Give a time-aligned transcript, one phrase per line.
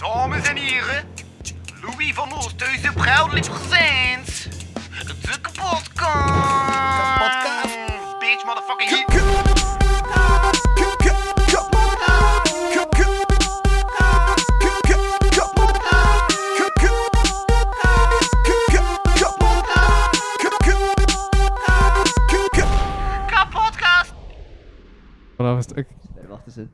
[0.00, 1.04] Dames en heren,
[1.82, 4.48] Louis van Oosthuizen proudly presents
[5.06, 5.90] de kapotkast.
[7.16, 8.18] Kapotkast.
[8.18, 9.20] Bitch, motherfucking hit
[25.66, 25.86] het ook.
[26.14, 26.56] Nee, wacht eens.
[26.56, 26.66] hè.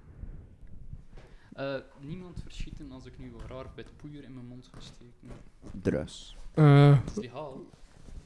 [1.56, 5.40] Eh, niemand verschieten als ik nu wel raar met poeier in mijn mond ga steken.
[5.82, 6.36] Drus.
[6.54, 7.60] eh, Dat is die haal.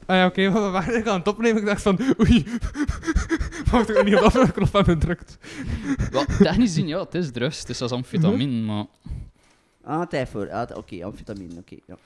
[0.06, 1.60] ah ja, oké, we waren eigenlijk aan het opnemen.
[1.60, 2.46] Ik dacht van, oei.
[3.70, 5.38] Wacht, ik niet op de knop hebben gedrukt.
[6.10, 7.58] Wel, technisch gezien, ja, het is drugs.
[7.58, 8.86] Het is als amfetamine, maar...
[9.82, 10.50] Ah, tijd voor.
[10.50, 11.58] Ah, t- Oké, amfetamine.
[11.60, 11.96] Oké, ja.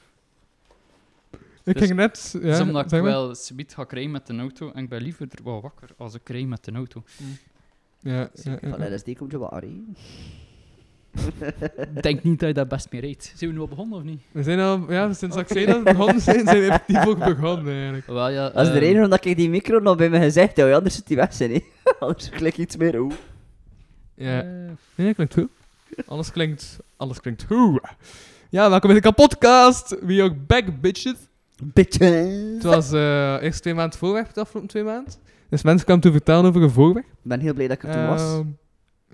[1.65, 3.10] Ik Dus- ging net, ja, omdat ik zeg maar.
[3.10, 4.73] wel subiet ga krijgen met de auto.
[4.73, 7.02] En ik ben liever er wel wakker als ik krijg met de auto.
[8.01, 8.95] Ja, ja, Zeker ja, van ja.
[8.95, 9.82] LSD komt je waar, hè.
[11.95, 13.32] Ik denk niet dat je dat best meer rijdt.
[13.37, 14.20] Zijn we nu al begonnen of niet?
[14.32, 17.18] We zijn al, ja, sinds ik zei dat we begonnen zijn, zijn we effectief ook
[17.18, 18.06] begonnen eigenlijk.
[18.06, 18.51] Wel ja...
[18.51, 20.73] Dat is de ehm, reden omdat ik die micro nog bij me gezegd heb.
[20.73, 21.60] Anders zit die weg zijn, hè.
[21.98, 22.98] Anders klik iets meer.
[22.98, 23.15] Oeh.
[24.15, 24.46] Ja, eh,
[24.95, 25.48] nee, dat klinkt goed.
[26.06, 27.80] Alles klinkt, alles klinkt goed.
[28.51, 29.96] Ja, welkom bij de kapotcast.
[30.01, 31.16] We are back, bitches.
[31.62, 32.54] Bitches.
[32.54, 35.12] Het was eh eerst twee maanden voorweg, de afgelopen twee maanden.
[35.49, 37.04] Dus mensen kwamen toen vertellen over een voorweg.
[37.04, 38.21] Ik ben heel blij dat ik er toen was.
[38.21, 38.46] Ehm,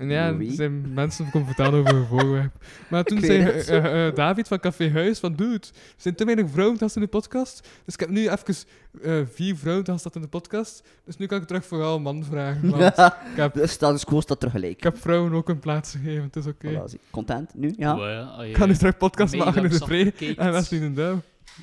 [0.00, 0.48] en ja, Wie?
[0.48, 2.52] er zijn mensen komen vertellen over een voorwerp.
[2.88, 6.24] Maar toen zei eh, eh, eh, David van Café Huis van, dude, er zijn te
[6.24, 7.68] weinig vrouwen in de podcast.
[7.84, 8.54] Dus ik heb nu even
[9.02, 10.82] eh, vier vrouwen te gast in de podcast.
[11.04, 12.70] Dus nu kan ik terug vooral een man vragen.
[12.70, 14.76] Want ik, heb, De status quo staat er gelijk.
[14.76, 16.68] ik heb vrouwen ook een plaats gegeven, het is oké.
[16.68, 17.00] Voilà, zie.
[17.10, 17.74] Content nu?
[17.76, 17.94] Ja.
[17.96, 21.16] ja, Ik ga nu terug podcast maken in de pre en Wesley in de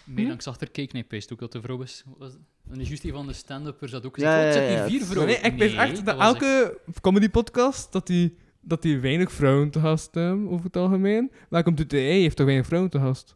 [0.05, 0.15] Douw.
[0.15, 2.03] Mee langs achter keek, nee, peest ook dat de vrouw is.
[2.17, 2.37] Was-
[2.71, 4.69] En is juist die van de stand-uppers dat ook Ja, gezegd.
[4.69, 5.27] ja, Ja, vier vrouwen.
[5.41, 9.79] Nee, ik weet echt dat elke comedy podcast, dat die, dat die weinig vrouwen te
[9.79, 11.31] gast hebben, over het algemeen.
[11.49, 13.35] Welkom to the E heeft toch weinig vrouwen te gast?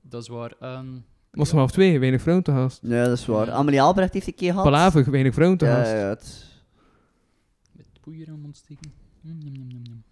[0.00, 0.52] Dat is waar.
[0.60, 0.86] ehm
[1.30, 2.78] Was er half twee, weinig vrouwen te gast.
[2.82, 3.46] Ja, dat is waar.
[3.46, 3.52] Ja.
[3.52, 4.64] Amelie Albrecht heeft een keer gehad.
[4.64, 5.90] Palaver, weinig vrouwen te Ja, gast.
[5.90, 6.44] ja, ja, het...
[7.72, 8.92] met poeier aan mond steken.
[9.20, 10.02] Mm, mm, mm, mm, mm.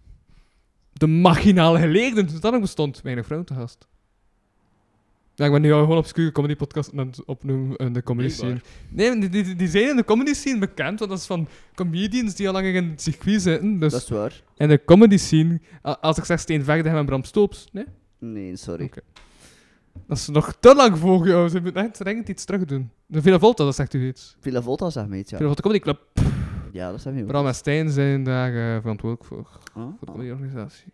[0.93, 3.87] De machinale geleerden, toen dat nog bestond, weinig vrouwen te gast.
[5.41, 8.29] Ja, ik ben nu al gewoon obscure comedy podcast aan het opnoemen in de comedy
[8.29, 8.61] scene.
[8.89, 12.35] Nee, die, die, die zijn in de comedy scene bekend, want dat is van comedians
[12.35, 13.79] die al lang in het circuit zitten.
[13.79, 14.41] Dus Dat is waar.
[14.57, 17.85] in de comedy scene, als ik zeg Steen Vegde en Bram Stoops, nee?
[18.19, 18.89] Nee, sorry.
[20.07, 22.91] Dat is nog te lang voor jou, ze moeten echt dringend iets terug doen.
[23.05, 24.35] De Villa Volta, dat zegt u iets.
[24.39, 25.37] Villa Volta zeg maar iets, ja.
[25.37, 25.99] Villa Volta Comedy Club.
[26.71, 27.27] Ja, dat zijn we ook.
[27.27, 29.47] Bram en Stijn zijn daar eh, verantwoordelijk voor.
[29.73, 30.85] Ah, Voor de ah, comedyorganisatie.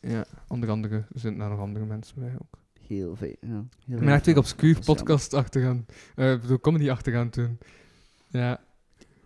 [0.00, 2.62] Ja, onder andere er zijn daar nog andere mensen bij ook.
[2.88, 3.64] Heel veel, ja.
[3.86, 5.86] Heel Ik ben echt weer obscuur podcast achtergaan.
[6.14, 7.58] eh ik bedoel, comedy achtergaan toen.
[8.28, 8.60] Ja.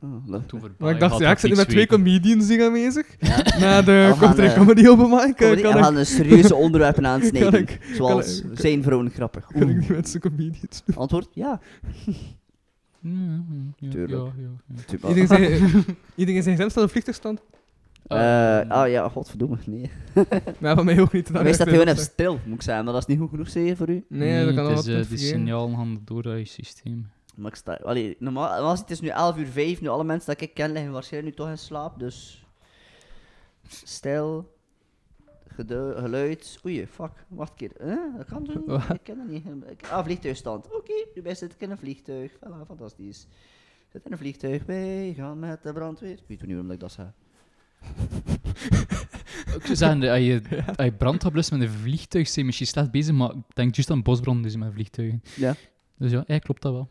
[0.00, 3.06] Toen voorbij Maar ik dacht, ja, ik zit nu met twee comedians hier aanwezig.
[3.18, 3.36] Ja.
[3.58, 7.06] Na de We gaan, kortere eh, comedy kan en we ik, gaan een serieuze onderwerpen
[7.14, 7.60] aansnijden.
[7.60, 9.46] ik, zoals, kan zijn vrouwen grappig?
[9.46, 10.96] kan ik die mensen comedians doen.
[10.96, 11.28] Antwoord?
[11.32, 11.60] Ja.
[13.00, 14.22] Mm, mm, ja, Tuurlijk.
[14.22, 14.82] Ja, ja, ja.
[14.86, 15.08] Tuurlijk.
[15.08, 17.40] Iedereen zijn, iedereen zijn gezin staat op vliegtuigstand.
[18.08, 19.90] Eh, Ehm, ah ja, godverdomme, nee.
[20.60, 21.30] Maar van mij ook niet.
[21.30, 22.84] Maar Wij staat gewoon even stil, moet ik zeggen.
[22.84, 24.04] Maar dat is niet goed genoeg, zeker, voor u?
[24.08, 27.10] Nee, dat kan het is, eh, Die signalen gaan door dat je systeem.
[27.36, 27.74] Maar ik sta...
[27.82, 30.92] Allee, normaal, het is nu 11 uur 5, nu alle mensen dat ik ken liggen
[30.92, 32.46] waarschijnlijk nu toch in slaap, dus...
[33.68, 34.56] Stil.
[35.56, 36.58] Geluid.
[36.66, 37.10] Oei, fuck.
[37.28, 37.70] Wacht een keer.
[37.88, 38.16] Huh?
[38.16, 38.62] Dat kan doen.
[38.66, 38.82] Wat?
[38.94, 39.46] Ik ken dat niet.
[39.70, 40.66] Ik- Ah, vliegtuigstand.
[40.74, 42.32] Oké, nu ben zit ik in een vliegtuig.
[42.32, 43.26] Voilà, fantastisch.
[43.92, 44.64] Zit in een vliegtuig.
[44.64, 46.12] Wij gaan met de brandweer.
[46.12, 47.06] Ik weet niet waarom ik dat zeg.
[49.54, 50.42] Ik zou zeggen, als je,
[50.76, 53.74] als je brand gaat blussen met een vliegtuig, zijn misschien slecht bezig, maar ik denk
[53.74, 55.22] juist aan bosbranden dus met vliegtuigen.
[55.36, 55.54] Ja.
[55.96, 56.88] Dus ja, ja klopt dat wel.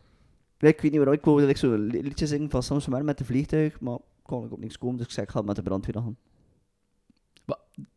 [0.58, 1.14] Ja, Ik weet niet waarom.
[1.18, 3.98] Ik wou dat ik zo'n li- liedje zingen van Soms maar met de vliegtuig, maar
[4.22, 6.16] kon ik op niks komen, dus ik zei ik ga met de brandweer gaan.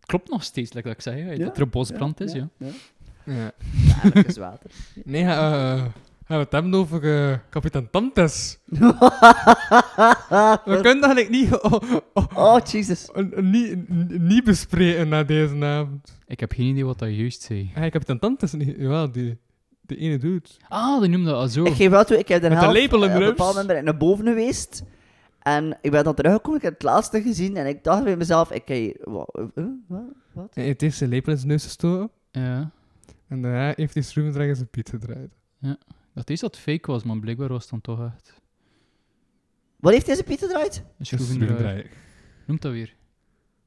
[0.06, 2.50] Klopt nog steeds, like dat ik zei, Ja, dat er een bosbrand is, ja.
[2.58, 2.68] ja.
[3.26, 3.52] Ja.
[4.04, 4.72] Ja, dat is water.
[5.04, 5.86] Nee, eh,
[6.32, 8.58] gaan we het hebben over eh kapitein Tantes.
[10.66, 11.82] We kunnen dat eigenlijk niet, oh,
[12.34, 13.10] oh, Jesus.
[13.36, 13.90] niet,
[14.20, 16.20] niet bespreken na deze avond.
[16.28, 17.72] Ik heb geen idee wat dat juist zei.
[17.74, 19.38] Hey, kapitein Tantes, niet, ja, die,
[19.82, 20.50] die ene dude.
[20.68, 21.64] Ah, die noemde dat al zo.
[21.64, 23.28] Ik geef wel toe, ik heb de de helft, lepel in eh, de op een
[23.28, 23.38] neus.
[23.38, 24.84] bepaald moment naar boven geweest.
[25.40, 28.52] En ik ben dan teruggekomen, ik heb het laatste gezien en ik dacht bij mezelf,
[28.52, 29.64] ik kijk, wat, eh,
[30.34, 30.54] wat?
[30.54, 32.10] Hij heeft eerst zijn lepel in zijn neus gestoken.
[32.32, 32.72] Ja.
[33.28, 35.30] En daarna heeft hij schroevendrager in zijn piet gedraaid.
[36.22, 38.34] Dat is dat fake was, maar blijkbaar was het dan toch echt.
[39.80, 40.76] Wat heeft deze Pieter eruit?
[40.78, 41.90] Een Een schroevendraaier.
[42.46, 42.96] Noemt dat weer?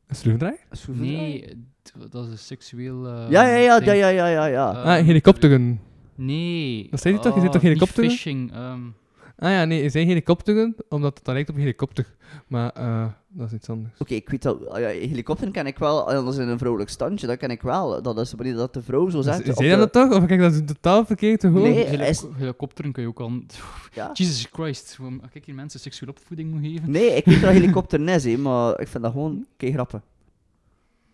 [0.07, 0.61] Een schroevendraaier?
[0.97, 3.07] Nee, d- dat is een seksueel...
[3.07, 3.87] eh, Ja, ja, ja, ding.
[3.91, 4.71] ja, ja, ja, ja, ja.
[4.73, 5.81] Eh, ah, helikopteren.
[6.15, 6.89] Nee.
[6.91, 7.35] Dat zei hij toch?
[7.35, 8.03] Je zei toch ah, helikopter?
[8.03, 8.53] Niet phishing.
[8.53, 8.81] ehm,
[9.37, 12.07] Ah ja, nee, er zijn helikopteren, omdat het dan lijkt op een helikopter.
[12.47, 13.95] Maar eh, dat is iets anders.
[13.99, 14.69] Oké, ik weet dat.
[14.69, 16.11] ah ja, helikopter ken ik wel.
[16.13, 18.03] en Dat is in een vrouwelijk standje, dat ken ik wel.
[18.03, 19.39] Dat is wanneer dat de vrouw zo zegt.
[19.49, 20.13] op Zijn je de- dat toch?
[20.15, 21.71] Of kijk dat is totaal verkeerd te horen?
[21.71, 21.85] Nee.
[21.87, 23.33] Heli- is- Helikopteren kun je ook al...
[23.93, 24.11] Ja?
[24.13, 26.91] Jesus Christ, waarom- als ik hier mensen seksuele opvoeding moet geven.
[26.91, 30.01] Nee, ik weet dat helikopter is, maar ik vind dat gewoon kei grappig.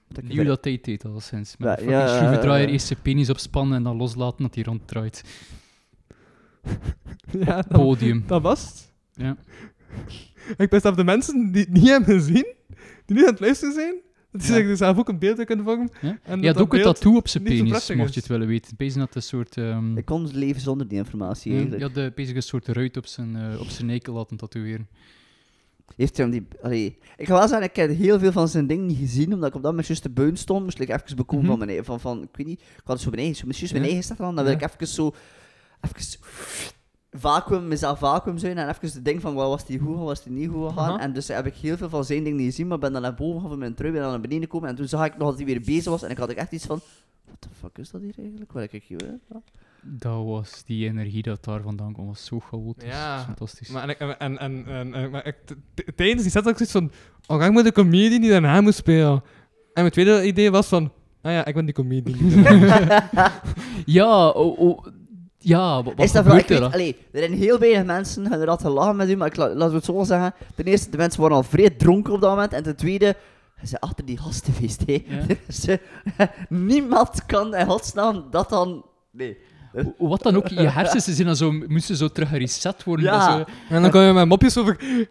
[0.09, 1.57] Dat ik Nieuw dat tijd deed al sinds.
[1.57, 2.73] Met Ja, ja, schroevendraaier eh.
[2.73, 5.25] eerst zijn penis opspannen en dan loslaten dat hij ronddraait.
[7.47, 8.25] Ja, dat, Podium.
[8.27, 8.93] dat was het.
[9.13, 9.37] Ja.
[10.57, 12.47] Ik best af de mensen die het niet hebben gezien,
[13.07, 13.95] die nu aan het luisteren zijn,
[14.33, 14.57] dat die Ja.
[14.57, 15.91] zich er zelf ook een beeld kunnen vormen.
[16.01, 16.19] Ja?
[16.23, 18.77] En dat had dat ook een tattoo op zijn penis, mocht je het willen weten.
[18.77, 19.57] Pees had een soort...
[19.57, 21.93] ehm Ik kon leven zonder die informatie ja, eigenlijk.
[21.95, 24.89] je had eh, bezig een soort ruit op zijn, eh, op zijn eikel laten tatoeëren.
[25.97, 26.47] Heeft hij hem die...
[26.63, 29.49] Allee, ik ga wel zeggen, ik heb heel veel van zijn dingen niet gezien, omdat
[29.49, 30.65] ik op dat moment juist te beun stond.
[30.65, 31.57] Moest ik even bekomen Mhm.
[31.59, 31.85] van mijn...
[31.85, 33.83] Van, van, ik weet niet, ik had het zo beneden, zo, juist mijn Ja.
[33.85, 34.59] eigen staat aan, dan wil Ja.
[34.61, 35.13] ik even zo...
[35.81, 36.19] Even
[37.11, 40.23] vacuüm, mezelf vacuüm zijn en even de ding van wat was die goed, wat was
[40.23, 41.01] die niet goed gegaan.
[41.01, 43.15] En dus heb ik heel veel van zijn dingen niet gezien, maar ben dan naar
[43.15, 45.29] boven gegaan van mijn trui, ben dan naar beneden gekomen en toen zag ik nog
[45.29, 46.81] dat hij weer bezig was en ik had echt iets van...
[47.25, 48.53] What the fuck is dat hier eigenlijk?
[48.53, 49.19] Wat heb ik hier?
[49.31, 49.41] Ja.
[49.83, 52.89] Dat was die energie dat daar vandaan kwam, was zo chaotisch.
[52.89, 53.69] Ja, fantastisch.
[53.69, 55.37] Maar, en, en, en, en, maar ik,
[55.97, 56.91] tijdens die set had ik zoiets van,
[57.27, 59.13] oh, ga ik met de comedian die daarna moet spelen.
[59.13, 59.23] En
[59.83, 60.93] mijn tweede idee was van,
[61.23, 62.19] ah ja, ik ben die comedian.
[63.85, 64.87] Ja, oh, oh,
[65.43, 66.73] ja, wat, wat Is dat wel, ik gebeurt er?
[66.73, 69.69] allee, er zijn heel weinig mensen die inderdaad lachen met u, maar ik la, laten
[69.69, 70.35] we het zo zeggen.
[70.55, 72.53] Ten eerste, de mensen waren al vrij dronken op dat moment.
[72.53, 73.17] En ten tweede,
[73.61, 74.83] ze zijn achter die gasten geweest.
[74.87, 75.05] Hè.
[75.07, 75.23] Ja.
[75.47, 75.77] Dus, eh,
[76.49, 78.85] niemand kan in godsnaam dat dan...
[79.11, 79.39] Nee.
[79.73, 83.05] Hoe- Wat dan ook, je hersens zijn dan zo, moesten zo terug gereset worden.
[83.05, 83.39] Ja.
[83.39, 83.45] zo-
[83.75, 85.07] En dan kom je met mopjes over, hé,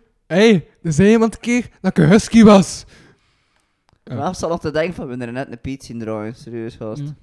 [0.49, 2.85] hey, er zei iemand een keer dat ik een husky was.
[4.03, 4.15] Ja.
[4.15, 6.35] Maar ik zat nog te denken van, we hebben er net een Piet zien draaien.
[6.35, 7.01] Serieus, gast.
[7.01, 7.15] Mm.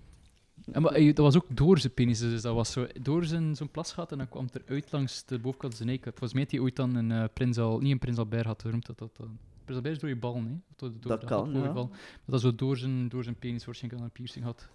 [0.72, 3.56] En, maar, eh, dat was ook door zijn penis, dus dat was zo door zijn
[3.56, 6.02] zo'n plasgat en dan kwam het eruit langs de bovenkant zijn nek.
[6.02, 8.62] Volgens mij had hij ooit dan een eh, prins al, niet een prins Albert had,
[8.62, 9.38] hoe dat dat dan?
[9.82, 10.60] Is door je bal, nee?
[10.76, 11.88] Door, door Dat de kan, hartvoorval.
[11.90, 14.68] Dat dat zo door zijn, door zijn penis waarschijnlijk een piercing had.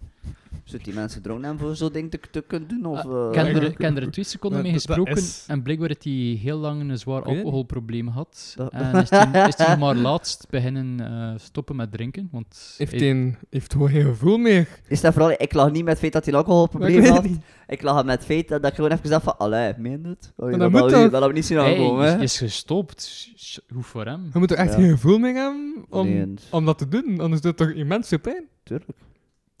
[0.64, 2.86] Zodat die mensen dronken hebben voor zo'n ding te, te kunnen doen?
[2.86, 5.62] Of, eh, ik heb er, ik- heb er twee seconden Ja, mee gesproken is- en
[5.62, 6.12] blijkbaar dat hij
[6.42, 8.52] heel lang een zwaar alcoholprobleem had.
[8.56, 12.92] Dat- En is hij, is hij maar laatst beginnen eh, stoppen met drinken, want Heeft
[12.92, 14.68] hij- een, heeft gewoon geen gevoel meer.
[14.88, 15.30] Is dat vooral...
[15.36, 17.22] Ik lag niet met het feit dat hij een alcoholprobleem had.
[17.24, 17.40] niet.
[17.66, 19.38] Ik lag met het feit dat, dat ik gewoon even dacht van...
[19.38, 20.32] Allee, meen het?
[20.36, 22.14] Oh, Maar dat, dat moet dat, we niet zien hij aankomen, hè?
[22.16, 23.30] is, is gestopt.
[23.72, 24.30] Hoe voor hem?
[24.32, 24.78] Je moet er echt Ja.
[24.82, 28.08] Geen gevoel meer hebben om, Nee, om dat te doen, anders doet het toch immens
[28.08, 28.48] veel pijn.
[28.62, 28.98] tuurlijk.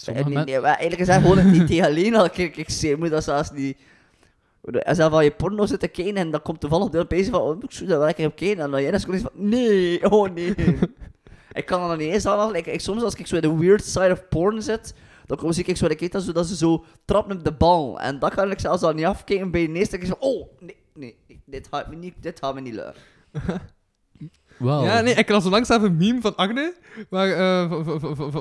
[0.06, 2.30] Nee, nee, maar eigenlijk gezegd, gewoon het niet alleen al.
[2.30, 3.76] Kijk, ik zie, moet dat zelfs niet...
[4.84, 7.40] Als je van je porno zit te kijken en dan komt toevallig deel opeens van,
[7.40, 8.64] oh, ik zou daar wel lekker op kijken.
[8.64, 10.54] En dan jij is gewoon iets van, nee, oh nee.
[11.52, 13.84] ik kan nog niet eens aan, like, ik, soms als ik zo in de weird
[13.84, 14.94] side of porn zit,
[15.26, 17.52] dan kom zie ik zo, ik weet dat, zo, dat ze zo trappen op de
[17.52, 18.00] bal.
[18.00, 20.76] En dat kan ik zelfs al niet afkijken bij de eerste keer van, oh, nee,
[20.94, 23.02] nee, nee, dit gaat me niet, dit gaat me niet lukken.
[24.62, 26.74] Ja, nee, ik las onlangs even een meme van Agne,
[27.08, 27.70] waar, eh,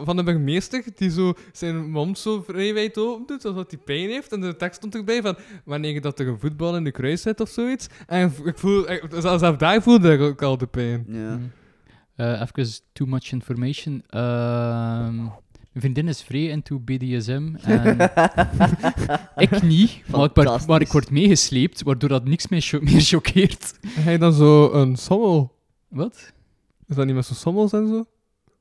[0.05, 4.09] van de burgemeester, die zo zijn mond zo vrij wijd open doet, alsof hij pijn
[4.09, 4.31] heeft.
[4.31, 5.35] En de tekst stond erbij van,
[5.65, 7.87] wanneer dat er een voetbal in de kruis zit of zoiets.
[8.07, 11.05] En ik voel, ik, zelfs daar voelde ik ook al de pijn.
[11.07, 11.35] Ja.
[11.35, 11.51] Mm.
[12.15, 14.03] Eh, even too much information.
[14.09, 15.31] Ehm, mijn
[15.73, 17.55] vriendin is vrij into BDSM.
[17.61, 17.97] En
[19.35, 20.65] ik niet, maar ik, word, Fantastisch.
[20.67, 23.73] maar ik word meegesleept, waardoor dat niks meer, cho- meer choqueert.
[23.87, 25.59] Hij dan zo een sommel.
[25.91, 26.31] Wat?
[26.87, 28.05] Is dat niet met zo'n sommels en zo?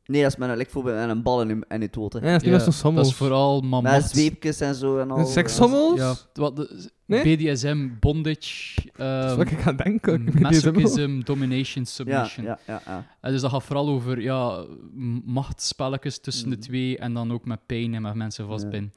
[0.05, 2.21] Nee, dat is met een, bijvoorbeeld met een bal in in je toten.
[2.23, 3.07] Ja, dat is niet met zo'n sommels.
[3.07, 5.19] dat is vooral Met zweepjes en zo en al.
[5.19, 5.99] Een sekssommels?
[5.99, 7.37] Ja, wat, de- Nee?
[7.37, 10.15] BDSM, bondage, Dat is ehm, wat ik aan denken.
[10.27, 12.47] Ik weet niet eens masochism, domination, Ja, submission.
[12.47, 13.07] ja, ja, ja.
[13.21, 16.65] En dus dat gaat vooral over ja, m- machtsspelletjes tussen de Mhm.
[16.65, 18.93] twee en dan ook met pijn en met mensen vastbinden.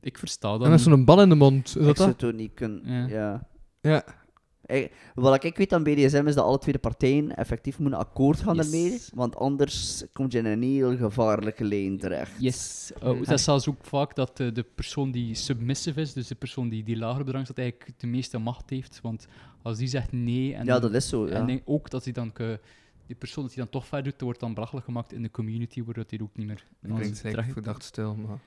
[0.00, 0.62] Ik versta dat.
[0.62, 0.88] En met niet.
[0.88, 1.66] zo'n bal in de mond.
[1.68, 2.20] Is ik dat zou dat?
[2.20, 2.82] het ook niet kunnen.
[2.86, 3.06] Ja.
[3.08, 3.48] Ja.
[3.80, 4.04] Ja.
[5.14, 8.56] Wat ik weet aan BDSM is dat alle twee de partijen effectief moeten akkoord gaan
[8.56, 8.64] Yes.
[8.66, 12.32] ermee, want anders kom je in een heel gevaarlijke lijn terecht.
[12.38, 12.90] Yes.
[13.02, 16.34] Oh, dat is zelfs ook vaak dat de, de persoon die submissive is, dus de
[16.34, 18.98] persoon die, die lager bedrang staat, eigenlijk de meeste macht heeft.
[19.02, 19.26] Want
[19.62, 21.26] als die zegt nee, en, ja, dat is zo.
[21.28, 21.32] Ja.
[21.34, 22.32] en denk ook dat hij dan,
[23.06, 25.30] die persoon dat hij dan toch verder doet, dat wordt dan belachelijk gemaakt in de
[25.30, 26.64] community, waardoor hij ook niet meer...
[26.82, 28.38] Ik zeker terecht- verdacht stil, maar...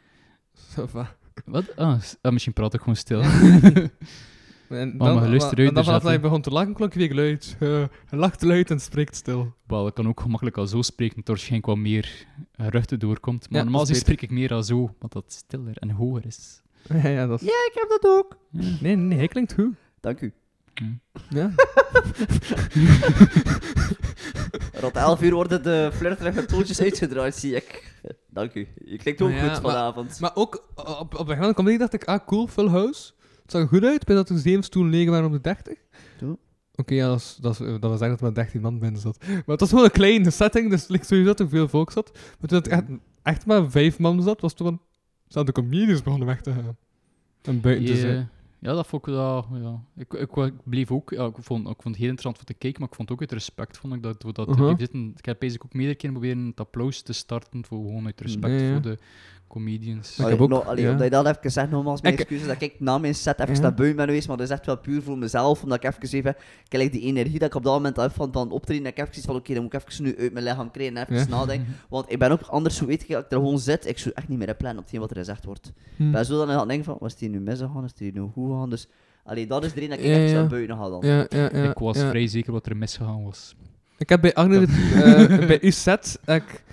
[1.46, 1.75] Wat?
[1.75, 3.22] Ah, ah, misschien praat ik gewoon stil.
[4.74, 7.13] En maar luister maar- uit, en dan vanaf dat je begon te lachen, klonk weer
[7.13, 7.56] luid.
[7.60, 7.70] Eh,
[8.10, 9.53] je lacht luid en spreekt stil.
[9.68, 13.50] Wel, ik kan ook gemakkelijk al zo spreken, dat er waarschijnlijk wat meer ruimte doorkomt.
[13.50, 16.62] Maar Ja, normaal spreek ik meer al zo, want dat stiller en hoger is.
[17.03, 17.48] Ja, ja, dat is...
[17.48, 18.38] Ja, ik heb dat ook.
[18.50, 19.75] Nee, nee, nee, hij klinkt goed.
[20.00, 20.34] Dank u.
[21.30, 21.51] Ja.
[24.74, 27.96] Rond 11 uur worden de flirterige toontjes uitgedraaid, zie ik.
[28.30, 28.68] Dank u.
[28.86, 30.20] Je klinkt ook ja, goed vanavond.
[30.20, 30.68] Maar ook
[31.00, 33.12] op, op de gang comedy dacht ik, ah cool, Full House.
[33.44, 35.78] Het zag er goed uit, bij dat er zeven stoelen leeg waren op de 30.
[36.20, 36.38] Zo.
[36.76, 39.02] Oké, ja, dat, is, dat, is, dat wil zeggen dat er maar 13 man binnen
[39.02, 39.18] zat.
[39.28, 41.92] Maar het was wel een kleine setting, dus het lijkt sowieso dat er veel volk
[41.92, 42.12] zat.
[42.14, 42.84] Maar toen het echt,
[43.22, 44.82] echt maar vijf man zat, was het gewoon...
[45.28, 46.78] Zouden de comedians begonnen weg te gaan.
[47.42, 48.30] En buiten te zijn.
[48.64, 49.48] Ja, dat vond ik wel.
[49.54, 49.84] Ja.
[49.96, 51.10] Ik, ik, ik bleef ook.
[51.10, 53.20] Ja, ik, vond, ik vond het heel interessant voor te kijken, maar ik vond ook
[53.20, 55.14] uit respect vond ik dat we dat zitten.
[55.18, 58.62] Ik heb bezig ook meerdere keren proberen het applaus te starten voor gewoon uit respect
[58.62, 58.72] ja.
[58.72, 58.98] voor de
[59.53, 60.19] comedians.
[60.19, 60.89] Ik heb ook- no- allee, ja.
[60.91, 63.53] Omdat je dat even zegt, nogmaals, mijn Ik- excuses dat ik na mijn set even
[63.55, 63.62] Ja.
[63.62, 66.17] naar buiten ben geweest, maar dat is echt wel puur voor mezelf, omdat ik even
[66.17, 66.36] even,
[66.67, 69.10] kijk, die energie dat ik op dat moment heb van, van optreden, dat ik even
[69.13, 71.36] zoiets van, oké, dan moet ik even nu uit mijn lichaam krijgen en even Ja.
[71.38, 73.98] nadenken, want ik ben ook anders, zo weet ik, dat ik er gewoon zit, ik
[74.00, 75.72] zou echt niet meer plannen op hetgeen wat er gezegd wordt.
[75.95, 76.05] Hm.
[76.05, 78.22] Ik ben zo dan aan het denken van, was die nu misgegaan, is die nu
[78.33, 78.88] goed gegaan, dus,
[79.24, 80.36] allee, dat is de reden dat ik echt ja.
[80.39, 81.01] naar buiten ga dan.
[81.05, 81.69] Ja, ja, ja.
[81.69, 82.10] ik was ja.
[82.10, 83.55] vrij zeker wat er misgegaan was.
[83.98, 86.63] Ik heb bij Agne, eh, bij uw set, heb ik,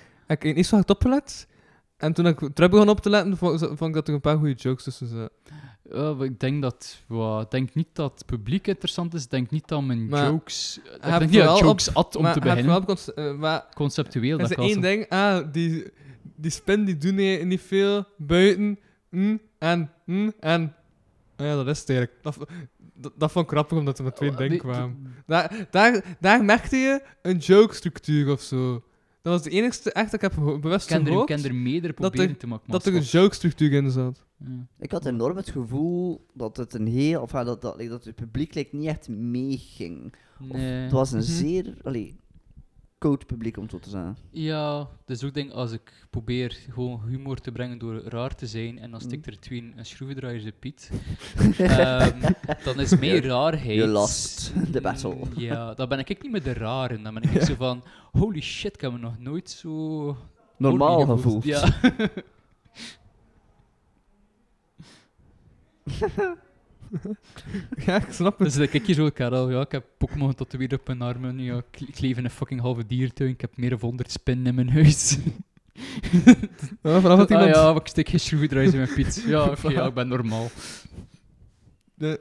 [0.44, 1.46] ik eerst wat opgelet.
[2.00, 4.36] En toen ik terug begon op te letten, vond, vond ik dat er een paar
[4.36, 6.24] goede jokes tussen zaten.
[6.24, 7.02] Ik denk dat.
[7.40, 9.24] ik denk niet dat het publiek interessant is.
[9.24, 10.80] Ik denk niet dat mijn Maar jokes.
[10.84, 12.86] Ik heb denk niet dat jokes at om maar te beginnen.
[13.14, 14.38] eh, maar Conceptueel.
[14.38, 15.84] Dat is één ding, ah, die,
[16.36, 18.78] die spin die doen niet, niet veel buiten,
[19.10, 20.74] mm, en, mm, en.
[21.36, 22.22] Ah ja, dat is het eigenlijk.
[22.22, 22.36] Dat,
[22.94, 25.14] dat, dat vond ik grappig, omdat er met twee Oh, dingen kwamen.
[25.26, 28.82] Daar, daar, daar merkte je een joke-structuur of zo.
[29.22, 31.94] Dat was de enigste echt dat ik heb bewust Ik ken er, ik er meerdere
[31.96, 32.72] dat er- proberen te maken.
[32.72, 34.24] dat er een joke-structuur in zat.
[34.36, 34.66] Ja.
[34.78, 38.14] Ik had enorm het gevoel dat het een heel, of ja, dat, dat, dat het
[38.14, 40.14] publiek like, niet echt meeging.
[40.40, 40.82] Of Nee.
[40.82, 41.26] Het was een Mhm.
[41.28, 42.16] zeer, allee,
[43.00, 44.16] koud publiek om zo te zeggen.
[44.30, 48.78] Ja, dus ook denk als ik probeer gewoon humor te brengen door raar te zijn
[48.78, 49.06] en dan Mm.
[49.08, 50.90] stikt er twee een schroevendraaier Piet,
[51.58, 52.32] ehm,
[52.64, 53.76] dan is meer raarheid.
[53.76, 55.14] You lost the battle.
[55.14, 57.02] Mm, Ja, dan ben ik niet meer de rare.
[57.02, 60.16] Dan ben ik zo van, holy shit, ik heb me nog nooit zo...
[60.56, 61.44] Normaal gevoeld.
[61.44, 61.68] Ja.
[67.86, 68.46] Ja, ik snap het.
[68.48, 71.38] Dus dan kijk je zo, Karel, ja, ik heb Pokémon getatoeëerd op mijn armen.
[71.38, 73.30] Ja, ik, ik leef in een fucking halve diertuin.
[73.30, 75.18] Ik heb meer dan 100 spinnen in mijn huis.
[76.82, 77.54] Ja, vanaf dat ah, iemand...
[77.54, 79.22] ja, maar ik steek geen schroevendraaiers in mijn piet.
[79.26, 80.48] Ja, oké, ja, ik ben normaal.
[81.94, 82.20] de-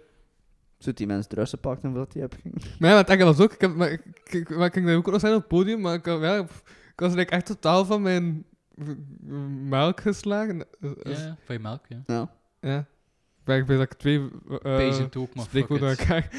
[0.77, 2.53] Zoet die mensen drussen pakt en wat die heb ging.
[2.55, 3.53] Maar ja, maar het erge was ook...
[3.53, 5.81] Ik, heb, maar, ik, ik, maar ik ging daar ook nog zijn op het podium,
[5.81, 6.49] maar ik, ja, ik
[6.95, 8.45] was like, echt totaal van mijn
[9.69, 10.65] melk geslagen.
[10.81, 12.01] Eh, eh, Ja, van je melk, ja.
[12.05, 12.31] Ja.
[12.61, 12.85] Ja.
[13.57, 14.19] Ik dat ik twee...
[14.65, 16.29] Uh, ook, spreekwoorden elkaar.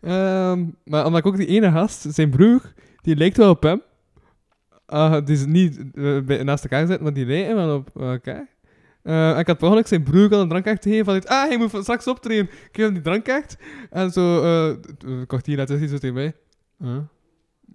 [0.00, 3.82] Ehm, maar omdat ik ook die ene gast, zijn broer, die lijkt wel op hem.
[4.86, 5.92] Ah, die is niet
[6.26, 8.48] bij- naast elkaar zitten, maar die lijken wel op elkaar.
[9.02, 11.70] En ik had per ongeluk zijn broer al een drankkaart gegeven van, ah, hij moet
[11.80, 12.44] straks optreden.
[12.44, 13.56] Ik geef hem die drankkaart.
[13.90, 16.32] En zo, eh, een kwartier later is hij zo tegen mij.
[16.78, 16.96] Huh?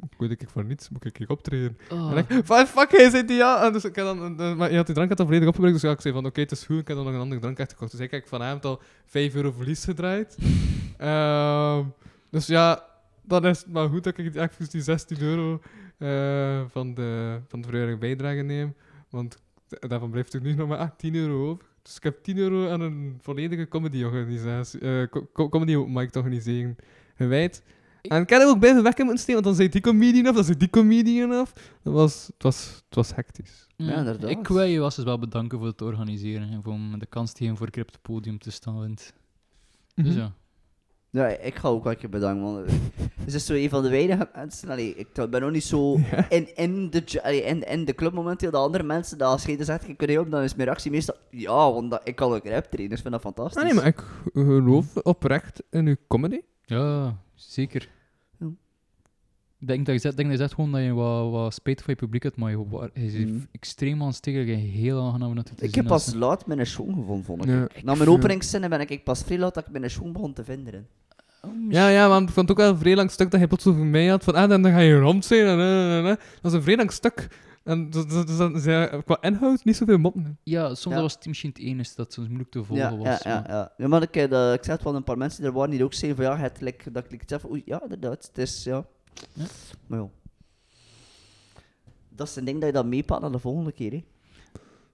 [0.01, 1.77] Ik weet ik voor niets, moet ik hier optreden?
[1.91, 2.11] Oh.
[2.11, 3.65] En ik, van fuck, hij zei die ja.
[3.65, 5.91] En dus ik had dan, eh, maar je had die drankkaart al volledig opgebruikt, dus
[5.91, 7.91] ik zei van, oké, het is goed, ik heb dan nog een andere drankkaart gekocht.
[7.91, 10.37] Dus ik heb vanavond al 5 euro verlies gedraaid.
[10.97, 11.83] Ehm,
[12.29, 12.83] dus ja,
[13.21, 15.61] dan is het maar goed dat ik even die 16 euro
[15.97, 18.73] eh, van, de, van de vrijwillige bijdrage neem.
[19.09, 19.37] Want
[19.79, 21.65] daarvan blijft er nu nog maar ah, 10 euro over.
[21.81, 26.19] Dus ik heb 10 euro aan een volledige comedy-organisatie, eh, co- co- comedy mic te
[26.19, 26.75] organiseren
[27.15, 27.63] gewijd.
[28.07, 30.35] En ik had hem ook blijven weg moeten steken, want dan zei die comedian af,
[30.35, 31.53] dan zei die comedian af.
[31.83, 33.67] Dat was, het, was, het was hectisch.
[33.75, 34.29] Ja, inderdaad.
[34.29, 37.43] Ik wil je was dus wel bedanken voor het organiseren en voor de kans te
[37.43, 38.93] geven voor ik op het podium te staan.
[38.95, 39.13] Dus
[39.95, 40.17] Mhm.
[40.17, 40.33] ja.
[41.09, 42.69] Ja, ik ga ook wel een keer bedanken, want
[43.25, 46.29] het is zo een van de weinige mensen, allee, ik ben nog niet zo Ja.
[46.29, 49.57] in, in, de, allee, in, in de club momenteel, de andere mensen, dat als je
[49.57, 52.33] dat zegt, je kunt op, dan is mijn reactie meestal, ja, want dat, ik kan
[52.33, 53.57] ook rap trainen, dus ik vind dat fantastisch.
[53.57, 56.39] Ah, nee, maar ik geloof oprecht in uw comedy.
[56.65, 57.89] Ja, zeker.
[58.39, 58.47] Ja.
[59.59, 61.81] Ik denk dat je zegt, denk dat je zegt gewoon dat je wat, wat spijt
[61.81, 63.39] van je publiek hebt, maar je, je is Mhm.
[63.51, 65.71] extreem aanstekelijk en heel aangenaam om dat te Ik zien.
[65.73, 67.49] heb pas als- laat mijn schoen gevonden, vond ik.
[67.49, 70.43] Ja, Na mijn openingszinnen ben ik pas vrij laat dat ik mijn schoen begon te
[70.43, 70.87] vinden.
[71.41, 73.47] Oh, Ja, ja, want ik vond het ook wel een vrij lang stuk dat hij
[73.47, 74.23] plots over mij had.
[74.23, 75.45] Van, ah, dan, dan ga je rond zijn.
[75.45, 76.15] En, en, en, en.
[76.15, 77.27] Dat was een vrij lang stuk.
[77.65, 80.37] En dus, dus, ja, qua inhoud niet zoveel moppen.
[80.43, 81.01] Ja, soms Ja.
[81.01, 83.05] was het misschien het enige dat soms moeilijk te volgen Ja, was.
[83.05, 83.71] ja, ja, maar- ja.
[83.77, 85.83] ja maar ik, dat- ik zeg het wel een paar mensen die er waren die
[85.83, 88.85] ook zeiden van ja, het, like, dat ik van, oei, ja, inderdaad, het is, ja.
[89.33, 89.45] Ja.
[89.87, 90.07] Maar ja.
[92.09, 94.03] Dat is een ding dat je dat meepakt naar de volgende keer, hè.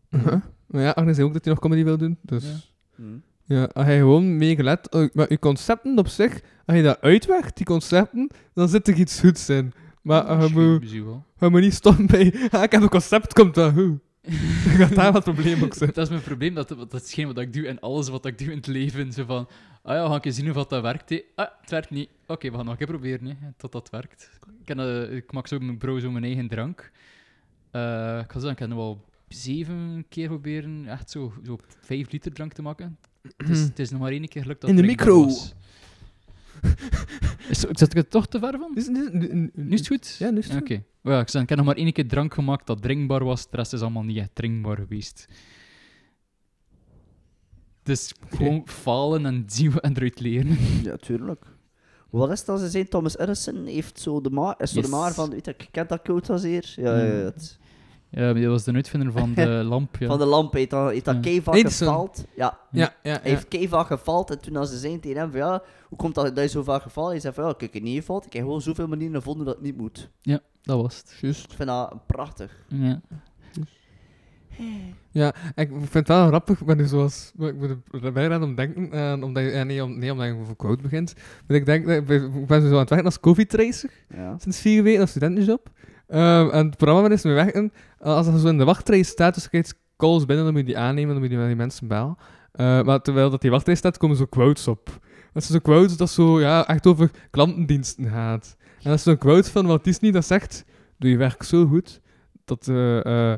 [0.09, 0.41] Uh-huh.
[0.67, 2.17] Maar ja, Agnes zei ook dat hij nog comedy wil doen.
[2.21, 3.05] Dus Ja.
[3.45, 3.69] ja, Hm.
[3.73, 4.89] als hij gewoon meegelet...
[4.89, 8.93] eh, maar je concepten op zich, als je dat uitwerkt, die concepten, dan zit er
[8.95, 9.73] iets goeds in.
[10.01, 11.25] Maar eh, je Misschien- moet, misschien wel.
[11.39, 12.33] je moet niet stoppen bij...
[12.51, 13.99] Ah, ik heb een concept, komt dat goed.
[14.73, 15.91] Ik had daar wat probleem ook zijn.
[15.93, 18.37] Dat is mijn probleem, dat, dat is hetgeen wat ik doe en alles wat ik
[18.37, 19.11] doe in het leven.
[19.11, 19.47] Zo van,
[19.83, 21.09] ah ja, we gaan een keer zien of dat werkt.
[21.09, 21.21] hè.
[21.35, 22.09] Ah, het werkt niet.
[22.27, 24.29] Oké, we gaan nog een keer proberen, tot dat werkt.
[24.59, 26.91] Ik, ken, eh, ik maak zo mijn bro zo mijn eigen drank.
[27.71, 27.81] Eh,
[28.23, 32.33] ik ga zeggen, ik heb nu al zeven keer proberen echt zo, zo vijf liter
[32.33, 32.97] drank te maken.
[33.37, 35.29] Het is, het is nog maar één keer gelukt dat In de micro.
[37.51, 38.71] Is, zet ik het toch te ver van?
[38.73, 40.15] Dus, nu, nu, Nu is het goed?
[40.19, 40.73] Ja, nu is het Oké.
[40.75, 40.83] goed.
[41.01, 43.49] Ja, ik, zei, ik heb nog maar één keer drank gemaakt dat drinkbaar was.
[43.49, 45.25] De rest is allemaal niet echt drinkbaar geweest.
[47.83, 50.57] Dus gewoon falen en zien en eruit leren.
[50.83, 51.45] Ja, tuurlijk.
[52.09, 52.87] Wat is als ze zijn?
[52.87, 56.01] Thomas Edison heeft zo de maar, is zo de maar van, weet je kent dat
[56.01, 56.73] quote als hier?
[56.75, 57.59] Ja, ja, ja, het-
[58.13, 59.95] Ja, maar dat was de uitvinder van de lamp.
[59.99, 60.07] Ja.
[60.07, 61.21] Van de lamp heeft dat, heeft dat Ja.
[61.21, 61.87] keivak Edison.
[61.87, 62.25] gefaald.
[62.35, 63.19] Ja, Ja, ja, hij ja.
[63.29, 66.25] heeft keivak gefaald en toen als ze zijn tegen hem van ja, hoe komt dat
[66.35, 67.11] dat je zo vaak gevallen?
[67.11, 68.25] Hij zei van ja, kijk, ik niet gefaald.
[68.25, 70.09] Ik heb gewoon zoveel manieren gevonden dat het niet moet.
[70.63, 71.17] Dat was het.
[71.21, 71.43] Juist.
[71.43, 72.51] Ik vind dat prachtig.
[72.67, 73.01] Ja.
[75.11, 78.55] Ja, ik vind het wel grappig, ik ben nu zoals, ik moet erbij aan om
[78.55, 81.13] denken, eh, omdat je, ja, nee, om, nee, omdat je over quote begint,
[81.47, 84.37] maar ik denk, dat ik ben ik ben zo aan het werken als COVID-tracer, Ja.
[84.39, 85.69] sinds vier weken als studentenjob.
[86.11, 89.33] Ehm, en het programma is mee werken, eh, als je zo in de wachtrij staat,
[89.33, 91.55] dus je krijgt calls binnen, dan moet je die aannemen, dan moet je met die
[91.55, 92.17] mensen bellen.
[92.51, 94.99] Eh, maar terwijl dat die wachtrij staat, komen zo quotes op.
[95.33, 98.55] Dat zijn zo quotes dat zo, ja, echt over klantendiensten gaat.
[98.59, 100.65] En dat is zo'n quote van Walt Disney dat zegt,
[100.97, 102.01] doe je werk zo goed,
[102.45, 102.67] dat...
[102.67, 103.33] eh,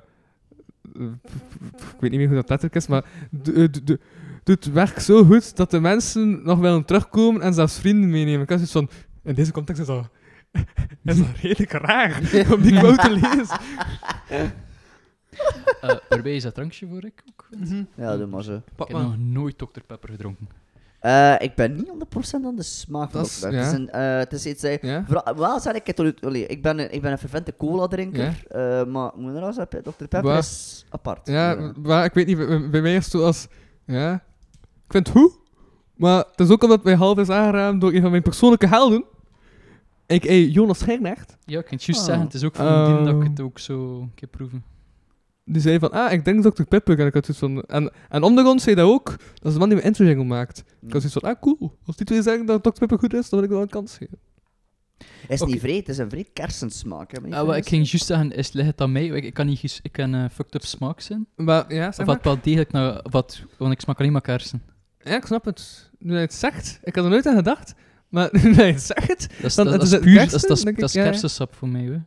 [1.93, 3.97] ik weet niet meer hoe dat letterlijk is, maar do- do- do-
[4.43, 8.41] doet het werk zo goed dat de mensen nog willen terugkomen en zelfs vrienden meenemen.
[8.41, 8.89] Ik had zoiets van,
[9.23, 10.09] in deze context is dat,
[11.03, 12.21] is dat redelijk raar
[12.53, 13.57] om die quote te lezen.
[14.29, 17.47] Eh, daarbij is dat drankje voor ik ook.
[17.95, 18.61] Ja, doe maar zo.
[18.75, 19.17] Pak Ik heb maar.
[19.17, 19.79] nog nooit Dr.
[19.87, 20.47] Pepper gedronken.
[20.99, 23.47] Eh, ik ben niet 100% aan de smaak van Dat is- Dr.
[23.47, 23.59] Pepper.
[23.59, 23.65] ja.
[23.65, 24.63] Het is, een, eh, het is iets...
[24.63, 25.03] eh, Ja?
[25.07, 28.83] Vooral, wel zeg ik het allee, ik ben een, ik ben een fervente cola-drinker, eh,
[28.85, 29.89] maar moet je nou zeggen, Dr.
[29.97, 31.27] Pepper Waar- is apart.
[31.27, 33.47] Ja, maar ik weet niet, bij, bij mij is het zo als,
[33.85, 34.13] ja,
[34.85, 35.37] ik vind het goed,
[35.95, 39.03] maar het is ook omdat mij half is aangeraden door een van mijn persoonlijke helden,
[40.11, 40.33] a.k.a.
[40.33, 41.37] Jonas Gernecht.
[41.45, 42.07] Ja, ik kan het juist Oh.
[42.07, 42.25] zeggen.
[42.25, 44.63] Het is ook een ding dat ik het ook zo een keer proeven.
[45.45, 46.63] Die zei van, ah, ik denk Dr.
[46.63, 46.99] Pepper.
[46.99, 47.61] En ik had zoiets van...
[47.61, 49.05] En, en Ondergrond zei dat ook.
[49.09, 50.57] Dat is de man die mijn intro jingle maakt.
[50.59, 51.77] Ik had zoiets van, ah, cool.
[51.85, 52.69] Als die twee zeggen dat Dr.
[52.71, 54.17] Pepper goed is, dan wil ik wel een kans geven.
[55.27, 57.11] is niet vreed, het is een vreed kersensmaak.
[57.11, 59.05] Hè, Ah, ik ging juist zeggen, is, ligt het aan mij?
[59.05, 61.27] Ik, ik kan niet ik kan eh, fucked up smaak zijn.
[61.35, 62.15] Maar ja, Of zeg maar.
[62.15, 64.63] wat wel degelijk naar wat, want ik smaak alleen maar kersen.
[64.99, 65.91] Ja, ik snap het.
[65.99, 66.79] Nu hij het zegt.
[66.83, 67.73] Ik had er nooit aan gedacht.
[68.13, 69.27] Maar nu hij het.
[69.41, 70.79] Dat is, Dan- dat, het dat is is het puur, kersen, dat is, dat ik,
[70.79, 72.01] dat kersensap voor mij, hoor.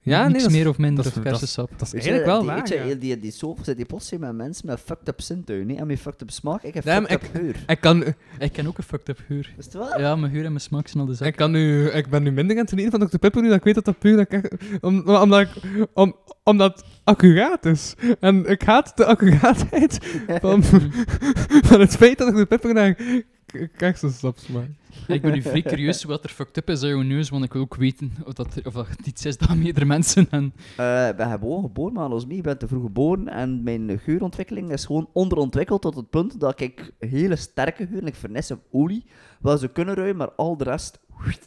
[0.00, 1.70] Ja, nee, Niks dat meer of minder dat kersensap.
[1.76, 2.82] Dat is eigenlijk wel die, waar, weet je, ja.
[2.82, 5.76] heel die, die soap zit die plots met mensen met fucked up zintuigen?
[5.76, 7.56] En met fucked up smaak, ik heb Nee, fucked up geur.
[7.66, 8.04] Ik kan,
[8.38, 9.54] Ik ken ook een fucked up huur.
[9.58, 9.98] Is het wel?
[10.00, 12.30] Ja, mijn huur en mijn smaak zijn al de ik, kan nu, ik ben nu
[12.30, 13.18] minder aan het genieten van Dr.
[13.18, 14.16] Pepper nu dat ik weet dat dat puur...
[14.16, 15.48] Dat ik om, omdat, ik,
[15.94, 17.94] om, omdat het accuraat is.
[18.20, 19.98] En ik haat de accuraatheid
[20.42, 20.62] van,
[21.64, 22.44] van het feit dat Dr.
[22.44, 22.98] Pepper naar
[23.52, 24.70] k- kersensap smaakt.
[25.06, 27.52] Ik ben nu vrij curieus wat er fucked up is aan jouw neus, want ik
[27.52, 30.52] wil ook weten of dat, of dat iets is dat meerdere mensen en...
[30.76, 34.72] Eh, ik ben gewoon geboren met anosmie, ik ben te vroeg geboren en mijn geurontwikkeling
[34.72, 39.04] is gewoon onderontwikkeld tot het punt dat ik hele sterke geur, like vernis of olie,
[39.40, 40.98] wel zou kunnen ruiken, maar al de rest,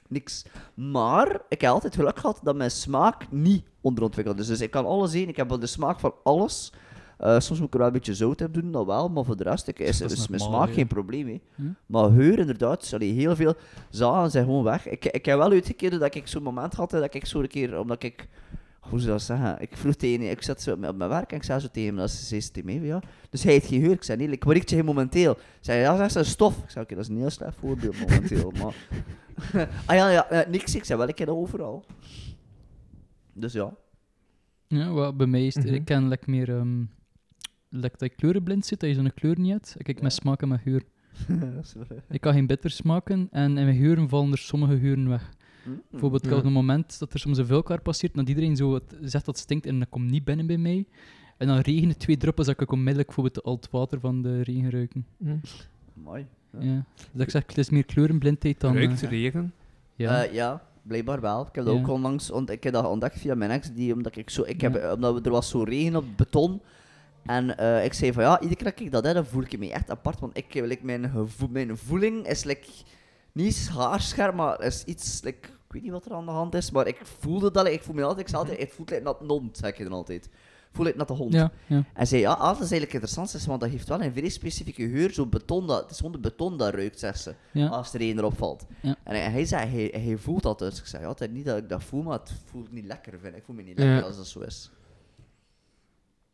[0.07, 0.45] niks.
[0.73, 4.47] Maar ik heb altijd geluk gehad dat mijn smaak niet onderontwikkeld is.
[4.47, 6.73] Dus ik kan alles zien, ik heb wel de smaak van alles.
[7.21, 9.38] Eh, soms moet ik er wel een beetje zout op doen, dat wel, maar voor
[9.38, 10.73] de rest ik, is, Dat is is mijn smaak ja.
[10.73, 11.27] geen probleem.
[11.27, 11.41] Hè.
[11.55, 11.63] Hm?
[11.86, 13.53] Maar geur inderdaad, sorry, heel veel
[13.89, 14.88] zaken zijn gewoon weg.
[14.88, 17.79] Ik, ik heb wel uitgekeerd dat ik zo'n moment had, dat ik zo een keer,
[17.79, 18.27] omdat ik
[18.79, 19.62] hoe zou ik dat zeggen?
[19.62, 21.97] Ik vroeg tegen ik zat zo op mijn- werk en ik zei zo tegen hem,
[21.97, 23.01] dat is een CCTV, ja.
[23.29, 23.91] Dus hij heeft geen geur.
[23.91, 25.31] Ik zei, nee, wat riekt je momenteel?
[25.31, 26.57] Ik zei, ja, dat is een stof.
[26.57, 28.75] Ik zei, oké, dat is een heel slecht voorbeeld momenteel, maar...
[29.86, 30.75] ah ja, ja, eh, niks.
[30.75, 31.86] Ik zei, wel, ik ken dat overal.
[33.34, 33.73] Dus ja.
[34.67, 35.73] Ja, wat bij mij is het, Mhm.
[35.73, 36.49] ik ken lekker meer...
[36.57, 36.84] ehm
[37.71, 39.75] like dat ik kleurenblind zit, dat je zo'n kleur niet hebt.
[39.77, 40.81] Ik kijk met smaak en met geur.
[41.55, 44.77] Dat is wel- Ik kan geen bitter smaken en in mijn geuren vallen er sommige
[44.79, 45.29] geuren weg.
[45.65, 45.81] Mm.
[45.91, 46.36] Bijvoorbeeld, ik Ja.
[46.36, 49.25] had een moment dat er soms een vuilkar passeert en dat iedereen zo het, zegt
[49.25, 50.86] dat het stinkt en dat komt niet binnen bij mij.
[51.38, 54.69] En dan regenen twee druppels dat ik onmiddellijk bijvoorbeeld al het water van de regen
[54.69, 55.05] ruiken.
[55.93, 56.25] Mooi.
[56.60, 56.84] Ja.
[57.12, 58.73] Dus ik zeg, het is meer kleurenblindheid dan...
[58.75, 59.53] Ruikt eh, regen?
[59.95, 60.23] ja.
[60.23, 61.41] Eh, ja, blijkbaar wel.
[61.47, 61.79] Ik heb dat Ja.
[61.79, 64.62] ook onlangs ont ik heb dat ontdekt via mijn ex, die, omdat, ik zo, ik
[64.62, 66.62] heb, omdat er was zo regen op het beton.
[67.25, 69.60] En eh, ik zei van ja, iedere keer dat ik dat heb, dan voel ik
[69.60, 70.19] me echt apart.
[70.19, 72.67] Want ik, like, mijn, gevoel, mijn voeling is like,
[73.31, 75.21] niet haarscherp, maar is iets.
[75.23, 77.63] Like, ik weet niet wat er aan de hand is, maar ik voelde dat.
[77.63, 79.84] like, ik voel me altijd, ik, zei altijd, het voelt like nat hond, zeg je
[79.84, 80.29] dan altijd.
[80.73, 81.34] Voel ik net de hond.
[81.34, 81.84] ja, ja.
[81.93, 84.89] En zei, ja, ah, dat is eigenlijk interessant, want dat heeft wel een vrij specifieke
[84.89, 87.67] geur, zo beton, dat, het is gewoon de beton dat ruikt, zegt ze, ja.
[87.67, 88.65] als er een erop valt.
[88.81, 88.95] Ja.
[89.03, 90.79] En hij, hij zei, hij, hij voelt dat dus.
[90.79, 93.34] Ik zei, ja, is niet dat ik dat voel, maar het voelt niet lekker, vind
[93.34, 93.39] ik.
[93.39, 93.86] Ik voel me niet Ja.
[93.86, 94.71] lekker als dat zo is.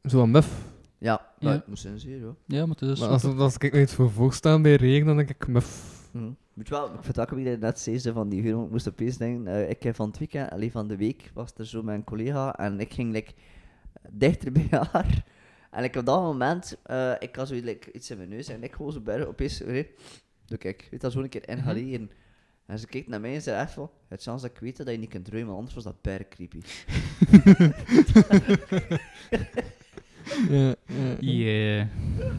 [0.04, 0.76] Zo een muf.
[1.00, 1.52] Ja, Ja.
[1.52, 2.36] dat moet zijn zeer, hoor.
[2.46, 5.30] Ja, maar het is Maar als, ik me iets voor voorstaan bij regen, dan denk
[5.30, 5.96] ik muf.
[6.12, 6.32] Hm.
[6.54, 8.72] Weet je wel, ik vind het ook je net zei, zo van die want ik
[8.72, 11.66] moest opeens denken, eh, ik heb van het weekend, alleen van de week, was er
[11.68, 13.32] zo mijn collega, en ik ging like,
[14.12, 15.24] dichter bij haar,
[15.72, 18.64] En ik op dat moment, eh, ik had zoiets like, iets in mijn neus en
[18.64, 19.90] ik gewoon zo bergen, opeens, nee,
[20.46, 22.12] doe kijk, weet dat zo een keer inhaleren.
[22.66, 24.90] En ze keek naar mij en zei echt van, het chance dat ik weet dat
[24.90, 26.62] je niet kunt druimen, want anders was dat per creepy.
[30.50, 31.16] Ja, ja.
[31.20, 31.86] Yeah.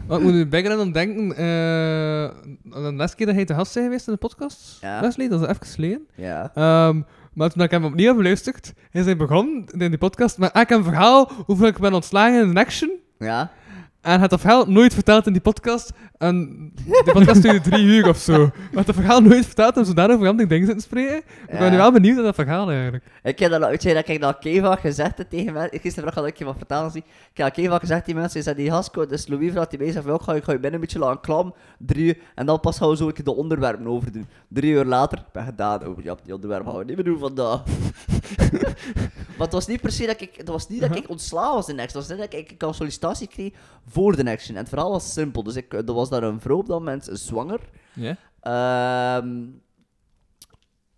[0.06, 1.36] Wat moet je bijna aan denken?
[1.36, 2.24] eh
[2.70, 4.78] aan de laatste keer dat hij te gast zijn geweest in de podcast?
[4.80, 5.00] Ja.
[5.00, 6.06] Leslie, dat is even geleden.
[6.14, 6.50] Ja.
[6.54, 7.00] Ehm,
[7.32, 10.62] maar toen ik hem opnieuw heb beluisterd, hij zei begon in die podcast met ah,
[10.62, 12.90] ik heb een verhaal over ik ben ontslagen in een action.
[13.18, 13.50] Ja.
[14.00, 15.92] En dat verhaal nooit verteld in die podcast.
[16.18, 18.50] En die podcast duurde drie uur of zo.
[18.72, 21.16] Maar dat verhaal nooit verteld en zo daarover ik dingen zitten spreken.
[21.48, 23.04] Ik ben nu wel benieuwd naar dat verhaal eigenlijk.
[23.22, 25.80] Ik heb dat, weet je, dat ik dat keihard gezegd heb tegen mensen.
[25.80, 27.02] Gisteren had ik je wat vertellen zien.
[27.06, 28.38] Ik heb dat keihard gezegd tegen mensen.
[28.42, 30.72] Ze zei die Hasco, dus Louis vraagt die "Ja, ik ga, ik ga je binnen
[30.72, 31.54] een beetje laten klam.
[31.78, 32.18] Drie uur.
[32.34, 34.26] En dan pas gaan we zo een keer de onderwerpen over doen.
[34.48, 35.86] Drie uur later, ik ben gedaan.
[35.86, 37.62] Oh, ja, die onderwerpen gaan we niet meer doen vandaag.
[39.38, 41.68] maar het was niet per se dat ik, het was niet dat ik ontslagen was
[41.68, 42.00] in de action.
[42.00, 43.54] Het was net dat ik, ik een sollicitatie kreeg
[43.86, 44.54] voor de action.
[44.54, 45.42] En het verhaal was simpel.
[45.42, 47.60] Dus ik, er was daar een vrouw op dat moment zwanger.
[47.94, 48.16] Ja?
[48.40, 49.46] Ehm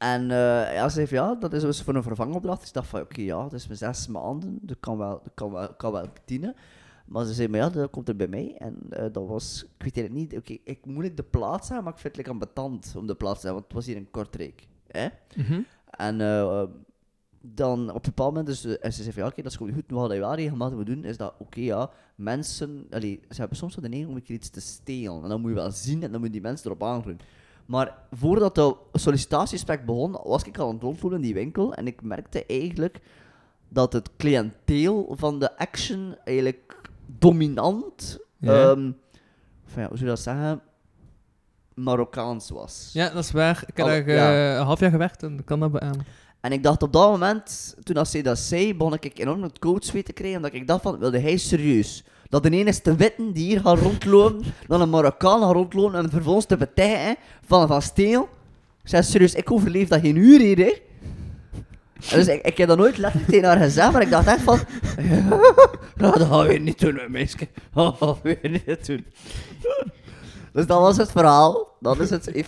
[0.01, 2.67] en eh, ja, ze zei van, ja, dat is dus voor een vervangopdracht.
[2.67, 4.59] Ik dacht van, oké, ja, dat is mijn zes maanden.
[4.63, 6.55] Dat kan wel, dat kan wel, kan wel dienen.
[7.07, 8.55] Maar ze zei, maar ja, dat komt er bij mij.
[8.59, 11.85] En eh, dat was, ik weet het niet, oké, ik moet niet de plaats zijn,
[11.85, 14.11] maar ik vind het ambetant om de plaats te zijn, want het was hier in
[14.11, 14.67] Kortrijk.
[14.87, 15.09] Hè?
[15.37, 15.61] Mhm.
[15.91, 16.63] En eh,
[17.43, 19.73] dan op een bepaald moment, dus, en ze zei van ja, oké, dat is gewoon
[19.73, 23.57] goed, wat je wel regelmatig moet doen, is dat, oké, ja, mensen, allee, ze hebben
[23.59, 25.23] soms wel de neiging om een keer iets te stelen.
[25.23, 27.19] En dan moet je wel zien en dan moeten die mensen erop aangroeien.
[27.67, 31.87] Maar voordat de sollicitatiegesprek begon, was ik al aan het rondlopen in die winkel en
[31.87, 33.01] ik merkte eigenlijk
[33.69, 38.53] dat het cliënteel van de action eigenlijk dominant, Ja.
[38.71, 38.91] ehm,
[39.65, 40.61] van ja, hoe zou je dat zeggen,
[41.75, 42.91] Marokkaans was.
[42.93, 43.65] Ja, dat is waar.
[43.67, 44.59] Ik heb Al- daar eh, ja.
[44.59, 46.05] een half jaar gewerkt en kan dat beamen.
[46.41, 49.59] En ik dacht op dat moment, toen als zij dat zei, begon ik enorm het
[49.59, 50.37] coachsweet te krijgen.
[50.37, 52.05] Omdat ik dacht van, wilde hij serieus?
[52.29, 55.99] Dat de ene is te witten die hier gaat rondlopen, dan een Marokkaan gaat rondlopen
[55.99, 58.29] en vervolgens te betijgen van, van steel.
[58.83, 60.73] Ik zei, serieus, ik overleef dat geen uur hier, hè.
[62.11, 64.59] Dus ik, ik heb dat nooit letterlijk tegen haar gezegd, maar ik dacht echt van...
[65.97, 67.37] Ja, dat gaan we niet doen, meisje.
[67.75, 69.07] Dat gaan we niet doen.
[70.53, 71.77] Dus dat was het verhaal.
[71.81, 72.47] Dat is het het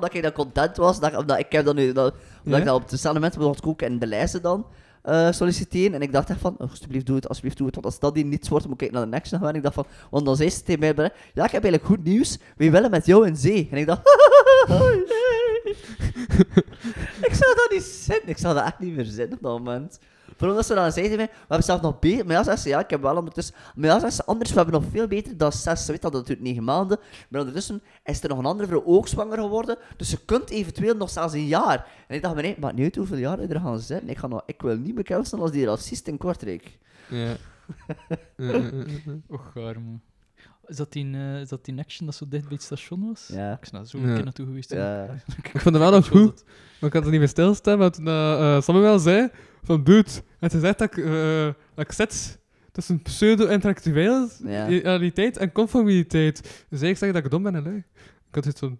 [0.00, 1.00] dat ik dat content was.
[1.00, 1.92] Dat, omdat ik heb dat nu...
[2.44, 4.66] omdat ik dat op dezelfde moment wil koken en de lijsten dan
[5.02, 5.94] eh, solliciteren.
[5.94, 7.74] En ik dacht echt van, oh, alsjeblieft doe het, alsjeblieft doe het.
[7.74, 9.48] Want als dat hier niets wordt, moet ik naar de next gaan.
[9.48, 12.04] En ik dacht van, want dan zei ze tegen mij, ja, ik heb eigenlijk goed
[12.04, 12.38] nieuws.
[12.56, 13.68] We willen met jou in zee.
[13.70, 14.00] En ik dacht,
[14.70, 15.76] oh, nee.
[17.28, 18.28] ik zou dat niet zitten.
[18.28, 19.98] Ik zou dat echt niet meer zitten op dat moment.
[20.40, 22.26] Vooral dat ze dan zei tegen mij, we hebben zelf nog beter.
[22.26, 23.54] Maar ja, zei ze, ja, ik heb wel ondertussen...
[23.74, 25.84] Maar ja, zei ze, anders, we hebben nog veel beter dan zes.
[25.84, 26.98] Ze weet dat, dat duurt negen maanden.
[27.28, 29.76] Maar ondertussen is er nog een andere vrouw ook zwanger geworden.
[29.96, 31.86] Dus je kunt eventueel nog zelfs een jaar.
[32.08, 34.08] En ik dacht, maar nee, maar niet uit hoeveel jaar er gaan zitten.
[34.08, 36.78] Ik, ga nog, ik wil niet bekend staan als die racist in Kortrijk.
[37.08, 37.34] Ja.
[38.36, 39.12] Ja, ja, ja, ja.
[39.34, 39.98] Och, arme.
[40.66, 43.28] Is dat die, eh, is dat die action dat zo dicht bij het station was?
[43.32, 43.58] Ja.
[43.62, 44.04] Ik daar zo Ja.
[44.06, 44.70] een keer naartoe geweest.
[44.72, 45.04] Ja.
[45.42, 46.44] Ik vond het wel nog goed,
[46.80, 47.78] maar ik had er niet meer stilstaan.
[47.78, 49.30] Maar toen uh, Samuel zei
[49.62, 51.44] van, dude, het is echt dat ik, uh,
[51.74, 52.38] dat ik zet
[52.72, 53.02] tussen
[54.82, 56.64] realiteit en conformiteit.
[56.68, 57.76] Dus ik zeg dat ik dom ben en lui.
[58.28, 58.78] Ik had het zo...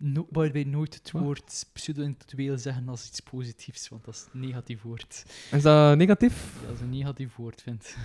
[0.00, 1.22] No, waarbij nooit het Wat?
[1.22, 5.24] woord pseudo-intellectueel zeggen als iets positiefs, want dat is een negatief woord.
[5.52, 6.54] Is dat negatief?
[6.66, 7.96] Dat is een negatief woord, vind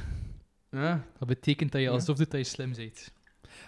[0.72, 1.06] Ja.
[1.20, 1.94] Dat betekent dat je Ja.
[1.94, 3.12] alsof dat je slim bent.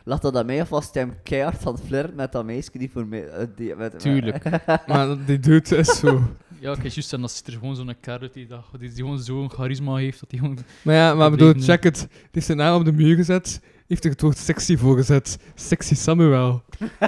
[0.08, 2.92] Laat dat aan mij of was hem keihard van het flirten met dat meisje die
[2.92, 3.28] voor mij...
[3.28, 4.44] eh, die, met, Tuurlijk.
[4.88, 6.22] maar die dude is zo...
[6.60, 9.50] Ja, kijk, juist, en als er gewoon zo'n kerel die, dat, die, die gewoon zo'n
[9.52, 10.58] charisma heeft, dat hij gewoon...
[10.82, 11.98] Maar ja, maar bedoel, check het.
[12.10, 13.62] Die heeft zijn naam op de muur gezet.
[13.88, 15.38] Heeft er het woord sexy voor gezet.
[15.56, 16.62] Sexy Samuel.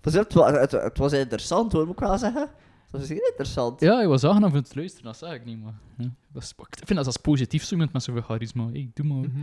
[0.00, 2.48] Het, wa- het, het was interessant hoor, moet ik wel zeggen.
[2.98, 3.80] Het was zeer interessant.
[3.80, 5.74] Ja, ik was aangenaam van het luisteren, dat zeg ik niet, maar...
[5.98, 8.68] Ja, dat is, ik vind dat als positief, zo iemand met zoveel charisma.
[8.72, 9.16] Hey, doe maar.
[9.16, 9.40] Mhm.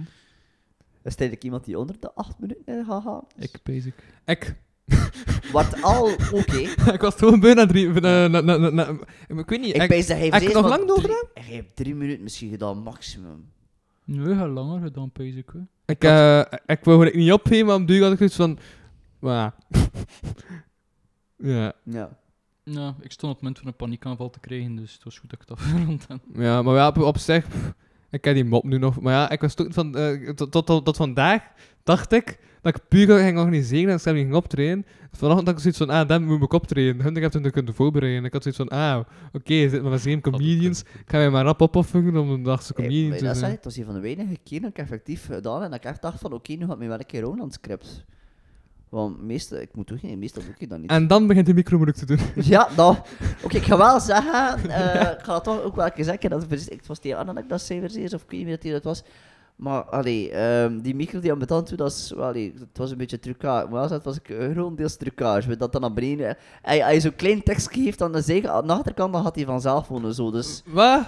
[1.03, 3.23] Is het eigenlijk iemand die onder de 8 minuten gaat gaan?
[3.37, 3.93] Ik, basic.
[4.25, 4.55] Ik.
[5.51, 6.57] Wordt al oké.
[6.97, 7.89] ik was gewoon bijna drie...
[7.89, 9.75] Na, na, na, na, na- ik weet niet.
[9.75, 12.23] Ik ik- dat hij heb ik heeft nog lang door drie- Hij heeft drie minuten
[12.23, 13.51] misschien gedaan, maximum.
[14.05, 15.49] Nee, heel langer gedaan, basic.
[15.53, 15.59] Hè.
[15.85, 18.57] Ik, eh, ik wil gewoon niet opgeven, maar op de duur had ik zoiets van...
[19.19, 19.53] Maar...
[21.37, 21.73] ja.
[21.83, 22.17] Ja.
[22.63, 25.29] Ja, ik stond op het moment van een paniekaanval te krijgen, dus het was goed
[25.29, 26.19] dat ik het afgerond heb.
[26.35, 27.47] ja, maar ja, op, op zich...
[27.47, 27.73] pff,
[28.09, 29.01] ik ken die mop nu nog.
[29.01, 29.97] Maar ja, ik was toen van...
[29.97, 31.41] eh, tot, tot, tot, tot vandaag
[31.83, 34.85] dacht ik dat ik puur ging organiseren en ik ging optreden.
[35.11, 35.89] Vanochtend had ik zoiets van...
[35.89, 37.01] Ah, dan moet ik optreden.
[37.01, 38.25] Hun heb het kunnen voorbereiden.
[38.25, 38.69] Ik had zoiets van...
[38.69, 38.99] Ah,
[39.33, 40.81] oké, zit maar met zeven comedians.
[40.81, 43.51] Ik ga mij maar rap opofferen om een dagse comedian te dat, zijn.
[43.51, 46.01] het was een van de weinige keren dat ik effectief gedaan en dat ik echt
[46.01, 48.05] dacht van oké, nu gaat mij wel een keer aan het script.
[48.93, 50.89] Want meestal, ik moet toegeven, meestal doe ik dat niet.
[50.89, 52.19] En dan begint de micro moeilijk te doen.
[52.43, 52.95] Ja, nou,
[53.43, 56.87] oké, ik ga wel zeggen, eh, ik ga toch ook wel zeggen, dat het, het
[56.87, 58.71] was die Anna dat ik dat zei verzekerd, of ik weet niet meer dat die
[58.71, 59.03] dat was.
[59.55, 62.77] Maar, allee, ehm, die micro die aan mijn tand doet, dat is, wel, allee, het
[62.77, 63.67] was een beetje trucage.
[63.69, 66.37] Maar dat was ik grotendeels trucage, met dat dan naar beneden.
[66.63, 69.45] Als je zo'n klein tekst geeft aan de, zijkant, aan de achterkant, dan gaat hij
[69.45, 70.61] vanzelf wonen, zo, dus...
[70.65, 71.03] Wat?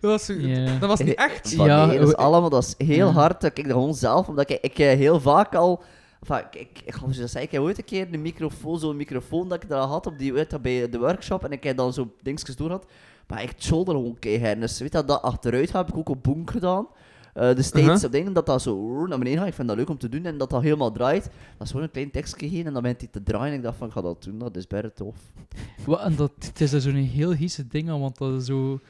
[0.00, 0.78] Dat was, Ja.
[0.78, 1.50] dat was niet echt.
[1.50, 3.44] Ja, nee, dat is oh, allemaal, dat is heel hard.
[3.44, 5.82] Ik kijk dat gewoon zelf, omdat ik, ik eh, heel vaak al...
[6.20, 8.96] Enfin, ik, ik, hoe zou ik zeggen, ik heb ooit een keer een microfoon, zo'n
[8.96, 11.92] microfoon dat ik daar had op die, weet bij de workshop, en ik heb dan
[11.92, 12.86] zo dingetjes door had.
[13.26, 14.60] Maar ik shoulder gewoon keihard.
[14.60, 16.86] Dus weet je, dat achteruit heb ik ook op boom gedaan.
[17.34, 18.04] Eh de steeds Uh-huh.
[18.04, 19.48] op dingen dat dat zo naar beneden gaat.
[19.48, 21.22] Ik vind dat leuk om te doen en dat dat helemaal draait.
[21.24, 21.32] Dat
[21.66, 23.52] is gewoon een klein tekstje heen en dan bent hij te draaien.
[23.52, 25.16] En ik dacht van, ik ga dat doen, dat is best tof.
[25.86, 28.80] Wat, en dat, het is zo'n heel hiese ding want dat is zo...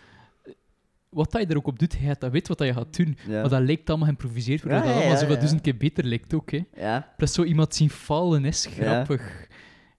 [1.11, 2.97] Wat dat je er ook op doet, je hebt dat weet wat dat je gaat
[2.97, 3.17] doen.
[3.27, 3.41] Ja.
[3.41, 5.39] Maar dat lijkt allemaal geïmproviseerd, waardoor Ja, dat ja, allemaal ja, zo wat ja.
[5.41, 6.51] duizend keer beter lijkt ook.
[6.51, 6.61] Hè.
[6.77, 7.13] Ja.
[7.17, 8.71] Plus zo iemand zien falen is Ja.
[8.85, 9.47] grappig.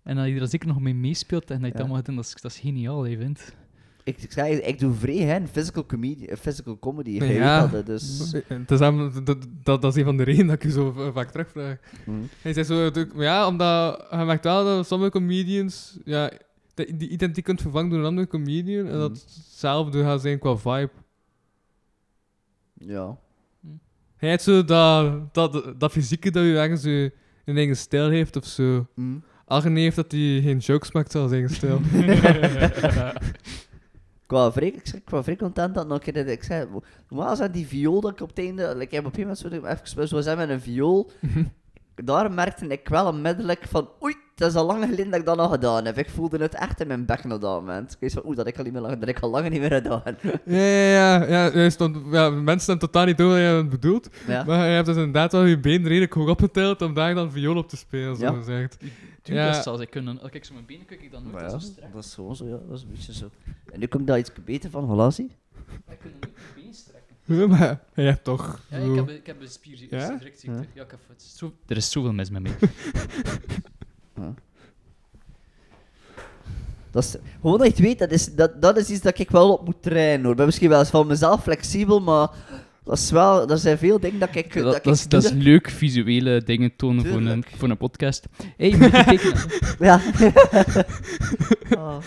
[0.03, 2.15] En dat je er zeker nog mee meespeelt en dat je het allemaal gaat doen,
[2.15, 3.55] dat is, dat is geniaal, je vindt.
[4.03, 7.09] Ik, ik, zei, ik doe vrij, hè, een physical, comedy, physical comedy.
[7.09, 7.61] Ja.
[7.61, 8.31] dat, hè, dus...
[8.47, 11.11] Het is hem- dat, dat, dat is een van de redenen dat ik je zo
[11.13, 11.77] vaak terugvraag.
[12.03, 12.11] Hm.
[12.41, 16.31] Hij zei zo, ja, omdat je merkt wel dat sommige comedians, ja,
[16.95, 19.19] die identiek kunt vervangen door een andere comedian, en dat Mhm.
[19.19, 20.91] hetzelfde gaat zijn qua vibe.
[22.85, 23.17] Ja.
[24.17, 26.89] Hij heeft zo dat, dat, dat fysieke dat je ergens zo
[27.45, 28.87] een eigen stijl heeft of zo.
[28.95, 29.17] Hm.
[29.45, 31.79] Algen heeft dat hij geen jokes maakt zoals eigen stijl.
[34.31, 36.67] Ik was vrij, ik, was vrij content dat nog een keer dat ik zei,
[37.09, 39.49] normaal zijn die viool dat ik op het einde, like, ik heb op een gegeven
[39.51, 41.11] moment zo, even zo zijn met een viool,
[41.95, 45.37] daar merkte ik wel onmiddellijk van, oei, het is al lang geleden dat ik dat
[45.37, 45.97] nog gedaan heb.
[45.97, 47.91] Ik voelde het echt in mijn bek op dat moment.
[47.91, 49.59] Ik wist van, oeh, dat ik al niet meer lang, dat ik al lang niet
[49.59, 50.01] meer gedaan.
[50.45, 51.51] ja, ja, ja.
[51.53, 54.09] ja, stond, ja mensen hebben totaal niet door wat je het bedoelt.
[54.27, 54.43] ja.
[54.43, 57.57] Maar je hebt dus inderdaad wel je been redelijk hoog opgeteld om daar dan viool
[57.57, 58.31] op te spelen, zo Ja.
[58.33, 58.77] gezegd.
[59.23, 59.51] Doe Ja.
[59.51, 59.81] dat zelfs.
[59.81, 61.93] Ik kan, als ik zo mijn benen kijk, ik dan nooit zo ja, strak.
[61.93, 63.29] dat is gewoon zo, ja, dat is een beetje zo.
[63.71, 65.25] En nu kom ik daar iets beter van, zie.
[65.25, 66.99] Ik kan nooit mijn benen strekken.
[67.39, 68.59] Ja, maar je hebt toch...
[68.69, 69.97] Ja, zo- ik heb, ik heb een spier, Ja?
[69.97, 70.19] Ja.
[70.73, 72.51] Ja, ik heb Zo, er is zoveel mis met mij.
[76.91, 79.29] Dat is, gewoon dat je het weet, dat is, dat, dat is iets dat ik
[79.31, 80.31] wel op moet trainen hoor.
[80.31, 82.29] Ik ben misschien wel eens van mezelf flexibel, maar
[82.83, 84.53] dat is wel, er zijn veel dingen dat ik.
[84.53, 88.25] Dat, dat, dat, is, dat is leuk, visuele dingen tonen voor een, voor een podcast.
[88.57, 89.33] Hé, hey, moet je kijken.
[89.87, 90.01] Ja.
[91.77, 91.97] Ah.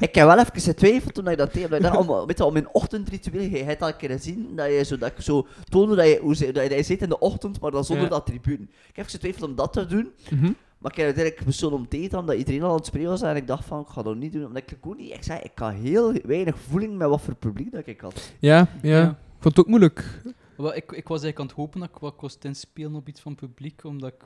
[0.00, 1.64] Ik heb wel even getwijfeld toen ik dat deed.
[1.64, 4.48] omdat Ik dacht, om, weet je, om mijn ochtendritueel, je hebt al een keer gezien
[4.56, 7.02] dat je zo, dat ik zo toonde dat je, hoe dat je, dat je zit
[7.02, 8.10] in de ochtend, maar dan zonder Ja.
[8.10, 8.60] dat attribuut.
[8.60, 10.50] Ik heb getwijfeld om dat te doen, Mhm.
[10.78, 13.22] Maar ik heb uiteindelijk besloten om te eten, omdat iedereen al aan het spreken was
[13.22, 15.40] en ik dacht van, ik ga dat niet doen, omdat ik ook niet, ik zei,
[15.40, 18.32] ik had heel weinig voeling met wat voor publiek dat ik had.
[18.38, 19.08] Ja, ja, Ja.
[19.10, 20.22] Ik vond het ook moeilijk.
[20.56, 23.20] Wel, ik, ik was eigenlijk aan het hopen dat ik wat kost inspelen op iets
[23.20, 24.24] van publiek, omdat ik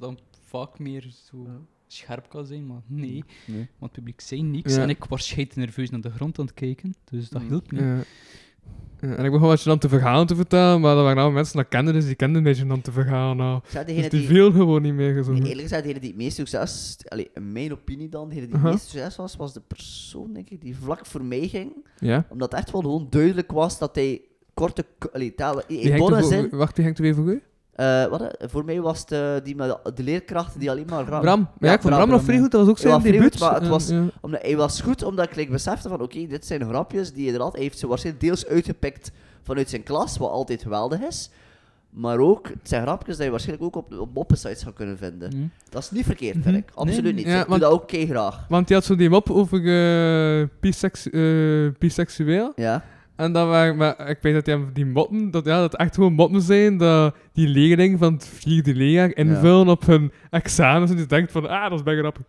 [0.00, 1.46] dan vaak meer zo
[1.86, 3.24] scherp kan zijn, maar nee.
[3.46, 3.56] Nee.
[3.56, 4.82] Want het publiek zei niks Ja.
[4.82, 7.48] en ik was schijt nerveus naar de grond aan het kijken, dus dat Mm.
[7.48, 7.80] hielp niet.
[7.80, 8.02] Ja.
[9.00, 11.56] En ik begon wat je dan te verhalen te vertellen, maar dat waren nou mensen
[11.56, 13.36] dat kenden, dus die kenden een beetje dan te verhalen.
[13.36, 13.56] Nou.
[13.56, 15.42] Ik zei, Dus die die, viel gewoon niet meer Nee, gezongen.
[15.42, 18.64] eerlijk gezegd, degene die het meest succes, allee, in mijn opinie dan, degene die het
[18.64, 21.86] meest succes was, was de persoon, denk ik, die vlak voor mij ging.
[21.98, 22.26] Ja?
[22.28, 24.20] Omdat het echt wel gewoon duidelijk was dat hij
[24.54, 27.28] korte, allee, talen, Die in hangt bonne voor- zin, Wacht, die hangt er weer voor
[27.32, 27.42] u?
[27.72, 28.48] Eh, wat, hè?
[28.48, 31.22] voor mij was het eh, die met de leerkrachten die alleen maar Bram.
[31.24, 33.32] Ja, Ja, ik vond Bram, nog vrij goed, dat was ook zijn debuut.
[33.32, 34.04] goed, maar het was- ja.
[34.20, 37.40] Omdat hij was goed, omdat ik like, besefte van, oké, dit zijn grapjes die hij
[37.40, 37.46] er.
[37.46, 39.10] Hij heeft ze waarschijnlijk deels uitgepikt
[39.42, 41.30] vanuit zijn klas, wat altijd geweldig is.
[41.90, 45.30] Maar ook, het zijn grapjes die je waarschijnlijk ook op, op moppensites zou kunnen vinden.
[45.32, 45.36] Hm.
[45.70, 46.42] Dat is niet verkeerd, Mhm.
[46.44, 46.70] vind ik.
[46.74, 47.26] Absoluut Nee, niet.
[47.26, 48.44] ja, ik doe dat ook kei graag.
[48.48, 50.46] Want die had zo die mop over eh,
[51.78, 52.52] biseksueel.
[52.56, 52.84] Ja.
[53.22, 56.12] En dat waren, maar ik weet dat die, die moppen, dat, ja, dat echt gewoon
[56.12, 61.06] moppen zijn, dat die leerling van het vierde leerjaar invullen op hun examens en die
[61.06, 62.22] denkt van, ah, dat is bij grappig.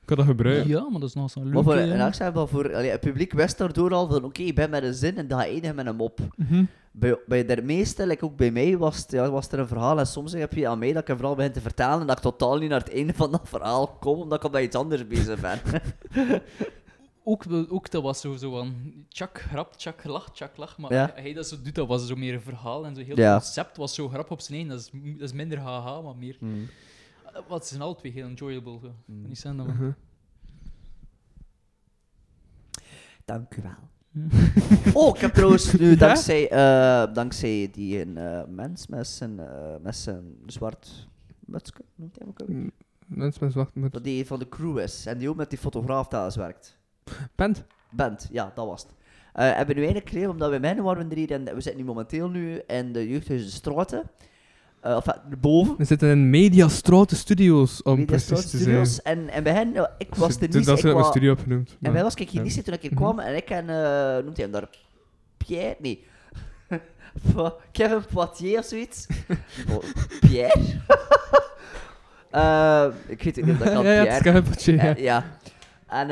[0.00, 0.68] Ik kan dat gebruiken.
[0.68, 1.90] Ja, maar dat is nog zo'n Maar voor, leuk.
[1.90, 4.70] en ik zeg wel, voor, allee, het publiek wist daardoor al van, oké, ik ben
[4.70, 6.20] met een zin en dat ga eindigen met een mop.
[6.36, 6.64] Mhm.
[6.92, 9.98] Bij, bij de meeste, like ook bij mij, was, het, ja, was er een verhaal.
[9.98, 12.16] En soms heb je aan mij dat ik een verhaal begin te vertalen en dat
[12.16, 15.06] ik totaal niet naar het einde van dat verhaal kom, omdat ik op iets anders
[15.06, 15.58] bezig ben.
[17.26, 18.74] Ook, dat was zo, zo van
[19.08, 20.78] tjak grap, tjak lach, tjak lach.
[20.78, 21.10] Maar Ja.
[21.14, 23.34] hij dat zo doet, dat was zo meer een verhaal en zo heel Ja.
[23.34, 24.68] het concept was zo grap op zijn één.
[24.68, 26.36] Dat is, dat is minder haha, maar meer.
[26.38, 26.68] Hmm.
[27.32, 28.78] eh, Wat zijn alle twee heel enjoyable.
[28.82, 28.92] Zo.
[29.04, 29.26] Mm.
[29.28, 29.90] Niet zijn dat Mhm.
[33.24, 33.72] Dank u wel.
[34.94, 39.74] Oh, ik heb trouwens nu, dankzij, eh, dankzij die een eh, mens met zijn, eh,
[39.82, 41.08] met zijn zwart
[41.40, 42.72] mutsje, noemt hij hem ook?
[43.06, 45.58] Mensen met zwart met Dat die van de crew is en die ook met die
[45.58, 46.78] fotograaf thuis werkt.
[47.34, 47.64] Pent.
[47.90, 48.90] Bent, ja, dat was het.
[49.32, 51.76] Eh hebben we nu eigenlijk gekregen, omdat we mijn waren er hier en we zitten
[51.76, 54.02] nu momenteel nu in de jeugdhuis de Straten.
[54.80, 55.74] Eh, enfin, boven.
[55.78, 58.94] We zitten in Media Straute Studios, om Media precies te Studios.
[58.94, 59.18] zijn.
[59.18, 60.64] En, en bij hen, ja, ik was Toen niet.
[60.64, 61.70] dat mijn wa- studio opgenoemd.
[61.70, 62.46] En maar- wij was ik hier ja.
[62.46, 63.00] niet toen ik hier Mhm.
[63.00, 63.18] kwam.
[63.18, 64.68] En ik en, eh noemt hij hem daar?
[65.36, 65.76] Pierre?
[65.80, 66.04] Nee.
[67.72, 69.06] Kevin Poitier of zoiets.
[69.70, 69.82] Oh,
[70.20, 70.60] Pierre?
[72.30, 74.38] Eh, ik weet het niet of dat ja, kan, ja, het Pierre.
[74.40, 74.94] is Kevin Eh, ja.
[74.96, 75.24] ja.
[75.86, 76.10] En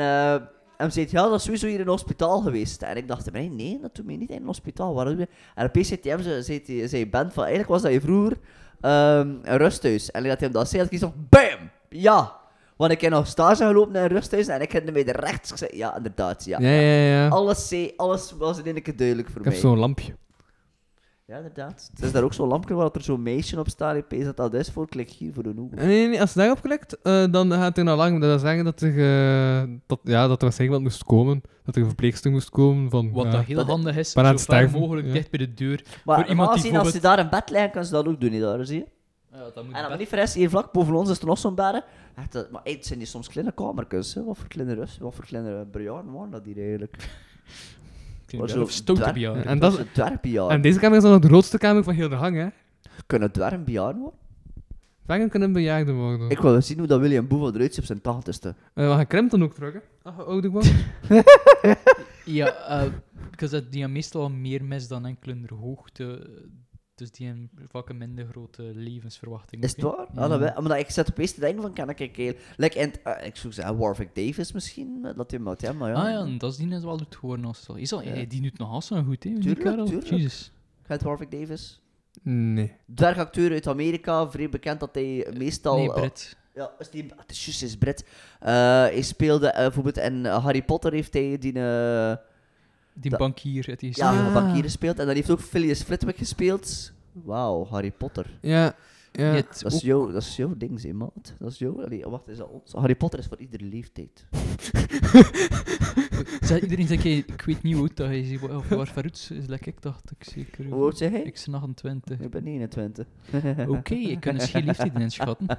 [0.87, 2.81] eh hij zei, ja, dat is sowieso hier in een hospitaal geweest.
[2.81, 4.93] En ik dacht, nee, nee, dat doet mij niet in een hospitaal.
[4.93, 5.25] Waarom?
[5.55, 8.37] En op PCTM zei, zei, Ben van, eigenlijk was dat je vroeger
[8.81, 10.11] ehm, een rusthuis.
[10.11, 11.69] En dat hij hem dat zei, had ik zo, BAM!
[11.89, 12.41] Ja!
[12.77, 15.51] Want ik heb nog stage gelopen in een rusthuis en ik heb mij er rechts
[15.51, 15.75] gezegd.
[15.75, 16.59] Ja, inderdaad, ja.
[16.59, 17.27] Ja, ja, ja.
[17.27, 19.61] Alles, zei, alles was in één keer duidelijk voor Ik heb mij.
[19.61, 20.15] zo'n lampje.
[21.25, 21.89] Ja, inderdaad.
[21.93, 23.95] Het is daar ook zo'n lampje waar er zo'n meisje op staat.
[23.95, 25.75] Ik pees dat dat is voor, klik hier voor de hoek.
[25.75, 28.19] Nee, nee, nee, als je daarop klikt, eh, dan gaat hij al lang.
[28.19, 31.41] Dat wil zeggen dat er, eh, dat, ja, dat er waarschijnlijk iemand moest komen.
[31.65, 32.89] Dat er een verpleegster moest komen.
[32.89, 33.31] Van, Wat ja.
[33.31, 35.13] dat heel Dat- handig is, Maar aan zo het ver sterven, mogelijk ja.
[35.13, 35.83] dicht bij de deur.
[36.05, 38.21] Maar Voor iemand die zien, als je daar een bed liggen, kan ze dat ook
[38.21, 38.85] doen, niet daar, zie je?
[39.31, 41.55] Ja, dat moet En dan niet verresten, hier vlak boven ons is er nog zo'n
[42.35, 44.23] eh, maar hey, het zijn die soms kleine kamertjes, hè.
[44.23, 46.95] Wat voor kleine rust, wat voor kleine bejaarden waren dat hier eigenlijk?
[48.41, 49.03] Het zo wel stoute.
[49.43, 50.49] En dat dat- is een.
[50.49, 52.47] En deze kamer is dan nog de grootste kamer van heel de gang, hè.
[53.07, 54.19] Kunnen dwergbejaarden worden?
[55.05, 56.29] Vangen kunnen bejaarden worden.
[56.29, 58.55] Ik wil eens zien hoe dat William Boevel eruit ziet op zijn tachtigste.
[58.73, 59.79] Eh, we gaan Krempton ook terug, hè.
[60.03, 60.63] Ach, ouder man.
[62.25, 62.91] Ja, eh
[63.31, 66.29] because dat die hebben meestal meer mis dan enkele hoogte.
[66.95, 69.63] Dus die hebben vaak een minder grote levensverwachting.
[69.63, 70.07] Is het waar?
[70.13, 70.21] hè.
[70.21, 70.61] Ja, dat wel.
[70.61, 72.35] Maar ik zet opeens te denken van, kan ik een keer...
[72.57, 75.77] Like het- eh, ik zou zeggen, Warwick Davis misschien, eh, dat hij hem uit hem,
[75.77, 75.95] maar ja.
[75.95, 77.45] Ah ja, en dat is die net wel doet geworden.
[77.45, 77.77] Als het.
[77.77, 78.09] Is al, Ja.
[78.09, 79.29] hij die doet nog zo goed, hè?
[79.29, 79.85] Die Tuurlijk, kerel.
[79.85, 80.07] tuurlijk.
[80.09, 80.51] Jezus.
[80.81, 81.81] Gaat Warwick Davis?
[82.21, 82.71] Nee.
[82.95, 85.75] Dwergacteur uit Amerika, vrij bekend dat hij meestal...
[85.77, 86.37] Nee, eh, Brit.
[86.55, 88.05] Ja, is die, het is juist, hij is Brit.
[88.39, 88.49] Eh,
[88.81, 91.53] hij speelde eh, bijvoorbeeld in eh, Harry Potter heeft hij die...
[92.93, 94.25] Die dat- bankier uit die ja, Ah.
[94.27, 94.99] een bankier gespeeld.
[94.99, 96.91] En dan heeft ook Phileas Flitwick gespeeld.
[97.11, 98.37] Wauw, Harry Potter.
[98.41, 98.75] Ja.
[99.11, 99.33] Ja.
[99.33, 101.33] Dat is, jouw, dat is jouw ding, zeg, maat.
[101.39, 101.83] Dat is jouw...
[101.83, 102.71] Allee, wacht, is dat ons?
[102.73, 104.25] Harry Potter is voor iedere leeftijd.
[106.41, 108.41] Zeg, iedereen zegt, ik weet niet hoe oud dat hij is.
[108.41, 110.65] Of waar Faroets is, like ik dacht ik zeker.
[110.65, 111.21] Hoe oud zeg jij?
[111.21, 112.19] Ik ben 28.
[112.19, 113.07] Ik ben 29.
[113.67, 115.47] Oké, ik kan eens geen leeftijd inschatten.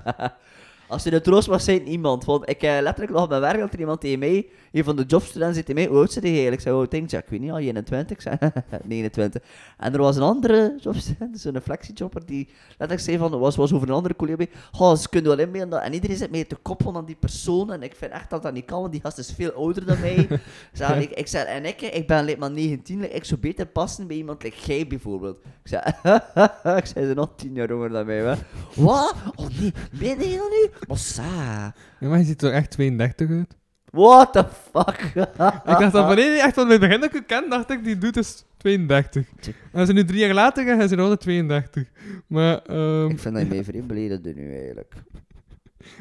[0.88, 2.25] Als je de troost was zijn, iemand.
[2.25, 4.97] Want ik heb letterlijk nog op mijn werk dat er iemand tegen mij, een van
[4.97, 6.61] de jobstudenten, zei tegen mij, hoe oud zit hij eigenlijk?
[6.61, 7.11] Ik zei, hoe oud denk?
[7.11, 8.16] Ja, ik weet niet, al 21.
[8.16, 8.38] Ik zei,
[8.85, 9.42] 29.
[9.79, 13.88] En er was een andere jobstudent, zo'n flexijobber, die letterlijk zei van, was, was over
[13.88, 15.83] een andere collega bij, oh, ze kunnen wel inbeelden.
[15.83, 17.73] En iedereen zit mee te koppelen aan die persoon.
[17.73, 20.01] En ik vind echt dat dat niet kan, want die gast is veel ouder dan
[20.01, 20.16] mij.
[20.29, 20.40] ik,
[20.73, 23.66] zei, ik, ik zei, en ik, ik ben alleen maar 19, like, ik zou beter
[23.66, 25.37] passen bij iemand like jij bijvoorbeeld.
[25.62, 25.83] Ik zei,
[26.77, 28.35] ik zei, ze nog 10 jaar jonger dan mij, hè.
[28.75, 29.14] Wat?
[29.35, 30.73] Oh nee, ben je dat nu?
[30.88, 31.74] Mossa.
[32.00, 33.56] Ja, maar je ziet er echt 32 uit.
[33.90, 35.00] What the fuck?
[35.70, 37.84] ik dacht dat wanneer je echt van het begin dat ik u ken, dacht ik,
[37.84, 39.26] die doet is 32.
[39.72, 41.90] En zijn nu drie jaar later en hij is nog altijd 32.
[42.26, 44.94] Maar, ehm Ik vind dat je mij vreemd nu eigenlijk.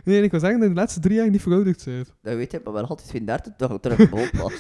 [0.04, 2.14] nee, ik wil zeggen dat je de laatste drie jaar niet verouderd bent.
[2.22, 4.60] Dat weet ik, maar wel altijd 32 toch terug behoop was.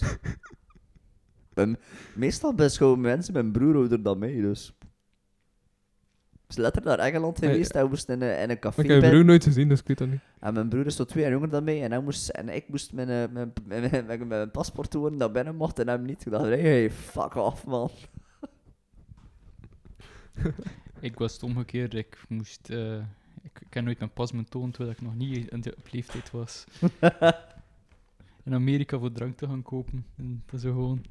[2.14, 4.74] meestal beschouwen mensen mijn broer ouder dan mij, dus.
[6.54, 8.90] Is letterlijk naar Engeland Nee, geweest en we moesten in een, in een café ik
[8.90, 10.20] heb je broer nooit gezien, dus ik weet dat niet.
[10.40, 12.70] En mijn broer is tot twee jaar jonger dan mij en, hij moest, en ik
[12.70, 16.06] moest mijn, eh, mijn, mijn, mijn, mijn, mijn paspoort tonen dat binnen mocht en hem
[16.06, 16.26] niet.
[16.26, 17.90] Ik dacht, hey, fuck off man.
[21.00, 21.94] Ik was het omgekeerd.
[21.94, 22.70] Ik moest...
[22.70, 22.98] eh,
[23.42, 25.88] ik, ik heb nooit mijn pas moeten tonen terwijl ik nog niet in de, op
[25.92, 26.66] leeftijd was.
[28.46, 30.06] in Amerika voor drank te gaan kopen.
[30.18, 31.06] En dat is zo gewoon...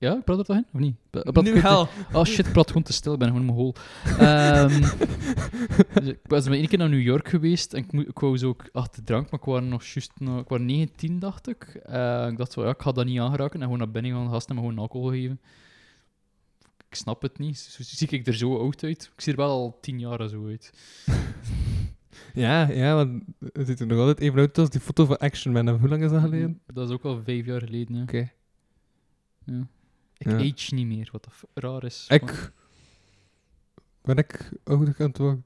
[0.00, 0.66] Ja, ik praat er toch in?
[0.72, 0.96] Of niet?
[1.10, 1.88] Ik praat Nu te- wel.
[2.12, 3.74] Oh shit, ik praat gewoon te stil, ik ben gewoon in mijn hol.
[4.18, 4.80] Ehm,
[6.04, 8.48] dus ik was maar één keer naar New York geweest en ik, ik wou zo
[8.48, 11.64] ook achter drank, maar ik was nog juist nog, ik was 19, dacht ik.
[11.64, 14.30] Eh, ik dacht zo, ja, ik ga dat niet aangeraken en gewoon naar binnen gaan
[14.30, 15.40] gasten en me gewoon alcohol geven.
[16.88, 17.58] Ik snap het niet.
[17.58, 19.10] Zo zie ik er zo oud uit.
[19.14, 20.70] Ik zie er wel al tien jaar zo uit.
[22.34, 25.52] Ja, ja, want het ziet er nog altijd even uit als die foto van Action
[25.52, 25.68] Man.
[25.68, 26.60] Hoe lang is dat geleden?
[26.66, 28.02] Dat is ook al vijf jaar geleden.
[28.02, 28.30] Oké.
[29.44, 29.66] Ja.
[30.20, 30.36] Ik Ja.
[30.52, 32.04] age niet meer, wat dat raar is.
[32.08, 32.52] Ik...
[34.02, 35.44] Ben ik ouder aan het worden?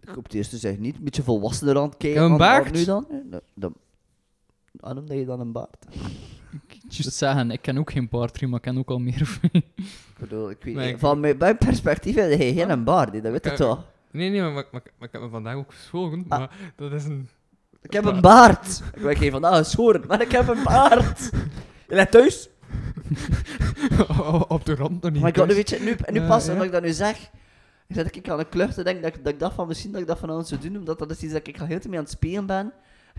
[0.00, 2.22] Ik hoop het eerst te zeggen niet, een beetje volwassener aan het kijken.
[2.22, 2.72] Een baard?
[2.72, 3.06] Nu dan?
[3.52, 3.74] Dan
[4.94, 5.84] noemde je dan een baard.
[6.88, 9.38] Just zeggen, ik ken ook geen paardriem, maar ik ken ook al meer.
[9.52, 9.64] Ik
[10.18, 13.22] bedoel, ik weet niet, ik- van mijn, mijn perspectief heb je geen een baard, dat
[13.32, 13.84] weet je Ik- toch?
[14.10, 16.24] Nee, nee, maar, maar, maar, maar ik heb me vandaag ook geschoren.
[16.28, 16.38] Ah.
[16.38, 17.28] Maar dat is een...
[17.82, 18.82] Ik heb een baard.
[18.94, 21.18] Ik ben geen vandaag geschoren, maar ik heb een baard.
[21.88, 22.48] Je ligt thuis?
[24.48, 25.20] op de rand nog niet.
[25.20, 27.16] Maar ik had nu, weet je, nu, nu pas, omdat ik dat nu zeg,
[27.86, 29.92] ik zet ik aan een klucht te denken dat, ik- dat ik dat van misschien
[29.92, 31.88] dat ik dat vanavond zou doen, omdat dat is iets dat ik al heel te
[31.88, 32.72] mee aan het spelen ben.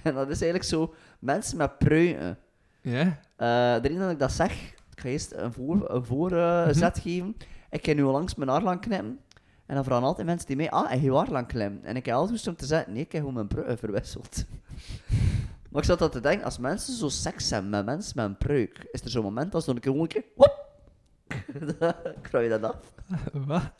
[0.03, 2.37] En dat is eigenlijk zo, mensen met pruiken.
[2.81, 3.01] Ja?
[3.35, 4.51] Eh de reden dat ik dat zeg,
[4.91, 6.73] ik ga eerst een voorzet voor, een voor, eh, Mhm.
[6.73, 7.35] zet geven.
[7.69, 9.19] Ik heb nu al langs mijn haar lang knippen.
[9.65, 11.83] En dan vragen altijd mensen die mij, ah, en je waar lang klimmen?
[11.83, 14.45] En ik heb altijd om te zeggen, nee, ik heb gewoon mijn bruggen verwisseld.
[15.75, 18.37] Maar ik zat dat te denken, als mensen zo seks hebben met mensen met een
[18.37, 20.65] pruik, is er zo'n moment als dan een keer gewoon een keer, wop,
[22.21, 22.75] Krouw je dat af?
[23.47, 23.71] Wat?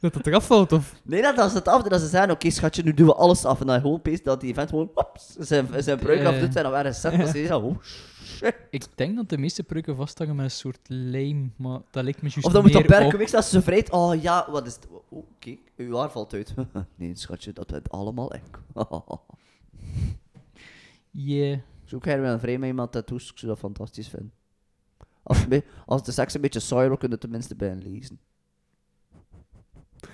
[0.00, 0.94] Dat het eraf valt, of?
[1.02, 3.60] Nee, dat als het af dat ze zeggen, oké schatje, nu doen we alles af.
[3.60, 6.26] En dan gewoon pees dat die vent gewoon, wops, zijn, zijn pruik Eh.
[6.26, 7.50] afdoet en dan weer een set.
[7.52, 8.54] Oh shit.
[8.70, 12.28] Ik denk dat de meeste pruiken vasthangen met een soort lijm, maar dat lijkt me
[12.28, 14.86] juist Of dan moet dat gewicht, als ze vrijt, oh ja, wat is het?
[15.08, 16.54] Oh, kijk, uw haar valt uit.
[16.96, 18.58] nee, schatje, dat bent allemaal ik.
[21.10, 21.58] Yeah.
[21.84, 24.32] Zoek wel een vrij met iemand tattoos, ik zou dat fantastisch vinden.
[25.22, 27.82] Als, het als de seks een beetje saai wordt, kun je het tenminste bij hen
[27.82, 28.20] lezen.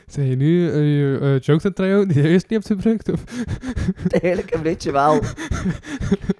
[0.06, 3.08] Zijn je nu eh, je eh, jokes aan het die je eerst niet hebt gebruikt?
[3.08, 3.24] Of?
[4.22, 5.16] Eigenlijk een beetje wel.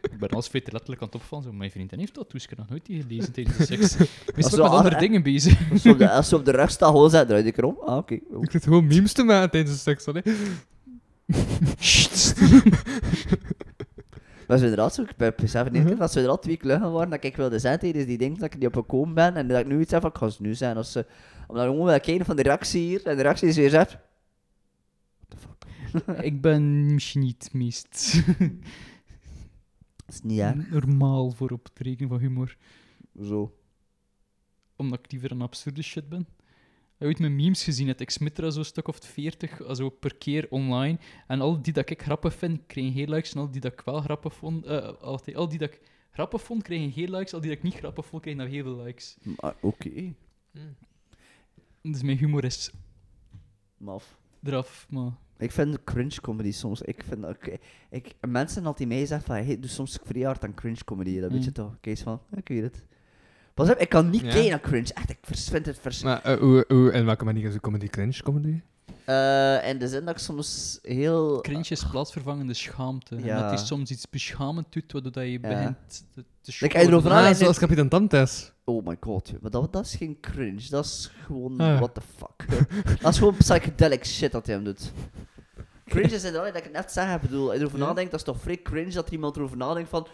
[0.02, 1.44] Ik ben als feite letterlijk aan het opvallen.
[1.44, 3.96] Zo, mijn vriendin heeft dat heb nog nooit die gelezen tijdens de seks.
[4.36, 5.70] Meestal met andere dingen bezig.
[5.72, 7.78] Als ze op de, als ze op de rug staan, gewoon zeggen, draai ik erom.
[7.84, 8.18] Ah, oké.
[8.30, 8.42] Oh.
[8.44, 10.20] Ik zit gewoon memes te maken tijdens de seks, hè.
[14.48, 15.96] Maar zo inderdaad, zo, ik ben besef niet Mhm.
[15.96, 18.58] dat ze inderdaad twee kluggen waren dat ik wilde zijn tijdens die dingen dat ik
[18.58, 19.36] niet op gekomen ben.
[19.36, 20.76] En dat ik nu iets heb van, ik ga ze nu zijn.
[20.76, 21.06] Als ze,
[21.46, 23.06] omdat ik gewoon wil kijken van de reactie hier.
[23.06, 23.96] En de reactie is weer zegt,
[26.20, 28.44] ik ben misschien niet het meest dat
[30.14, 30.70] is niet erg.
[30.70, 32.56] normaal voor op het rekenen van humor.
[33.22, 33.58] Zo.
[34.76, 36.26] Omdat ik liever een absurde shit ben.
[36.96, 37.88] Heb je ooit mijn memes gezien?
[37.88, 40.98] Het er zo'n stuk of 40 also per keer online.
[41.26, 43.32] En al die dat ik grappig vind, kregen geen likes.
[43.34, 45.80] En al die dat ik wel grappig vond, eh, altijd, al die dat ik
[46.10, 47.34] grappig vond, kregen geen likes.
[47.34, 49.16] Al die dat ik niet grappig vond, kregen dan heel veel likes.
[49.40, 50.14] Maar oké.
[51.82, 52.70] Dus mijn humor is
[53.76, 54.16] Maf.
[54.42, 55.12] eraf, maar...
[55.38, 56.82] Ik vind cringe comedy soms.
[56.82, 57.36] Ik vind dat.
[57.46, 57.58] Ik,
[57.90, 61.20] ik, mensen altijd mij zeggen van, hey, doe soms vrij hard aan cringe comedy.
[61.20, 61.54] Dat weet je Mm.
[61.54, 61.76] toch?
[61.80, 62.84] Kees van, ik weet het.
[63.56, 64.30] Pas op, ik kan niet Ja.
[64.32, 64.94] kijken naar cringe.
[64.94, 66.02] Echt, ik vers- vind het vers.
[66.02, 68.60] Maar eh, hoe, hoe, en welke manier is de comedy cringe comedy?
[69.04, 71.40] Eh, in de zin dat ik soms heel.
[71.40, 73.16] Cringe is plaatsvervangende schaamte.
[73.16, 73.40] En Ja.
[73.40, 75.76] dat hij soms iets beschamend doet, waardoor dat je begint
[76.14, 78.52] te, te erover waardoor- Ah, zoals Kapitan Tantes.
[78.64, 79.40] Oh my god, joh.
[79.42, 80.60] maar dat, dat is geen cringe.
[80.70, 81.60] Dat is gewoon.
[81.60, 81.76] Ah.
[81.78, 82.66] What the fuck.
[83.02, 84.92] dat is gewoon psychedelic shit dat hij hem doet.
[85.88, 87.84] Cringe is inderdaad, dat ik het net zeg, ik bedoel, als je erover Ja.
[87.86, 90.06] nadenkt, dat is toch vrij cringe dat er iemand erover nadenkt van.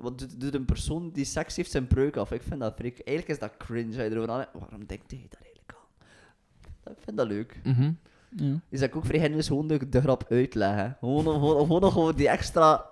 [0.00, 2.32] Wat doet, een persoon die seks heeft zijn breuk af?
[2.32, 2.90] Ik vind dat vrij.
[3.04, 3.92] Eigenlijk is dat cringe.
[3.92, 6.92] Je erover nadenkt, waarom denkt hij dat eigenlijk aan?
[6.92, 7.60] Ik vind dat leuk.
[7.64, 7.92] Mhm.
[8.36, 8.58] Ja.
[8.68, 10.96] Dus dat ook vrij hen is gewoon de, de grap uitleggen.
[10.98, 12.86] Gewoon, gewoon, gewoon die extra.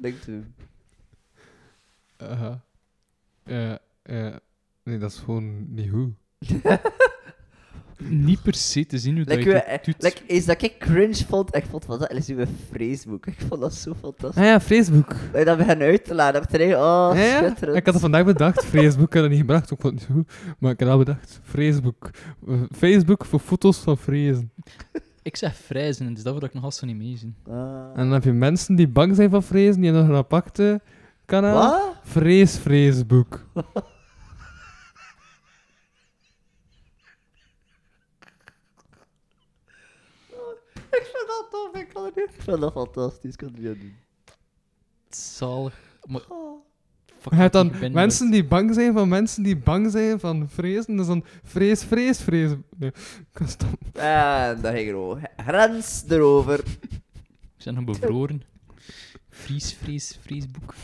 [0.00, 0.54] Te doen.
[2.16, 2.60] Aha.
[3.44, 4.40] Ja, ja.
[4.82, 6.12] Nee, dat is gewoon niet goed.
[8.08, 10.02] Niet per se te zien hoe dat je we- het doet.
[10.02, 11.56] like, is dat ik cringe vond?
[11.56, 12.44] Ik vond wat dat is uw
[12.76, 13.26] Facebook.
[13.26, 14.42] Ik vond dat zo fantastisch.
[14.42, 15.08] Ah ja, Facebook.
[15.08, 16.42] Dat je dat begon uit te laden.
[16.42, 17.76] Ik dacht, oh, ja, schitterend.
[17.76, 18.64] Ik had het vandaag bedacht.
[18.64, 20.32] Facebook had het niet gebracht, ik vond het goed.
[20.58, 21.40] Maar ik had al bedacht.
[21.42, 22.10] Facebook.
[22.76, 24.52] Facebook voor foto's van vrezen.
[25.22, 27.34] Ik zeg vrijzen, dus dat wil ik nog altijd zo niet meezien.
[27.48, 27.54] Ah.
[27.54, 30.80] En dan heb je mensen die bang zijn van vrezen, die hebben nog een aparte
[31.26, 31.54] kanaal.
[31.70, 31.94] Wat?
[32.02, 33.44] Vrees Facebook.
[40.90, 42.28] Ik vind dat tof, ik kan het niet.
[42.34, 43.94] Ik vind dat fantastisch, ik kan het niet aan doen.
[45.10, 45.74] Zalig.
[46.06, 46.64] Maar, Oh.
[47.30, 50.96] Je hebt dan mensen die bang zijn van mensen die bang zijn van vrezen.
[50.96, 52.50] Dat is dan vrees, vrees, vrees.
[52.76, 53.78] Nee, ik kan stoppen.
[53.92, 55.18] En daar ging er ook.
[55.36, 56.56] Grens erover.
[56.56, 57.00] We
[57.56, 58.42] zijn nog bevroren.
[59.28, 60.74] Vries, vries, vriesboek.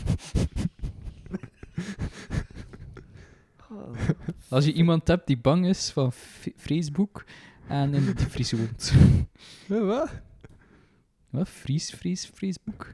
[4.49, 6.11] Als je iemand hebt die bang is van
[6.55, 7.25] Facebook
[7.67, 8.15] en in de.
[9.67, 10.09] Ja, wat?
[11.29, 11.49] Wat?
[11.49, 12.93] Fries, Fries, Friesboek?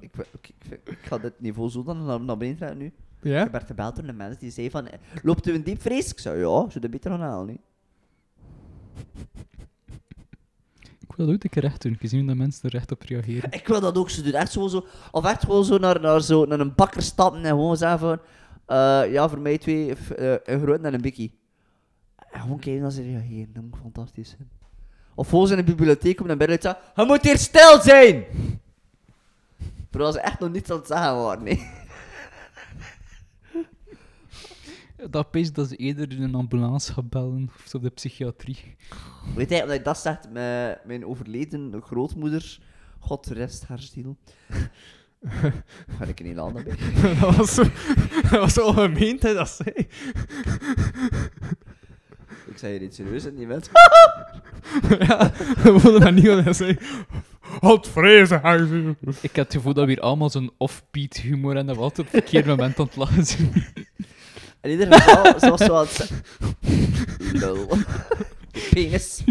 [0.00, 2.78] Ik, ben- oké, ik, vind- ik ga dit niveau zo dan naar, naar beneden trekken
[2.78, 2.84] nu.
[2.86, 2.92] Ik
[3.30, 3.50] Ja?
[3.50, 4.86] werd gebeld door een mens die zei van...
[4.88, 6.10] eh, Loopt u een diepvries?
[6.10, 7.60] Ik zei, ja, zou dat beter gaan halen, niet?
[11.00, 13.50] Ik wil dat ook een keer recht doen, gezien dat mensen er recht op reageren.
[13.52, 14.32] Ik wil dat ook zo doen.
[14.32, 17.48] Echt zo, zo, of echt gewoon zo naar, naar, zo, naar een bakker stappen en
[17.48, 18.18] gewoon zeggen van...
[18.66, 21.38] eh, ja, voor mij twee, f- eh, een groot en een bikkie.
[22.30, 23.52] En gewoon kijken als ze reageren.
[23.52, 24.50] Dat moet fantastisch zijn.
[25.14, 26.82] Of zo in de bibliotheek komen en binnen zeggen...
[26.96, 28.24] Je moet hier stil zijn!
[29.90, 31.70] Terwijl ze echt nog niets aan het zeggen waren, nee.
[35.10, 38.76] Dat pees dat ze eerder in een ambulance gaat bellen of zo op de psychiatrie.
[39.34, 42.58] Weet je, omdat dat zegt, mijn, mijn overleden grootmoeder...
[42.98, 44.16] God rest haar ziel.
[45.98, 46.64] Ga ik niet aan bij.
[47.20, 47.62] dat, was zo,
[48.22, 49.88] dat was zo ongemeend, hè, dat zei.
[52.48, 53.72] Ik zei je niet serieus en die mensen...
[54.98, 55.32] ja,
[55.62, 56.78] we wilden dat niet wat hij zei.
[57.60, 58.96] Wat vrezen, huizen.
[59.00, 62.06] Ik heb het gevoel dat we hier allemaal zo'n offbeat humor en dat we altijd
[62.06, 63.52] op het verkeerde moment aan het lachen zijn.
[64.60, 66.22] In ieder geval, ze was zo aan het zeggen...
[67.32, 67.68] Lul.
[68.70, 69.24] Penis.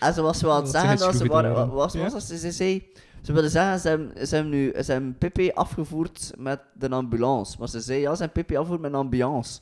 [0.00, 1.28] en ze was zo aan het zeggen zijn dat ze...
[1.28, 1.70] Dan.
[1.70, 2.94] was, was, was, ze, ze zei...
[3.22, 7.56] Ze wilde zeggen, ze hebben, ze hebben nu ze hebben Pippi afgevoerd met de ambulance.
[7.58, 9.60] Maar ze zei, ja, ze hebben Pippi afgevoerd met een ambiance.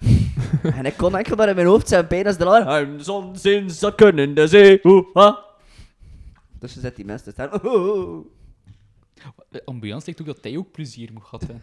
[0.78, 2.66] en ik kon enkel maar in mijn hoofd zijn pijn als de laar.
[2.66, 4.80] Hem soms in zakken in de zee.
[4.82, 5.44] Oeh, ha.
[6.58, 7.48] Dus ze zet die mensen staan.
[7.52, 8.24] Oeh, oeh, oeh.
[9.48, 11.62] De ambiance lijkt ook dat hij ook plezier moet gehad hebben.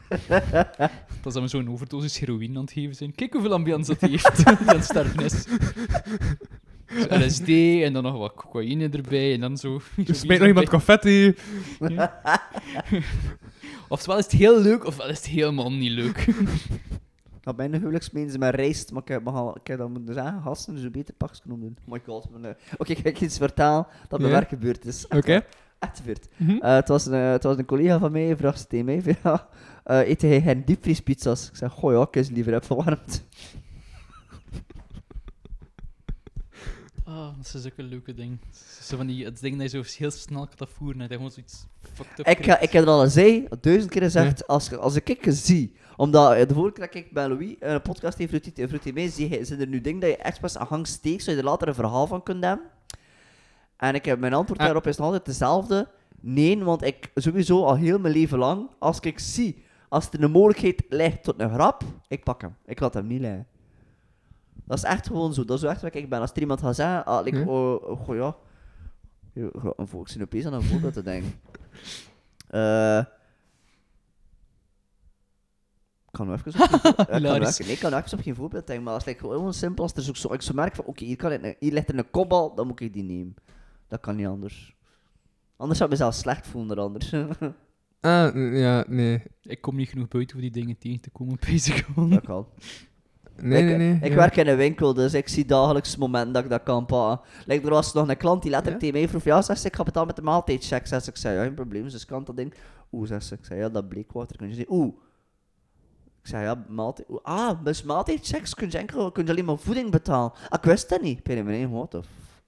[1.22, 3.16] dat ze hem zo'n overdosis heroïne aan het geven zijn.
[3.16, 4.38] Kijk hoeveel ambiance dat hij heeft.
[4.38, 5.44] die aan het sterven is.
[6.88, 7.48] Zo LSD
[7.84, 9.82] en dan nog wat cocaïne erbij en dan zo.
[10.08, 11.36] Er smijt nog iemand confetti.
[13.88, 16.28] Ofwel is het heel leuk, ofwel is het helemaal niet leuk.
[17.48, 20.42] Op mijn huwelijksmeen ze met rijst, maar ik heb, maar ik heb dat moeten zeggen,
[20.42, 21.78] gasten, dus een beter pakjes kunnen doen.
[21.86, 22.30] Oh my god.
[22.30, 24.34] mijn, eh, Oké, ik ga ik iets vertellen dat bij Ja?
[24.34, 25.08] werk gebeurd is.
[25.08, 25.32] Oké.
[25.32, 25.46] waar.
[25.80, 26.28] Echt gebeurd.
[26.38, 26.58] Mhm.
[26.58, 29.02] Eh, het, was een, eh, het was een collega van mij, vraagt ze tegen mij,
[29.02, 29.48] van, ja,
[29.84, 31.48] eh, eet hij geen diepvriespizza's?
[31.48, 33.24] Ik zeg, goh ja, ik is liever heb verwarmd.
[37.04, 38.40] Ah, dat is zulke leuke ding.
[38.82, 41.16] Zo van die, het ding dat je zo heel snel kan afvoeren en dat je
[41.16, 44.78] gewoon zoiets fucked up Ik, ik heb het al eens zei, duizend keer gezegd, als,
[44.78, 47.82] als ik ik zie, omdat eh, de vorige keer dat ik bij Louis eh, een
[47.82, 50.68] podcast heeft Fruity, Fruity mee, zie, je- zijn er nu dingen dat je expres aan
[50.68, 52.66] gang steekt, zodat je er later een verhaal van kunt hebben.
[53.78, 54.66] En ik heb mijn antwoord Ah.
[54.66, 55.88] daarop is nog altijd dezelfde.
[56.20, 60.32] Nee, want ik sowieso al heel mijn leven lang, als ik zie, als er een
[60.32, 62.56] mogelijkheid ligt tot een grap, ik pak hem.
[62.66, 63.48] Ik laat hem niet liggen.
[64.64, 65.46] Dat is echt gewoon zo.
[65.46, 66.20] Dat is zo echt wat ik ben.
[66.20, 67.46] Als er iemand gaat zeggen, ah, like, Ja.
[67.46, 68.36] oh, oh, goh, ja.
[70.06, 71.34] Zit opeens aan een voorbeeld te denken.
[72.48, 73.00] Eh
[76.07, 76.64] ik kan even op geen
[77.18, 79.54] ik kan even- nee, ik kan even op geen voorbeeld denken, maar als het gewoon
[79.54, 81.90] simpel, als er zo, zo, ik zo merk van, oké, hier, kan ik- hier ligt
[81.90, 83.36] er een kopbal, dan moet ik die nemen.
[83.88, 84.76] Dat kan niet anders.
[85.58, 87.14] Anders zou ik mezelf slecht voelen dan anders.
[88.02, 89.24] Ah, ja, nee.
[89.42, 92.10] Ik kom niet genoeg buiten om die dingen tegen te komen, bezig gewoon.
[92.10, 92.48] dat kan.
[93.42, 94.00] Nee, ik, nee, nee.
[94.02, 94.16] Ik ja.
[94.16, 97.26] werk in een winkel, dus ik zie dagelijks momenten dat ik dat kan pakken.
[97.46, 98.88] Like, er was nog een klant die letterlijk Ja?
[98.88, 100.88] tegen mij vroeg: Ja, zegt ze, ik ga betalen met de maaltijdcheck.
[100.88, 102.54] Zegt ze, ik zei: Ja, geen probleem, dus kan dat ding.
[102.92, 104.66] Oeh, zegt ze, ik zei: Ja, dat bleekwater kun je zien.
[104.70, 104.94] Oeh.
[106.28, 107.08] Ik zei: Ja, maaltijd.
[107.24, 110.32] Ah, dus maaltijdchecks kun je, enkel, kun je alleen maar voeding betalen.
[110.50, 111.24] Ah, ik wist dat niet.
[111.24, 112.42] Ben je what the f-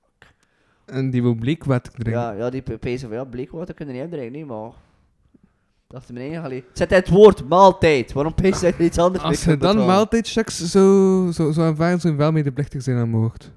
[0.86, 2.22] En die wil bleekwater drinken.
[2.22, 4.72] Ja, ja, die pezen van ja, bleekwater kun je niet uitdrinken, nee, maar.
[5.88, 6.64] Dacht meneer, allee.
[6.74, 8.12] Zet het woord maaltijd.
[8.12, 12.32] Waarom pees je iets anders Als kunt dan maaltijdchecks zo, zo, zo aanvaarden, je wel
[12.32, 13.52] medeplichtig zijn aan moord.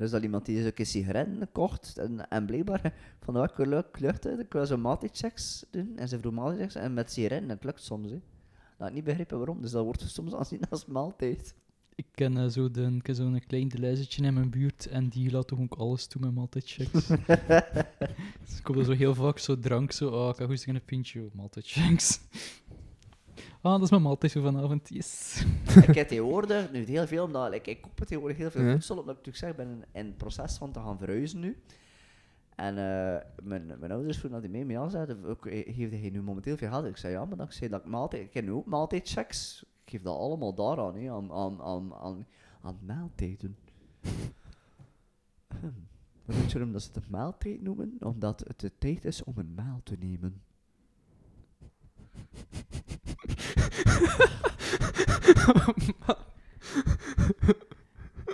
[0.00, 2.94] Er is al iemand die zo'n keer sigaretten kocht en, en blijkbaar
[3.24, 7.12] van welke leuk lucht ik wil zo maaltijdchecks doen en ze vroeg maaltijdchecks en met
[7.12, 8.20] sigaretten en het lukt soms hè.
[8.78, 11.54] Dat ik niet begrepen waarom, dus dat wordt soms aanzien als maaltijd.
[11.94, 15.48] Ik ken eh, zo de, ik zo'n klein deluizetje in mijn buurt en die laat
[15.48, 17.06] toch ook alles toe met maaltijdchecks.
[18.44, 20.84] dus ik kom er zo heel vaak zo drank, zo, oh, ik ga goed een
[20.84, 22.20] pintje, maaltijdchecks.
[23.62, 25.44] Ah, dat is mijn maaltijd voor vanavond, yes.
[25.88, 28.72] ik heb tegenwoordig nu heel veel, omdat like, ik koop tegenwoordig heel veel Ja.
[28.72, 31.40] voedsel, omdat ik natuurlijk zeg, ik ben in, in het proces van te gaan verhuizen
[31.40, 31.56] nu.
[32.54, 35.90] En eh, mijn, mijn ouders vroegen dat die mee mee aan zeiden, ook, eh, geef
[35.90, 36.84] hij nu momenteel veel geld?
[36.84, 39.64] Ik zei ja, maar dan zei dat ik maaltijd, ik heb nu ook maaltijdchecks.
[39.84, 42.26] Ik geef dat allemaal daaraan, hè, aan, aan, aan, aan,
[42.62, 43.56] aan maaltijden.
[45.60, 45.66] Hm.
[46.26, 47.96] Je waarom dat ze het een maaltijd noemen?
[48.00, 50.42] Omdat het de tijd is om een maal te nemen.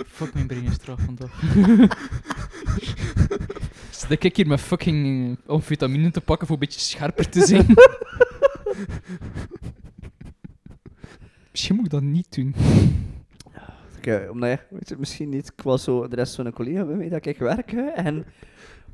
[0.07, 1.43] Fuck, mijn brein is traag vandaag.
[3.91, 7.67] Zit ik hier met fucking eh, amfetamine te pakken voor een beetje scherper te zijn?
[11.51, 12.55] Misschien moet ik dat niet doen.
[13.97, 16.97] Oké, omdat je, weet je, misschien niet, ik was zo, er is zo'n collega bij
[16.97, 18.27] mij dat ik werk, hè, en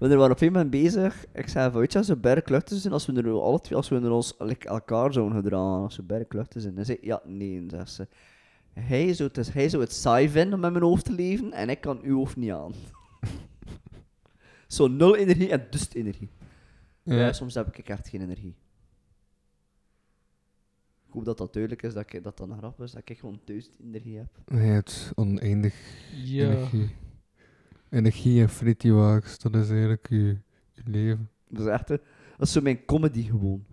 [0.09, 2.77] we waren op een moment bezig, ik zei van, weet je, als we berg kluchten
[2.77, 5.97] zijn, als we er alle twee, als we er ons like, elkaar zouden gedragen, als
[5.97, 8.09] we berg kluchten zijn, dan zei ik, ja, nee, zegt ze.
[8.73, 11.69] Hij zou, het, hij zou het saai vinden om met mijn hoofd te leven, en
[11.69, 12.73] ik kan uw hoofd niet aan.
[14.67, 16.31] zo nul energie en dus energie.
[17.03, 17.15] Ja.
[17.15, 17.33] Ja.
[17.33, 18.55] soms heb ik echt geen energie.
[21.07, 23.19] Ik hoop dat dat duidelijk is, dat ik, dat, dat een grap is, dat ik
[23.19, 24.29] gewoon duizend energie heb.
[24.47, 25.75] Je hebt oneindig
[26.25, 26.51] Ja.
[26.51, 26.91] energie.
[27.93, 30.37] Energie en fritiewagens, dat is eigenlijk je,
[30.73, 31.31] je leven.
[31.49, 31.97] Dat is echt, hè,
[32.37, 33.65] dat is zo mijn comedy gewoon.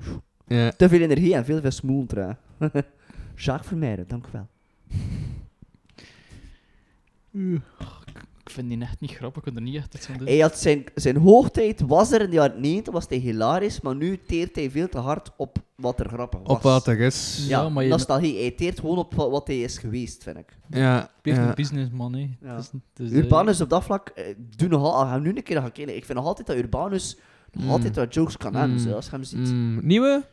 [0.48, 0.72] Ja.
[0.72, 2.40] Te veel energie en veel veel smoeltra.
[3.36, 4.48] Jacques Vermeijden, dank u wel.
[8.50, 10.28] Ik vind die echt niet grappig, ik kan er niet echt iets aan doen.
[10.28, 13.96] Hij had zijn, zijn hoogtijd was er in de jaren 90, was hij hilarisch, maar
[13.96, 16.58] nu teert hij veel te hard op wat er grappig was.
[16.58, 17.46] Op wat er is.
[17.48, 18.40] Ja, Ja, maar je- nostalgie.
[18.40, 20.58] Hij teert gewoon op wa- wat hij is geweest, vind ik.
[20.70, 21.10] Ja.
[21.24, 21.48] Ja.
[21.48, 22.30] een businessman, hè.
[22.42, 22.56] Ja.
[22.56, 24.26] Het is- het is, eh, Urbanus op dat vlak, eh,
[24.56, 26.56] doe nogal, als je hem nu een keer gaat kijken, ik vind nog altijd dat
[26.56, 27.18] Urbanus
[27.52, 27.70] nog Mm.
[27.70, 28.84] altijd wat jokes kan hebben, Mm.
[28.84, 29.52] zo, als je hem ziet.
[29.52, 30.26] Mm, nieuwe?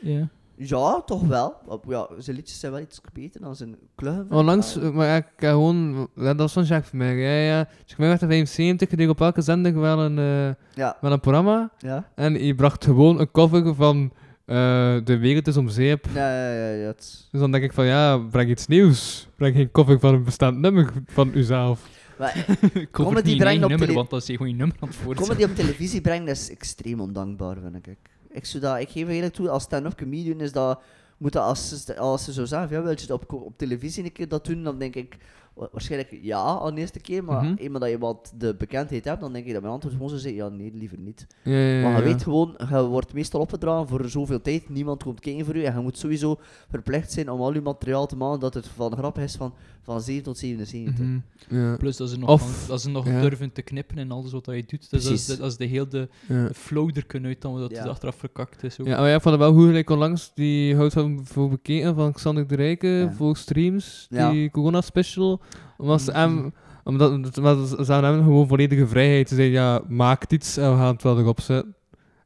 [0.00, 0.28] Ja.
[0.58, 1.54] Ja, toch wel.
[1.88, 4.30] Ja, zijn liedjes zijn wel iets beter dan zijn kleuren.
[4.30, 7.16] Onlangs, maar ik heb gewoon, dat is van Jacques Vermeer.
[7.18, 7.64] Ja, ja.
[7.82, 11.70] Dus ik werd 75, die op elke zender wel een, eh, Ja, wel een programma.
[11.78, 12.08] ja.
[12.14, 14.12] En je bracht gewoon een cover van
[14.44, 14.56] eh,
[15.04, 16.06] De Wereld is om zeep.
[16.14, 19.28] Ja, ja, ja, ja, het- Dus dan denk ik van, ja, breng iets nieuws.
[19.36, 21.88] Breng geen cover van een bestaand nummer van uzelf.
[22.18, 25.44] Maar Comedy Comedy brengt op nummer, want dat is gewoon je nummer aan het comedy
[25.44, 27.98] op televisie brengen dat is extreem ondankbaar, vind ik.
[28.30, 30.80] Ik, zou dat, ik geef eerlijk toe, als stand-up comedian is dat...
[31.18, 34.04] Moet dat als, ze- als ze zo zeggen, ja, wil je dat op, op televisie
[34.04, 35.16] een keer dat doen, dan denk ik
[35.54, 37.24] wa- waarschijnlijk ja, aan de eerste keer.
[37.24, 37.54] Maar Mhm.
[37.56, 40.20] eenmaal dat je wat de bekendheid hebt, dan denk ik dat mijn antwoord gewoon zou
[40.20, 41.26] zijn, ja, nee, liever niet.
[41.42, 45.20] Ja, ja, Maar je weet gewoon, je wordt meestal opgedragen voor zoveel tijd, niemand komt
[45.20, 46.36] kijken voor u en je moet sowieso
[46.70, 49.54] verplicht zijn om al je materiaal te maken dat het van grappig is van,
[49.92, 51.04] van 7 tot 77.
[51.04, 51.18] Mhm,
[51.48, 51.76] ja.
[51.76, 53.20] Plus dat ze nog, Of- van- dat ze nog ja.
[53.20, 54.70] durven te knippen en alles wat je doet.
[54.70, 55.26] Dus dat is, Precies.
[55.26, 56.50] de, dat is de hele Ja.
[56.54, 57.78] flow er kunnen uit dan dat Ja.
[57.78, 58.80] het achteraf verkakt is.
[58.80, 58.86] Ook.
[58.86, 59.74] Ja, maar ja, vond het wel goed.
[59.74, 63.12] Ik onlangs die hout van voor bekeken van Xander de Rijke Ja.
[63.12, 64.30] voor streams, Ja.
[64.30, 65.40] die corona special.
[65.78, 66.52] Omdat ze hem,
[66.84, 70.92] omdat, omdat ze hem gewoon volledige vrijheid te zeggen, ja, maak iets en we gaan
[70.94, 71.74] het wel erop zetten.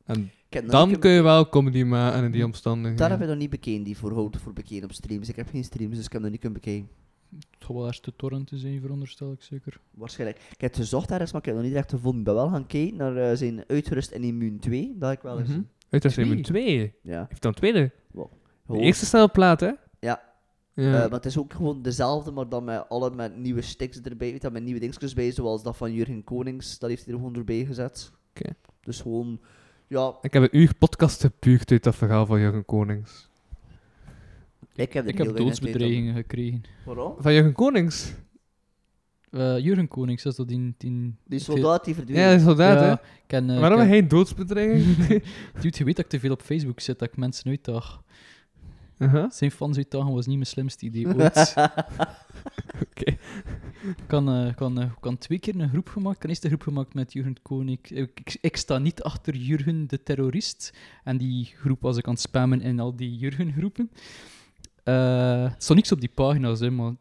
[0.06, 0.30] En
[0.66, 2.96] dan kun je wel comedy maken in die omstandigheden.
[2.98, 5.28] Daar heb ik nog niet bekend, die voor hout voor bekend op streams.
[5.28, 6.88] Ik heb geen streams, dus ik heb nog niet kunnen bekijken.
[7.36, 9.80] Het gaat wel eerst de torrent te zijn, veronderstel ik zeker.
[9.90, 10.38] Waarschijnlijk.
[10.38, 12.18] Ik heb het gezocht ergens, maar ik heb het nog niet echt gevonden.
[12.20, 14.94] Ik ben wel gaan kijken naar eh, zijn Uitgerust en Immuun 2.
[14.98, 15.48] Dat heb ik wel eens.
[15.48, 15.60] Mhm.
[15.90, 16.94] Uit is een twee.
[17.02, 17.26] Ja.
[17.28, 17.90] Heeft dan een tweede.
[18.12, 18.26] De
[18.66, 19.66] Gewoon, eerste staat op plaat, hè?
[19.66, 19.80] Ja.
[20.00, 20.22] Ja.
[20.74, 24.30] eh, maar het is ook gewoon dezelfde, maar dan met alle met nieuwe sticks erbij.
[24.30, 26.78] Weet je, met nieuwe dingetjes bij, zoals dat van Jurgen Konings.
[26.78, 28.12] Dat heeft hij er gewoon erbij gezet.
[28.36, 28.50] Oké.
[28.80, 29.40] Dus gewoon,
[29.86, 33.30] ja, ik heb een uur podcast gepuurd uit dat verhaal van Jurgen Konings.
[34.74, 36.62] Ik heb Ik heb doodsbedreigingen gekregen.
[36.84, 37.14] Waarom?
[37.18, 38.12] Van Jurgen Konings?
[39.30, 40.74] Eh Jurgen Konings, dat is dat die...
[40.78, 42.18] die Die soldaat die verdween.
[42.18, 42.92] Ja, is soldaat, ja, hè?
[42.92, 44.96] ik ken, eh, Waarom ken- geen doodsbedreiging?
[45.60, 48.02] Dude, je weet dat ik te veel op Facebook zit, dat ik mensen uitdag.
[48.98, 51.54] uh Zijn fans uitdagen was niet mijn slimste idee ooit.
[52.90, 53.10] Oké.
[53.82, 56.14] Ik kan, eh, kan, kan twee keer een groep gemaakt.
[56.14, 57.78] Ik kan eerst een groep gemaakt met Jurgen Koning.
[57.82, 60.72] Ik, ik, ik sta niet achter Jurgen de terrorist.
[61.04, 63.90] En die groep was ik aan het spammen in al die Jurgen-groepen.
[64.82, 66.92] Eh, er stond niks op die pagina's, hè, maar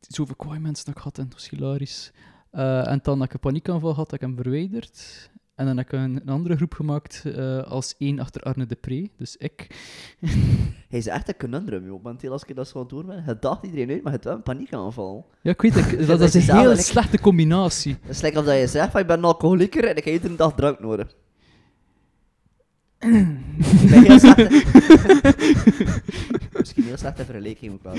[0.00, 2.12] zoveel kwaai mensen dat ik had en het was hilarisch.
[2.50, 5.30] Eh, en dan had ik een paniekaanval had, ik hem verwijderd.
[5.54, 8.74] En dan heb ik een, een andere groep gemaakt eh, als één achter Arne de
[8.74, 9.66] Pre, dus ik.
[10.88, 12.02] Hij is echt een conundrum, joh.
[12.02, 14.24] Momenteel, als ik dat zo aan het doen ben, het dacht iedereen uit, maar het
[14.24, 15.30] wel een paniekaanval.
[15.42, 17.96] Ja, ik weet het, dat, dat dat is een heel slechte combinatie.
[18.00, 20.14] Het is lekker of dat je zegt van, ik ben een alcoholieker en ik heb
[20.14, 21.14] iedere dag drank nodig.
[22.98, 24.62] Ik ben heel slecht in-
[26.58, 27.94] Misschien heel slechte vergelijking ik wel.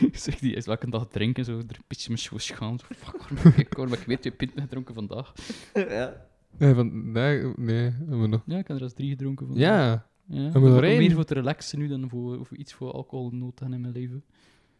[0.00, 2.20] Ik zeg die is welke dag drinken, zo er een beetje mijn
[2.54, 2.78] gaan.
[2.78, 5.32] Zo, fuck, ik, waarom heb ik weer twee pinten gedronken vandaag?
[5.74, 6.24] ja.
[6.58, 8.42] Nee, van, nee, nee, hebben we nog.
[8.46, 9.64] Ja, ik heb er eens drie gedronken vandaag.
[9.64, 10.50] Ja, ja.
[10.72, 10.98] we er één?
[10.98, 14.24] meer voor te relaxen nu dan voor, voor iets voor alcohol nood in mijn leven.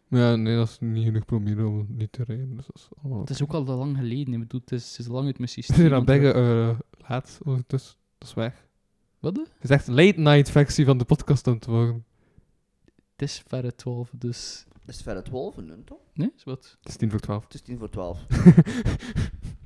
[0.08, 2.56] ja, nee, dat is niet genoeg promille om niet te rijden.
[2.56, 4.98] Dus dat is allemaal Het is ook al lang geleden, ik bedoel, het is, het
[4.98, 5.76] is lang uit mijn systeem.
[5.76, 8.65] zijn aan want we- beggen uh, laat, dus dat is weg.
[9.34, 9.36] Wat?
[9.36, 12.04] Het is echt late night versie van de podcast aan het worden.
[13.12, 14.66] Het is verre 12, dus...
[14.80, 15.98] Het is verder 12 nu, toch?
[16.14, 16.76] Nee, is wat?
[16.80, 17.44] Het is tien voor twaalf.
[17.44, 18.26] Het is 10 voor 12.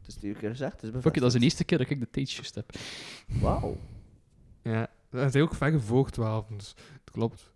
[0.01, 1.43] Het is tien keer gezegd, het is Fuck it, dat is de bevestigd.
[1.43, 2.73] eerste keer dat ik de tijd juist heb.
[3.41, 3.77] Wauw.
[4.63, 7.53] Ja, dat is ook ver voor twaalf, dus het klopt.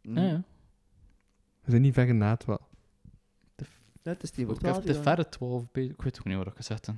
[0.00, 0.18] Hm.
[0.18, 0.42] Ja, ja.
[1.60, 2.68] We zijn niet ver na twaalf.
[4.02, 4.86] Ja, het is 10 voor Ik heb 12.
[4.86, 5.92] de verre 12 bezig.
[5.92, 6.96] Ik weet ook niet wat ik gezegd heb.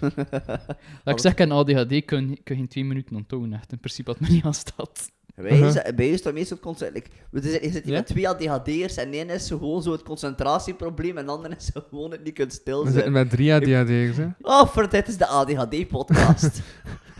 [1.04, 3.52] Dat ik zeg, ik heb ADHD, kun je geen twee minuten onthouden.
[3.52, 3.72] Echt.
[3.72, 5.10] In principe had me niet aan staat.
[5.34, 8.96] Wij zijn bij ons toch meestal like, we zitten, je zit hier met twee ADHD'ers
[8.96, 12.52] en één is gewoon zo het concentratieprobleem en de andere is gewoon het niet kunt
[12.52, 12.92] We stilzetten.
[12.94, 14.26] zitten met drie ADHD'ers, hè.
[14.40, 16.60] Oh, voor dit is de ADHD-podcast.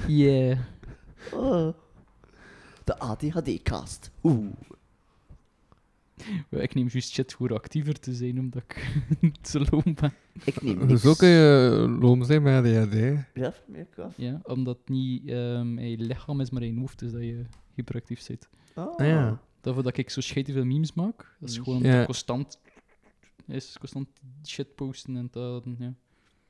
[0.07, 0.59] Yeah.
[1.33, 1.69] oh.
[2.85, 4.11] De ADHD-cast.
[4.23, 4.47] Oeh.
[6.51, 9.01] Ik neem juist shit voor actiever te zijn, omdat ik
[9.51, 10.13] te loom ben.
[10.45, 11.03] Ik neem niks.
[11.03, 12.95] Zo kun je loom zijn met ADHD.
[13.35, 14.05] Ja, meer ik.
[14.17, 17.45] Ja, omdat het niet ehm je lichaam is, maar je hoofd is dat je
[17.75, 18.49] hyperactief bent.
[18.75, 18.97] Oh.
[18.97, 19.41] Ah, ja.
[19.61, 21.37] Daarvoor dat ik zo scheet veel memes maak.
[21.41, 21.99] Dat is gewoon omdat Ja.
[22.01, 22.61] ik constant,
[23.47, 24.09] is constant
[24.45, 25.65] shit posten en dat.
[25.79, 25.95] Ja.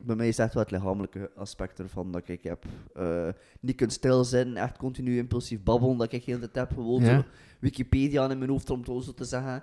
[0.01, 2.65] Bij mij is echt wel het lichamelijke aspect ervan dat ik heb.
[2.95, 3.29] eh,
[3.61, 6.79] niet kunt stilzitten, echt continu impulsief babbelen, dat ik heel de tijd heb.
[6.79, 7.25] Gewoon Ja.
[7.59, 9.63] Wikipedia in mijn hoofd om het zo te zeggen.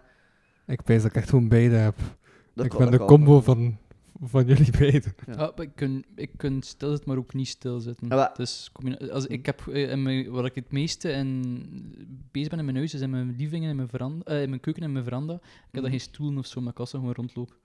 [0.68, 1.96] Ik weet dat ik echt gewoon beide heb.
[2.54, 3.08] Dat ik kan- ben de kan.
[3.08, 3.78] combo van,
[4.22, 5.14] van jullie beiden.
[5.28, 5.34] Ja.
[5.34, 8.08] Ah, ik kan, ik kan stilzitten, maar ook niet stilzitten.
[8.08, 8.72] Ja, Dus
[9.12, 11.54] als, ik heb, eh, in mijn, waar ik het meeste in
[12.32, 14.50] bezig ben in mijn huis, is in mijn living en in mijn, veranda, eh, in
[14.50, 15.34] mijn keuken en in mijn veranda.
[15.34, 15.82] Ik heb Mhm.
[15.82, 17.56] daar geen stoelen of zo, maar ik kan gewoon rondlopen.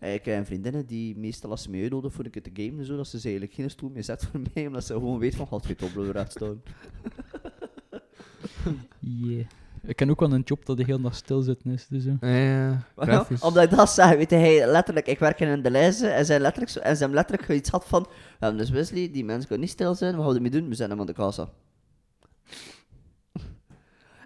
[0.00, 2.84] Ik heb vriendinnen die meestal als ze mij uitnodigen voor een keer te gamen en
[2.84, 5.34] zo, dat ze ze eigenlijk geen stoel meer zet voor mij, omdat ze gewoon weet
[5.34, 6.62] van, gaat het op staan.
[8.98, 9.44] Yeah.
[9.86, 11.86] Ik ken ook wel een job dat de hele dag stilzitten is.
[11.86, 12.14] Dus, eh.
[12.20, 13.40] Ja, ja, grafisch.
[13.40, 16.74] Omdat ik dat zei, weet hij letterlijk, ik werk in de lijzen en zij letterlijk,
[16.74, 19.74] en ze hebben letterlijk iets had van, we hebben dus Wesley, die mensen kunnen niet
[19.74, 20.68] stil zijn, wat gaan we ermee doen?
[20.68, 21.48] We zijn hem aan de kassa.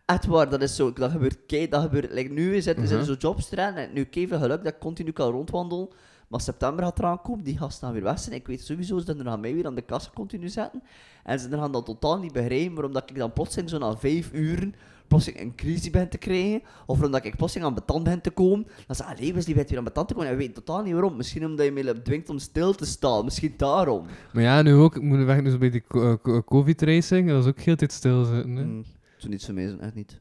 [0.08, 3.04] Echt waar, dat is zo, dat gebeurt kei, dat gebeurt, like, nu zitten ze Mhm.
[3.04, 5.88] zo jobs erin en nu kei veel geluk dat ik continu kan rondwandelen,
[6.28, 9.16] maar september gaat eraan komen, die gasten gaan weer weg zijn, ik weet sowieso dat
[9.16, 10.82] ze gaan mij weer aan de kassa continu zetten,
[11.24, 14.30] en ze gaan dat totaal niet begrijpen, waarom dat ik dan plotseling zo na vijf
[14.32, 14.74] uren
[15.08, 18.66] plotseling een crisis ben te krijgen, of omdat ik plotseling aan betand ben te komen,
[18.86, 20.82] dan zeg ik, allee, Wesley, bent weer aan betand te komen, en je weet totaal
[20.82, 21.16] niet waarom.
[21.16, 24.06] Misschien omdat je me dwingt om stil te staan, misschien daarom.
[24.32, 24.96] Maar ja, nu ook.
[24.96, 27.28] Ik moet weg dus bij die eh, co- COVID-racing.
[27.28, 28.56] Dat is ook heel tijd stilzitten.
[28.56, 28.64] Hè.
[28.64, 28.84] Mm,
[29.22, 30.20] zo niet mij, zijn, echt niet.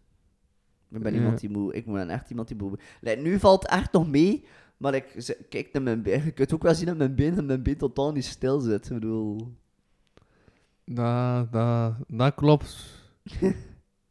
[0.91, 1.17] Ik ben Ja.
[1.19, 2.81] iemand die moet, ik ben echt iemand die moet.
[3.01, 4.45] Like, nu valt het echt nog mee,
[4.77, 7.45] maar ik kijk naar mijn been, je kunt ook wel zien dat mijn been, dat
[7.45, 8.85] mijn been totaal niet stil zit.
[8.85, 9.55] Ik bedoel...
[10.85, 12.75] Dat, dat, dat klopt.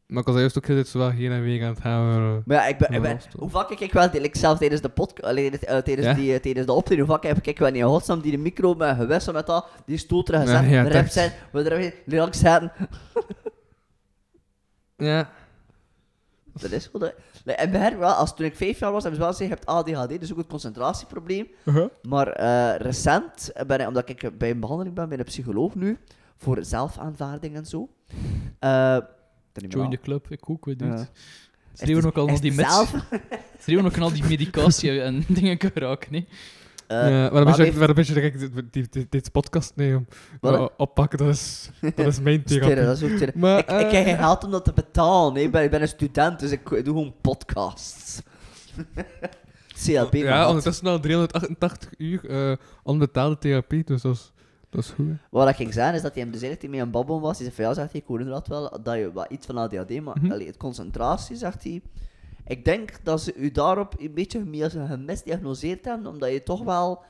[0.07, 2.07] maar ik was juist ook heel tijd zo wel heen en weer aan het gaan.
[2.07, 4.57] maar, eh, Maar ja, ik ben, ik ben, hoe vaak heb ik wel, ik zelf
[4.57, 5.35] tijdens de podcast,
[5.83, 6.13] tijdens, Ja?
[6.13, 8.37] die, eh, tijdens de optreden, hoe vaak heb ik wel niet in godsnaam die de
[8.37, 12.39] micro met gewisseld met dat, die stoot er gezet, Ja, ja, zijn, we er langs
[12.39, 12.71] zetten.
[14.97, 15.31] Ja.
[16.61, 17.01] Dat is goed.
[17.01, 17.07] hè.
[17.43, 19.49] Like, En bij haar wel, als toen ik vijf jaar was, hebben ze wel gezegd,
[19.49, 21.47] je hebt ADHD, dus ook het concentratieprobleem.
[22.01, 25.97] Maar eh, recent, ben ik, omdat ik bij een behandeling ben bij een psycholoog nu,
[26.37, 27.89] voor zelfaanvaarding en zo.
[28.59, 28.97] eh,
[29.53, 31.11] Join the club, ik ook, weet het.
[31.73, 32.73] Schreeuwen Is ook al die meds.
[32.73, 32.93] zelf-
[33.59, 36.27] Schreeuwen ook al al die medicatie en dingen geraken, nee.
[36.87, 39.71] Eh, ja, waarom is heeft- je, waarom is je direct dit, dit, dit, dit podcast
[39.75, 40.07] nemen?
[40.41, 40.71] Wat?
[40.77, 42.75] oppakken, dat is, dat is mijn therapie.
[42.75, 43.33] dat is.
[43.33, 45.33] Maar, ik, ik eh, krijg geen geld om dat te betalen.
[45.35, 45.39] hè.
[45.41, 48.21] Ik, ben, ik ben een student, dus ik doe gewoon podcasts.
[49.85, 54.31] CLB, ja, ondertussen al 388 uur eh, onbetaalde therapie, dus dat is,
[54.69, 55.07] dat is goed.
[55.07, 55.13] hè.
[55.29, 57.37] Wat ik ging zeggen is dat hij hem dus eigenlijk mee aan babbelen was.
[57.37, 59.57] Hij zei van ja, zegt hij, ik hoor inderdaad wel dat je wat iets van
[59.57, 60.31] ADHD, maar Mhm.
[60.31, 61.81] allee, het concentratie, zegt hij.
[62.47, 67.03] Ik denk dat ze u daarop een beetje meer gemisdiagnoseerd hebben, omdat je toch wel...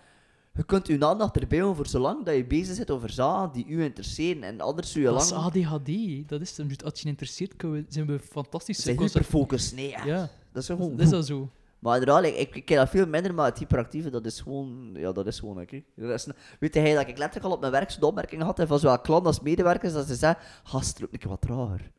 [0.53, 3.65] Je kunt uw aandacht erbij houden voor zolang dat je bezig bent over zaken die
[3.67, 4.43] u interesseren.
[4.43, 5.43] En anders je Dat is lang...
[5.43, 5.89] ADHD,
[6.29, 6.67] dat is hem.
[6.67, 7.15] Dus als je
[7.57, 8.81] we, zijn we fantastisch.
[8.83, 9.71] Zijn hyperfocus.
[9.71, 10.05] Nee, ja.
[10.05, 10.91] Ja, Dat is gewoon...
[10.91, 11.49] dat is dat zo.
[11.79, 14.89] Maar inderdaad, ik, ik, ik ken dat veel minder, maar het hyperactieve, dat is gewoon...
[14.93, 15.81] Ja, dat is gewoon, oké.
[15.95, 16.27] Dat is-
[16.59, 19.25] Weet hij dat ik letterlijk al op mijn werk zo'n opmerking had, van zowel klant
[19.25, 21.91] als medewerkers, dat ze zeggen, gast, loop een keer wat trager.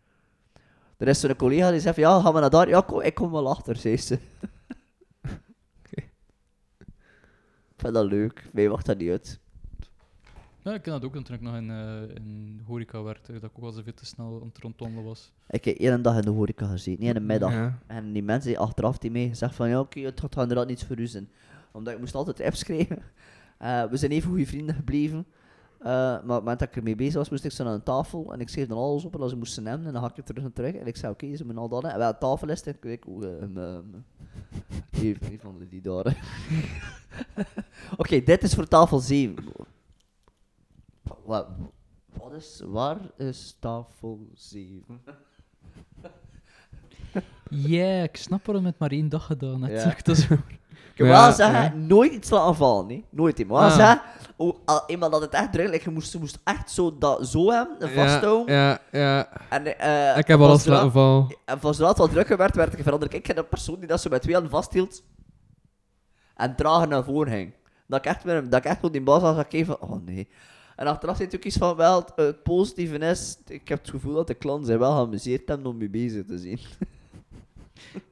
[0.99, 2.68] Er is zo'n collega die zegt van, ja, gaan we naar daar?
[2.68, 4.18] Ja, kom, ik kom wel achter, zei ze.
[7.78, 8.49] Ik vind dat leuk.
[8.53, 9.40] Mij wacht dat niet uit.
[10.62, 13.51] Ja, ik ken dat ook, toen ik nog in, eh, in horeca werkte, dat ik
[13.59, 15.32] ook al zoveel te snel aan het rondwandelen was.
[15.49, 17.53] Ik heb één dag in de horeca gezeten, niet in de middag.
[17.53, 17.78] Ja.
[17.86, 20.84] En die mensen die achteraf die mee gezegd van ja, oké, het gaat inderdaad niets
[20.84, 21.30] voor u zijn.
[21.72, 23.03] Omdat ik moest altijd apps schrijven.
[23.59, 25.26] Eh, we zijn even goede vrienden gebleven.
[25.79, 27.83] Eh, maar op het moment dat ik ermee bezig was, moest ik zo aan een
[27.83, 30.16] tafel en ik schreef dan alles op en als ze moesten nemen en dan hak
[30.16, 30.74] ik terug en terug.
[30.74, 32.01] En ik zei oké, ze moeten al dat hebben.
[32.01, 34.05] En wel, tafel is en ik ook, eh, um, um,
[34.91, 36.16] hier, een van die daar.
[37.97, 39.45] oké, dit is voor tafel 7.
[41.24, 41.47] Wat,
[42.18, 45.01] wat is, waar is tafel 7?
[47.51, 49.61] Ja, ik snap waarom het maar één dag gedaan.
[49.61, 49.95] Ja.
[50.03, 50.24] Dat is.
[50.31, 50.39] Ik
[50.97, 51.74] wil Ja, zeggen, ja.
[51.87, 53.05] nooit iets laten vallen, nee.
[53.11, 53.47] Nooit.
[53.47, 53.74] Maar Ah.
[53.76, 54.01] zeggen,
[54.39, 57.26] oh, al, eenmaal dat het echt druk like, je moest, je moest echt zo, dat,
[57.26, 58.55] zo hebben, en vasthouden.
[58.55, 59.28] Ja, ja.
[59.51, 61.36] En, eh, Ik heb alles zodra- laten vallen.
[61.45, 63.14] En van zodra het wat drukker werd, werd ik veranderd.
[63.14, 65.03] Ik ben de persoon die dat zo met twee handen vasthield
[66.36, 67.53] en trager naar voren ging.
[67.86, 69.89] Dat ik echt, met, dat ik echt op die baas was, dat ik even van,
[69.91, 70.28] oh nee.
[70.76, 74.14] En achteraf zit ook iets van, wel, het, het positieve is, ik heb het gevoel
[74.14, 76.59] dat de klanten zich wel geamuseerd hebben om mee bezig te zien.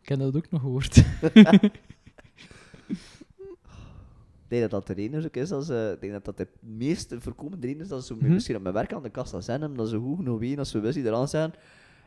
[0.02, 1.02] Ik heb dat ook nog gehoord.
[4.48, 6.48] Ik denk dat dat de reden ook is, als, eh, ik denk dat dat de
[6.60, 8.32] meest voorkomende reden is dat ze Mhm.
[8.32, 10.80] misschien op mijn werk aan de kassa zijn, omdat ze goed genoeg weten als we
[10.80, 11.52] wisten die eraan zijn.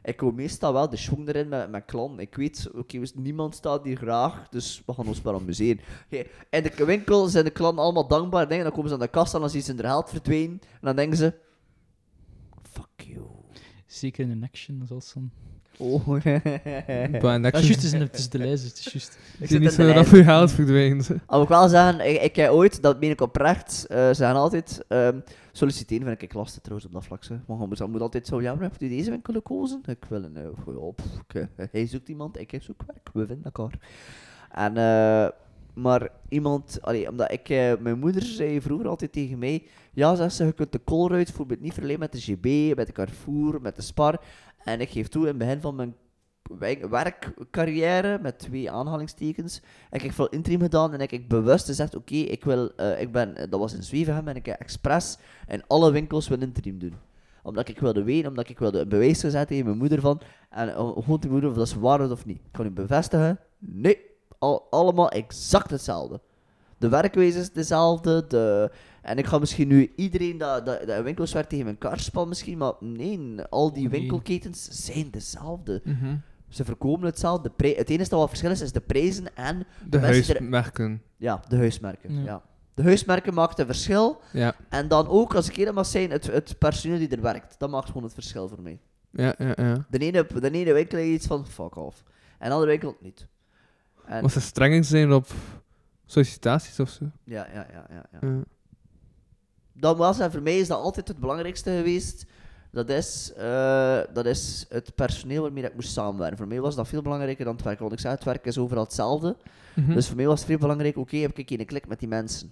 [0.04, 2.20] Ik hou meestal wel de schwung erin met mijn klant.
[2.20, 5.80] Ik weet, oké, dus niemand staat hier graag, dus we gaan ons wel amuseren.
[6.10, 9.08] Hey, in de winkel zijn de klanten allemaal dankbaar, denk, dan komen ze aan de
[9.08, 10.60] kassa en dan zien ze hun geld verdwijnen.
[10.62, 11.34] En dan denken ze,
[12.64, 13.26] fuck you.
[13.86, 15.32] Zeker in action, zoals dan.
[15.82, 19.18] Oh, in Ja, juist, is, het is de lijst, het is juist.
[19.40, 21.10] Ik zie zit niet zo dat je geld verdwijnt.
[21.26, 24.24] Al moet ik wel zeggen, ik, ik heb ooit, dat meen ik oprecht, eh ze
[24.24, 25.20] gaan altijd ehm,
[25.52, 27.24] solliciteren, vind ik lastig trouwens op dat vlak.
[27.24, 27.38] Zeg.
[27.48, 29.82] Maar je moet, je moet altijd zo, ja, maar heb je deze winkel gekozen?
[29.86, 30.88] Ik wil een, uh,
[31.28, 33.80] ik, eh, hij zoekt iemand, ik zoek werk, we vinden elkaar.
[34.52, 35.28] En, eh,
[35.82, 40.36] maar iemand, allee, omdat ik, eh, mijn moeder zei vroeger altijd tegen mij, ja, zegt
[40.36, 43.76] ze, je kunt de Colruyt bijvoorbeeld niet verlenen met de GB, met de Carrefour, met
[43.76, 44.22] de Spar.
[44.64, 45.96] En ik geef toe, in het begin van mijn
[46.90, 52.16] werkcarrière, met twee aanhalingstekens, heb ik veel interim gedaan en heb ik bewust gezegd, oké,
[52.16, 55.18] ik wil, eh, ik ben, dat was in Zwevegem en ik heb expres
[55.48, 56.94] in alle winkels wil interim doen.
[57.44, 60.22] Omdat ik wilde weten, omdat ik wilde een bewijs zetten tegen mijn moeder van.
[60.50, 62.38] En eh, gewoon te moeder of dat ze waar is of niet.
[62.38, 64.09] Ik kan u bevestigen, nee,
[64.40, 66.20] al, allemaal exact hetzelfde.
[66.78, 68.72] De werkwijze is dezelfde, de...
[69.02, 72.00] En ik ga misschien nu iedereen dat, dat, dat in winkels werkt tegen mijn kar
[72.00, 74.00] spannen misschien, maar nee, al die nee.
[74.00, 75.82] winkelketens zijn dezelfde.
[75.84, 76.16] Mhm.
[76.48, 77.52] Ze verkopen hetzelfde.
[77.58, 81.02] De het enige dat wat verschil is, is de prijzen en De er- huismerken.
[81.18, 82.14] ja, de huismerken.
[82.14, 82.24] Ja.
[82.24, 82.42] Ja.
[82.74, 84.22] De huismerken maakt een verschil.
[84.34, 84.56] Ja.
[84.70, 87.56] En dan ook, als ik eerlijk mag zijn, het, het personeel die er werkt.
[87.58, 88.80] Dat maakt gewoon het verschil voor mij.
[89.12, 89.86] Ja, ja, ja.
[89.90, 92.04] De ene, de ene winkel heeft iets van fuck off.
[92.38, 93.28] En de andere winkel niet.
[94.10, 95.28] En, Als ze streng zijn op
[96.06, 97.06] sollicitaties of zo.
[97.24, 98.28] ja, ja, ja, ja, ja.
[98.28, 98.44] Ja.
[99.74, 102.26] Dat was, en voor mij is dat altijd het belangrijkste geweest.
[102.72, 106.38] Dat is, eh, dat is het personeel waarmee ik moest samenwerken.
[106.38, 107.80] Voor mij was dat veel belangrijker dan het werk.
[107.80, 109.38] Want ik zei, het werk is overal hetzelfde.
[109.76, 109.94] Mhm.
[109.94, 112.52] Dus voor mij was het veel belangrijk, oké, heb ik een klik met die mensen.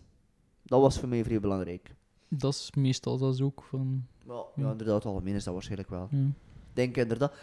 [0.63, 1.95] Dat was voor mij vrij belangrijk.
[2.27, 4.05] Dat is meestal dat is ook van...
[4.27, 4.71] Ja, ja Ja.
[4.71, 6.07] inderdaad, algemeen is dat waarschijnlijk wel.
[6.11, 6.17] Ja.
[6.17, 7.33] Ik denk inderdaad...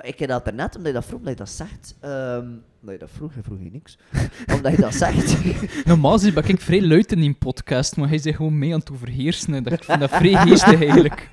[0.00, 1.96] Ik heb dat daarnet, omdat je dat vroeg, omdat je dat zegt...
[2.00, 2.48] ehm
[2.80, 3.98] omdat je dat vroeg, je vroeg je niks.
[4.56, 5.36] omdat je dat zegt...
[5.86, 8.78] Normaal gezien ben ik vrij luid in die podcast, maar hij zegt gewoon mee aan
[8.78, 9.54] het overheersen.
[9.54, 11.28] En dat, ik vind dat vrij geestig eigenlijk.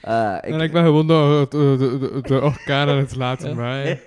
[0.00, 3.48] eh, ik, En ik ben gewoon de, de, de, de, de orkaan aan het laten
[3.48, 3.54] Ja.
[3.54, 3.98] maaien.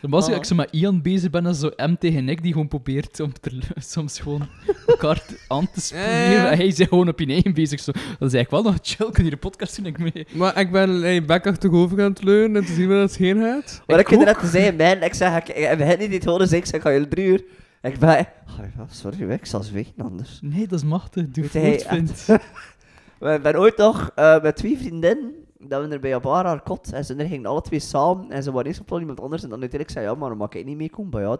[0.00, 0.28] Normaal Ah.
[0.28, 3.20] als ik zo met Ian bezig ben, dan zo M tegen ik die gewoon probeert
[3.20, 4.48] om te, soms gewoon
[4.86, 6.04] elkaar te- aan te spelen.
[6.08, 6.50] Ja, ja.
[6.50, 7.80] En hij is gewoon op je eigen bezig.
[7.80, 7.92] Zo.
[7.92, 10.26] Dat is eigenlijk wel nog chill, kun je de podcast doen ik mee.
[10.32, 13.40] Maar ik ben een bek achterover aan het leunen en te zien waar het heen
[13.40, 13.82] gaat.
[13.86, 16.52] Wat ik Ik net zei, man, ik zeg, ik, ik heb niet dit horen, dus
[16.52, 17.44] ik zeg, ga je drie uur.
[17.82, 18.18] Ik ben...
[18.48, 20.38] Oh, ja, sorry, ik zal zwegen anders.
[20.42, 21.28] Nee, dat is machtig.
[21.28, 22.26] Doe voort, vindt.
[23.18, 25.32] We ben ooit nog eh, met twee vriendinnen,
[25.68, 28.42] dat we er bij een bar haar kot, en ze gingen alle twee samen, en
[28.42, 30.52] ze waren eerst op plan iemand anders, en dan uiteindelijk zei ja, maar dan mag
[30.52, 31.38] ik niet meekomen bij jou.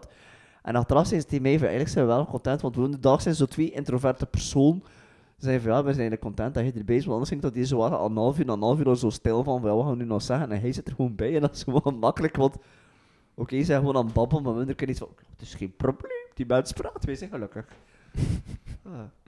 [0.61, 3.21] En achteraf zijn ze mij van, eigenlijk zijn we wel content, want we de dag
[3.21, 4.83] zijn zo twee introverte personen.
[5.37, 7.41] Ze zeiden van, ja, we zijn eigenlijk content dat je erbij is, want anders ging
[7.41, 9.75] dat die zo waren al een half uur, een half uur zo stil van, ja,
[9.75, 10.51] wat gaan we nu nog zeggen?
[10.51, 12.55] En hij zit er gewoon bij, en dat is gewoon makkelijk, want...
[13.35, 15.75] Oké, ze zijn gewoon aan het babbelen, maar we kunnen iets van, het is geen
[15.75, 17.65] probleem, die mensen praten, wij zijn gelukkig.
[18.83, 19.20] Ah.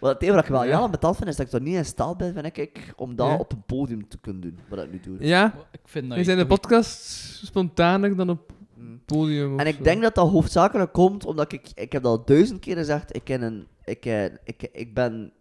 [0.00, 0.88] Wat het enige wat ik wel Ja.
[0.88, 3.36] betaald vind, is dat ik er niet in staat ben, vind ik, om dat Ja.
[3.36, 5.16] op een podium te kunnen doen, wat ik nu doe.
[5.26, 7.00] Ja, Ik vind dat zijn de podcast
[7.46, 9.00] spontaner dan op Mm.
[9.04, 9.58] podium.
[9.60, 9.82] En ik zo.
[9.82, 13.24] denk dat dat hoofdzakelijk komt omdat ik, ik heb dat al duizend keer gezegd, ik,
[13.24, 15.32] ken een, ik, eh, ik, ik, ben,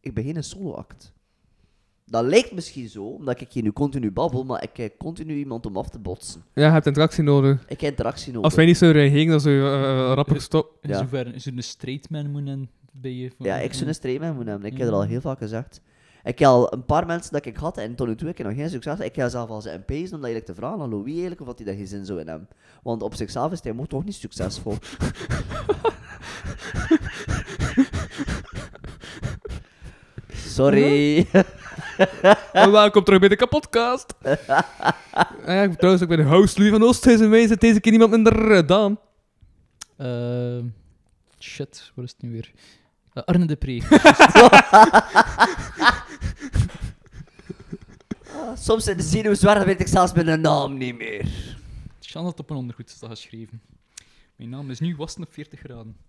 [0.00, 1.12] ik ben geen solo-act.
[2.06, 5.66] Dat lijkt misschien zo, omdat ik hier nu continu babbel, maar ik heb continu iemand
[5.66, 6.42] om af te botsen.
[6.54, 7.62] Ja, je hebt interactie nodig.
[7.68, 8.44] Ik heb interactie nodig.
[8.44, 10.76] Als wij niet zo reageren, dan zou je eh, rapper stop.
[10.80, 10.98] In Ja.
[10.98, 12.70] zoverre is er een straight man moeten
[13.00, 13.30] bij je.
[13.38, 14.72] Ja, ik zou een moeten hebben.
[14.72, 15.80] Ik heb er al heel vaak gezegd.
[16.24, 18.44] Ik heb al een paar mensen dat ik had en tot nu toe heb ik
[18.44, 18.98] nog geen succes.
[19.00, 21.46] Ik ga zelf al zijn pezen om dat eigenlijk te vragen aan Louis eigenlijk of
[21.46, 22.48] dat hij daar geen zin zou in hebben.
[22.82, 24.74] Want op zichzelf is hij mocht toch niet succesvol.
[30.34, 31.26] Sorry.
[32.52, 34.14] En welkom terug bij de kapotkast.
[35.46, 37.24] ja, ik- trouwens, ik ben de host Louis van Oosthuizen.
[37.26, 39.00] En wij zit deze keer niemand minder eh, dan.
[39.96, 40.58] Eh,
[41.38, 42.52] shit, wat is het nu weer?
[43.18, 43.80] Eh, Arne de Pre.
[48.56, 51.28] Soms zijn de zenuwen zwaar, dan weet ik zelfs mijn naam niet meer.
[52.00, 53.62] Sjan had op een ondergoed staat geschreven.
[54.36, 55.96] Mijn naam is nu wassen op 40 graden.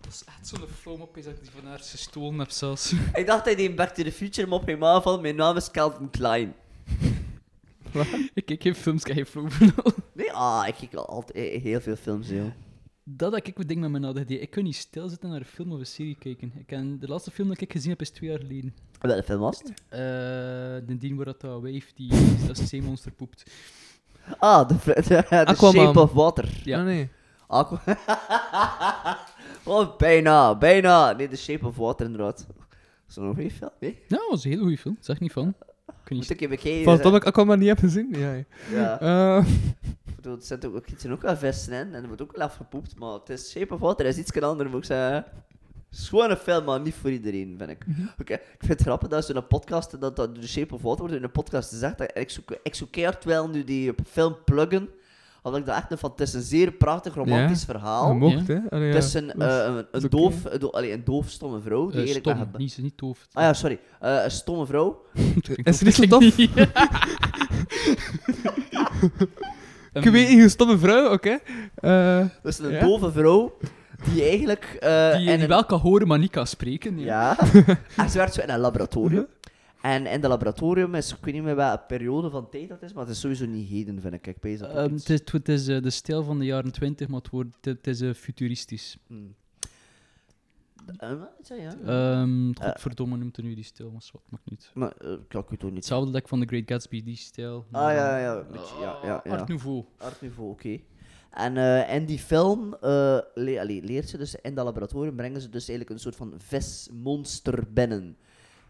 [0.00, 2.92] Dat is echt zo'n foam op is dat ik die van haar gestolen heb zelfs.
[2.92, 5.20] Ik dacht dat hij die in Back to the Future mop ging aanvallen.
[5.20, 6.54] Mijn naam is Calvin Klein.
[8.34, 9.72] ik kijk geen films, ik heb geen.
[10.14, 12.50] Nee, ah, ik kijk al altijd heel veel films, joh.
[13.04, 14.30] dat heb ik het ding met mijn ADHD.
[14.30, 16.52] Ik kan niet stilzitten naar een film of een serie kijken.
[16.56, 18.74] Ik ken, de laatste film dat ik gezien heb is twee jaar geleden.
[19.00, 19.68] Welke film was het?
[19.88, 19.98] Eh,
[20.86, 22.12] de dien waar dat dat wijf die
[22.46, 23.50] dat zeemonster poept.
[24.38, 24.68] Ah,
[25.30, 25.84] Aquaman.
[25.84, 26.60] Shape of Water.
[26.64, 26.78] Ja.
[26.78, 27.10] Ah, nee.
[27.46, 27.80] Aqua...
[29.64, 31.12] oh, bijna, bijna.
[31.12, 32.46] Nee, The Shape of Water, inderdaad.
[33.08, 33.70] Is dat nog een goede film?
[33.80, 33.98] Nee?
[34.08, 34.96] Ja, dat was een hele goede film.
[35.00, 35.54] Zeg niet van.
[36.08, 36.84] Ik Moet ik even bekijken.
[36.84, 38.08] Van dat ik Aquaman niet heb gezien?
[38.10, 38.44] Ja.
[38.70, 39.38] ja.
[40.06, 42.46] Ik bedoel, er ook, er zitten ook wel vissen in en er wordt ook wel
[42.46, 45.24] afgepoept, maar het is Shape of Water, is iets anders, moet ik zeggen.
[45.90, 47.84] Het een film, maar niet voor iedereen, vind ik.
[48.20, 51.14] Oké, ik vind het grappig dat zo'n podcast, dat, dat de Shape of Water wordt
[51.14, 54.88] in een podcast gezegd, en ik zoek, ik zoek keihard wel nu die film pluggen,
[55.42, 58.08] omdat ik dat echt een van, het is een zeer prachtig romantisch verhaal.
[58.08, 58.54] je mocht, Ja.
[58.54, 58.60] hè?
[58.76, 58.94] Allee, ja.
[58.94, 61.82] Het is een, eh, een, een, is doof, een, do- allee, een doof stomme vrouw,
[61.90, 62.36] die Eh, eigenlijk...
[62.38, 63.26] stom, niet, niet doof.
[63.32, 63.78] Ah ja, sorry.
[64.00, 65.02] Eh, een stomme vrouw.
[65.64, 66.24] Is het niet zo tof?
[69.92, 71.38] Ik weet niet, een stomme vrouw, oké.
[71.74, 72.80] Eh, Dus een Ja?
[72.80, 73.56] dove vrouw,
[74.12, 74.76] die eigenlijk...
[74.80, 76.98] eh, Die, een- wel kan horen, maar niet kan spreken.
[76.98, 77.36] Ja.
[77.52, 77.76] Ja.
[77.96, 79.26] en ze werkt zo in een laboratorium.
[79.80, 82.92] En in dat laboratorium is, ik weet niet meer welke periode van tijd dat is,
[82.92, 84.26] maar het is sowieso niet heden, vind ik.
[84.26, 86.72] Ik pees dat ook Ehm, het is, het is eh, de stijl van de jaren
[86.72, 88.98] 20, maar het, wordt, het, is eh, futuristisch.
[89.06, 89.34] Hmm.
[90.98, 91.68] Wat zei je?
[91.84, 94.70] Ehm godverdomme noemt er nu die stijl, maar wat maakt niet.
[94.74, 95.74] Maar, ik kan het ook niet.
[95.74, 97.66] Hetzelfde dat ik van The Great Gatsby, die stijl.
[97.70, 98.44] Ah, ja, ja, ja.
[98.52, 99.30] beetje, ja, ja, ja.
[99.30, 99.84] Art Nouveau.
[99.98, 100.78] Art Nouveau, oké.
[101.30, 101.56] En
[101.88, 102.76] in die film
[103.34, 106.34] le allee, leert ze dus in dat laboratorium, brengen ze dus eigenlijk een soort van
[106.36, 108.16] vismonster binnen.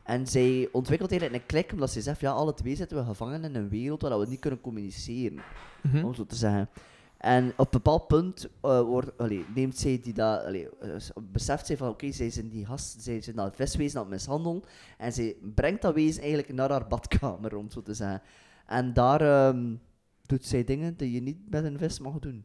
[0.09, 3.45] En zij ontwikkelt eigenlijk een klik, omdat ze zegt, ja, alle twee zitten we gevangen
[3.45, 5.39] in een wereld waar we niet kunnen communiceren,
[5.83, 6.05] Mhm.
[6.05, 6.69] om zo te zeggen.
[7.19, 10.91] En op een bepaald punt eh, wordt, allee, neemt zij die dat, allee, eh,
[11.23, 14.63] beseft zij van, oké, zij zijn die gast, zij zijn dat viswezen aan het mishandelen,
[14.99, 18.23] en zij brengt dat wezen eigenlijk naar haar badkamer, om zo te zeggen.
[18.67, 19.75] En daar ehm,
[20.27, 22.45] doet zij dingen die je niet met een vis mag doen.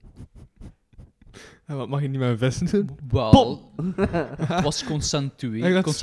[1.65, 2.89] En wat mag je niet met een vis doen?
[3.07, 5.77] Wel, het was consensueel.
[5.77, 6.01] Ik had.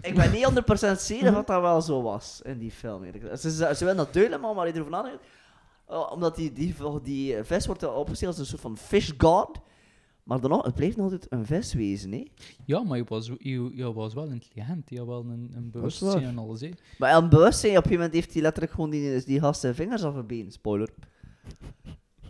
[0.00, 0.48] Ik ben niet
[0.94, 3.04] 100% zeker dat dat wel zo was in die film.
[3.36, 5.24] Ze, ze, ze willen dat duidelijk maar je erover nadenkt.
[5.86, 9.60] Oh, omdat die, die, die vis wordt opgesteld als een soort van fish god.
[10.24, 12.24] Maar dan nog, het blijft nog altijd een vis wezen, hè?
[12.64, 14.90] Ja, maar je was, je, je was wel intelligent.
[14.90, 16.60] Je had wel een, een bewustzijn en alles.
[16.60, 16.70] Hè.
[16.98, 19.74] Maar aan bewustzijn, op een gegeven moment heeft hij letterlijk gewoon die, die gast zijn
[19.74, 20.52] vingers afgebeen.
[20.52, 20.88] Spoiler.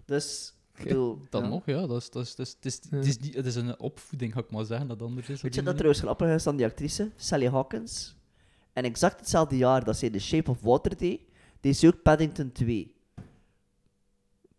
[0.05, 1.49] Dus, bedoel, Dan ja.
[1.49, 1.87] nog, ja.
[1.87, 4.33] Dat is, dat is, dat is, het, is, het, is, die- het is een opvoeding,
[4.33, 5.41] ga ik maar zeggen, dat anders is.
[5.43, 8.17] Weet je dat trouwens grappig is aan die actrice, Sally Hawkins?
[8.73, 11.21] En exact hetzelfde jaar dat zij The Shape of Water deed,
[11.61, 12.93] deed ze ook Paddington 2.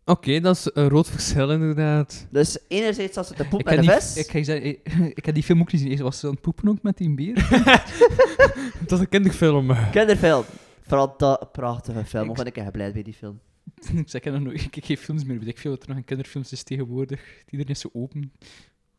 [0.04, 2.26] Oké, dat is een rood verschil inderdaad.
[2.30, 4.16] Dus enerzijds zat ze te Ik poep een die, vis.
[4.16, 6.02] ik, zeggen, ik, ik heb die film ook niet gezien.
[6.02, 7.34] Was ze aan het poepen ook met die beer?
[8.86, 9.76] Dat is een kinderfilm.
[9.90, 10.44] Kinderfilm.
[10.82, 12.24] Vooral dat prachtige film.
[12.24, 13.40] Ik- Ik ben ik echt blij bij die film.
[13.94, 15.38] ik zeg, ik, nog nooit- ik kijk geen films meer.
[15.38, 17.20] Weet ik veel wat er nog in kinderfilms is tegenwoordig.
[17.50, 18.32] Iedereen is zo open.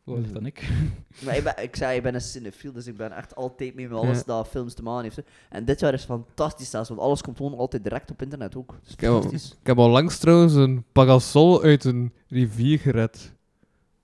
[0.04, 0.68] Wat dan ik?
[1.24, 3.88] Maar ik, ben, ik zei, ik ben een cinefiel, dus ik ben echt altijd mee
[3.88, 4.22] met alles Ja.
[4.26, 5.16] dat films te maken heeft.
[5.16, 5.22] hè.
[5.48, 8.78] En dit jaar is fantastisch zelfs, want alles komt gewoon altijd direct op internet ook.
[8.84, 9.50] Dus Ik heb, al, fantastisch.
[9.60, 13.32] ik heb al langs trouwens een parasol uit een rivier gered.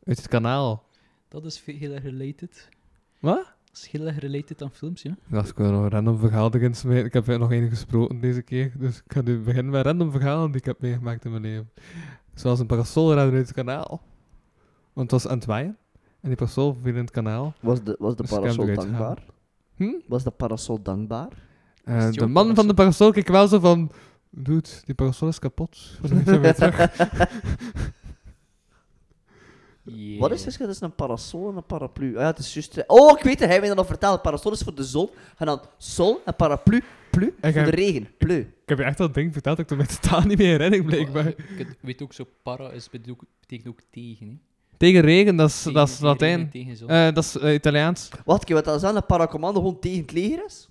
[0.05, 0.85] Uit het kanaal.
[1.29, 2.69] Dat is veel- heel erg related.
[3.19, 3.54] Wat?
[3.93, 5.17] Erg related aan films, ja.
[5.27, 7.05] Dat is gewoon nog een random verhaal erin smijten.
[7.05, 8.73] Ik heb er nog één gesproken deze keer.
[8.79, 11.71] Dus ik ga nu beginnen met random verhalen die ik heb meegemaakt in mijn leven.
[12.35, 14.03] Zoals een parasol redden uit het kanaal.
[14.93, 15.77] Want het was aan het waaien.
[16.21, 17.55] En die parasol viel in het kanaal.
[17.61, 19.25] Was de, was de Dus ik parasol dankbaar?
[19.75, 19.93] Hm?
[20.07, 21.29] Was de parasol dankbaar?
[21.85, 23.91] En die de man van de parasol keek wel zo van...
[24.31, 25.99] Dude, die parasol is kapot.
[26.01, 26.25] Hoe zijn
[30.19, 32.15] Wat is het verschil tussen een parasol en een paraplu?
[32.15, 32.85] Ah, ja, het is juist...
[32.87, 34.23] Oh, ik weet het, hij heeft me nog verteld.
[34.23, 35.11] Parasol is voor de zon.
[35.37, 38.09] En dan sol en paraplu, plu, En voor de regen.
[38.19, 38.39] Plu.
[38.39, 40.85] Ik heb je echt dat ding verteld dat ik er met totaal niet meer herinner,
[40.85, 41.27] blijkbaar.
[41.27, 44.27] Ik ik weet ook zo, para is, betekent ook tegen.
[44.29, 44.35] Hè.
[44.77, 46.51] Tegen regen, dat is, Tegen- dat is Latijn.
[46.51, 46.89] Tegen zon.
[46.89, 48.09] Eh, dat is eh, Italiaans.
[48.25, 50.69] Wacht, wat dat is aan een paracommando gewoon tegen het leger is?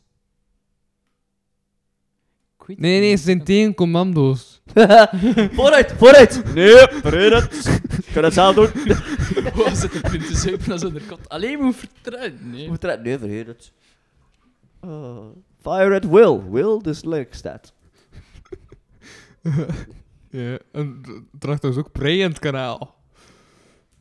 [2.67, 4.61] Nee, het nee, ze zijn tegen commando's.
[5.57, 6.53] vooruit, vooruit!
[6.53, 7.79] Nee, vooruit!
[8.05, 8.67] Ik kan het zelf doen.
[9.57, 11.19] Oh, zit een punt te zuipen als een kat.
[11.29, 12.39] Alleen moet vertrouwen.
[12.51, 12.67] Nee.
[12.67, 13.03] Moet eruit?
[13.03, 13.71] Nee, vergeet het.
[14.81, 15.25] Oh,
[15.61, 16.41] fire at will.
[16.49, 17.73] Will dislikes that.
[20.29, 21.01] Ja, en
[21.39, 22.95] d- lag dus ook in het kanaal.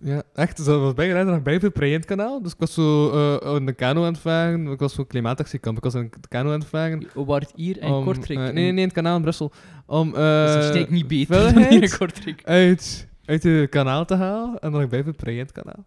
[0.05, 0.57] Ja, echt.
[0.57, 1.55] Dus dat was bijna nog bij
[1.93, 2.43] het kanaal.
[2.43, 4.67] Dus ik was zo eh, in de kano aan het varen.
[4.67, 5.77] Ik was zo klimaatactiekamp.
[5.77, 7.07] Ik was in de kano aan het varen.
[7.15, 8.39] Waar het hier in om, Kortrijk...
[8.39, 9.53] eh, nee, nee, nee, in het kanaal in Brussel.
[9.87, 12.43] Om is eh waarschijnlijk niet beter dan vuiligheid hier in Kortrijk.
[12.45, 14.59] uit, uit het kanaal te halen.
[14.59, 15.03] En dan bij
[15.39, 15.85] het kanaal.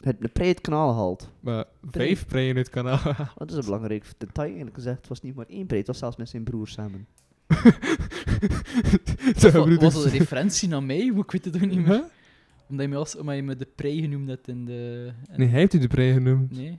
[0.00, 1.30] Het de prei het kanaal gehaald.
[1.40, 3.00] Maar vijf preien uit het kanaal.
[3.36, 4.96] Dat is een belangrijk detail eigenlijk gezegd.
[4.96, 7.06] Het was niet maar één prei, het was zelfs met zijn broer samen.
[9.36, 11.12] Zo, Was dus- dat een referentie naar mij?
[11.16, 12.04] Ik weet het ook niet meer.
[12.68, 15.12] Omdat je me, als, omdat je me de prei genoemd hebt in de...
[15.32, 16.50] in- Nee, hij heeft u de prei genoemd.
[16.56, 16.78] Nee.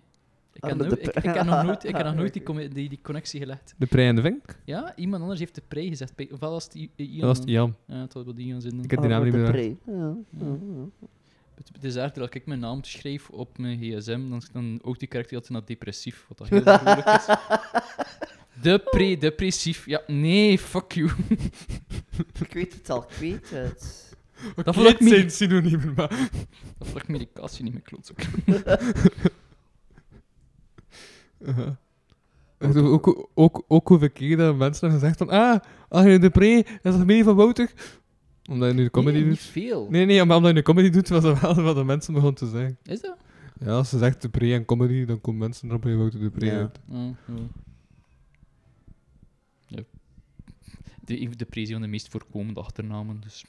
[0.53, 2.33] Ik Ah, heb, de nooit, ik, pre- ik heb nog nooit, ik heb nog nooit
[2.33, 3.73] die, die, die connectie gelegd.
[3.77, 4.59] De prei en de vink.
[4.65, 6.13] Ja, iemand anders heeft de prei gezegd.
[6.31, 7.19] Ofwel was het I- I- Ian.
[7.19, 7.75] Dat was het Jan.
[7.87, 8.83] Ja, het was wel die Ian zin.
[8.83, 9.51] Ik heb die naam niet de meer.
[9.51, 9.77] prei.
[9.85, 9.93] Ja,
[10.39, 11.05] ja, ja.
[11.55, 14.99] Het, het is erger dat ik mijn naam schrijf op mijn gsm, dan, dan ook
[14.99, 17.35] die karakter altijd naar depressief, wat dat heel moeilijk is.
[18.61, 19.85] Depre, depressief.
[19.85, 21.09] Ja, nee, fuck you.
[22.47, 24.06] Ik weet het al, ik weet het.
[24.63, 26.09] Dat vond ik het zijn niet- synoniemen, maar...
[26.77, 28.17] Dat vlak medicatie niet meer klootzak.
[31.39, 31.67] Uh-huh.
[32.57, 35.59] Echt, ook, ook, ook, ook hoeveel keer dat mensen hebben gezegd van ah,
[35.89, 37.71] Arjen de Pre, dat is familie van Wouter.
[38.49, 39.47] Omdat je nu de comedy nee, niet doet.
[39.49, 39.87] veel.
[39.89, 42.37] Nee, nee, maar omdat je de comedy doet, was dat wel wat de mensen begonnen
[42.37, 42.77] te zeggen.
[42.83, 43.17] Is dat?
[43.59, 46.29] Ja, als ze zegt de Pre en comedy, dan komen mensen erop bij Wouter de
[46.29, 46.57] Pre Ja.
[46.57, 46.79] uit.
[46.89, 47.33] Oh, ja.
[49.67, 49.83] Ja.
[51.01, 53.45] De, de prijs van de meest voorkomende achternamen, dus...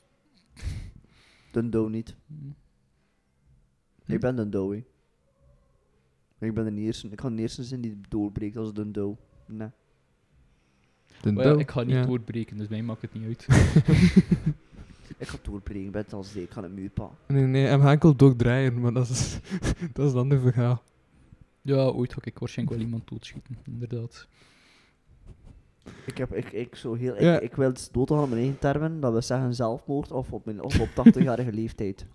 [1.52, 2.16] De doe niet.
[2.26, 4.12] hm.
[4.12, 4.84] Ik ben de doe.
[6.38, 7.08] Ik ben de eerste.
[7.08, 9.16] Ik ga de eerste zijn die doorbreekt als de doe.
[9.46, 9.68] Nee.
[11.20, 11.58] De ja, Doe.
[11.60, 12.04] ik ga niet Ja.
[12.06, 13.46] doorbreken, dus mij maakt het niet uit.
[15.18, 17.16] Ik ga doorbreken, ik ben het al zeker, ik ga het muur pakken.
[17.34, 19.38] Nee, nee, hem gaat enkel doordraaien, maar dat is,
[19.94, 20.82] dat is een ander verhaal.
[21.62, 24.28] Ja, ooit ga ik waarschijnlijk wel iemand doodschieten, inderdaad.
[26.04, 27.36] Ik, heb, ik, ik, zo heel, Ja.
[27.36, 30.44] ik, ik wil het doodgaan op mijn eigen termen, dat we zeggen zelfmoord of op,
[30.44, 32.06] mijn, of op 80-jarige leeftijd.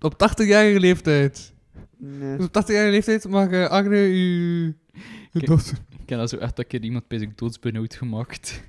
[0.00, 1.52] Op 80-jarige leeftijd.
[1.96, 2.36] Nee.
[2.36, 4.76] Dus op 80-jarige leeftijd mag eh, Agne u...
[5.32, 5.46] Kijk.
[5.46, 5.72] dood.
[6.02, 8.62] Ik heb dat zo echt een keer iemand bezig doodsbenauwd gemaakt.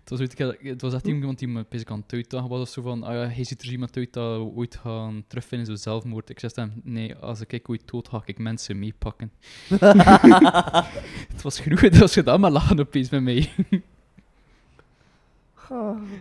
[0.00, 2.48] Het, was ooit, ik had- het was echt iemand die me bezig aan het uitdagen
[2.48, 2.60] was.
[2.60, 5.66] Of zo van, ah ja, hij ziet er iemand uit dat we ooit gaan terugvinden,
[5.66, 6.30] zo zelfmoord.
[6.30, 9.32] Ik zei hem, nee, als ik ooit dood ga, ik mensen meepakken.
[11.32, 13.50] het was genoeg dat was gedaan, maar lachen opeens met mij.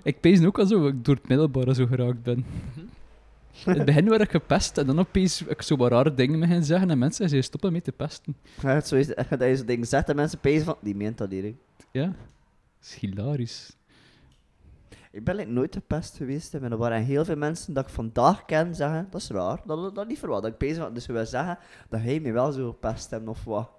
[0.04, 2.46] ik pees ook al zo, ik door het middelbare zo geraakt ben.
[3.66, 6.64] In het begin werd ik gepest en dan opeens ik zo wat rare dingen begin
[6.64, 8.36] zeggen en mensen zeiden stoppen met te pesten.
[8.62, 11.18] Ja, het zo is, dat je zo'n ding zet en mensen pezen van, die meent
[11.18, 11.54] dat hier.
[11.92, 12.14] Ja,
[12.82, 13.78] is hilarisch.
[15.12, 16.54] Ik ben like, nooit gepest geweest.
[16.54, 19.96] En er waren heel veel mensen dat ik vandaag ken zeggen, dat is raar, dat
[19.96, 20.42] dat niet verwacht.
[20.42, 21.58] Dat ik pees van, dus we zeggen
[21.90, 23.70] dat hij me wel zo gepest hebt of wat.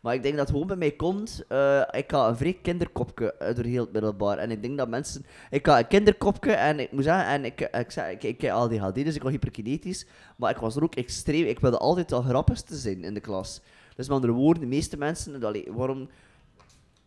[0.00, 1.44] Maar ik denk dat het gewoon bij mij komt.
[1.48, 4.38] eh, ik had een vrij kinderkopje eh, door heel het middelbaar.
[4.38, 5.24] En ik denk dat mensen.
[5.50, 8.52] Ik had een kinderkopje en ik moet zeggen, en ik, ik, zei, ik, ik heb
[8.52, 10.06] ADHD, dus ik was hyperkinetisch.
[10.36, 11.46] Maar ik was er ook extreem.
[11.46, 13.60] Ik wilde altijd al grappigste zijn in de klas.
[13.96, 15.40] Dus met andere woorden, de meeste mensen.
[15.74, 16.08] waarom.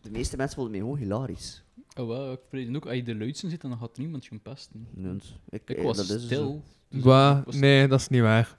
[0.02, 1.62] De meeste mensen vonden mij gewoon hilarisch.
[1.96, 4.86] Oh, wel, ik vrees ook, als je de luidste zit, dan gaat niemand je pesten.
[4.90, 6.26] Dus ik, Ik eh, was dat is zo.
[6.26, 6.62] stil.
[6.88, 8.58] Dus Wa, ik was- nee, dat is niet waar.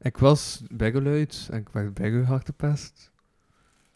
[0.00, 3.10] Ik was bijgeluid en ik werd bijgehard gepest.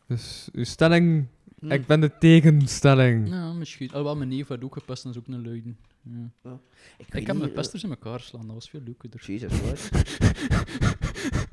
[0.06, 1.26] Dus uw stelling,
[1.58, 1.70] Hm.
[1.70, 3.28] ik ben de tegenstelling.
[3.28, 3.94] Ja, misschien.
[3.94, 5.76] Oh, wel, mijn neef werd ook gepest, dat is ook een luiden.
[6.02, 6.58] Ja.
[6.98, 9.10] Ik, heb mijn eh, pesters in elkaar slaan, dat was veel leuker.
[9.26, 9.90] Jesus Christ.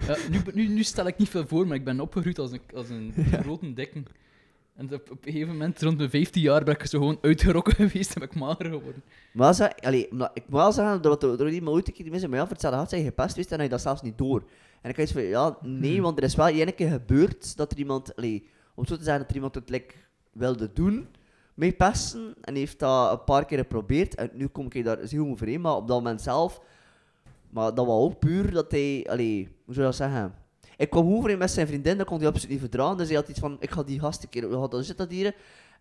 [0.08, 2.62] Ja, nu, nu, nu stel ik niet veel voor, maar ik ben opgegroeid als een,
[2.74, 3.14] als een
[3.44, 4.04] grote dikke.
[4.76, 7.76] En op, op een gegeven moment, rond mijn 15 jaar, ben ik zo gewoon uitgerokken
[7.90, 9.04] geweest en ben ik mager geworden.
[9.34, 12.10] Maar allee, maar ik moet wel zeggen, dat door, door die maar ooit een keer
[12.10, 14.44] mensen mij af vertellen had, zijn gepest geweest en had je dat zelfs niet door.
[14.82, 17.78] En ik had van, ja, nee, want er is wel één keer gebeurd dat er
[17.78, 19.94] iemand, allee, om zo te zeggen, dat er iemand het like,
[20.32, 21.08] wilde doen,
[21.54, 25.28] mee pesten, en heeft dat een paar keer geprobeerd, en nu kom ik daar zeer
[25.28, 26.62] overeen, maar op dat moment zelf,
[27.50, 30.43] maar dat was ook puur dat hij, allee, hoe zou je dat zeggen?
[30.78, 33.30] Ik kwam overeen met zijn vriendin, dat kon hij absoluut niet verdragen, dus hij had
[33.30, 35.36] iets van, ik ga die gast een keer, we zit dat hier,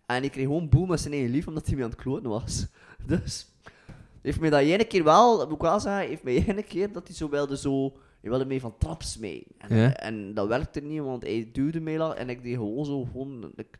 [0.05, 2.29] en ik kreeg gewoon boel met zijn eigen lief, omdat hij me aan het kloten
[2.29, 2.65] was.
[3.07, 3.47] Dus,
[4.21, 6.91] heeft mij dat ene keer wel, dat moet ik wel zeggen, heeft mij ene keer
[6.91, 7.91] dat hij zo wilde zo,
[8.21, 9.45] hij wilde mee van traps mee.
[9.57, 9.93] En, Ja?
[9.95, 13.51] en dat werkte niet, want hij duwde mij la- en ik deed gewoon zo, gewoon,
[13.55, 13.77] ik,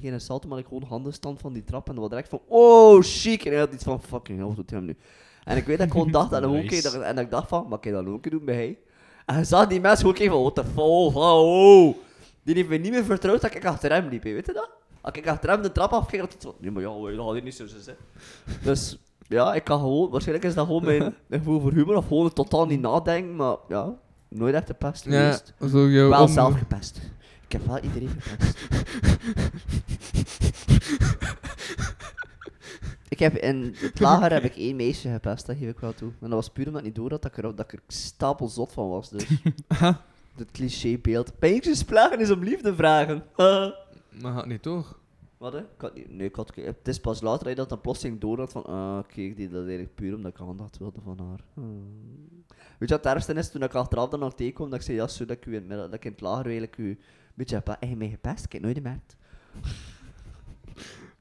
[0.00, 3.00] geen salto, maar ik gewoon handenstand van die trap en dat was direct van, oh
[3.02, 4.96] chic, en hij had iets van, fucking hell, wat doet hij hem nu?
[5.44, 6.82] En ik weet dat ik gewoon dacht, en, dan ook Nice.
[6.82, 8.78] dat- en dat ik dacht van, maar kan je dat ook doen bij hij?
[9.24, 11.96] En je zag die mensen gewoon kijken van, what the fuck, oh.
[12.42, 14.70] Die heeft mij niet meer vertrouwd dat ik achter hem liep, hè, weet je dat?
[15.00, 17.32] Als ik achter hem de trap afging, had hij iets van, nee maar ja, dat
[17.32, 17.96] hier niet zo zijn.
[18.62, 18.98] Dus
[19.28, 22.66] ja, ik kan gewoon, waarschijnlijk is dat gewoon mijn, gevoel voor humor of gewoon totaal
[22.66, 23.94] niet nadenken, maar ja,
[24.28, 25.52] nooit echt gepest Ja, geweest.
[25.72, 27.00] zo jou Wel om- zelf gepest.
[27.46, 28.58] Ik heb wel iedereen gepest.
[33.14, 36.08] ik heb in het lager heb ik één meisje gepest, dat geef ik wel toe.
[36.08, 37.82] En dat was puur omdat ik niet door had dat ik er, dat ik er
[37.86, 39.10] stapel zot van was.
[39.10, 39.26] Dus.
[40.34, 41.38] Het clichébeeld.
[41.38, 43.24] Pijntjes plagen is om liefde vragen.
[44.22, 44.98] Maar gaat niet toch?
[45.38, 45.58] Wat hè?
[45.58, 48.20] Ik had niet, nee, ik had, het is pas later dat je dat dan plotseling
[48.20, 51.18] door had van, ah, oké, ik deed dat eigenlijk puur omdat ik aandacht wilde van
[51.18, 51.40] haar.
[51.54, 52.44] Hmm.
[52.48, 53.50] Weet je wat het ergste is?
[53.50, 55.68] Toen ik achteraf dan nog tegenkwam, dat ik zei, ja, zo dat ik, u in,
[55.68, 56.98] dat ik in het lager eigenlijk u een
[57.34, 58.44] beetje heb, je mij gepest?
[58.44, 59.16] Ik heb het nooit gemerkt.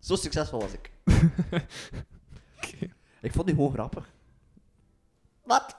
[0.04, 0.92] Zo succesvol was ik.
[3.22, 4.10] Ik vond die gewoon grappig.
[5.44, 5.76] Wat?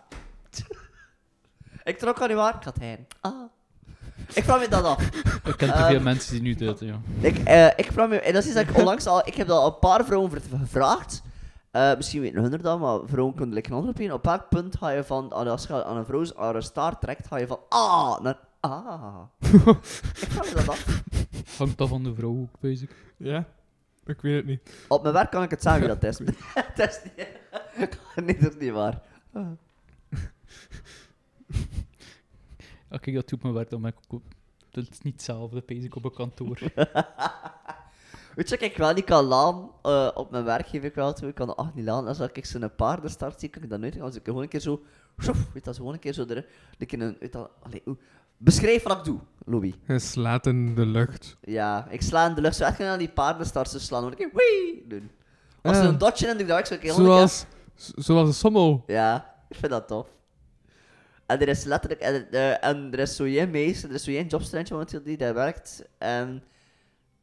[1.83, 3.07] ik trok aan die waar, ik had heen.
[3.21, 3.33] Ah.
[4.35, 5.07] Ik vraag me dat af.
[5.51, 7.01] Ik ken te Ehm, veel mensen die nu dit, ja.
[7.21, 9.47] Ik, eh, ik vraag me, en dat is iets dat ik onlangs al, ik heb
[9.47, 11.23] dat al een paar vrouwen gevraagd.
[11.71, 14.15] Eh, misschien weten hun er dan, maar vrouwen kunnen like een andere opinion.
[14.17, 17.27] Op welk punt ga je van, als je aan een vrouw aan een staart trekt,
[17.27, 19.21] ga je van ah naar ah.
[20.23, 21.03] ik vraag me dat af.
[21.59, 22.91] Hangt af van de vrouw ook, bezig.
[23.17, 23.47] Ja?
[24.07, 24.85] Ik weet het niet.
[24.89, 26.17] Op mijn werk kan ik het zeggen wie dat is.
[26.75, 27.29] dat is niet,
[28.27, 29.03] nee, dat is niet waar.
[32.89, 34.23] Als ik dat doe op mijn werk, dan ben ik ook...
[34.71, 36.59] Dat is niet hetzelfde, bezig op een kantoor.
[38.35, 41.29] Weet je, ik wel niet kan laan, eh, op mijn werk geef ik wel toe,
[41.29, 42.07] ik kan echt niet laan.
[42.07, 44.01] Als ik zo'n paardenstart zie, kan ik dat nooit.
[44.01, 44.83] Als ik gewoon een keer zo,
[45.23, 46.47] sjoef, weet dat, zo gewoon een keer zo er,
[46.79, 47.99] like in een, weet dat, allee, oeh.
[48.45, 49.73] Beschrijf wat ik doe, Louis.
[49.85, 51.37] Hij slaat in de lucht.
[51.41, 54.31] Ja, ik sla in de lucht, zo echt aan die paardenstarts te slaan, moet ik
[54.33, 55.11] wee doen.
[55.63, 57.29] Als er een dodge in doe ik dat ook zo een keer honderd keer.
[57.29, 58.83] Zoals, z- zoals een sommel.
[58.87, 60.09] Ja, ik vind dat tof.
[61.27, 64.11] En er is letterlijk, en, eh, en er is zo één meisje, er is zo
[64.11, 65.85] één jobstudentje momenteel die daar werkt.
[65.99, 66.43] En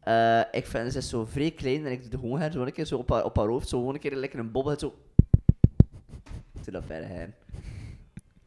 [0.04, 2.62] Eh, ik vind ze is zo vrij klein en ik doe de gewoon haar zo
[2.62, 4.80] een keer zo op haar, op haar hoofd, zo gewoon een keer lekker een bobbel,
[4.80, 4.94] zo...
[6.64, 7.34] Toen dat verder heen.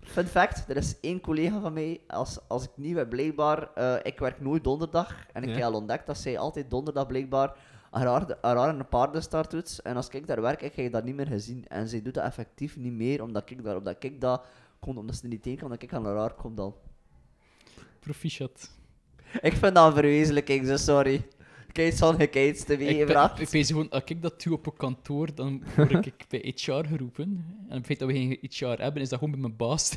[0.05, 3.95] Fun fact, er is één collega van mij, als, als ik nieuw ben, blijkbaar, eh,
[4.03, 5.27] ik werk nooit donderdag.
[5.33, 5.55] En ik Ja.
[5.55, 7.57] heb al ontdekt dat zij altijd donderdag blijkbaar
[7.91, 9.81] haar haar- een paardenstart doet.
[9.83, 11.65] En als ik daar werk, ik heb je dat niet meer gezien.
[11.69, 14.45] En zij doet dat effectief niet meer, omdat ik daar, omdat ik dat
[14.81, 16.75] kon, omdat ze er niet tegen kan, omdat ik aan haar kom dan.
[18.01, 18.71] Proficiat.
[19.41, 21.27] Ik vind dat een verwezenlijking, zo sorry.
[21.75, 23.51] Zo'n gekijts te Ik, ben- ik, meegebracht.
[23.51, 27.45] weet gewoon, als ik dat doe op een kantoor, dan word ik bij HR geroepen.
[27.69, 29.97] En het feit dat we geen HR hebben, is dat gewoon bij mijn baas.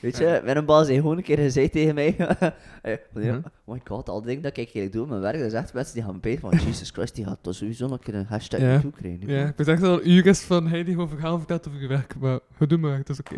[0.00, 2.16] Weet je, mijn baas heeft gewoon een keer gezegd tegen mij.
[2.16, 3.40] eh, van, ja, Mhm.
[3.64, 5.52] Oh my god, al die dingen dat ik eigenlijk doe op mijn werk, dat is
[5.52, 8.14] echt mensen die gaan beter van Jesus Christ, die gaat toch sowieso nog een keer
[8.14, 8.66] een hashtag Ja.
[8.66, 9.28] naartoe krijgen.
[9.28, 11.80] Ja, ik ben echt al een uur is van hij die gewoon verhaal vertelt over
[11.80, 13.36] je werk, maar we doen maar, het is oké.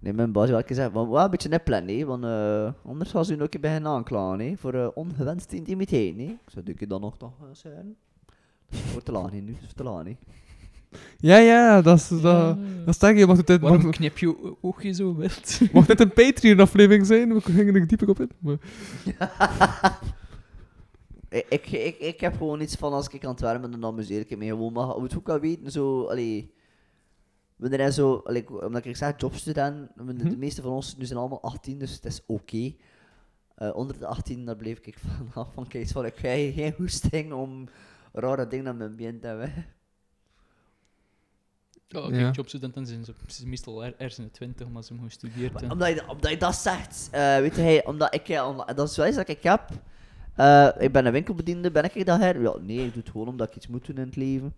[0.00, 3.36] Nee, mijn baas had gezegd, maar wel een beetje neplen, hè, want eh, anders ze
[3.36, 6.22] u ook keer beginnen aanklagen, hè, voor eh, ongewenste intimiteit, hè.
[6.22, 7.96] Ik zou doe ik dan nog toch eh, zeggen.
[8.68, 10.16] Dat is voor te laat, hè, nu, dat is te laat, hè.
[11.18, 12.08] Ja, ja, dat is...
[12.08, 12.56] Dat, Ja.
[12.84, 15.60] dat ik hier, mag dit, Waarom mag, knip je oogje zo wild?
[15.72, 17.34] mag dit een Patreon-aflevering zijn?
[17.34, 18.30] We gingen er dieper op in.
[18.38, 18.56] Maar...
[21.28, 23.90] Ik, ik, ik, ik heb gewoon iets van als ik aan het werken ben, dan
[23.90, 24.72] amuseer ik me gewoon.
[24.72, 26.52] Maar je moet ook wel weten, zo, allee,
[27.56, 28.12] wanneer hij zo,
[28.48, 30.38] omdat ik zeg jobstudent, de, de Mhm.
[30.38, 32.74] meeste van ons nu zijn allemaal 18, dus het is oké.
[33.54, 34.98] Eh, onder de 18, daar bleef ik
[35.32, 37.68] vanaf van, kijk, van, ik ga geen goesting om
[38.12, 39.52] rare dingen aan mijn been te hebben.
[41.96, 42.30] Oh, kijk, Ja.
[42.30, 45.52] jobstudenten zijn, zo, ze zijn meestal er, ergens in de twintig, omdat ze hebben gestudeerd.
[45.52, 48.90] Maar en- Omdat je, omdat je dat zegt, eh, weet je, omdat ik, eh, dat
[48.90, 49.68] is wel iets dat ik heb.
[50.36, 52.40] Eh, ik ben een winkelbediende, ben ik dat her?
[52.42, 54.54] Ja, nee, ik doe het gewoon omdat ik iets moet doen in het leven.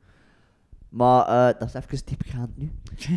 [0.88, 2.70] Maar eh, dat is even diepgaand nu.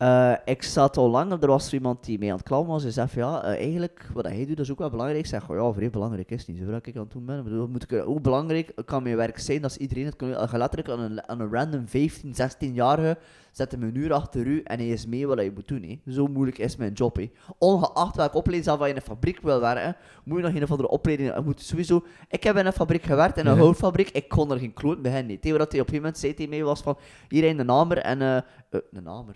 [0.00, 2.82] Eh, ik zat al lang, er was iemand die mee aan het klammen was.
[2.82, 5.20] Hij zei van, ja, eh, eigenlijk, wat hij doet, dat is ook wel belangrijk.
[5.20, 7.38] Ik zeg, oh, ja, vrij belangrijk is niet zoveel dat ik aan het doen ben.
[7.38, 10.28] Ik bedoel, moet ik, hoe belangrijk kan mijn werk zijn dat iedereen het kan
[10.58, 13.18] letterlijk aan een, aan een random 15, 16-jarige
[13.52, 15.82] zet hem een uur achter u en hij is mee wat je moet doen.
[15.82, 16.12] Hè.
[16.12, 17.16] Zo moeilijk is mijn job.
[17.16, 17.30] Hè.
[17.58, 20.62] Ongeacht welke opleiding, zelfs als je in een fabriek wil werken, moet je nog een
[20.62, 21.34] of andere opleiding...
[21.34, 22.04] Je moet sowieso...
[22.28, 23.60] Ik heb in een fabriek gewerkt, in een Ja.
[23.60, 24.10] houtfabriek.
[24.10, 25.26] Ik kon er geen kloot bij hen.
[25.26, 25.42] Niet.
[25.42, 26.98] Tegen wat hij op een gegeven moment zei tegen mij was van...
[27.28, 28.22] Hier in de hamer en...
[28.22, 29.34] eh, een hamer.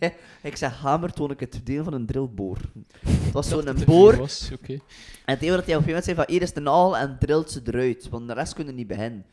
[0.42, 2.56] ik zeg hamer toon ik het deel van een drillboor.
[3.06, 4.16] Het was dat zo'n boor.
[4.16, 4.50] was.
[5.24, 6.24] En tegen wat hij op een gegeven moment zei van...
[6.28, 8.08] Hier is de naal en drilt ze eruit.
[8.08, 9.24] Want de rest kunnen niet beginnen.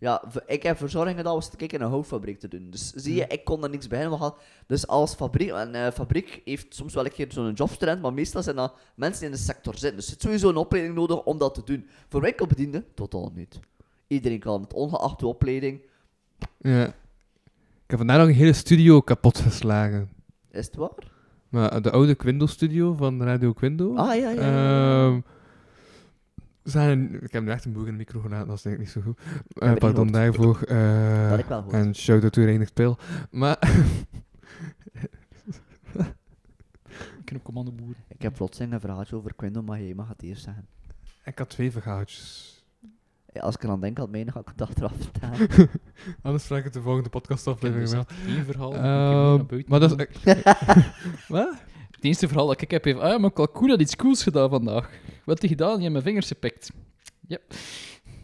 [0.00, 2.66] Ja, ik heb verzorging gedaan, was te kijken in een houtfabriek te doen.
[2.70, 4.34] Dus zie je, ik kon er niks bij gaan-
[4.66, 8.42] Dus als fabriek, een eh, fabriek heeft soms wel een keer zo'n jobstudent, maar meestal
[8.42, 9.96] zijn dat mensen in de sector zitten.
[9.98, 11.86] Dus er is sowieso een opleiding nodig om dat te doen.
[12.08, 13.58] Voor winkelbedienden, totaal niet.
[14.06, 15.80] Iedereen kan het, ongeacht de opleiding.
[16.58, 16.84] Ja.
[16.86, 20.10] Ik heb vandaag nog een hele studio kapot geslagen.
[20.50, 20.90] Is het waar?
[21.48, 23.94] Maar eh, de oude Quindo-studio van Radio Quindo.
[23.94, 24.30] Ah, ja, ja.
[24.30, 25.22] ja, ja.
[26.68, 28.74] We zijn, ik heb nu echt een boer in de micro gedaan, dat is denk
[28.74, 29.18] ik niet zo goed.
[29.48, 30.62] Eh, heb pardon daarvoor.
[30.62, 31.74] eh, Dat ik wel gehoord.
[31.74, 32.98] en shout-out to Reinig Pil.
[33.30, 33.58] Maar
[37.18, 37.96] Ik ken ook commandoboeren.
[38.08, 40.66] Ik heb plotseling een verhaaltje over Quindo, maar jij mag het eerst zeggen.
[41.24, 42.56] ik had twee verhaaltjes.
[43.32, 45.48] Ja, als ik eraan denk, had mijn ga ik het achteraf vertellen.
[46.22, 48.04] Anders vraag ik het de volgende podcastaflevering wel.
[48.26, 48.72] Eén verhaal.
[48.72, 50.06] heb buiten maar dat is...
[51.28, 51.54] Wat?
[51.98, 52.98] Het eerste verhaal dat ik heb, heeft...
[52.98, 54.90] Ah, maar Kalkoen had iets cools gedaan vandaag.
[55.24, 55.74] Wat heb je gedaan?
[55.76, 56.70] Je hebt mijn vingers gepikt.
[57.26, 57.38] Ja,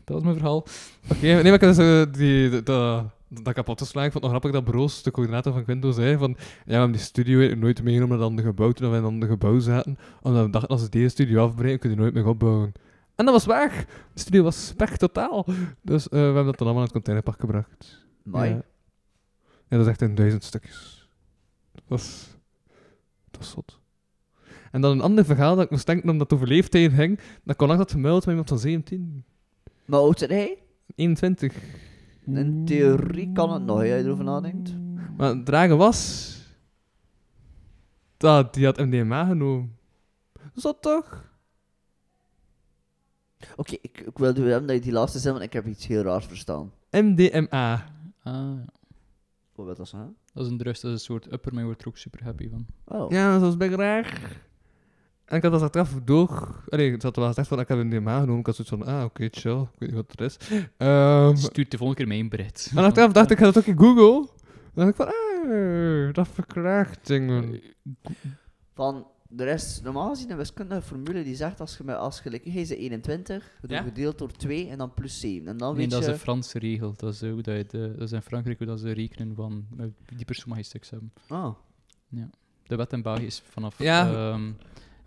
[0.04, 0.66] dat was mijn verhaal.
[1.10, 4.06] Oké, nee, maar ik had dus, eh, die, dat, dat, dat kapot geslagen.
[4.06, 6.34] Ik vond het nog grappig dat Broos, de coördinator van Quinto, zei van...
[6.38, 9.58] Ja, we hebben die studio nooit meegenomen naar ander gebouw toen we in ander gebouw
[9.58, 9.98] zaten.
[10.22, 12.72] Omdat we dachten, als we deze studio afbreken, kunnen we die nooit meer opbouwen.
[13.14, 13.86] En dat was waar.
[14.14, 15.46] De studio was spek totaal.
[15.82, 18.06] Dus eh, we hebben dat dan allemaal naar het containerpark gebracht.
[18.22, 18.54] Maar Ja.
[19.68, 21.08] ja, dat is echt in duizend stukjes.
[21.72, 22.32] Dat was...
[23.34, 23.80] Dat was zot.
[24.70, 27.20] En dan een ander verhaal dat ik moest denken omdat het over leeftijd ging.
[27.44, 29.24] Dat kon dat gemeld met iemand van 17.
[29.84, 30.58] Maar oud zit hij?
[30.94, 31.54] 21.
[32.26, 34.74] In theorie kan het nog, als je erover nadenkt.
[35.16, 36.32] Maar het dragen was...
[38.16, 39.76] Dat, die had MDMA genomen.
[40.54, 41.32] Zot toch?
[43.56, 46.02] Oké, ik, ik wil hebben dat je die laatste zin, want ik heb iets heel
[46.02, 46.72] raars verstaan.
[46.90, 47.86] MDMA.
[48.22, 48.64] Ah, ja.
[49.54, 50.16] Wat wil dat zeggen?
[50.32, 52.24] dat is een drugs, dat is een soort upper, maar je wordt er ook super
[52.24, 52.66] happy van.
[52.84, 53.10] Oh.
[53.10, 54.40] Ja, dat was best raar.
[55.24, 56.62] En ik had dat achteraf door...
[56.68, 58.38] Allee, het had wel gezegd van, ik heb MDMA genomen.
[58.40, 59.60] Ik had zoiets van, ah, oké, chill.
[59.60, 60.38] Ik weet niet wat het is.
[60.76, 62.72] Ehm, Stuurt de volgende keer mijn bericht.
[62.74, 64.28] en achteraf dacht ik, ik ga dat ook in Google.
[64.74, 67.60] Dan dacht ik van, ah, dat verklaart dingen.
[68.74, 69.06] Van,
[69.36, 72.50] er is normaal gezien een wiskundige formule die zegt als je, met, als je like,
[72.50, 73.82] hij is 21, Ja?
[73.82, 75.48] gedeeld door 2 en dan plus 7.
[75.48, 76.94] En dan Nee, weet dat is een Franse regel.
[76.96, 79.34] Dat is, eh, hoe dat, je de, dat is in Frankrijk hoe dat ze rekenen
[79.34, 81.12] van met die persoon mag je seks hebben.
[81.28, 81.54] Ah.
[82.66, 83.78] De wet in België is vanaf...
[83.78, 84.12] Ja.
[84.12, 84.50] ehm,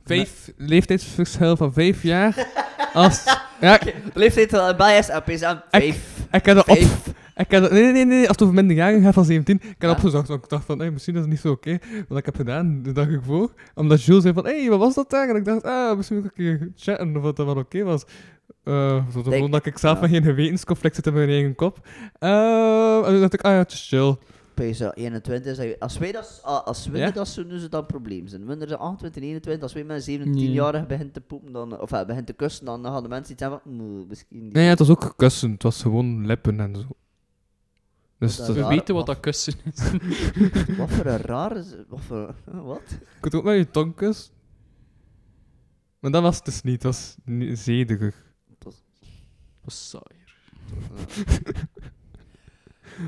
[0.04, 2.48] Vijf leeftijdsverschil van vijf jaar.
[2.94, 3.24] Als...
[3.62, 6.28] Ja, De leeftijd van België is PSM 5.
[6.32, 6.78] ik heb dat op...
[7.38, 9.72] Ik heb dat, nee, nee, nee, als het over minderjarigen gaat van 17, ik heb
[9.82, 9.88] Ja.
[9.88, 11.78] dat opgezocht, want ik dacht van, hey, misschien is het niet zo oké.
[12.08, 14.94] Wat ik heb gedaan de dag ervoor, omdat Jules zei van, hé, hey, wat was
[14.96, 15.30] dat daar?
[15.30, 17.84] En ik dacht, ah, misschien moet ik een keer chatten of wat dat wel oké
[17.84, 18.04] was.
[18.64, 20.08] Uh, zo Denk- omdat ik zelf ja.
[20.08, 21.88] geen gewetensconflict zit in mijn eigen kop.
[22.20, 24.16] Eh, en toen dacht ik, ah ja, het is chill.
[24.54, 27.12] PSA 21 is dat je- Als wij dat, ah, als we Ja?
[27.12, 28.46] dat zouden ze dan een probleem zijn.
[28.46, 32.06] Wanneer ze 28, 21, als wij met een 17-jarige begint te poepen, dan, of uh,
[32.06, 34.90] begint te kussen, dan de mensen iets hebben van, "Moe, misschien Nee, ja, het was
[34.90, 36.82] ook kussen, het was gewoon lippen en zo.
[38.20, 39.92] Dus Dat dat- We weten wat- wat dat kussen is.
[40.78, 41.64] Wat voor een rare...
[41.64, 42.36] z- Wat voor...
[42.52, 42.82] huh, Wat?
[42.90, 44.34] je kunt ook met je tong kussen.
[46.00, 47.16] Maar dat was het dus niet, het was
[47.64, 48.14] zediger.
[48.58, 48.84] Dat
[49.66, 50.16] is saai.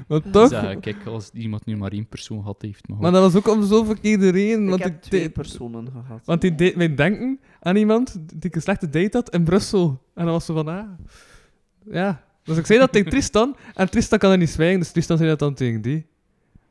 [0.07, 2.99] Maar toch, Zeg, kijk, als iemand nu maar één persoon had, heeft maar.
[2.99, 4.63] maar dat was ook om zo'n verkeerde reden.
[4.63, 6.25] Ik Want heb ik twee deed- personen gehad.
[6.25, 9.89] Want die deed mij denken aan iemand die een slechte date had in Brussel.
[10.13, 10.89] En dan was ze van, ah...
[11.91, 12.27] Ja.
[12.49, 13.55] Dus ik zei dat tegen Tristan.
[13.75, 16.05] En Tristan kan er niet zwijgen, dus Tristan zei dat dan tegen die.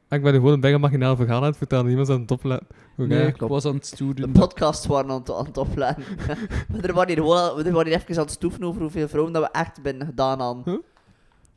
[0.09, 1.87] En ik ben gewoon een bijna marginaal verhaal aan het vertellen.
[1.87, 2.69] Niemand is aan het opletten.
[2.99, 3.07] Oké.
[3.09, 4.33] nee, ik was aan het De doen.
[4.33, 6.05] podcasts waren aan het, aan het opletten.
[6.71, 9.09] maar er waren hier gewoon al- er waren hier even aan het stoeven over hoeveel
[9.09, 10.63] vrouwen dat we echt binnen gedaan.
[10.65, 10.77] Huh?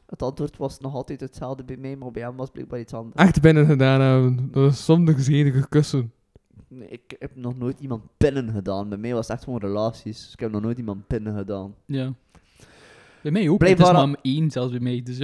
[0.06, 3.16] Het antwoord was nog altijd hetzelfde bij mij, maar bij hem was blijkbaar iets anders.
[3.16, 4.50] Echt binnen gedaan hebben.
[4.52, 6.12] Dat is zonder zedige kussen.
[6.68, 8.90] Nee, ik heb nog nooit iemand binnen gedaan.
[8.90, 10.24] Bij mij was het echt gewoon relaties.
[10.24, 11.76] Dus ik heb nog nooit iemand binnen gedaan.
[11.86, 12.14] Ja.
[13.22, 13.58] Bij mij ook.
[13.58, 15.02] Blijkbaar het is maar één zelfs bij mij.
[15.04, 15.18] Dus,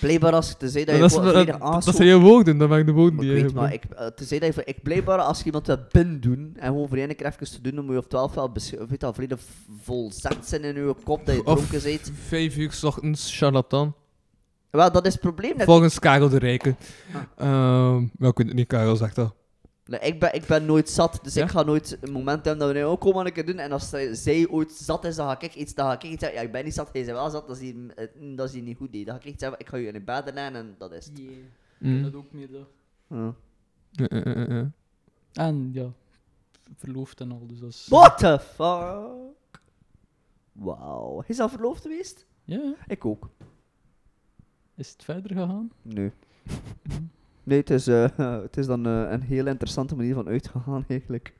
[0.00, 2.58] Blijkbaar als je te zeggen dat je Dat, dat, volledig dat, aansloot- zijn je woorden,
[2.58, 4.54] dat waren de woorden Maar die ik je weet, maar ik, eh, te zeggen dat
[4.66, 7.46] je, ik blijkbaar als je iemand wil binnen doen en gewoon voor één keer even
[7.50, 8.52] te doen, dan moet je of twaalf wel
[8.88, 9.40] weet dat, volledig
[9.82, 12.12] vol zet zijn in je kop dat je Of- dronken bent.
[12.26, 13.94] Vijf uur 's ochtends, charlatan.
[14.70, 15.56] Wel, dat is het probleem.
[15.56, 16.74] dat- Volgens Karel de Rijke.
[17.12, 17.22] Ah.
[17.46, 19.34] Ehm, maar ik weet het niet, Karel zegt dat.
[19.84, 21.44] Like, ik, ben, ik ben nooit zat, dus Ja?
[21.44, 23.58] ik ga nooit een moment hebben dat we nu ook komen een keer doen.
[23.58, 26.20] En als zij, zij ooit zat is, dan ga ik iets, dan ga ik iets
[26.20, 26.38] zeggen.
[26.40, 28.60] Ja, ik ben niet zat, hij is wel zat, dat is hier, eh, dat is
[28.62, 28.92] niet goed.
[28.92, 29.04] nee.
[29.04, 31.04] Dan ga ik iets zeggen, ik ga je in je bed leggen en dat is
[31.06, 31.20] het.
[31.78, 32.02] Mm.
[32.02, 32.68] Dat ook meer dat.
[33.08, 33.34] Ja.
[35.32, 35.92] En ja,
[36.76, 37.46] verloofd en al.
[37.46, 37.86] Dus dat is.
[37.90, 39.60] What the fuck?
[40.52, 41.16] Wauw.
[41.18, 42.26] Hij is al verloofd geweest?
[42.44, 43.28] Ja, Ik ook.
[44.74, 45.70] is het verder gegaan?
[45.82, 46.12] Nee.
[47.42, 48.08] Nee, het is, eh,
[48.42, 51.34] het is dan eh, een heel interessante manier van uitgegaan eigenlijk.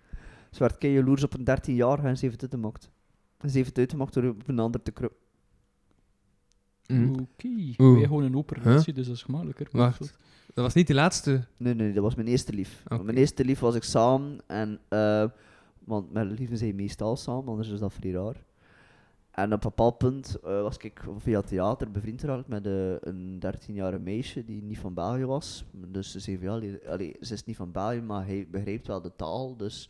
[0.50, 2.90] Ze werd kei jaloers op een 13 jaar en ze heeft het uitgemaakt.
[3.38, 5.18] En ze heeft het uitgemaakt door op een ander te kruppen.
[6.86, 7.10] Mm.
[7.12, 7.48] Oké.
[7.78, 7.98] Oeh.
[7.98, 9.68] Wij gewoon een open relatie, dus dat is gemakkelijker.
[9.70, 9.98] Wacht.
[10.54, 11.44] dat was niet die laatste.
[11.56, 12.82] Nee, nee, dat was mijn eerste lief.
[12.88, 14.80] Mijn eerste lief was ik samen en...
[14.88, 15.24] eh,
[15.84, 18.44] want mijn lieven zijn meestal samen, anders is dat vrij raar.
[19.32, 23.42] En op een bepaald punt eh, was ik via theater bevriend geraakt met eh, een
[23.46, 25.64] 13-jarige meisje die niet van België was.
[25.72, 29.00] Dus ze zei van ja, allee, ze is niet van België, maar hij begreep wel
[29.02, 29.88] de taal, dus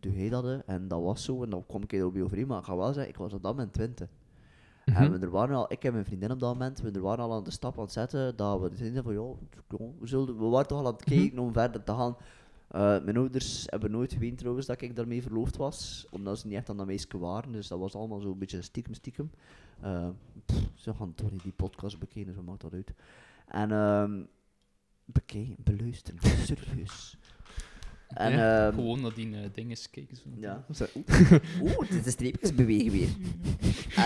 [0.00, 0.44] doe hij dat.
[0.44, 0.58] hè.
[0.58, 3.12] En dat was zo, en dan kwam ik erop overeen, maar ik ga wel zeggen,
[3.12, 4.08] ik was op dat moment 20.
[4.84, 5.10] En Mhm.
[5.12, 7.32] we er waren al, ik en mijn vriendin op dat moment, we er waren al
[7.34, 9.38] aan de stap aan het zetten, dat we zeiden van, joh,
[10.00, 12.16] we, zullen, we waren toch al aan het kijken om verder te gaan.
[12.70, 16.56] Eh, mijn ouders hebben nooit geweten trouwens dat ik daarmee verloofd was, omdat ze niet
[16.56, 19.30] echt aan dat meisje waren, dus dat was allemaal zo een beetje stiekem stiekem.
[19.80, 20.08] Eh,
[20.46, 22.92] pff, ze gaan toch niet die podcast bekijken, zo maakt dat uit.
[23.46, 24.22] En ehm
[25.04, 27.16] bekijken, beluisteren, serieus.
[28.08, 30.16] En, ehm, Gewoon naar die eh, dingen kijken.
[30.16, 30.28] Zo.
[30.36, 30.64] ja,
[31.62, 33.08] oeh, dit is streepjes bewegen weer.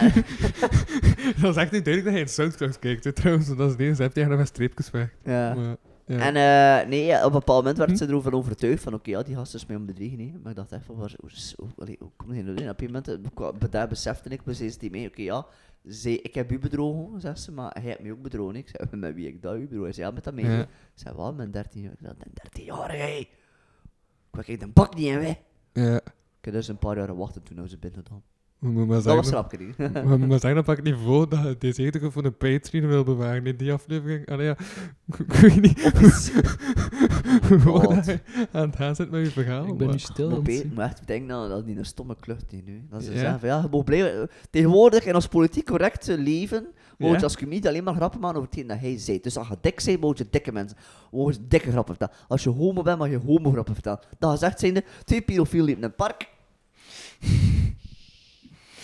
[1.41, 3.57] Dat is echt niet duidelijk dat hij in Soundcloud kijkt, hè, trouwens.
[3.57, 5.15] Dat is deze, heb je nog met streepjes weg.
[5.25, 5.55] ja.
[5.55, 5.77] Maar,
[6.07, 6.19] ja.
[6.19, 7.97] En eh, nee, ja, op een bepaald moment werd Hm?
[7.97, 10.19] ze erover overtuigd van oké, ja, die gast is mij om bedriegen.
[10.19, 10.33] hè.
[10.43, 12.69] Maar ik dacht echt van, waar, hoe, hoe, hoe komt hij nou in?
[12.71, 15.47] Op een moment, eh, daar besefte ik, zei ze die mee, oké, ja,
[15.83, 18.57] zij, ik heb u bedrogen, zegt ze, maar hij heeft mij ook bedrogen.
[18.57, 19.83] Ik zei, met wie ik dat u bedrogen?
[19.85, 20.51] Hij zei, ja, met dat meisje.
[20.51, 20.61] Ja.
[20.63, 21.93] Ik zei, wat, met 13 jaar?
[21.93, 23.07] Ik zei, een 13 jaar, hé.
[23.07, 23.29] Ik
[24.31, 25.35] kwam de bak niet in, hè.
[25.73, 25.97] ja.
[26.39, 28.23] Ik heb dus een paar jaar gewacht en toen ze binnen gedaan.
[28.65, 29.77] We moeten maar Dat was zeggen, rapke niet.
[29.77, 32.37] we moeten maar zeggen dat pak ik niet voor dat je deze eten voor een
[32.37, 34.31] Patreon wil bewaren in die aflevering.
[34.31, 34.57] Allee, ja.
[35.27, 35.81] Ik weet niet
[37.65, 38.21] hoe dat je
[38.53, 39.63] aan het gaan zit met je verhaal.
[39.67, 40.31] Ik ben nu maar- stil.
[40.31, 40.69] Maar zien.
[40.75, 42.83] moet echt denken dat dat niet een stomme klucht is nu.
[42.91, 43.19] Dat ze Ja.
[43.19, 44.29] zeggen van ja, je moet blijven.
[44.51, 46.67] Tegenwoordig in ons politiek correcte leven,
[46.99, 47.17] moet Ja.
[47.17, 49.21] je als comedian alleen maar grappen maken over hetgeen dat hij zei.
[49.21, 50.77] Dus als je dik bent, moet je dikke mensen.
[51.11, 52.23] Moet je dikke grappen vertellen.
[52.29, 54.01] Als je homo bent, mag je homo grappen vertellen.
[54.19, 56.33] Dat gezegd zijnde, twee pedofielen liepen in een park.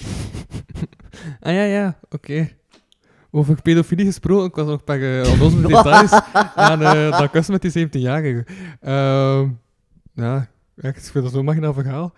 [1.40, 2.48] Ah ja, ja, oké.
[3.30, 6.10] Over pedofilie gesproken, ik was nog bij uh, onze details
[6.54, 8.46] aan eh, dat kussen met die 17-jarige.
[8.80, 9.48] Ehm
[10.14, 12.12] ja, echt, ik vind dat zo'n marginaal verhaal.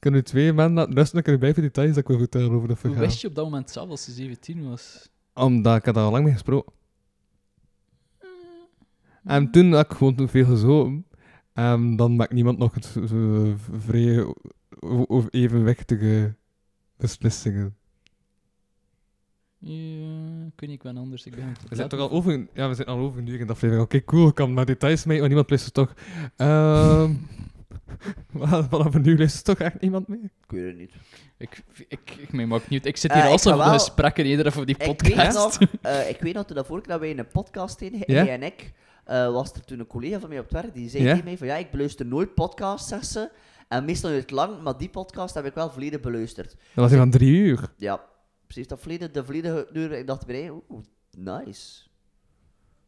[0.00, 2.80] Nu twee maanden laten rusten en kunnen blijven details dat ik wil vertellen over dat
[2.80, 3.08] Hoe verhaal.
[3.08, 5.10] wist je op dat moment zelf als ze 17 was?
[5.34, 6.72] Omdat ik had daar al lang mee gesproken.
[9.24, 11.06] En toen had ik gewoon te veel gezopen.
[11.52, 14.34] En dan maakt niemand nog het zo vrij
[15.30, 16.34] evenwichtige
[17.00, 17.74] beslissingen.
[19.58, 21.26] Ja, ik weet niet, ik ben anders.
[21.26, 23.46] Ik ben We zijn toch al over, ja, we zijn al over een uur in
[23.46, 23.84] de aflevering.
[23.86, 25.94] Oké, cool, ik kan maar details mee, maar niemand luistert toch.
[26.36, 27.12] Ehm
[28.38, 30.18] maar vanaf nu luistert toch echt niemand mee?
[30.22, 30.92] Ik weet het niet.
[31.38, 32.86] Ik, ik, ik, maakt niet uit.
[32.86, 34.96] Ik zit Eh, hier ik alsof ga de wel- gesprekken eerder voor die Ik weet
[34.96, 35.60] podcast.
[35.60, 38.06] nog, eh, ik weet nog toen dat vorige keer dat wij in een podcast deden,
[38.06, 38.72] en ik,
[39.04, 41.38] eh, was er toen een collega van mij op het werk, die zei tegen mij
[41.38, 43.30] van ja, ik beluister nooit podcasts, zegt ze.
[43.70, 46.48] En meestal duurt het lang, maar die podcast heb ik wel volledig beluisterd.
[46.50, 47.72] Dat was een van drie uur.
[47.76, 48.00] Ja,
[48.46, 51.88] precies, dat volledig, de volledige uur, ik dacht bij oeh, nice.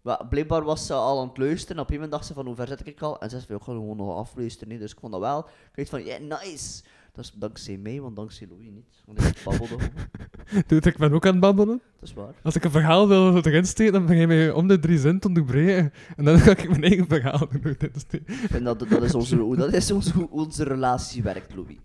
[0.00, 2.54] Maar blijkbaar was ze al aan het luisteren, op een moment dacht ze van hoe
[2.54, 3.20] ver zit ik al?
[3.20, 5.88] En ze zei ik ga gewoon nog afluisteren, dus ik vond dat wel, ik weet
[5.88, 6.82] van, ja, nice.
[7.14, 9.02] Dat is dankzij mij, want dankzij Louis niet.
[9.06, 11.80] Want ik babbelde gewoon, Dude, ik ben ook aan het babbelen.
[12.00, 12.34] dat is waar.
[12.42, 15.18] Als ik een verhaal wil erin steken, dan begin je mij om de drie zin
[15.18, 15.92] te onderbreken.
[16.16, 17.60] En dan ga ik mijn eigen verhaal doen.
[18.50, 21.76] Vind dat, dat is, onze, hoe- dat is onze, hoe onze relatie werkt, Louis.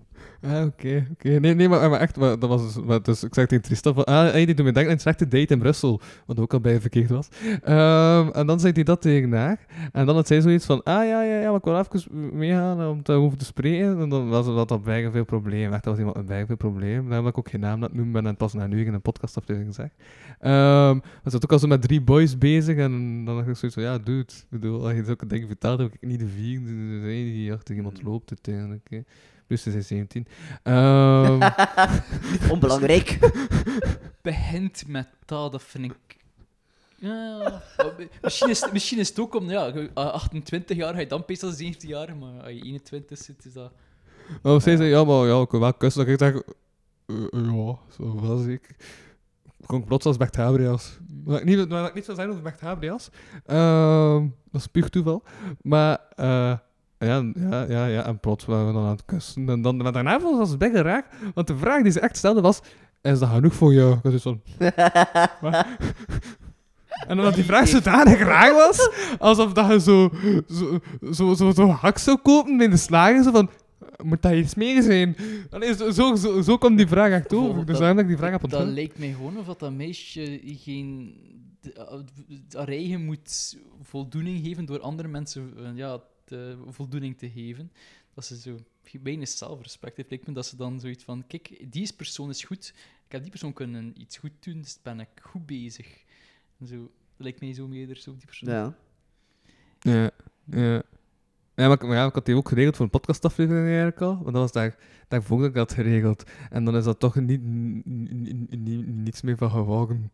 [0.41, 1.30] Ah, oké, oké.
[1.30, 4.31] Nee, nee, maar, echt, maar, dat was dus, dus ik zeg tegen Tristan van, ah,
[4.31, 6.81] hey, die doet me denken aan een slechte date in Brussel, wat ook al bij
[6.81, 7.27] verkeerd was.
[7.64, 9.65] Ehm, en dan zei hij dat tegen haar.
[9.91, 12.89] En dan had zij zoiets van, ah, ja, ja, ja, maar ik wil even meegaan
[12.89, 13.99] om daarover te spreken.
[13.99, 15.73] En dan was dat op bijna veel probleem.
[15.73, 17.06] Echt, dat was iemand met bijna veel probleem.
[17.06, 19.02] Daarom dat ik ook geen naam laat noemen ben en pas na nu in een
[19.02, 19.89] podcastaflevering zeg.
[20.39, 23.77] Ehm we zat ook al zo met drie boys bezig en dan dacht ik zoiets
[23.77, 26.60] van, ja, dude, ik bedoel, als je zulke dingen vertelt, heb ik niet de vier
[27.02, 28.89] die achter iemand loopt uiteindelijk.
[28.89, 28.99] hè.
[29.48, 30.28] Plus ze zijn 17.
[30.64, 31.49] Ehm,
[32.53, 33.19] Onbelangrijk.
[34.22, 35.95] begint met dat, dat vind ik...
[36.99, 37.38] Ja,
[37.78, 41.07] maar misschien, is, misschien is het ook om, ja, je- ah, 28 jaar ga je
[41.07, 43.72] dan meestal 17 jaar, maar als je 21 zit, is dat...
[44.41, 46.06] maar zij zei, ja, maar ja, ik wil wel kussen.
[46.06, 48.76] Dan ik zeg, eh, eh, ja, zo was ik.
[49.65, 50.98] Kon ik plots als Bert Habrias.
[51.24, 53.10] Wat ik niet, wat ik niet zou zijn over Bert Habrias.
[53.45, 55.24] Ehm dat is puur toeval.
[55.61, 56.57] Maar, eh
[56.99, 59.49] ja, ja, ja, ja, en plots waren we dan aan het kussen.
[59.49, 62.41] En dan, maar daarna was het best raar, want de vraag die ze echt stelde
[62.41, 62.60] was,
[63.02, 63.98] is dat genoeg voor jou?
[64.03, 64.41] Dus van,
[65.41, 65.65] wat?
[67.07, 70.10] En omdat die vraag zodanig raar was, alsof dat je zo,
[70.49, 70.80] zo,
[71.11, 73.49] zo, zo, zo hak zou kopen in de slager, zo van,
[74.03, 75.15] moet dat iets meer zijn?
[75.49, 77.56] Allee, zo, zo, zo, zo komt die vraag echt over.
[77.56, 79.72] Dus dat- daarom dat ik die vraag heb Dat lijkt mij gewoon of dat, dat
[79.72, 81.14] meisje geen...
[81.61, 87.72] de- haar eigen moet voldoening geven door andere mensen uh, ja, de voldoening te geven.
[88.14, 88.58] Dat ze zo
[89.02, 90.10] weinig zelfrespect heeft.
[90.10, 91.28] Lijkt me dat ze dan zoiets van...
[91.28, 92.74] Kijk, die persoon is goed.
[93.06, 96.04] Ik heb die persoon kunnen iets goed doen, dus ben ik goed bezig.
[96.60, 98.49] En zo, dat lijkt mij zo meer zo, die persoon.
[98.49, 98.76] Ja.
[99.80, 100.12] Ja,
[100.45, 100.84] ja.
[101.56, 104.14] Ja, maar, ja, ik had die ook geregeld voor een podcastaflevering eigenlijk al.
[104.14, 104.78] Want dat was daar,
[105.08, 106.24] daarvoor dat ik dat had geregeld.
[106.49, 107.41] En dan is dat toch niet,
[108.86, 110.12] niets meer van geworden.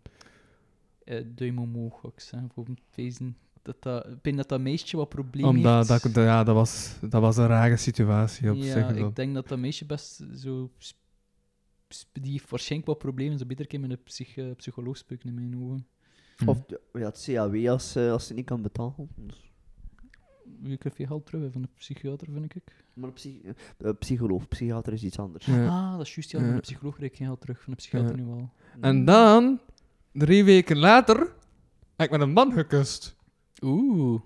[1.03, 2.49] Eh, duim omhoog, ik zeggen.
[2.53, 2.65] Voor
[2.95, 6.14] wezen dat dat, ik denk dat dat meisje wat probleem Omdat heeft.
[6.14, 8.88] dat, ja, dat, was, dat was een rare situatie op ja, zich.
[8.88, 9.07] dan.
[9.07, 10.72] ik denk dat dat meisje best zo...
[12.11, 13.38] Die heeft waarschijnlijk wat problemen.
[13.40, 15.88] Zo beter kan met een psych, eh, psycholoog spreken in mijn ogen.
[16.38, 16.49] Hm.
[16.49, 16.57] Of
[16.94, 19.10] ja, het CAW als, eh, als ze niet kan betalen.
[19.15, 19.52] Dus.
[20.64, 22.64] Je krijgt je geld terug hè, van de psychiater, vind ik.
[22.94, 23.41] Maar een psy-
[23.77, 25.45] eh, psycholoog, psychiater is iets anders.
[25.45, 25.68] Ja.
[25.68, 26.31] Ah, dat is juist.
[26.31, 26.53] Ja, van Ja.
[26.56, 27.61] de psycholoog krijg ik geen geld terug.
[27.61, 28.23] Van de psychiater Ja.
[28.23, 28.49] nu wel.
[28.81, 29.60] En dan,
[30.11, 31.18] drie weken later,
[31.95, 33.15] heb ik met een man gekust.
[33.64, 34.22] Oeh.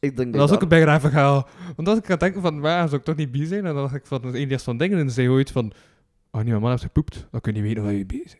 [0.00, 1.48] Ik denk Dat was ook dat- een bijna verhaal.
[1.76, 3.66] Want als ik aan het denken van, waar zou ik toch niet bij zijn?
[3.66, 5.72] En dan dacht ik van, Elias van Dingen en zei ooit van,
[6.30, 8.36] oh nee, mijn man heeft gepoept, dan kun je niet weten waar je bij bent.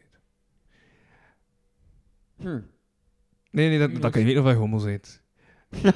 [2.36, 2.60] Hm.
[3.50, 5.20] Nee, nee, dat, dan kun je weten of je homo bent.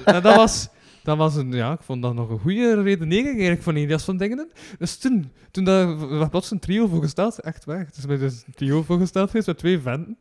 [0.05, 0.69] en dat was,
[1.03, 4.17] dat was een, ja, ik vond dat nog een goede redenering eigenlijk van Elias van
[4.17, 4.51] Dingen.
[4.79, 7.79] Dus toen, toen dat, was plots een trio voorgesteld, echt waar.
[7.87, 10.19] Het is met een trio voorgesteld geweest met twee venten.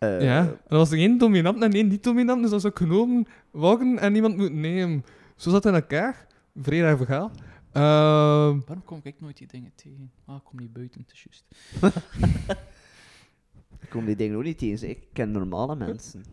[0.00, 2.72] Eh, Ja, en dat was er één dominant en één niet dominant, dus dat zou
[2.76, 5.04] genomen worden en niemand moet nemen.
[5.36, 6.26] Zo zat het in elkaar.
[6.54, 7.30] Vrij raar verhaal.
[7.72, 10.10] Ehm, Waarom kom ik nooit die dingen tegen?
[10.26, 11.44] Ah, ik kom niet buiten, het is juist.
[13.80, 14.88] Ik kom die dingen ook niet tegen.
[14.88, 16.24] Ik ken normale mensen.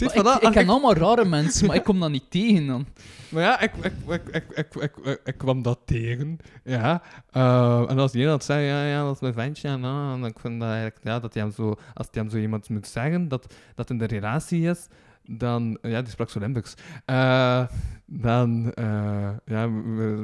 [0.00, 2.86] Ik, ik ken allemaal rare mensen, maar ik kom dat niet tegen dan.
[3.28, 6.38] Maar ja, ik, ik, ik, ik, ik, ik, kwam dat tegen.
[6.64, 7.02] Ja.
[7.30, 9.68] Eh, en als die dat zei, ja, ja, dat is mijn ventje.
[9.68, 12.30] En, nou, en ik vind dat eigenlijk, ja, dat hij hem zo, als hij hem
[12.30, 14.86] zo iemand moet zeggen dat dat in de relatie is,
[15.24, 15.78] dan...
[15.82, 16.74] Ja, die sprak zo Limburgs.
[17.04, 17.66] Eh,
[18.06, 18.72] dan...
[18.72, 19.68] Eh, ja,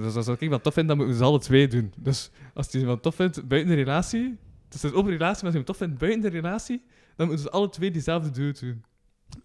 [0.01, 1.93] dus als ik iemand tof vind, dan moeten we alle twee doen.
[1.97, 4.39] Dus als hij iemand tof vindt buiten de relatie...
[4.69, 6.85] Dus het is een relatie, maar als je hem tof vindt buiten de relatie,
[7.17, 8.85] dan moeten ze alle twee diezelfde dude doen.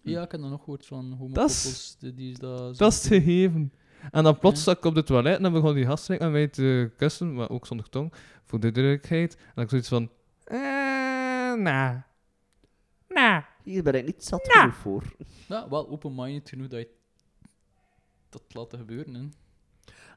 [0.02, 1.96] Ja, ik heb dat nog gehoord van homokoppels.
[1.98, 3.20] die, die is dat Dat is het doen.
[3.22, 3.72] gegeven.
[4.10, 4.62] En dan plots Ja.
[4.64, 7.50] zat ik op de toilet en dan begon die gast met mij te kussen, maar
[7.50, 8.12] ook zonder tong,
[8.44, 9.36] voor de duidelijkheid.
[9.54, 10.10] En ik zoiets van,
[10.44, 10.58] eh,
[11.54, 11.96] nah.
[13.08, 13.42] Nah.
[13.62, 15.02] Hier ben ik niet zat genoeg voor.
[15.48, 16.88] Ja, wel open-minded genoeg dat je
[18.28, 19.14] dat laat gebeuren.
[19.14, 19.28] Hè.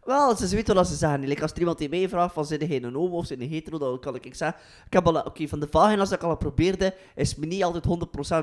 [0.06, 1.28] Wel, ze weten wat ze zeggen.
[1.28, 3.78] Like, als er iemand die mij vraagt van, zijn jij een homo of zijn hetero,
[3.78, 6.38] dan kan ik, ik zeggen, ik heb al, oké, van de vagina's dat ik al
[6.38, 7.86] probeerde, is me niet altijd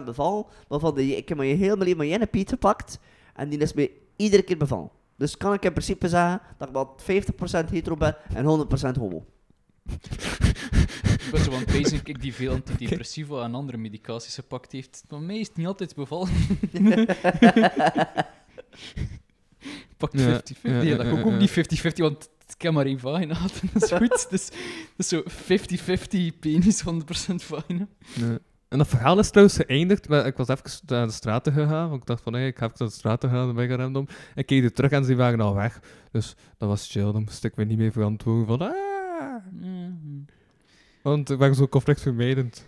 [0.01, 2.99] 100% bevallen, maar van de, ik heb me heel mijn leven mijn Piet gepakt,
[3.35, 4.91] en die is me iedere keer bevallen.
[5.17, 6.97] Dus kan ik in principe zeggen dat ik wel
[7.67, 9.27] 50% hetero ben en 100% homo.
[11.13, 15.05] Ik ben zo aan het wezen, ik die veel antidepressiva en andere medicaties gepakt heeft.
[15.09, 16.29] Maar mij is het niet altijd bevallen.
[20.01, 20.23] Pakt 50-50.
[20.23, 21.37] Ja, Ja, ja, ja, dat kan ook ja.
[21.37, 21.55] niet 50-50,
[21.97, 23.61] want ik heb maar één vagina gehad.
[23.73, 24.27] Dat is goed.
[24.31, 24.49] Dus,
[24.97, 27.89] dus zo 50-50 penis, 100% vagina.
[28.69, 30.09] En dat verhaal is trouwens geëindigd.
[30.09, 31.89] maar Ik was even naar de straten gegaan.
[31.89, 33.47] Want ik dacht van, hey, ik ga even naar de straten gaan.
[33.47, 34.09] Dan ben ik random.
[34.35, 35.81] En keek er terug en ze waren al weg.
[36.11, 37.13] Dus dat was chill.
[37.13, 38.61] Dan moest ik me niet meer verantwoorden van...
[38.61, 38.75] Ah.
[41.03, 42.67] Want ik ben zo conflictvermijdend.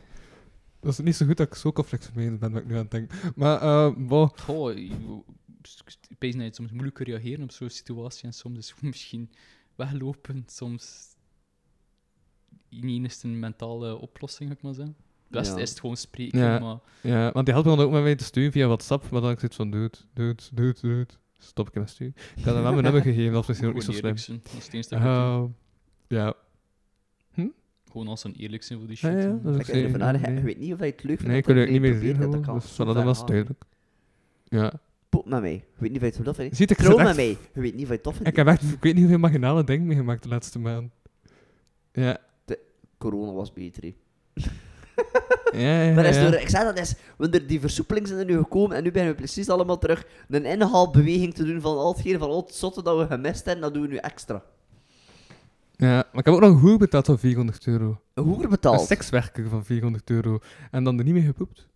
[0.80, 2.90] Dat is niet zo goed dat ik zo conflictvermijdend ben, wat ik nu aan het
[2.90, 3.18] denken.
[3.34, 3.58] Maar.
[4.36, 4.76] Goh,
[5.86, 8.70] ik ik weet dat je soms moeilijk kan reageren op zo'n situatie en soms is
[8.70, 9.30] het misschien
[9.74, 11.10] weglopen, soms
[12.68, 14.96] niet eens een mentale oplossing, ga ik maar zeggen.
[15.22, 15.60] Het beste Ja.
[15.62, 16.58] is het gewoon spreken, Ja.
[16.58, 19.10] maar Ja, want die had me dan ook met mij te sturen via WhatsApp.
[19.10, 21.06] Maar dan ik zoiets van, dude, dude, dude, dude.
[21.38, 22.14] Stop ik met sturen.
[22.36, 24.34] Ik had hem wel mijn nummer gegeven, dat is misschien ook niet zo gewoon slim.
[24.34, 24.54] eerlijk zijn.
[24.54, 25.50] Dat is het enige dat ik doe.
[26.18, 26.34] Eh, ja.
[27.90, 29.10] Gewoon als een eerlijk zijn voor die shit.
[29.12, 29.42] ja, hè.
[29.42, 29.74] dat is Ik,
[30.24, 30.42] nee.
[30.42, 31.26] weet niet of hij het leuk vindt.
[31.26, 33.64] Nee, ik dat wil het niet meer zien, en dat kan Dus dat was duidelijk.
[34.44, 34.72] Ja.
[35.22, 35.52] Poep met mij.
[35.52, 36.56] Je weet niet of hij het tof vindt.
[36.56, 37.36] Ziet, ik, Trouw zit met echt, mij.
[37.54, 38.28] Je weet niet of hij het tof vindt.
[38.28, 40.92] ik heb echt, ik weet niet hoeveel marginale dingen meegemaakt de laatste maand.
[41.92, 42.18] Ja.
[42.98, 43.94] Corona was beter, hè.
[45.52, 46.30] Ja, ja, is ja.
[46.30, 48.90] door, ik zei dat is, want er, die versoepelingen zijn er nu gekomen en nu
[48.90, 52.54] beginnen we precies allemaal terug een inhaalbeweging te doen van al hetgeen van al het
[52.54, 54.42] zotte dat we gemist hebben, dat doen we nu extra.
[55.76, 58.00] Ja, maar ik heb ook nog een hoer betaald van 400 euro.
[58.14, 58.80] Een hoer Een betaald.
[58.80, 60.38] sekswerker van 400 euro.
[60.70, 61.68] En dan er niet meer gepoept.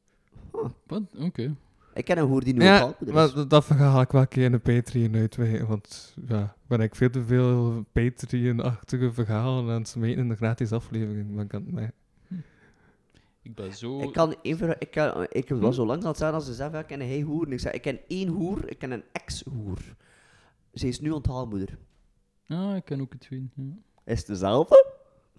[0.86, 1.02] Wat?
[1.18, 1.55] Oké.
[1.97, 4.44] Ik ken een hoer die nu Ja, maar dat- dat verhaal ik wel een keer
[4.44, 5.66] in de Patreon uitweiden.
[5.66, 10.73] Want ja, ben ik veel te veel Patreon-achtige verhalen aan het smeten in de gratis
[10.73, 11.31] aflevering.
[11.31, 11.90] Maar ik kan het mij.
[13.43, 14.01] Ik ben zo...
[14.01, 16.78] Ik kan even, ik, kan, ik was zo lang aan het zijn als ze zeggen,
[16.78, 17.47] ik ken een hoer.
[17.47, 19.78] En ik zei, ik ken één hoer, ik ken een ex-hoer.
[20.74, 21.78] Ze is nu onthaalmoeder.
[22.48, 23.51] Ah, ik ken ook het twee.
[23.55, 23.62] Ja.
[24.05, 24.86] Is het dezelfde?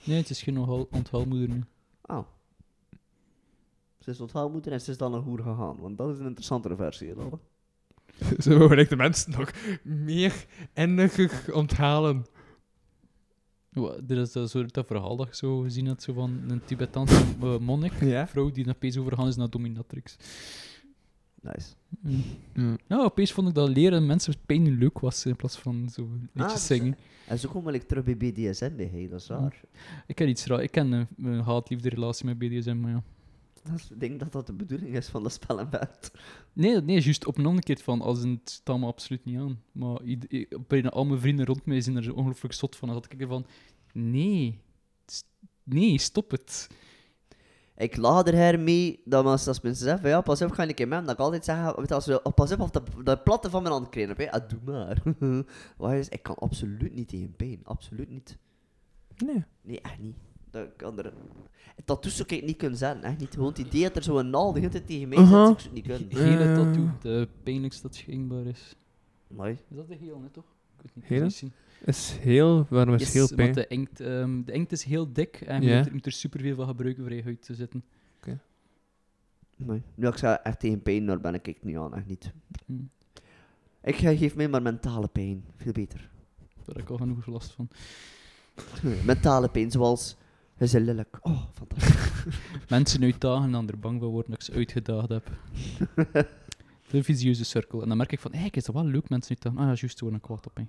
[0.04, 1.64] Nee, het is geen onthal- onthaalmoeder nu.
[2.06, 2.26] Oh.
[4.08, 5.78] Ze is onthaalmoeder en ze is dan een hoer gegaan.
[5.80, 7.08] Want dat is een interessantere versie.
[7.08, 7.16] Hè,
[8.40, 9.52] Zo wil ik de mensen nog
[9.84, 12.26] meer eindiger onthalen.
[14.04, 17.24] Dit is dat, zo, dat verhaal dat je zo gezien hebt, zo van een Tibetaanse
[17.42, 18.28] eh, monnik, Ja.
[18.28, 20.18] vrouw die opeens overgaan is naar dominatrix.
[21.42, 21.74] Nice.
[22.54, 22.78] Mm.
[22.88, 26.54] Ja, opeens vond ik dat leren mensen pijn leuk was in plaats van zo liedjes
[26.54, 26.98] dus, zingen.
[27.28, 29.62] En zo kom ik terug bij BDSM bij hij, dat is raar.
[30.08, 30.64] Ik ken iets raar.
[30.64, 33.04] Ik ken een, een haat-liefde relatie met BDSM, maar ja.
[33.70, 36.12] Dat is- Ik denk dat dat de bedoeling is van de spel en bed.
[36.54, 39.38] Nee, nee, juist op een andere keer van, als een, het staat me absoluut niet
[39.38, 39.62] aan.
[39.72, 40.00] Maar
[40.68, 42.88] bijna al mijn vrienden rond mij zijn er zo ongelooflijk zot van.
[42.88, 43.46] Dan zat ik er van,
[43.94, 44.60] nee,
[45.64, 46.68] nee, stop het.
[47.78, 50.80] Ik lach er hermee dat als, als mensen zeggen van ja, pas op, ga ik
[50.80, 52.70] in met hem, dat ik altijd zeg, weet je, als we, oh, pas op of
[52.70, 54.16] de, de platte van mijn hand krijgen.
[54.18, 54.32] hè.
[54.32, 55.04] Ah, doe maar.
[55.78, 58.38] Wat is, ik kan absoluut niet tegen pijn, absoluut niet.
[59.26, 59.44] Nee.
[59.62, 60.16] Nee, echt niet.
[60.58, 61.14] Dat kan er...
[61.86, 63.34] Tattoos zou ik niet kunnen zijn, echt niet.
[63.34, 65.44] Gewoon het idee dat er zo'n naal de hele tijd tegen mij zit, Uh-huh.
[65.44, 66.12] zou ik zo niet kunnen.
[66.12, 66.56] Gele Eh.
[66.56, 68.76] tattoo, de pijnlijkste dat schijnbaar is.
[69.28, 69.52] Mooi.
[69.52, 70.46] Is dat de geel, net toch?
[70.78, 71.06] Ik weet niet.
[71.06, 71.20] Gele?
[71.20, 71.52] precies zien.
[71.86, 73.54] Is heel, waarom is Yes, heel want pijn?
[73.54, 76.56] de inkt, ehm, de inkt is heel dik en je moet, er- moet er superveel
[76.56, 77.84] van gebruiken voor je huid te zitten.
[79.56, 79.82] Mooi.
[79.96, 82.32] Nu, ik zeg echt tegen pijn, daar ben ik ik niet aan, echt niet.
[82.66, 82.74] Hm.
[83.84, 86.10] Ik ge- geef mij maar mentale pijn, veel beter.
[86.56, 87.68] Daar heb ik al genoeg last van.
[89.06, 90.16] mentale pijn, zoals...
[90.58, 91.18] Je is lelijk.
[91.22, 92.26] Oh, fantastisch.
[92.70, 95.30] Mensen uitdagen en dan er bang van worden dat ik ze uitgedaagd heb.
[96.90, 97.82] De visieuze cirkel.
[97.82, 99.60] En dan merk ik van, hé, hey, is dat wel leuk, mensen uitdagen.
[99.60, 100.68] Ah ja, juist, gewoon een kwaad op mij.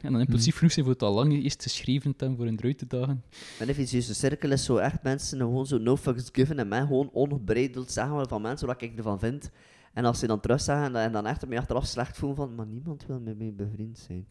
[0.00, 2.58] En dan impulsief genoeg zijn voor het al lang eerst geschreven te hebben voor hun
[2.58, 3.22] eruit te dagen.
[3.58, 7.10] Mijn vicieuze cirkel is zo echt mensen gewoon zo no fucks given en mij gewoon
[7.12, 9.50] ongebreideld zeggen van mensen wat ik ervan vind.
[9.92, 12.54] En als ze dan terug zeggen en dan echt op mij achteraf slecht voelen van,
[12.54, 14.26] maar niemand wil met mij bevriend zijn.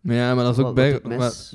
[0.00, 1.00] Maar ja, maar dat is ook, bij,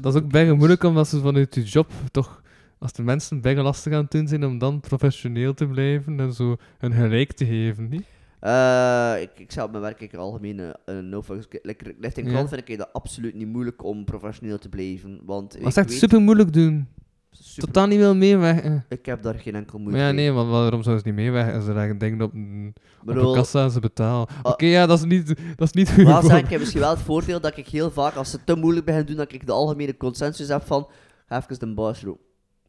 [0.02, 2.42] dat is ook bijna moeilijk omdat ze vanuit je job toch,
[2.80, 6.34] als de mensen bijna lastig aan het doen zijn om dan professioneel te blijven en
[6.34, 8.04] zo hun gelijk te geven, niet?
[8.40, 11.48] Eh, ik, ik zou op mijn werk ik algemeen een, een no fucks.
[11.62, 12.48] Like, richting Ja.
[12.48, 15.20] vind ik dat absoluut niet moeilijk om professioneel te blijven.
[15.26, 16.88] Want Maar ik het is echt weet- super moeilijk doen.
[17.34, 18.86] Super- Totaal niet wil meewerken.
[18.90, 20.16] Ik heb daar geen enkel Maar moeite ja, mee.
[20.16, 23.34] nee, want waarom zouden ze niet meewerken als ze daar denken op een, op Bedoel,
[23.34, 24.28] kassa en ze betalen?
[24.28, 24.52] Ah.
[24.52, 26.04] Oké, ja, dat is niet, dat is niet goed.
[26.06, 28.56] Wel zeg ik heb misschien wel het voordeel dat ik heel vaak, als ze te
[28.56, 30.88] moeilijk beginnen doen, dat ik de algemene consensus heb van,
[31.26, 32.24] ga even de baas roepen.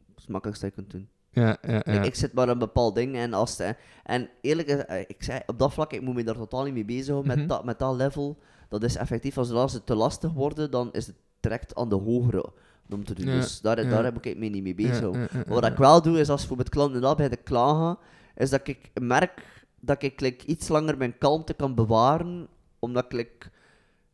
[0.06, 1.08] Dat is het makkelijkste dat je kunt doen.
[1.44, 2.00] Ja, ja, ja.
[2.00, 5.16] Ik, ik zit maar een bepaald ding en als het- en eerlijk is, eh, ik
[5.22, 7.40] zei op dat vlak, ik moet me daar totaal niet mee bezighouden Mhm.
[7.40, 8.38] met, dat, met dat level.
[8.68, 11.94] dat is effectief, als als ze te lastig worden, dan is het direct aan de
[11.94, 12.52] hogere
[12.90, 13.26] om te doen.
[13.26, 13.90] Ja, Dus daar, ja.
[13.90, 15.10] daar heb ik me niet mee bezig.
[15.10, 17.98] Maar wat ik wel doe, is als voor met klanten dat bij de klagen,
[18.36, 22.48] is dat ik merk dat ik like, iets langer mijn kalmte kan bewaren,
[22.78, 23.50] omdat ik, like,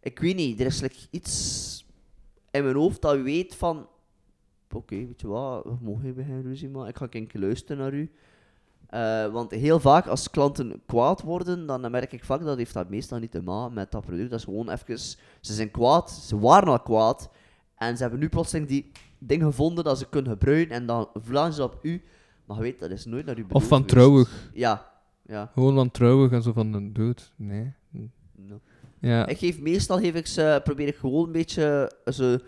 [0.01, 1.85] ik weet niet, er is like, iets
[2.51, 3.89] in mijn hoofd dat weet van,
[4.73, 7.83] oké, weet je wat, we mogen even geen ruzie maken, ik ga een keer luisteren
[7.83, 8.11] naar u.
[8.87, 12.89] Eh, want heel vaak als klanten kwaad worden, dan merk ik vaak dat heeft dat
[12.89, 14.31] meestal niet te maken met dat product.
[14.31, 17.31] Dat is gewoon even, ze zijn kwaad, ze waren al kwaad,
[17.81, 21.53] en ze hebben nu plotseling die ding gevonden dat ze kunnen gebruiken, en dan vlaan
[21.53, 22.03] ze op u.
[22.47, 23.95] Maar je weet, dat is nooit naar u bedoeld Of van geweest.
[23.97, 24.51] trouwig.
[24.55, 24.91] Ja,
[25.27, 25.51] ja.
[25.55, 27.33] Gewoon wantrouwig en zo van een dood.
[27.37, 27.73] Nee.
[28.37, 28.61] no.
[29.01, 29.27] Ja.
[29.27, 32.39] Ik geef meestal geef ik ze, probeer ik gewoon een beetje eh, zo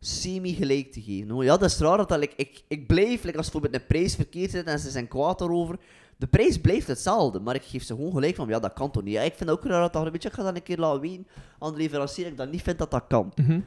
[0.00, 1.36] semi-gelijk te geven.
[1.36, 4.14] Ja, dat is raar dat dat, like, ik, ik blijf, like, als bijvoorbeeld een prijs
[4.14, 5.78] verkeerd zit en ze zijn kwaad daarover,
[6.16, 9.02] de prijs blijft hetzelfde, maar ik geef ze gewoon gelijk van, ja, dat kan toch
[9.02, 9.14] niet.
[9.14, 11.00] Ja, ik vind ook raar dat dat een beetje, ik ga dat een keer laten
[11.00, 11.26] weten
[11.58, 13.32] aan de leverancier, dat ik dat niet vind dat dat kan.
[13.34, 13.60] Mhm.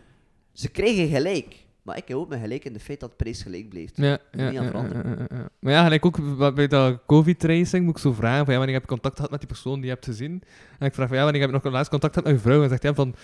[0.53, 3.41] Ze krijgen gelijk, maar ik heb ook mijn gelijk in de feit dat de prijs
[3.41, 3.97] gelijk blijft.
[3.97, 5.27] Ja, Niet ja, aan ja, veranderen.
[5.29, 5.49] ja.
[5.59, 8.83] Maar ja, gelijk ook bij dat COVID-tracing moet ik zo vragen van ja, wanneer heb
[8.83, 10.41] je contact gehad met die persoon die je hebt gezien?
[10.79, 12.63] En ik vraag van ja, wanneer heb je nog laatst contact gehad met je vrouw?
[12.63, 13.15] En zegt hij van,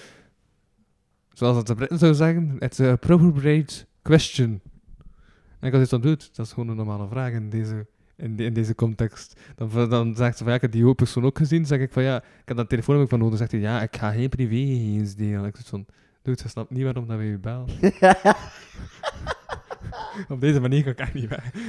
[1.34, 4.62] zoals dat de Britten zou zeggen, it's a appropriate question.
[5.60, 7.86] En ik als hij dat doet, dat is gewoon een normale vraag in deze,
[8.16, 9.40] in, de- in deze context.
[9.56, 11.66] Dan, dan zegt ze van ja, ik heb die persoon ook gezien.
[11.66, 13.40] zeg ik van ja, ik heb dat telefoonnummer van nodig.
[13.40, 15.46] Dan zegt hij ja, ik ga geen privégegevens delen.
[15.46, 15.86] Ik van,
[16.28, 17.68] dude, je snapt niet waarom dat we je bellen.
[20.30, 21.52] Op deze manier kan ik echt niet weg.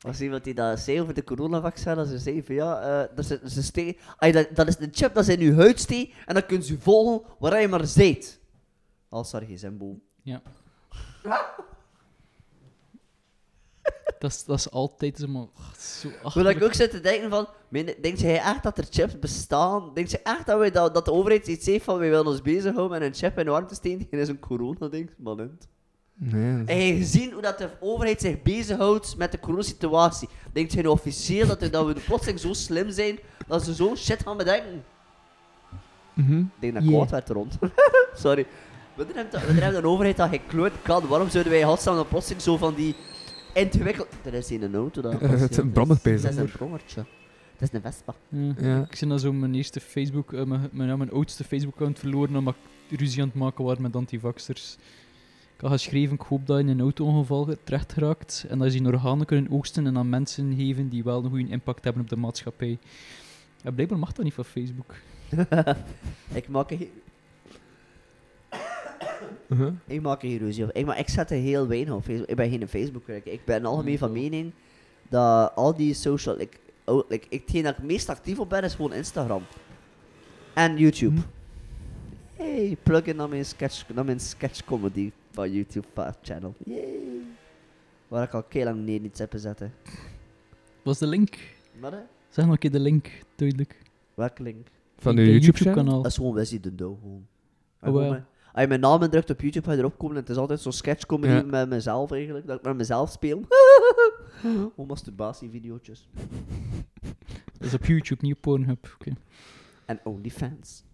[0.00, 3.30] Was iemand die dat zei over de coronavaccin, dat ze zei van ja, eh, dat,
[3.30, 6.14] is, ze ste- ah, dat, dat is een chip dat ze in je huid steekt
[6.26, 8.40] en dan kun je volgen waar je maar zit.
[9.08, 9.72] Als geen gsm
[10.22, 10.42] Ja.
[14.18, 15.46] dat, is, dat is altijd zo, maar,
[16.22, 19.18] ach, zo ik ook zit te denken van, meen- denkt jij echt dat er chips
[19.18, 19.90] bestaan?
[19.94, 22.42] Denkt je echt dat, wij, dat, dat de overheid iets heeft van, wij willen ons
[22.42, 25.10] bezighouden met een chip in de arm te steken tegen zo'n corona-ding?
[25.16, 25.50] Man,
[26.20, 30.28] Nee, is- En je gezien hoe dat de overheid zich bezighoudt met de coronasituatie.
[30.52, 33.96] Denkt jij nu officieel dat, er- dat we plotseling zo slim zijn dat ze zo'n
[33.96, 34.84] shit gaan bedenken?
[36.14, 36.38] Mhm.
[36.38, 37.00] Ik denk dat ik Yeah.
[37.00, 37.58] kwaad werd rond.
[38.22, 38.46] Sorry.
[38.94, 41.06] We hebben, we hebben een overheid dat geen kloot kan.
[41.06, 42.94] Waarom zouden wij in godsnaam dan plotseling zo van die
[43.58, 44.08] ingewikkeld...
[44.24, 47.04] Er is hier een auto dat Eh, het is een brommer Het is een brommertje.
[47.56, 48.14] Het is een Vespa.
[48.28, 48.54] Ja.
[48.58, 48.82] Ja.
[48.82, 52.36] Ik zie dat zo mijn eerste Facebook, eh, mijn, mijn, ja, mijn oudste Facebook-account verloren
[52.36, 52.54] omdat
[52.88, 54.76] ik ruzie aan het maken was met antivaxers.
[55.54, 58.78] Ik had geschreven, ik hoop dat je in een auto-ongeval terecht geraakt en dat je
[58.78, 62.08] die organen kunnen oogsten en aan mensen geven die wel een goede impact hebben op
[62.08, 62.78] de maatschappij.
[63.62, 64.94] En blijkbaar mag dat niet van Facebook.
[66.32, 66.70] ik maak
[69.48, 69.72] Mhm.
[69.86, 70.70] Ik maak er geen ruzie op.
[70.72, 72.28] Ik, maar ik zet er heel weinig op Facebook.
[72.28, 73.08] Ik ben geen Facebook.
[73.08, 74.52] Ik ben algemeen van mening
[75.08, 76.36] dat al die social...
[76.36, 79.42] Like, oh, like, ik, hetgeen dat ik meest actief op ben is gewoon Instagram.
[80.54, 81.20] En YouTube.
[81.20, 81.26] Hm.
[82.42, 85.86] Hey, plug in naar mijn sketch, naar mijn sketch comedy van YouTube
[86.22, 86.54] channel.
[86.64, 86.86] Yay.
[88.08, 89.58] Waar ik al heel lang neer iets heb gezet.
[89.58, 89.66] hè.
[90.82, 91.38] Wat is de link?
[91.80, 91.94] Wat?
[92.28, 93.82] Zeg nog een keer de link, duidelijk.
[94.14, 94.66] Welke link?
[94.98, 96.02] Van De de YouTube-kanaal?
[96.02, 98.16] Dat is gewoon Wesley de Douw gewoon.
[98.16, 98.20] Oh,
[98.58, 100.60] Als je mijn naam indrukt op YouTube, ga je erop komen en het is altijd
[100.60, 101.42] zo'n sketchcomedy Ja.
[101.42, 103.42] met mezelf eigenlijk, dat ik met mezelf speel.
[104.40, 106.08] Gewoon masturbatievideootjes.
[107.58, 108.94] Dat is op YouTube, niet op Pornhub.
[108.94, 109.12] Oké.
[109.86, 110.84] En OnlyFans.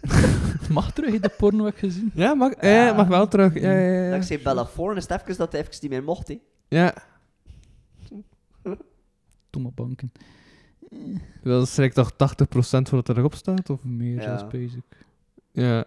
[0.00, 2.10] Het mag terug, de porno heb ik gezien.
[2.14, 3.54] Ja, mag, eh, mag wel terug.
[3.54, 4.10] Ja, ja, ja.
[4.10, 6.28] Dat ik zei Bella Four en is het even dat hij even niet meer mocht,
[6.28, 6.40] hè.
[6.68, 6.94] Ja,
[9.50, 10.12] Domme banken.
[11.42, 13.70] dat is toch 80% van wat erop staat?
[13.70, 13.84] Of?
[13.84, 14.22] Meer Ja.
[14.22, 14.80] zelfs bezig.
[15.52, 15.84] Ja.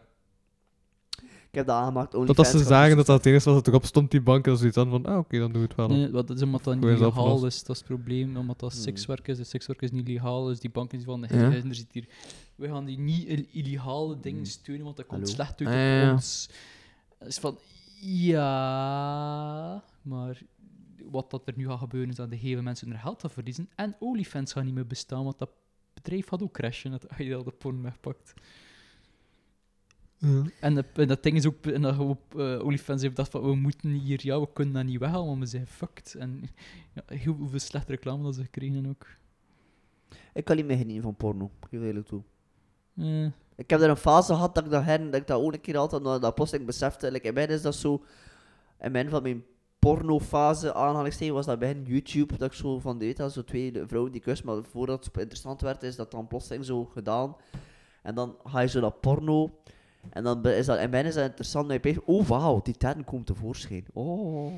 [1.51, 2.53] Ik heb dat aangemaakt, Dat OnlyFans.
[2.53, 4.75] als ze zagen dat dat het enige was dat erop stond, die bank, dan zoiets
[4.75, 5.87] dan van, ah, oké, dan doe het wel.
[5.87, 8.37] Nee, wat, dat is omdat dat niet legaal is, dat is het probleem.
[8.37, 8.81] Omdat dat Hmm.
[8.81, 9.39] sekswerk is.
[9.39, 11.35] En sekswerk is niet legaal, dus die banken die van, Ja.
[11.37, 12.07] er zit hier...
[12.55, 15.33] We gaan die niet il- illegale dingen steunen, want dat komt Hallo?
[15.33, 16.11] slecht uit Ah, op ja, ja.
[16.13, 16.49] ons.
[17.19, 17.57] Is van,
[17.99, 19.83] ja...
[20.01, 20.41] Maar
[21.11, 23.69] wat dat er nu gaat gebeuren, is dat de hele mensen hun geld gaan verliezen.
[23.75, 25.49] En OnlyFans gaat niet meer bestaan, want dat
[25.93, 28.33] bedrijf gaat ook crashen als je al de porn wegpakt.
[30.23, 30.43] Ja.
[30.59, 33.41] En, de- en dat ding is ook, en dat op eh, OnlyFans heeft dat van,
[33.41, 36.15] we moeten hier, ja, we kunnen dat niet weghalen, want we zijn fucked.
[36.19, 36.43] En
[36.93, 39.05] ja, heel hoeveel slechte reclame dat ze gekregen ook.
[40.33, 42.21] Ik kan niet meer genieten van porno, ik geef eerlijk toe.
[42.97, 43.25] Eh,
[43.55, 45.77] Ik heb er een fase gehad dat ik dat, dat, ik dat ook een keer
[45.77, 47.11] altijd, dat, dat plotseling besefte.
[47.11, 48.03] Like, in mij is dat zo,
[48.79, 49.43] in mijn van mijn
[49.79, 54.11] pornofase aanhalingstekens was dat bij YouTube, dat ik zo van weet dat zo twee vrouwen
[54.11, 57.35] die kus, maar voordat het interessant werd, is dat dan plotseling zo gedaan.
[58.03, 59.59] En dan ga je zo naar porno,
[60.09, 62.77] en dan is dat, in mij is dat interessant, dat je denkt, oh wauw, die
[62.77, 63.85] tenten komen tevoorschijn.
[63.93, 64.53] Oh.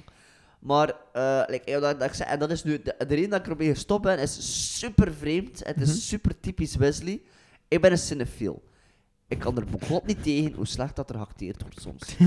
[0.59, 3.29] Maar, eh, like, ja, dat, dat ik zei, en dat is nu, de, de reden
[3.29, 5.61] dat ik ermee gestopt ben, is super vreemd.
[5.65, 5.97] Het is Mhm.
[5.97, 7.21] super typisch Wesley.
[7.67, 8.63] Ik ben een cinefiel.
[9.27, 12.01] Ik kan er beklot niet tegen hoe slecht dat er geacteerd wordt soms.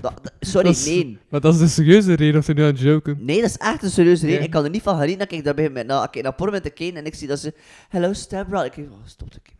[0.00, 1.18] Dat- dat- sorry, Dat is- nee.
[1.28, 3.18] Maar dat is de serieuze reden of je nu aan het joken.
[3.24, 4.42] Nee, dat is echt een serieuze reden.
[4.42, 6.34] Ik kan er niet van genieten dat ik daar begin met, nou, ik kijk naar
[6.34, 7.54] porno met te kijken en ik zie dat ze...
[7.88, 8.66] Hello, stepbrother.
[8.66, 9.55] Ik denk, oh, stop mee.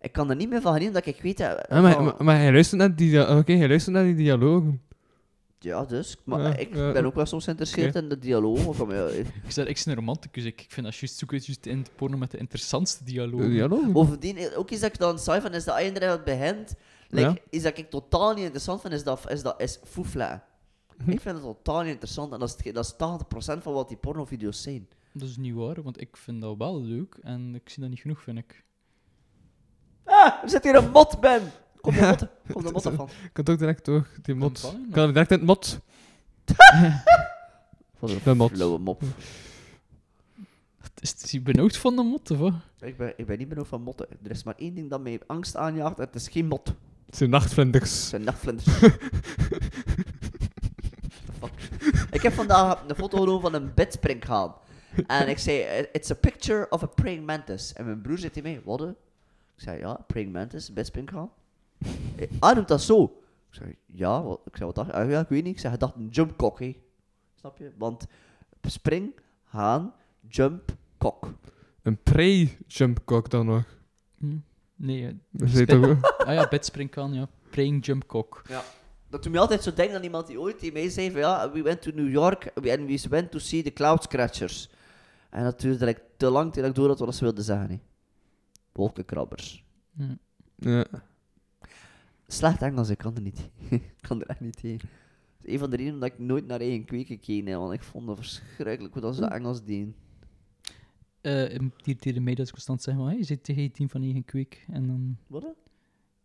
[0.00, 1.38] Ik kan er niet meer van genieten dat ik weet...
[1.38, 4.80] dat- maar, van- maar, maar hij luistert naar die, oké, hij luistert naar die dialogen.
[5.58, 6.16] Ja, dus.
[6.24, 6.92] Maar Ja, ik ja.
[6.92, 8.66] ben ook wel soms geïnteresseerd in de dialoog.
[8.66, 10.44] Of, ja, Ik, zeg, ik ben een romanticus.
[10.44, 13.40] Ik, ik vind dat juist zoeken juist in het porno met de interessantste dialoog.
[13.40, 13.92] Dialogen?
[13.92, 16.74] Bovendien, eh, ook iets dat ik dan saai van is dat als je eruit begint,
[17.08, 17.36] like, Ja.
[17.50, 20.44] is dat ik totaal niet interessant vind, is dat, is dat is foefla.
[21.04, 21.10] Hm.
[21.10, 22.94] Ik vind het totaal niet interessant en dat is, dat is
[23.58, 24.88] 80% van wat die pornovideo's zijn.
[25.12, 28.00] Dat is niet waar, want ik vind dat wel leuk en ik zie dat niet
[28.00, 28.64] genoeg, vind ik.
[30.06, 31.42] Ah, er zit hier een mot, Ben!
[31.80, 33.06] Kom de mot, kom de mot afvan.
[33.06, 34.60] Ik kan het ook direct door, die mot.
[34.60, 35.78] Kan Ik kan het direct in het mot.
[37.98, 38.50] Wat een De mot.
[38.52, 39.02] flauwe mop.
[41.00, 42.52] Is is hij benauwd van de mot, of wat?
[42.80, 44.06] Ik ben, ik ben niet benieuwd van motten.
[44.24, 46.74] Er is maar één ding dat mij angst aanjaagt en het is geen mot.
[47.06, 47.90] Het zijn nachtvlinders.
[47.90, 48.66] Het zijn nachtvlinders.
[51.40, 51.52] Fuck.
[52.10, 54.56] Ik heb vandaag een foto genomen van een bedspring gehad.
[55.06, 57.72] En ik zei, it's a picture of a praying mantis.
[57.72, 58.94] En mijn broer zei tegen mij, wat?
[59.56, 61.30] Ik zei, ja, praying mantis, bedspring gaan.
[62.38, 63.02] Ah, noemt dat zo?
[63.48, 64.94] Ik zei, ja, wat, ik zei, wat dacht je?
[64.96, 65.52] Ah, ja, ik weet niet.
[65.54, 66.76] Ik zei, je dacht een jump cock, hè.
[67.34, 67.72] Snap je?
[67.78, 68.06] Want
[68.62, 69.12] spring,
[69.44, 69.94] gaan,
[70.28, 71.32] jump, kok.
[71.82, 73.64] Een pre-jump cock dan nog.
[74.18, 74.36] Hm?
[74.76, 77.28] Nee, eh, Dat is toch ook- ah ja, bedspringkan, ja.
[77.50, 78.42] Praying jump cock.
[79.08, 81.50] Dat doet me altijd zo denken aan iemand die ooit tegen mij zei van ja,
[81.52, 84.70] we went to New York and we went to see the Cloud Scratchers.
[85.30, 87.70] En dat duurde like, te lang toen ik door had wat ze wilden zeggen.
[87.70, 87.80] Hè.
[88.76, 89.64] Wolkenkrabbers.
[89.92, 90.18] Ja.
[90.56, 90.86] Ja.
[92.26, 94.62] Slecht Engels, ik kan er niet Ik kan er echt niet.
[94.62, 94.70] Dat
[95.42, 97.82] is een van de redenen dat ik nooit naar eigen kweek gekeken heb, want ik
[97.82, 99.94] vond het verschrikkelijk hoe dat ze dat Engels deden.
[101.20, 103.90] Eh, die tegen mij dat ik constant zeg, maar hey, je zit tegen het team
[103.90, 104.64] van eigen kweek.
[104.70, 105.44] En dan Wat?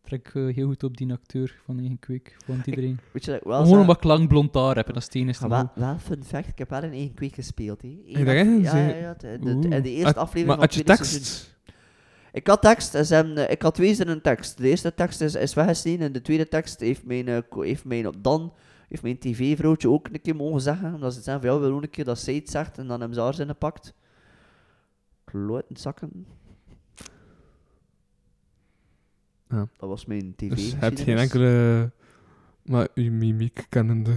[0.01, 2.35] trek ik eh, heel goed op die acteur van eigen kweek.
[2.45, 2.99] Van iedereen.
[3.13, 5.07] Weet je dat ik wel Gewoon omdat ik lang blond haar heb en dat is
[5.07, 5.43] het enige.
[5.43, 7.81] Ja, wel, wel fun fact, ik heb wel in één kweek gespeeld.
[7.81, 7.99] Hè.
[8.05, 9.13] Ja, ja, ja.
[9.13, 9.69] De, de, Oeh.
[9.69, 11.55] de, de eerste Ah, aflevering Maar van had je tekst?
[12.31, 14.57] Ik had tekst, en ze hebben, eh, ik had twee zinnen een tekst.
[14.57, 18.07] De eerste tekst is, is weggesneden en de tweede tekst heeft mijn, eh, heeft mijn
[18.07, 18.53] op Dan,
[18.87, 20.93] heeft mijn tv-vrouwtje ook een keer mogen zeggen.
[20.93, 22.99] Omdat ze zeggen van ja, we willen een keer dat zij het zegt en dan
[22.99, 23.93] hebben ze haar zinnen gepakt.
[25.23, 26.25] Kloten zakken.
[29.49, 29.67] Ja.
[29.77, 30.49] Dat was mijn tv.
[30.49, 31.91] Dus je hebt geen enkele...
[32.61, 34.11] Maar uw mimiek kennende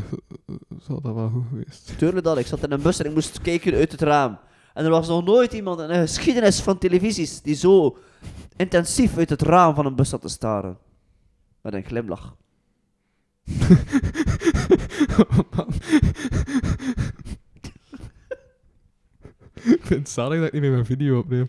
[0.46, 1.98] eh, zal dat wel goed geweest.
[1.98, 4.38] Tuurlijk dat, ik zat in een bus en ik moest kijken uit het raam.
[4.74, 7.96] En er was nog nooit iemand in de geschiedenis van televisies die zo
[8.56, 10.78] intensief uit het raam van een bus zat te staren.
[11.60, 12.36] Met een glimlach.
[19.64, 21.46] ik vind het zalig dat ik niet meer mijn video opneem.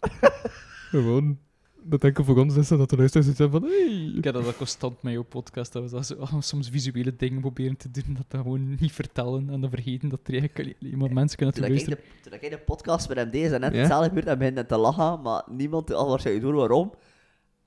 [0.90, 1.38] Gewoon,
[1.88, 4.12] dat enkel voor ons is dat de luisteraars iets hebben van hey.
[4.16, 7.16] Ik heb dat al constant met jouw podcast, dat we dat zo, oh, soms visuele
[7.16, 10.74] dingen proberen te doen, dat we gewoon niet vertellen en dan vergeten dat er eigenlijk
[10.78, 12.22] iemand mensen kunnen Toen ik, de, luisteren.
[12.22, 13.78] toen ik de podcast met hem deed, is net Ja?
[13.78, 16.92] hetzelfde gebeurd en beginnen te lachen, maar niemand al waarschijnlijk door waarom.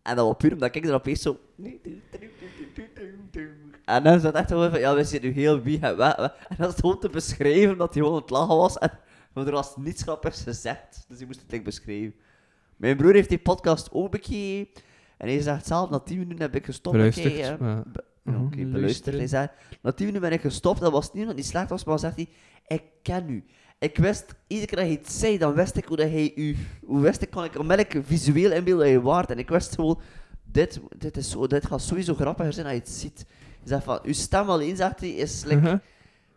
[0.02, 1.40] En dat was puur omdat ik er opeens zo...
[3.86, 6.16] En dan dat echt gewoon van, ja, we zijn nu heel wie en wat.
[6.16, 6.36] wat.
[6.50, 8.78] En dat is gewoon te beschrijven dat hij gewoon aan het lachen was.
[8.78, 8.92] En,
[9.34, 12.14] maar er was niets grappigs gezegd, dus hij moest het like, beschrijven.
[12.80, 14.84] Mijn broer heeft die podcast ook bekeken.
[15.18, 17.60] En hij zegt zelf, na 10 minuten heb ik gestopt Beluisterd.
[17.60, 17.84] maar- Ja,
[18.24, 18.46] Mhm.
[18.46, 19.16] Oké, beluisterd.
[19.18, 19.48] Hij zei,
[19.82, 20.80] na 10 minuten ben ik gestopt.
[20.80, 22.30] Dat was niet omdat hij slecht was, maar dan zegt hij,
[22.78, 23.44] ik ken u.
[23.80, 26.56] Ik wist, iedere keer dat hij het zei, dan wist ik hoe dat hij u...
[26.86, 29.30] Hoe wist ik, kon ik onmiddellijk visueel inbeelden dat hij waard.
[29.32, 30.00] En ik wist gewoon,
[30.44, 33.26] dit, dit, is zo, dit gaat sowieso grappiger zijn als je het ziet.
[33.60, 35.80] Hij zegt van, uw stem alleen, zegt hij, is like, Uh-huh.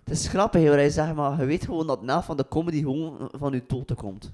[0.04, 0.62] het is grappig.
[0.66, 0.72] Hoor.
[0.74, 3.96] Hij zegt, maar je weet gewoon dat na van de comedy gewoon van uw toten
[3.96, 4.32] komt.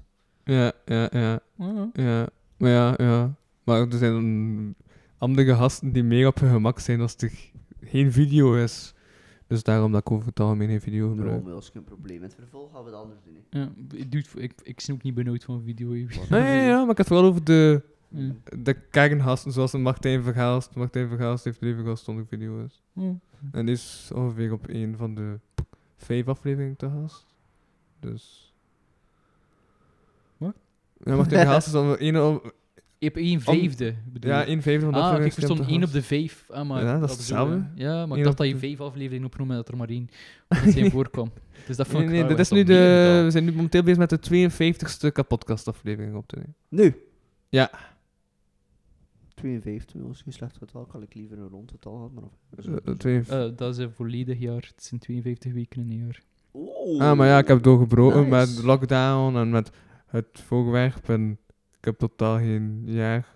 [0.49, 1.39] Ja, ja, ja.
[1.55, 1.89] Ja.
[1.93, 2.27] Ja,
[2.57, 3.33] maar ja, ja.
[3.63, 4.75] Maar er zijn
[5.17, 7.31] andere gasten die meer op hun gemak zijn als er
[7.81, 8.93] geen video is.
[9.47, 11.45] Dus daarom dat ik over het algemeen geen video gebruik.
[11.45, 12.21] Dat is geen probleem.
[12.21, 13.35] Het vervolg gaan we het anders doen.
[13.49, 13.59] hè.
[13.59, 15.89] Ja, ik, doe het- ik, ook niet benauwd van video.
[15.89, 18.31] Nee, ja, ja, maar ik had het wel over de, Ja.
[18.57, 20.75] de kerngasten, zoals een Martijn Vergaalst.
[20.75, 22.83] Martijn Vergaalst heeft liever gast zonder video is.
[22.93, 23.13] Ja.
[23.51, 25.39] En die is ongeveer op een van de
[25.97, 27.25] vijf afleveringen te gast.
[27.99, 28.48] Dus...
[31.03, 32.57] Ja, Vergaalst is dan een op...
[32.97, 35.83] Je hebt één vijfde, bedoel Ja, één vijfde van de Ah, ik is verstond één
[35.83, 36.45] op de vijf.
[36.49, 37.63] Ah, maar Ja, dat is hetzelfde.
[37.75, 40.09] Ja, maar ik dacht dat je vijf afleveringen opnoemde en dat er maar één
[40.73, 41.31] zijn voorkwam.
[41.67, 43.51] Dus dat vond Nee, ik nee, raar, dit want is nu de, we zijn nu
[43.53, 44.49] momenteel bezig met de
[45.09, 46.55] 52ste kapotcast-aflevering op te nemen.
[46.69, 46.95] Nu.
[47.49, 47.69] Ja.
[49.35, 52.23] 52, als je slecht getal, kan ik liever een rond getal hebben.
[52.23, 54.55] Maar Eh, Eh, dat is een volledig jaar.
[54.75, 56.21] Het zijn 52 weken in een jaar.
[56.53, 57.01] Oeh.
[57.01, 58.29] ah, maar ja, ik heb doorgebroken Nice.
[58.55, 59.71] met lockdown en met
[60.09, 61.39] het voorwerp en
[61.77, 63.35] ik heb totaal geen jaar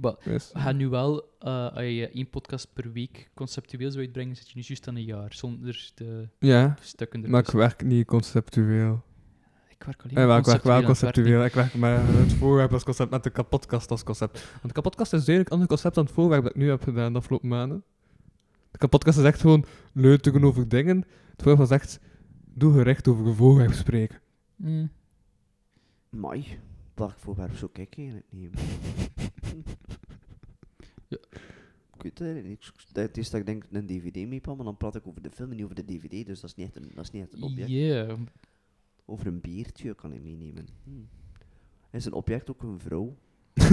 [0.00, 0.52] Maar geweest.
[0.52, 4.48] we gaan nu wel, eh, als je één podcast per week conceptueel zou uitbrengen, zit
[4.50, 7.58] je nu juist aan een jaar, zonder de Ja, stukken maar ik ertussen.
[7.58, 9.02] werk niet conceptueel.
[9.68, 11.44] Ik werk alleen Ja, maar ik werk wel conceptueel.
[11.44, 14.32] Ik werk met het voorwerp als concept, met de kapotkast als concept.
[14.50, 17.12] Want de kapotkast is een ander concept dan het voorwerp dat ik nu heb gedaan
[17.12, 17.84] de afgelopen maanden.
[18.70, 20.96] De kapotkast is echt gewoon leuteren over dingen.
[21.30, 22.00] Het voorwerp was echt,
[22.54, 24.20] doe gericht over een voorwerp spreken.
[24.56, 24.90] Mm.
[26.10, 26.58] Mai,
[26.94, 28.58] welk voorwerp zou ik eigenlijk nemen?
[31.08, 31.18] Ja.
[31.94, 32.64] Ik weet het niet.
[32.64, 35.30] Ik- Het is dat ik denk een dvd mee maar dan praat ik over de
[35.30, 37.22] film en niet over de dvd, dus dat is niet echt een, dat is niet
[37.22, 37.68] echt een object.
[37.68, 38.18] Yeah.
[39.04, 40.68] Over een biertje kan ik meenemen.
[40.84, 40.90] Hm.
[41.96, 43.16] Is een object ook een vrouw?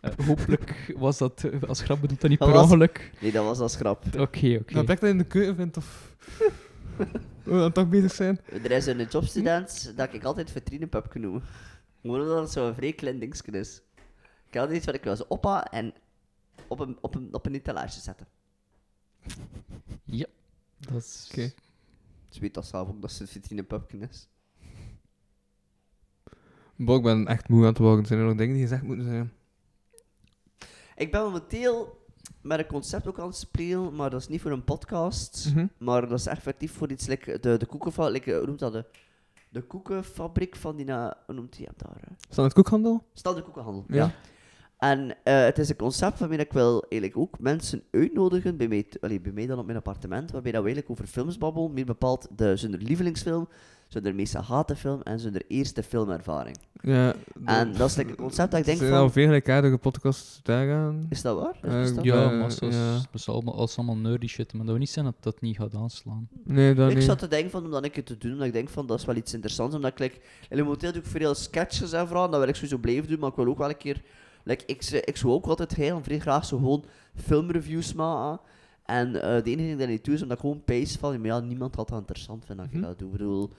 [0.00, 3.12] Eh, hopelijk was dat eh, als grap bedoeld en niet Dat per was- ongeluk.
[3.20, 4.04] Nee, dat was als grap.
[4.06, 4.72] Oké, oké.
[4.72, 6.16] Dat object dat je in de keuken vindt of...
[7.42, 8.40] we dan toch bezig zijn.
[8.44, 11.42] Er is een jobstudent dat ik altijd vitrinepub noem.
[12.00, 13.82] Gewoon omdat het zo'n vrij klein dingetje is.
[14.48, 15.94] Ik had iets wat ik eens opha en
[16.68, 18.26] op een, op een, op een etalage zetten.
[20.04, 20.26] Ja.
[20.78, 21.28] Dat is...
[21.30, 21.52] Oké.
[22.28, 24.28] Ze weet dat zelf ook dat ze een vitrinepubje is.
[26.76, 28.06] Bo, ik ben echt moe aan het worden.
[28.06, 29.32] Zijn er nog dingen die gezegd moeten zijn?
[30.96, 31.97] Ik ben momenteel
[32.42, 35.46] met een concept ook aan het spelen, maar dat is niet voor een podcast.
[35.54, 35.66] Mhm.
[35.78, 38.72] Maar dat is effectief voor iets, like de, de koekenfa- like, hoe noemt dat?
[38.72, 38.84] De,
[39.48, 42.02] de koekenfabriek van die, na, hoe noemt die hem daar?
[42.34, 42.42] hè?
[42.42, 43.04] Het koekhandel?
[43.12, 43.84] Stel de koekenhandel.
[43.88, 44.12] Ja.
[44.78, 48.86] En eh, het is een concept waarmee ik wil eigenlijk ook mensen uitnodigen bij mij,
[49.00, 51.84] allee, bij mij dan op mijn appartement, waarbij dat we eigenlijk over films babbelen, meer
[51.84, 53.48] bepaald de, zijn lievelingsfilm,
[53.88, 56.56] zijn meest gehate film en zijn eerste filmervaring.
[56.82, 57.14] Ja.
[57.44, 58.98] En dat is like, een concept dat ik denk zijn van...
[58.98, 61.06] al veel gelijkaardige podcasts daaraan.
[61.08, 61.80] Is dat waar?
[61.82, 62.14] Is dat ja.
[62.14, 62.32] waar?
[62.32, 62.94] Ja, maar ja.
[62.94, 65.56] dat is allemaal, als allemaal nerdy shit, maar dat wil niet zijn dat dat niet
[65.56, 66.28] gaat aanslaan.
[66.44, 67.04] Nee, dat Ik niet.
[67.04, 69.04] zat te denken van, omdat ik het te doen, omdat ik denk van, dat is
[69.04, 72.40] wel iets interessants, omdat ik, like, en momenteel doe ik veel sketches en vooral, dat
[72.40, 74.02] wil ik sowieso blijven doen, maar ik wil ook wel een keer,
[74.44, 76.84] like, ik, zou ook altijd heel vrij graag zo gewoon
[77.14, 78.40] filmreviews maken,
[78.84, 81.16] en eh, de enige ding dat ik niet doe, is omdat ik gewoon pace van,
[81.20, 82.88] maar ja, niemand had dat interessant vinden dat ik Mhm.
[82.88, 83.08] dat doe.
[83.08, 83.50] Ik bedoel,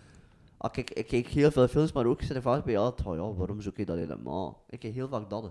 [0.60, 3.16] ah, kijk, ik kijk heel veel films, maar ook zit er vaak bij, ja, oh
[3.16, 4.64] ja, waarom zoek je dat helemaal?
[4.70, 5.44] Ik kijk heel vaak dat.
[5.44, 5.50] hè.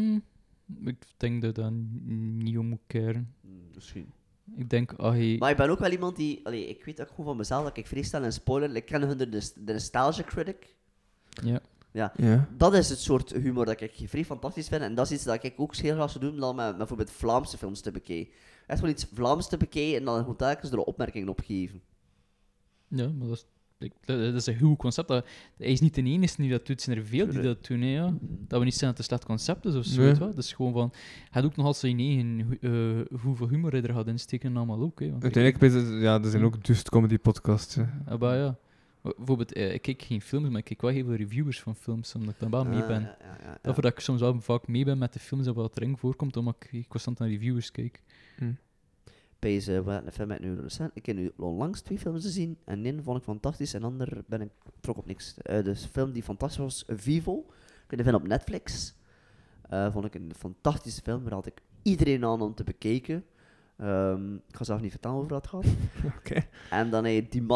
[0.00, 0.22] Mm,
[0.84, 3.34] Ik denk dat dat niet om moet keren.
[3.40, 4.12] Hmm, misschien.
[4.56, 7.08] Ik denk, ah, hey, Maar ik ben ook wel iemand die, allee, ik weet ook
[7.08, 10.22] gewoon van mezelf dat ik vrij snel een spoiler, ik ken hun de, de nostalgia
[10.24, 10.76] critic,
[11.44, 11.60] ja.
[11.92, 12.12] Ja.
[12.56, 14.82] Dat is het soort humor dat ik vrij fantastisch vind.
[14.82, 17.10] En dat is iets dat ik ook heel graag zou doen dan met, met bijvoorbeeld
[17.10, 18.32] Vlaamse films te bekijken.
[18.66, 21.82] Echt wel iets Vlaams te bekijken en dan gewoon telkens er opmerkingen op geven.
[22.90, 23.44] Ja, maar dat is,
[23.78, 25.08] ik- dat dat is een goed concept.
[25.08, 25.26] Dat,
[25.56, 27.80] hij is niet de enige die dat doet, er zijn er veel die dat doen.
[27.80, 28.14] Hè, ja.
[28.48, 30.02] Dat we niet zijn dat het een slecht concept is of zo.
[30.02, 30.14] Nee.
[30.14, 32.58] Dat is gewoon van, hij had ook nog altijd zijn eigen
[33.10, 35.00] eh, hoeveel humor hij er gaat insteken en allemaal ook.
[35.00, 37.76] Hè, want Uiteindelijk, het- ja, er zijn ook just comedy podcasts.
[38.06, 38.56] Ah, ja.
[39.16, 42.14] Bijvoorbeeld, eh, ik kijk geen films, maar ik kijk wel heel veel reviewers van films,
[42.14, 43.00] omdat ik dan wel mee Ah, ben.
[43.00, 43.58] ja, ja, ja.
[43.62, 46.36] Daarvoor dat ik soms wel vaak mee ben met de films en wat erin voorkomt,
[46.36, 48.02] omdat ik ik constant naar reviewers kijk.
[49.40, 50.90] Bij een film nu recent.
[50.94, 52.58] Ik heb nu onlangs twee films gezien.
[52.64, 54.50] En één vond ik fantastisch en de ander ben ik
[54.80, 55.38] trok op niks.
[55.42, 57.38] Eh de film die fantastisch was, Vivo.
[57.38, 58.94] Ik vind de film op Netflix.
[59.62, 61.22] Eh, vond ik een fantastische film.
[61.22, 63.24] Daar had ik iedereen aan om te bekijken.
[63.76, 65.66] Ehm, ik ga zelf niet vertellen over het gaat.
[66.18, 66.46] Oké.
[66.70, 67.46] En dan je Die.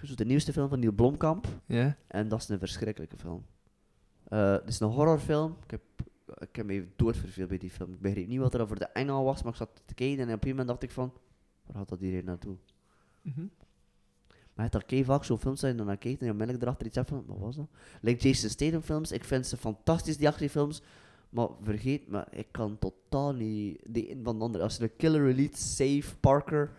[0.00, 1.46] Dus de nieuwste film van Neil Blomkamp.
[1.66, 1.96] Ja.
[2.06, 3.44] En dat is een verschrikkelijke film.
[4.28, 5.56] Eh, het is een horrorfilm.
[5.64, 5.82] Ik heb,
[6.38, 7.92] ik heb me doodverveeld bij die film.
[7.92, 10.22] Ik begreep niet wat er voor de engel was, maar ik zat te kijken en
[10.22, 11.12] op een gegeven moment dacht ik van,
[11.68, 12.56] waar gaat dat hierheen naartoe?
[13.22, 13.46] Mhm.
[14.54, 16.86] Maar het er vaak zo'n films zijn en dan naar kijkt en je onmiddellijk erachter
[16.86, 17.68] iets hebt van, wat was dat?
[18.00, 20.82] Like Jason Statham films, ik vind ze fantastisch, die actiefilms.
[21.30, 24.64] Maar vergeet me, ik kan totaal niet de een van de andere.
[24.64, 26.70] Als je de Killer Elite, Safe, Parker...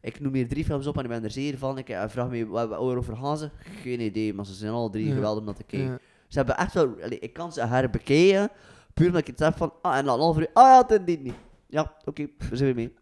[0.00, 1.78] Ik noem hier drie films op en ik ben er zeer van.
[1.78, 3.50] Ik eh, vraag me waarover gaan ze?
[3.82, 5.14] Geen idee, maar ze zijn alle drie Ja.
[5.14, 5.90] geweldig om naar te kijken.
[5.90, 5.98] Ja.
[6.28, 6.94] Ze hebben echt wel...
[7.02, 8.50] allee, ik kan ze herbekijken,
[8.94, 9.72] puur omdat ik het heb van...
[9.82, 10.50] Ah, en dan half uur...
[10.52, 11.34] Ah ja, dit niet.
[11.66, 12.94] Ja, oké, we zijn weer mee.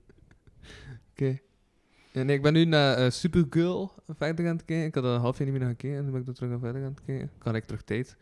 [2.12, 4.86] Nee, ik ben nu naar eh, Supergirl verder aan het kijken.
[4.86, 6.52] Ik had een half jaar niet meer naar gekeken en nu ben ik er terug
[6.52, 7.30] aan verder aan het kijken.
[7.38, 8.16] Kan ik terug tijd.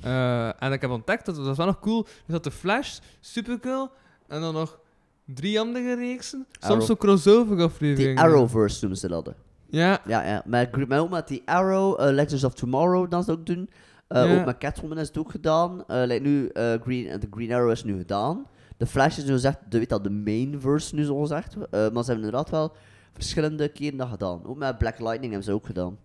[0.00, 2.98] Eh, en ik heb ontdekt, dat, dat is wel nog cool, is dat de Flash,
[3.20, 3.90] Supergirl
[4.26, 4.80] en dan nog
[5.24, 6.46] drie andere reeksen.
[6.60, 6.72] Arrow.
[6.72, 8.22] Soms zo crossover Die afleveringen.
[8.22, 9.32] Arrowverse noemen ze dat.
[9.70, 10.64] Ja, Ja, ja.
[10.72, 13.70] Gr- met ook met die Arrow, eh, Legends of Tomorrow, dat ze ook doen.
[14.08, 14.38] Ja.
[14.38, 15.84] Ook met Catwoman is het ook gedaan.
[15.86, 18.46] Like nu, Green, de Green Arrow is nu gedaan.
[18.78, 21.54] De Flash is nu gezegd, de, weet dat, de main verse nu zo gezegd.
[21.54, 22.72] Eh, maar ze hebben inderdaad wel
[23.12, 24.46] verschillende keren dat gedaan.
[24.46, 25.98] Ook met Black Lightning hebben ze ook gedaan.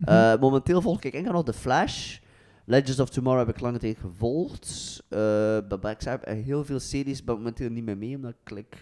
[0.00, 2.18] Eh, momenteel volg ik enkel nog de Flash.
[2.64, 5.02] Legends of Tomorrow heb ik lange tijd gevolgd.
[5.10, 8.76] Maar ik heb heel veel series ben momenteel niet meer mee, omdat ik, like,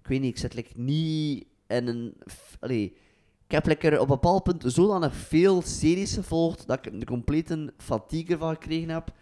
[0.00, 2.14] ik weet niet, ik zit like, niet in een...
[2.60, 2.96] Allee,
[3.46, 7.72] Ik heb lekker op een bepaald punt zodanig veel series gevolgd dat ik een complete
[7.76, 9.12] fatigue ervan gekregen heb.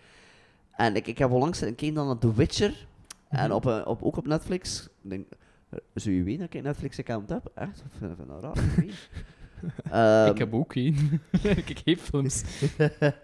[0.72, 2.86] En ik, ik heb onlangs een keer dan naar The Witcher.
[3.28, 4.88] En op, een- op, ook op Netflix.
[5.02, 5.26] Ik denk,
[5.68, 7.50] eh, zou je weten dat ik een Netflix-account heb?
[7.54, 7.78] Echt?
[7.78, 8.56] Ik vind het nou raar.
[8.84, 9.08] ik.
[9.90, 11.20] Ehm, ik heb ook één.
[11.66, 12.42] ik heb films.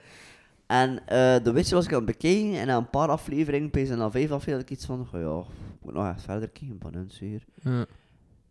[0.67, 3.89] En eh The Witcher was ik aan het bekijken en na een paar afleveringen, opeens
[3.89, 6.79] na vijf afleveringen, had ik iets van, oh ja, ik moet nog echt verder kijken,
[6.79, 7.45] banens weer.
[7.63, 7.87] Ja.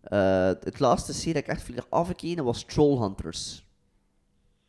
[0.01, 3.65] Eh, het laatste serie dat ik echt volledig afgekeken was Trollhunters.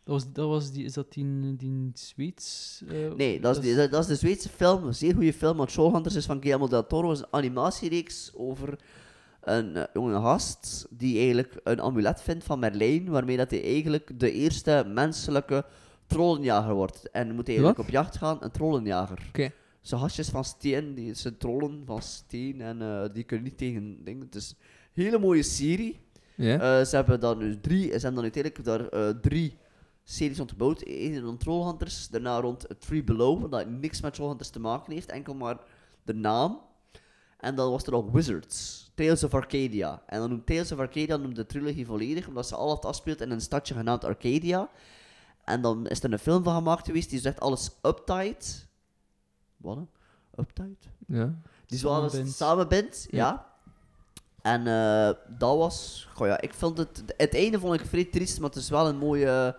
[0.05, 2.83] Dat was, dat was die, is dat die, die Zweeds?
[2.89, 5.57] eh, Nee, dat is, die, dat, dat is de Zweedse film, een zeer goede film,
[5.57, 8.79] maar Trollhunters is van Guillermo del Toro, is een animatiereeks over
[9.41, 14.21] een eh, jonge gast die eigenlijk een amulet vindt van Merlijn, waarmee dat hij eigenlijk
[14.21, 15.65] de eerste menselijke
[16.07, 17.11] trollenjager wordt.
[17.11, 17.87] En moet hij eigenlijk Wat?
[17.87, 19.19] op jacht gaan, een trollenjager.
[19.29, 19.51] Oké.
[19.81, 24.05] Zijn gastjes van steen, die zijn trollen van steen en eh, die kunnen niet tegen
[24.05, 24.25] dingen.
[24.25, 24.55] Het is
[24.95, 26.01] een hele mooie serie.
[26.35, 26.85] Ja?
[26.85, 29.57] Ze hebben dan nu drie, ze hebben dan uiteindelijk daar drie
[30.05, 30.83] series ontgebouwd.
[30.87, 35.35] Eén rond Trollhunters, daarna rond Three Below, dat niks met Trollhunters te maken heeft, enkel
[35.35, 35.59] maar
[36.03, 36.61] de naam.
[37.39, 40.03] En dan was er ook Wizards, Tales of Arcadia.
[40.07, 43.31] En dan noemt Tales of Arcadia noemt de trilogie volledig, omdat ze alles afspeelt in
[43.31, 44.69] een stadje genaamd Arcadia.
[45.45, 48.69] En dan is er een film van gemaakt geweest, die zegt alles uptight.
[49.57, 49.79] Wat?
[50.39, 50.89] Uptight?
[51.07, 51.35] ja.
[51.67, 52.37] Die zo alles Samenbindt.
[52.37, 53.53] samenbindt, ja.
[54.43, 56.09] En eh, dat was...
[56.15, 57.03] Goh ja, ik vond het...
[57.17, 59.57] Het einde vond ik vrij triest, maar het is wel een mooie...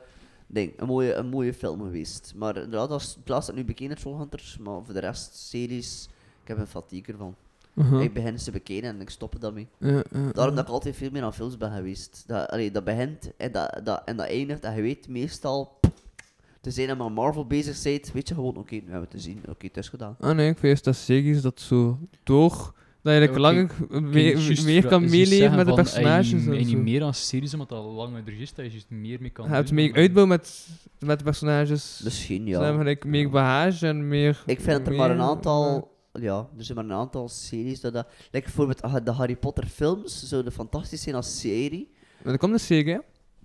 [0.48, 2.34] Ding, een mooie, een mooie film geweest.
[2.36, 6.10] Maar inderdaad, is plaats dat nu bekend Trollhunters, maar voor de rest, series,
[6.42, 7.36] ik heb een fatigue ervan.
[7.74, 8.02] Uh-huh.
[8.02, 9.68] Ik begin ze te bekijken en ik stop dan mee.
[9.78, 12.24] Ja, ja, Daarom dat ik altijd veel meer aan films ben geweest.
[12.28, 15.80] Dat, allee, dat begint en dat, dat, en dat eindigt en je weet meestal...
[16.62, 19.20] Te zijn dat Marvel bezig bent, weet je gewoon, oké, nu hebben we het te
[19.20, 19.44] zien.
[19.48, 20.16] Oké, het is gedaan.
[20.20, 22.74] Ah nee, ik vind dat series dat zo door...
[23.04, 26.32] Dat je like, Ja, langer meer, meer kan meeleven met de personages.
[26.32, 29.30] En niet, meer aan series, omdat dat langer er is, dat je juist meer mee
[29.30, 30.68] kan Je hebt meer uitbouw met,
[31.00, 32.02] met de personages.
[32.04, 32.60] Misschien, Ze ja.
[32.62, 34.44] hebben gelijk meer bagage en meer...
[34.46, 35.92] Ik vind dat er maar een aantal.
[36.20, 38.08] Ja, er zijn maar een aantal series dat dat.
[38.32, 41.92] Like bijvoorbeeld ah, de Harry Potter films zouden fantastisch zijn als serie.
[42.24, 43.00] Maar er komt een serie, hè?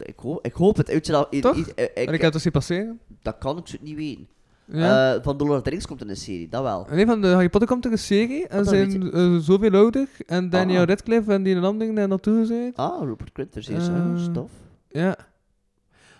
[0.05, 0.89] Ik hoop, ik hoop het.
[0.89, 1.57] Weet je dat, Toch?
[1.57, 3.01] ik- En ik heb het zien passeren.
[3.23, 4.29] dat kan ik zo niet weten.
[4.73, 5.15] Ja.
[5.15, 6.87] Eh, van Lord of the Rings komt er een serie, dat wel.
[6.91, 8.47] Nee, van de Harry Potter komt er een serie.
[8.47, 10.09] En zijn eh, zoveel ouder.
[10.27, 10.87] En Daniel Ah.
[10.89, 12.73] Radcliffe en die een ander daar naartoe zijn.
[12.75, 14.51] Ah, Rupert Grint, er is Eh, stof.
[14.89, 15.17] Ja.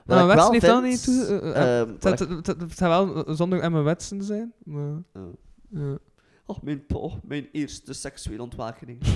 [0.05, 1.25] Nou, ik Wetsen wel heeft dan niet toe...
[1.25, 4.53] eh, eh, ehm, Het zou- het wel zonder Emma Wetsen zijn.
[4.65, 5.23] Maar, Oh.
[5.69, 5.99] ja.
[6.47, 8.99] Oh, mijn, oh, mijn eerste seksuele ontwakening.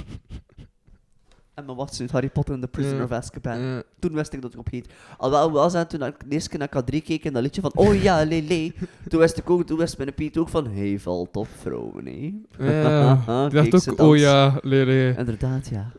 [1.55, 3.83] Emma Watson, Harry Potter en The Prisoner of Azkaban.
[3.99, 4.93] Toen wist ik dat ik op heet.
[5.19, 7.73] Alhoewel, wel zijn toen ik de eerste keer naar K3 keek en dat liedje van
[7.75, 8.73] Oh ja, lele.
[9.09, 12.35] Toen wist ik ook, toen wist mijn Piet ook van Hij valt op vrouwen, hè.
[12.59, 15.17] Ja, die dacht ook, oh ja, leren.
[15.17, 15.93] Inderdaad, ja.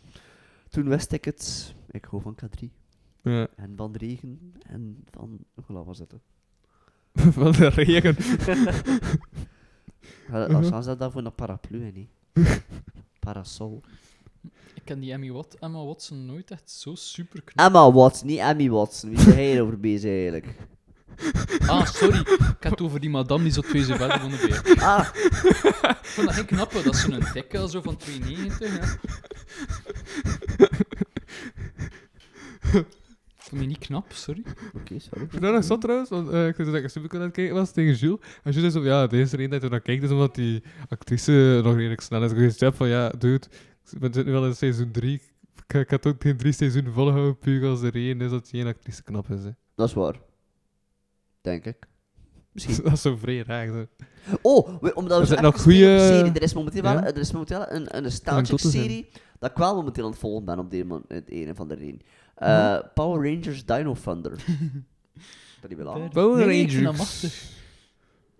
[0.70, 1.74] toen wist ik het.
[1.90, 2.68] Ik hou van K3.
[3.22, 3.46] Ja.
[3.56, 4.52] En van de regen.
[4.66, 5.38] En van...
[5.54, 6.14] Hoe laat was het?
[7.14, 8.16] Van de regen.
[10.72, 12.08] Als ze daarvoor een paraplu, hè, nee.
[13.18, 13.82] Parasol.
[14.74, 17.66] Ik ken die Emmy Wat Emma Watson nooit echt zo super knap.
[17.66, 19.10] Emma Watson, niet Emmy Watson.
[19.10, 20.46] Wie is hij over bezig eigenlijk?
[21.66, 22.18] Ah, sorry.
[22.18, 24.82] Ik had het over die madame die zo twee ze verder van de beer.
[24.82, 25.08] Ah,
[25.90, 28.08] Ik vond dat geen knappe, dat is zo'n dikke, zo van 2,90.
[28.58, 28.98] Ja.
[32.72, 34.42] Ik vond die niet knap, sorry.
[34.74, 35.24] oké, sorry.
[35.30, 37.54] Ik nog zot trouwens, want eh, ik zei dat ik een superkon aan het kijken
[37.54, 38.18] was tegen Jules.
[38.42, 41.60] En Jules zei zo, ja, deze reden dat je naar kijkt is omdat die actrice
[41.64, 42.30] nog redelijk snel is.
[42.30, 43.46] Ik gezegd heb van, ja, dude,
[43.92, 45.14] ik ben nu wel in seizoen 3.
[45.14, 48.60] Ik, ik had ook geen drie seizoenen volgehouden, puur als de reden is dat die
[48.60, 49.42] één actrice knap is.
[49.44, 49.50] Hè.
[49.74, 50.20] Dat is waar.
[51.40, 51.86] Denk ik.
[52.52, 52.76] Misschien.
[52.84, 53.66] Dat is zo vrij raar.
[53.66, 53.86] Zo.
[54.42, 56.32] Oh, we- omdat we Er zijn nog goeie- serie.
[56.32, 57.04] Er is momenteel wel, Ja?
[57.06, 59.08] er is momenteel een, een nostalgic serie
[59.38, 61.74] dat ik wel momenteel aan het volgen ben op de een, het een van de
[61.74, 62.00] reden.
[62.34, 62.80] Eh, Mhm.
[62.94, 64.30] Power Rangers Dino Thunder.
[65.60, 66.08] dat die wel aan.
[66.08, 66.98] Power Nee, ik Rangers.
[66.98, 67.56] machtig.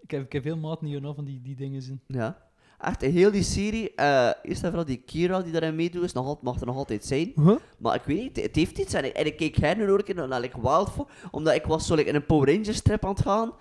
[0.01, 2.01] Ik heb, ik heb veel maat niet van die, die dingen zien.
[2.07, 2.48] Ja.
[2.81, 3.95] Echt, heel die serie.
[3.95, 6.77] eh eerst en vooral die Kira die daarin meedoet, is nog altijd, mag er nog
[6.77, 7.33] altijd zijn.
[7.37, 7.55] Huh?
[7.79, 8.95] Maar ik weet niet, het heeft iets.
[8.95, 11.87] En ik, en ik keek her nu ook in naar like, Wildfire, omdat ik was
[11.87, 13.53] zo like, in een Power Rangers trip aan het gaan.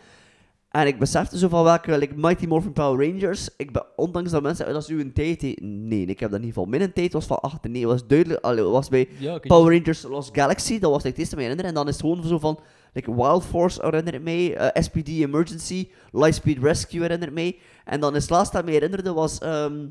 [0.71, 3.49] En ik besefte zo van welke like, Mighty Morphin Power Rangers.
[3.57, 5.41] Ik ben, ondanks dat mensen dat is uw tijd.
[5.41, 6.65] he- Nee, ik heb dat in ieder geval.
[6.79, 8.43] Mijn tijd was van 8 nee, was duidelijk.
[8.43, 9.37] Allee, was bij Ja.
[9.39, 11.71] Power Rangers Lost Galaxy, dat was like, het eerste me herinneren.
[11.71, 12.59] En dan is het gewoon zo van,
[12.97, 17.59] like, Wild Force herinnert mij, eh, SPD Emergency, Lightspeed Rescue herinnert mij.
[17.85, 19.87] En dan is het laatste dat me herinnerde was, ehm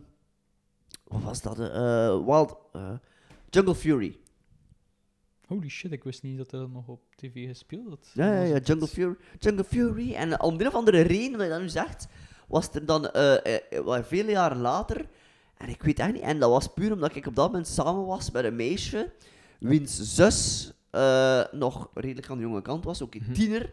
[1.04, 1.58] wat was dat?
[1.58, 2.92] eh, Wild, eh,
[3.50, 4.18] Jungle Fury.
[5.46, 8.10] Holy shit, ik wist niet dat dat nog op tv gespeeld had.
[8.14, 9.16] Ja, ja, ja, Jungle Fury.
[9.38, 10.14] Jungle Fury.
[10.14, 12.06] En om een of andere reden, wat je dat nu zegt,
[12.48, 13.10] was er dan
[13.84, 15.06] wel vele jaren later,
[15.56, 18.06] en ik weet echt niet, en dat was puur omdat ik op dat moment samen
[18.06, 19.12] was met een meisje,
[19.58, 23.32] wiens zus eh, nog redelijk aan de jonge kant was, ook een Mhm.
[23.32, 23.73] tiener.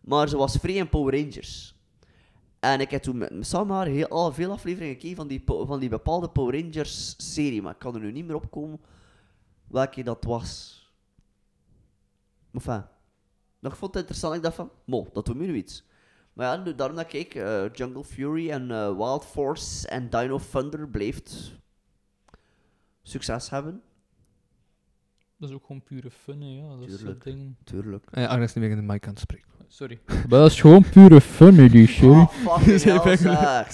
[0.00, 1.74] Maar ze was vrij in Power Rangers.
[2.60, 5.80] En ik heb toen met samen haar heel, al veel afleveringen gekeken van die, van
[5.80, 7.62] die bepaalde Power Rangers serie.
[7.62, 8.80] Maar ik kan er nu niet meer op komen
[9.66, 10.78] welke dat was.
[12.50, 12.84] Maar enfin,
[13.58, 14.34] nog vond het interessant.
[14.34, 15.84] Ik dacht van, mo, dat doet me nu iets.
[16.32, 20.40] Maar ja, nu- daarom dat ik eh, Jungle Fury en eh, Wild Force en Dino
[20.52, 21.20] Thunder bleef
[23.02, 23.82] succes hebben.
[25.40, 26.68] Dat is ook gewoon pure fun, hè, ja.
[26.68, 27.04] Dat Tuurlijk.
[27.04, 27.54] dat ding.
[27.64, 28.04] Tuurlijk.
[28.10, 29.48] Eh, Agnes is niet meer in de mic aan het spreken.
[29.68, 29.98] Sorry.
[30.06, 32.10] Maar dat is gewoon pure fun, die show.
[32.12, 33.66] Oh, fucking Zijn hell.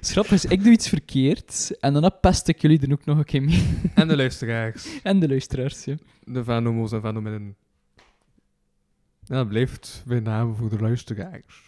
[0.00, 3.24] Schrap is, ik doe iets verkeerd en dan pest ik jullie er ook nog een
[3.24, 3.78] keer mee.
[3.94, 4.86] En de luisteraars.
[5.02, 5.94] en de luisteraars, ja.
[6.24, 7.56] De vanomo's en vanominnen.
[9.24, 11.62] Ja, dat blijft bij naam voor de luisteraars.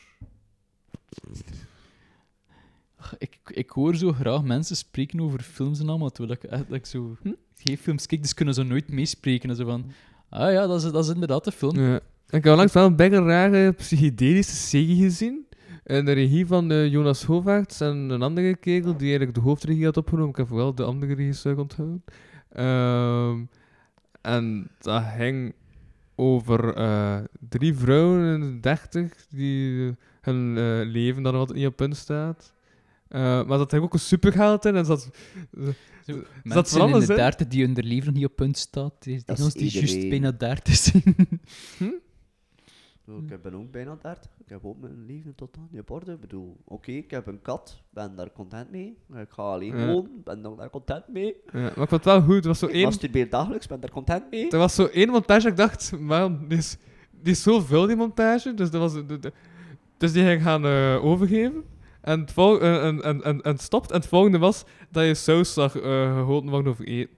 [2.96, 6.68] Ach, Ik, ik hoor zo graag mensen spreken over films en allemaal, terwijl ik, echt-
[6.68, 7.32] dat ik zo Hm?
[7.64, 9.50] Geen films kijk, dus kunnen ze nooit meespreken.
[9.50, 9.84] En zo van,
[10.28, 11.80] ah ja, dat is, dat is inderdaad de film.
[11.80, 12.00] Ja.
[12.32, 15.46] Ik heb langs wel een beetje rare psychedelische serie gezien.
[15.84, 19.84] In de regie van eh, Jonas Hovaerts en een andere kerel die eigenlijk de hoofdregie
[19.84, 20.30] had opgenomen.
[20.30, 22.04] Ik heb wel de andere regisseur onthouden.
[22.48, 23.44] Ehm,
[24.20, 25.54] en dat ging
[26.14, 27.18] over eh,
[27.48, 32.52] drie vrouwen in de dertig die hun eh, leven dan altijd niet op punt staat.
[33.08, 35.10] Maar dat heeft ook een supergeld in en dat
[36.06, 39.14] Zo, dat mensen alles, in de dertig die hun leven niet op punt staat, die,
[39.16, 41.16] die Dat ons die juist bijna dertig zijn.
[43.08, 44.30] Oh, Ik ben ook bijna 30.
[44.38, 46.12] Ik heb ook mijn leven totaal niet op orde.
[46.12, 48.96] Ik bedoel, oké, ik heb een kat, ben daar content mee.
[49.14, 49.86] Ik ga alleen Ja.
[49.86, 51.36] wonen, ben daar content mee.
[51.52, 52.42] ja, maar ik vond het wel goed.
[52.42, 54.50] Er was zo Ik één masturbeer dagelijks, ben daar content mee.
[54.50, 56.76] Er was zo één montage, ik dacht, man, die is,
[57.10, 59.32] die is zo veel die montage, dus, dat was, de, de-
[59.96, 61.64] dus die ging gaan eh, overgeven.
[62.02, 65.14] En het, vol, en, en, en, en het stopt, en het volgende was dat je
[65.14, 65.82] saus zag eh
[66.14, 67.14] gehoten worden over eten.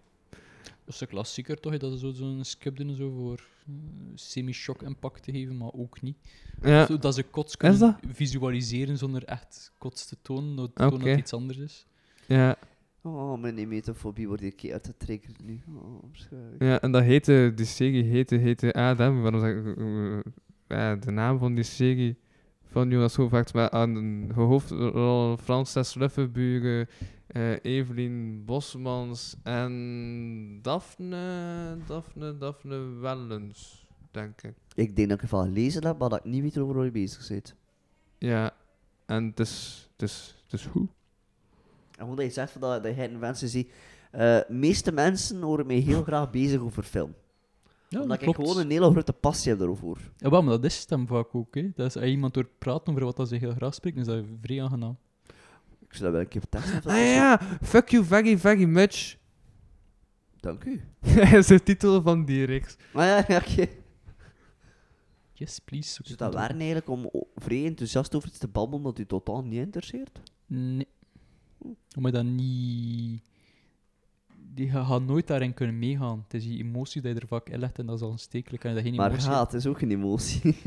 [0.84, 3.72] Dat is een klassieker toch, dat ze zo- zo'n skip doen zo voor eh,
[4.14, 6.16] semi-shock impact te geven, maar ook niet.
[6.62, 7.96] Ja, Zo dat ze kots kunnen dat?
[8.08, 10.88] visualiseren zonder echt kots te tonen, dat, Oké.
[10.88, 11.86] tonen dat iets anders is.
[12.26, 12.56] ja,
[13.06, 15.60] Oh, mijn emetofobie wordt hier keer uitgetriggerd nu.
[15.76, 16.02] Oh,
[16.58, 20.18] ja, en dat heette, die serie heette, heette Adam, waarom zeg ik, eh,
[20.68, 22.16] ja, de naam van die serie
[22.74, 23.94] van Jonas Hovaerts, maar aan
[24.28, 26.88] de hoofdrol Frances Ruffenburen,
[27.26, 34.54] eh Evelien Bosmans en Daphne, Daphne, Daphne Wellens, denk ik.
[34.74, 37.28] Ik denk dat ik ervan gelezen heb, maar dat ik niet weet over je bezig
[37.28, 37.54] bent.
[38.18, 38.54] Ja,
[39.06, 40.88] en het is, het is, het is goed.
[41.90, 43.70] En gewoon dat je zegt dat, dat je mensen ziet.
[44.10, 47.14] eh meeste mensen horen mij heel graag bezig over film.
[47.88, 48.48] Ja, Omdat dat ik klopt.
[48.50, 50.12] gewoon een hele grote passie heb daarover.
[50.16, 51.54] Ja, maar dat is het hem vaak ook.
[51.54, 51.70] Hè.
[51.74, 54.62] Dat is, als iemand door praten over wat ze heel graag spreken, is dat vrij
[54.62, 54.96] aangenaam.
[55.80, 56.90] Ik zou dat wel een keer testen.
[56.90, 59.16] Ah ja, fuck you very, very much.
[60.40, 60.80] Dank u.
[61.14, 62.76] Dat is de titel van die reeks.
[62.92, 63.66] Maar ja, oké.
[65.32, 66.00] Yes, please.
[66.04, 69.60] het dat waar eigenlijk om vrij enthousiast over iets te babbelen dat u totaal niet
[69.60, 70.20] interesseert?
[70.46, 70.88] Nee.
[71.96, 73.22] Omdat je dat niet...
[74.54, 76.22] Die ga- gaat nooit daarin kunnen meegaan.
[76.24, 78.62] Het is die emotie die je er vaak in legt en dat is al aanstekelijk.
[78.62, 80.56] Je dat geen maar emotie haat is ook een emotie.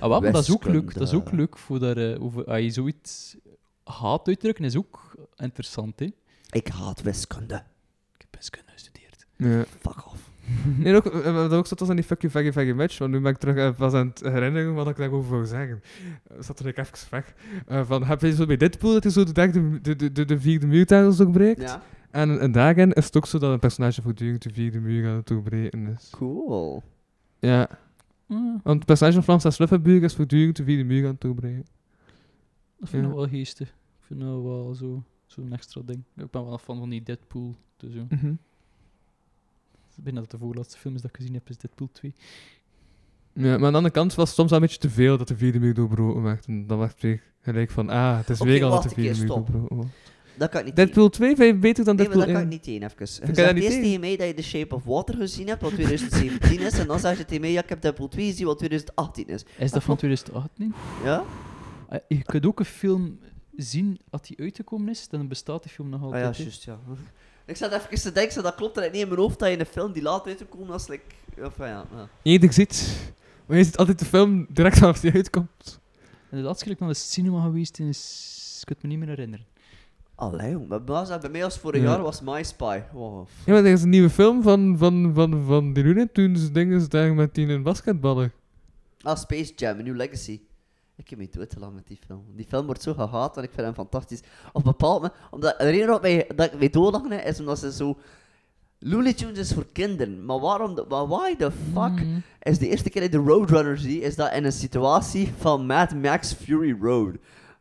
[0.00, 0.94] Ah, wel, maar dat is ook leuk.
[0.94, 1.36] Dat is ook Wiskunde.
[1.36, 3.36] leuk voor dat, eh, over, als je zoiets
[3.84, 5.98] haat uitdrukken, is ook interessant.
[6.00, 6.08] Hè?
[6.50, 7.54] ik haat wiskunde.
[8.14, 9.26] Ik heb wiskunde gestudeerd.
[9.36, 9.64] Ja.
[9.80, 10.30] Fuck off.
[10.78, 13.32] Nee, ook, eh, wat ook zat was aan die fuck you much, want nu ben
[13.32, 15.82] ik terug eh, pas aan het herinneren wat ik daarover wou zeggen.
[16.32, 17.34] Uh, zat er even weg.
[17.66, 20.24] Eh, van, heb je zo bij Deadpool dat hij zo de, derde, de, de, de,
[20.24, 21.60] de vierde muurtafels doorbreekt?
[21.60, 21.82] Ja.
[22.14, 25.16] En, en daarin is het ook zo dat een personage voortdurend de vierde muur aan
[25.16, 26.10] het doorbreken is.
[26.10, 26.82] Cool.
[27.38, 27.68] Ja,
[28.28, 31.64] Ah, want het personage van Francis Ruffenburg is voortdurend de vierde muur aan het doorbreken.
[32.78, 33.14] dat vind ik Ja.
[33.16, 33.68] wel geestig.
[33.68, 36.02] Ik vind dat wel zo- zo'n extra ding.
[36.16, 37.54] Ik ben wel fan van die Deadpool.
[37.76, 37.94] Dus.
[38.08, 38.34] Mhm.
[40.02, 42.14] Bijna dat de voorlaatste film is dat ik gezien heb, is Deadpool 2.
[43.32, 45.28] Ja, maar aan de andere kant was het soms wel een beetje te veel dat
[45.28, 46.46] de vierde muur doorbroken werd.
[46.46, 48.94] En dan werd ik gelijk van, ah, het is Oké, weer al dat de een
[48.94, 49.46] vierde muur stop.
[49.46, 49.90] doorbroken wordt.
[50.36, 52.52] Dat kan ik niet Deadpool 2 vind je beter dan Nee, maar Deadpool dat kan
[52.52, 52.62] ik 1?
[52.62, 52.96] niet tegen, even.
[52.96, 54.00] kan Je dat zegt eerst tegen?
[54.00, 57.18] mij dat je The Shape of Water gezien hebt, wat 2017 is, en dan zeg
[57.18, 59.44] je tegen mij, ja, ik heb Deadpool 2 gezien, wat 2018 is.
[59.58, 60.74] Is dat van 2018?
[61.04, 61.24] Ja?
[61.88, 63.18] Ah, Je kunt ook een film
[63.56, 66.24] zien als die uitgekomen is, dan bestaat die film nog Ah altijd.
[66.24, 66.42] ja, hè.
[66.42, 66.78] juist, ja.
[67.46, 69.66] Ik zat even te denken, dat klopt er niet in mijn hoofd dat je een
[69.66, 71.02] film die later uitgekomen was, like,
[71.42, 71.86] of ja,
[72.22, 72.52] ja.
[72.52, 72.96] Ziet,
[73.46, 75.80] maar je ziet altijd de film direct vanaf die uitkomt.
[76.30, 78.88] En de laatste keer dat ik naar de cinema geweest is, ik kan het me
[78.88, 79.46] niet meer herinneren.
[80.14, 80.68] Allee, jong.
[80.68, 81.88] Bij mij was- bij mij als vorig Ja.
[81.90, 82.80] jaar was My Spy.
[82.92, 83.26] Wow.
[83.46, 86.88] Ja, maar er is een nieuwe film van, van, van, van die Looney Tunes dingen
[86.88, 88.32] daar met die in basketballen.
[89.00, 90.40] Ah, Space Jam, A New Legacy.
[90.96, 92.24] Ik heb me doodgelachen met die film.
[92.36, 94.20] Die film wordt zo gehaat en ik vind hem fantastisch.
[94.48, 97.58] Op een bepaald moment, omdat de reden waarop mij, dat ik me doodlachen is omdat
[97.58, 97.98] ze zo
[98.78, 102.22] Looney Tunes is voor kinderen, maar waarom, de, maar why the fuck Mm.
[102.42, 105.66] is de eerste keer dat ik de Roadrunner zie, is dat in een situatie van
[105.66, 107.14] Mad Max Fury Road.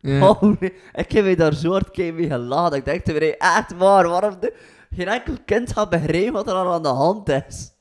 [0.21, 0.53] Oh
[0.93, 2.77] ik heb me daar zo hard mee geladen.
[2.77, 4.53] Ik dacht echt waar, waarom de...
[4.95, 7.73] Geen enkel kind gaat begrijpen wat er aan de hand is.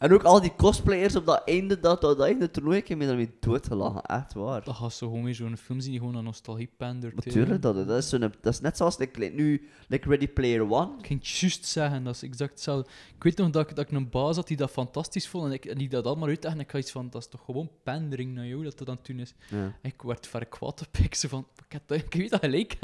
[0.00, 2.98] En ook al die cosplayers op dat einde, dat, dat, dat einde toernooi, ik heb
[2.98, 4.64] me daarmee doodgelachen, echt waar.
[4.64, 7.24] Dat gaat zo gewoon weer zo'n film zien die gewoon aan nostalgie pandert.
[7.24, 7.30] hè.
[7.30, 10.98] Natuurlijk, dat, dat, is dat is net zoals like, nu, like Ready Player One.
[10.98, 12.90] Ik ging het juist zeggen, dat is exact hetzelfde.
[13.16, 15.52] Ik weet nog dat ik, dat ik een baas had die dat fantastisch vond en,
[15.52, 17.70] ik, en die dat allemaal uitdacht en ik had iets van, dat is toch gewoon
[17.82, 19.34] pandering naar jou dat dat aan het doen is.
[19.48, 19.76] Ja.
[19.82, 22.76] Ik werd ver kwaad op ik, van, ik, heb ik weet dat gelijk.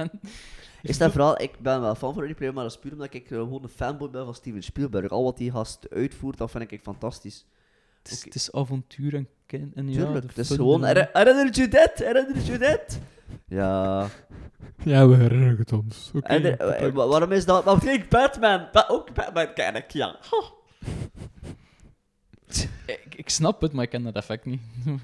[0.82, 3.14] Is dat vooral, ik ben wel fan van Ready Player, maar dat is puur omdat
[3.14, 5.10] ik eh, gewoon een fanboy ben van Steven Spielberg.
[5.10, 7.46] Al wat die gast uitvoert, dat vind ik fantastisch.
[8.02, 8.24] Het is, Oké.
[8.26, 9.58] het is avontuur en, ja,
[9.92, 10.96] Tuurlijk, de het is gewoon, ervan.
[10.96, 11.92] "Her- herinnert je dit?
[11.94, 13.00] Herinnert je dit?
[13.46, 14.06] Ja.
[14.84, 16.10] Ja, we herinneren het ons.
[16.20, 17.64] En er- eh, wa- waarom is dat?
[17.64, 18.68] Maar kijk, Batman.
[18.72, 20.16] Ba- ook Batman ken ik, ja.
[22.86, 24.60] Ik, ik snap het, maar ik ken dat effect niet.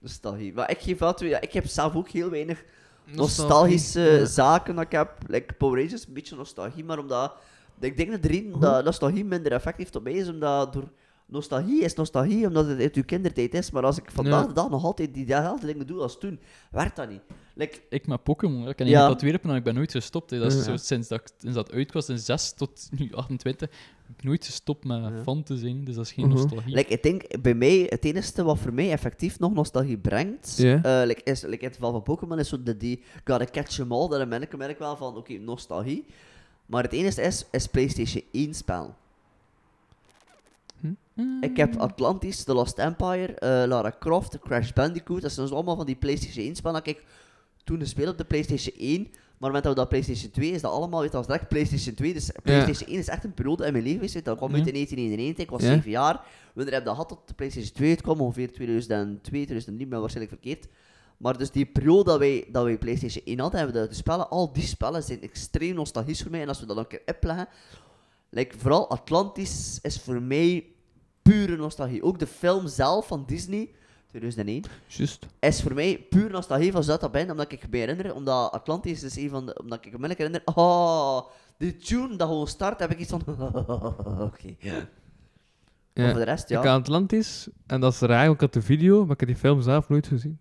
[0.00, 0.52] Nostalgie.
[0.52, 2.64] Maar ik geef wel ja, ik heb zelf ook heel weinig
[3.12, 5.10] nostalgische zaken dat ik heb.
[5.26, 7.36] Like Power Rangers, een beetje nostalgie, maar omdat...
[7.80, 10.88] Ik denk dat de reden dat nostalgie minder effect heeft op mij is omdat door...
[11.30, 14.70] Nostalgie is nostalgie omdat het uit uw kindertijd is, maar als ik vandaag de dag
[14.70, 16.40] nog altijd diezelfde dingen doe als toen,
[16.70, 17.20] werkt dat niet.
[17.58, 19.08] Like, Ik met Pokémon, ik kan Ja.
[19.08, 20.30] dat weer en ik ben nooit gestopt.
[20.30, 20.38] Hè.
[20.38, 20.62] Dat is Ja.
[20.62, 23.68] zo, sinds, dat ik, sinds dat uit was, in 6 tot nu 28,
[24.06, 25.22] heb ik nooit gestopt met Ja.
[25.22, 25.84] fan te zijn.
[25.84, 26.34] Dus dat is geen Mhm.
[26.36, 26.74] nostalgie.
[26.74, 31.00] like, ik denk bij mij, het enige wat voor mij effectief nog nostalgie brengt, eh,
[31.04, 33.92] like, is, like in het geval van Pokémon, is zo de, die gotta catch them
[33.92, 36.04] all, daar merk ik, merk wel van, oké, nostalgie.
[36.66, 38.94] Maar het enige is, is PlayStation 1 spel.
[41.14, 41.42] Mm.
[41.42, 45.22] Ik heb Atlantis, The Lost Empire, eh, Lara Croft, Crash Bandicoot.
[45.22, 46.78] Dat zijn dus allemaal van die PlayStation 1 spellen.
[46.84, 47.04] Dat ik
[47.68, 49.02] toen gespeeld op de PlayStation 1.
[49.38, 51.36] Maar op het moment dat we dat PlayStation 2 is dat allemaal, weet dat was
[51.36, 52.12] direct PlayStation 2.
[52.12, 54.24] Dus PlayStation 1 is echt een periode in mijn leven geweest.
[54.24, 55.68] Dat kwam uit in 1991, ik was Ja.
[55.68, 56.24] 7 jaar.
[56.54, 58.20] Wanneer heb ik dat gehad tot de PlayStation 2 uitkwam?
[58.20, 60.66] Ongeveer 2002, 2003, maar waarschijnlijk verkeerd.
[61.16, 63.94] Maar dus die periode dat wij, dat wij PlayStation 1 hadden, hebben we de, de
[63.94, 66.42] spellen, al die spellen zijn extreem nostalgisch voor mij.
[66.42, 67.48] En als we dat dan een keer opleggen,
[68.30, 70.66] like, vooral Atlantis is voor mij
[71.22, 72.02] pure nostalgie.
[72.02, 73.70] Ook de film zelf van Disney,
[74.08, 75.26] 2001, Juist.
[75.40, 79.16] is voor mij puur nostalgie van Zuid Ben, omdat ik me herinner, omdat Atlantis is
[79.16, 81.20] een van de, omdat ik me herinner, oh,
[81.58, 83.22] die tune dat gewoon start, heb ik iets van,
[84.28, 84.54] oké.
[84.60, 84.86] Maar
[85.94, 86.10] Ja.
[86.10, 88.62] voor de rest, ja, Ik had Atlantis, en dat is raar, want ik had de
[88.62, 90.38] video, maar ik heb die film zelf nooit gezien.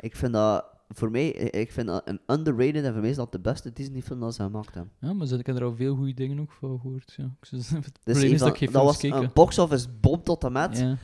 [0.00, 3.32] ik vind dat, voor mij, ik vind dat een underrated en voor mij is dat
[3.32, 4.92] de beste Disney film dat ze gemaakt hebben.
[5.00, 7.14] Ja, maar ik heb er al veel goede dingen ook van gehoord.
[7.16, 7.22] Ja.
[7.40, 7.68] Het Dus
[8.04, 10.96] probleem is dat ik geen dat was een box-office bom tot en met, Ja.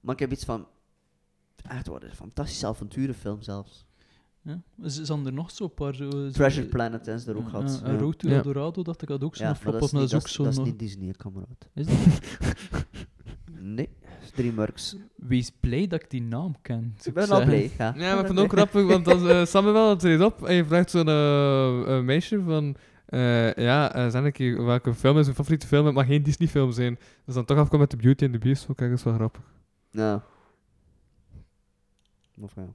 [0.00, 0.66] maar ik heb iets van,
[1.68, 3.84] echt waar, een fantastische avonturenfilm zelfs.
[4.42, 4.60] Ja.
[4.82, 5.94] Is, zijn er nog zo'n paar...
[5.94, 7.82] Zo, zo- Treasure Planet is er ook Ja, gehad.
[7.84, 7.96] ja.
[7.96, 8.36] Road to Ja.
[8.36, 10.14] El Dorado, dacht ik dat ook zo'n Ja, flop maar dat is, dat niet, is
[10.14, 11.68] dat ook is, dat is niet Disney, kameraad.
[11.74, 11.96] Is dat?
[13.62, 13.88] Nee,
[14.22, 14.96] is DreamWorks.
[15.16, 16.94] Wees blij dat ik die naam ken.
[17.02, 17.84] Ik ben ik al blij, ja.
[17.84, 20.64] Ja, maar ik vind het ook grappig, want als uh, Samuel treedt op en je
[20.64, 22.76] vraagt zo'n eh, eh, meisje van...
[23.06, 25.86] eh, ja, uh, een keer, welke film is uw favoriete film?
[25.86, 26.98] Het mag geen Disney-film zijn.
[27.24, 29.42] Dus dan toch afkomen met The Beauty and the Beast, vond ik ergens wel grappig.
[29.90, 30.24] Ja.
[32.40, 32.66] Of ja.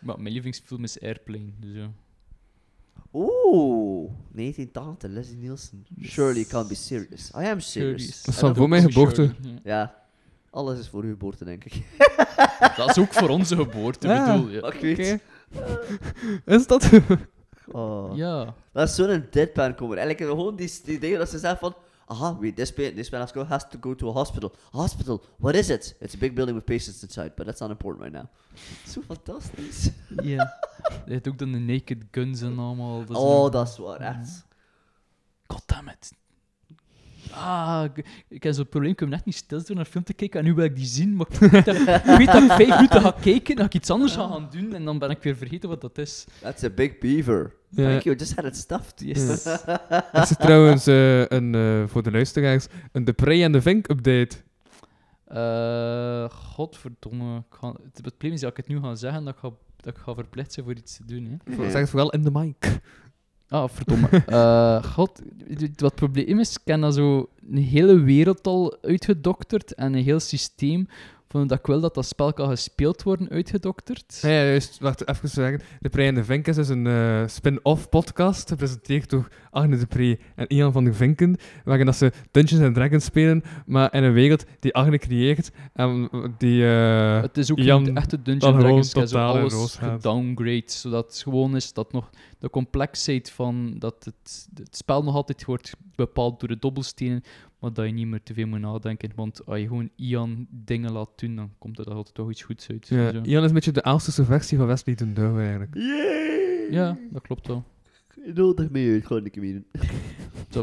[0.00, 1.90] Maar mijn lievelingsfilm is Airplane, dus ja.
[3.12, 5.86] Oeh, 1980, Leslie Nielsen.
[6.00, 7.30] Surely can't be serious.
[7.30, 8.22] I am serious.
[8.22, 9.34] Dat is van voor mijn geboorte.
[9.64, 9.94] Ja,
[10.50, 11.72] alles is voor uw geboorte, denk ik.
[11.98, 12.38] ja.
[12.76, 14.32] Dat is ook voor onze geboorte, Ja.
[14.36, 14.72] bedoel je.
[14.72, 15.20] Ik weet...
[16.56, 16.90] Is dat?
[17.72, 18.16] Oh.
[18.16, 18.54] Ja.
[18.72, 19.98] Dat is zo'n deadpan komen.
[19.98, 21.74] Eigenlijk gewoon die, die dingen dat ze zeggen van...
[22.10, 24.52] Uh-huh, Aha, wait, this man, this man has, go, has to go to a hospital.
[24.72, 25.94] A Hospital, what is it?
[26.00, 28.28] It's a big building with patients inside, but that's not important right now.
[28.86, 29.90] Zo fantastisch.
[30.22, 30.58] Ja.
[31.06, 32.98] Je hebt ook dan de Naked Guns en allemaal.
[32.98, 34.16] Dat is oh, een- dat is waar, echt.
[34.16, 34.42] Mm-hmm.
[35.46, 36.12] Goddammit.
[37.30, 40.12] Ah, ik, ik heb zo'n probleem, ik kan net niet stilstaan naar een film te
[40.12, 42.50] kijken en nu wil ik die zien, maar ik weet dat ik, weet dat ik
[42.50, 45.22] vijf minuten ga kijken, dat ik iets anders ga gaan doen en dan ben ik
[45.22, 46.26] weer vergeten wat dat is.
[46.40, 47.54] That's a big beaver.
[47.68, 47.88] Ja.
[47.88, 49.00] Thank you, just had it stuffed.
[49.00, 49.44] Yes.
[50.12, 53.88] Er zit trouwens eh, een, eh, voor de luisteraars een De Prey en de Vink
[53.88, 54.36] update.
[55.24, 57.36] Eh, godverdomme.
[57.36, 59.96] Ik ga, het probleem is dat ik het nu ga zeggen, dat ik ga, dat
[59.96, 61.40] ik ga verplicht zijn voor iets te doen.
[61.44, 61.70] Hè.
[61.70, 62.80] Zeg het vooral in de mic.
[63.50, 64.08] Ah, verdomme.
[64.26, 65.22] Eh, god,
[65.58, 70.02] wat het probleem is, ik heb dat zo een hele wereld al uitgedokterd en een
[70.04, 70.88] heel systeem
[71.28, 74.18] van dat ik wil dat dat spel kan gespeeld worden uitgedokterd.
[74.22, 74.78] Ja, ja, juist.
[74.80, 75.60] Wacht, even zeggen.
[75.80, 80.18] De Prey en de Vink is een eh, spin-off podcast, gepresenteerd door Agne de Prey
[80.34, 84.12] en Ian van de Vinken, waarin dat ze Dungeons and Dragons spelen, maar in een
[84.12, 86.08] wereld die Agne creëert en
[86.38, 86.64] die...
[86.66, 88.90] eh, Het is ook Ian niet echt de dan Dungeon gewoon Dragons.
[88.92, 92.10] Totaal in alles gedowngrade, zodat het gewoon is dat nog
[92.40, 97.22] de complexheid van dat het, het spel nog altijd wordt bepaald door de dobbelstenen,
[97.58, 99.10] maar dat je niet meer te veel moet nadenken.
[99.14, 102.68] Want als je gewoon Ian dingen laat doen, dan komt er altijd toch iets goeds
[102.70, 102.88] uit.
[102.88, 103.20] Ja, Zo.
[103.22, 105.74] Ian is een beetje de Elsterse versie van Wesley ten Douwe eigenlijk.
[105.74, 106.66] Yay!
[106.70, 107.64] ja, dat klopt wel.
[108.34, 109.66] Nodig mee uit, gewoon een keer doen.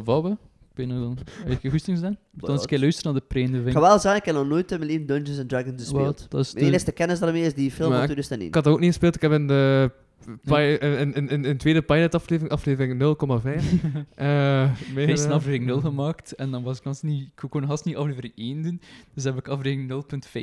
[0.06, 0.30] Zo, we?
[0.72, 1.18] Ik weet nog dan.
[1.46, 2.18] Heb je goestings dan?
[2.32, 4.48] Dan eens een keer luisteren naar de preende Ik ga wel zeggen, ik heb nog
[4.48, 6.26] nooit in mijn leven Dungeons and Dragons gespeeld.
[6.30, 8.48] Dat is Mijn de- enige kennis daarmee is die film ik- 2001.
[8.48, 9.16] Ik had dat ook niet gespeeld.
[9.16, 9.92] Ik heb in de
[10.46, 13.06] pi- in, in, in, in tweede pilot aflevering, aflevering 0,5.
[14.16, 15.08] eh Ik heb meegedaan.
[15.10, 17.96] eerst een aflevering 0 gemaakt en dan was ik gans niet, ik kon haast niet
[17.96, 18.82] aflevering 1 doen.
[19.14, 20.40] Dus heb ik aflevering 0.5.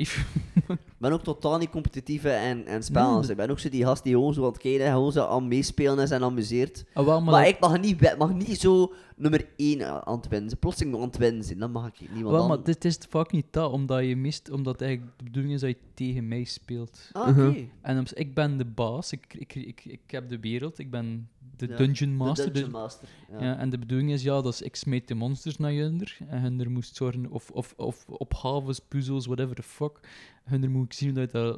[0.66, 3.20] Ik ben ook totaal niet competitief en, en spelers.
[3.20, 3.30] Nee.
[3.30, 5.48] Ik ben ook zo die gast die gewoon zo aan het kijken, gewoon zo aan
[5.48, 6.84] meespelen is en amuseert.
[6.94, 10.28] Ah, wel, maar, Maar, dat- ik mag niet, mag niet zo nummer 1 aan het
[10.28, 10.48] winnen.
[10.48, 10.60] zijn.
[10.60, 12.08] Plotseling nog aan het winnen zijn, dat mag ik niet.
[12.10, 12.48] Want wel, dan...
[12.48, 15.70] maar dit is vaak niet dat, omdat je mist, omdat eigenlijk de bedoeling is dat
[15.70, 17.10] je tegen mij speelt.
[17.12, 17.42] Ah, oké.
[17.48, 17.64] Mhm.
[17.80, 21.28] En dan- ik ben de baas, ik, ik, ik, ik heb de wereld, ik ben
[21.56, 22.44] de Ja, dungeon De master.
[22.44, 23.08] Dungeon dus- Master.
[23.30, 23.44] Ja.
[23.44, 23.56] ja.
[23.56, 26.70] en de bedoeling is ja, dat is, ik smijt de monsters naar junder en hunder
[26.70, 30.00] moest zorgen, of, of, of opgaves, puzzels, whatever the fuck.
[30.44, 31.56] Hunder moet ik zien dat je daar,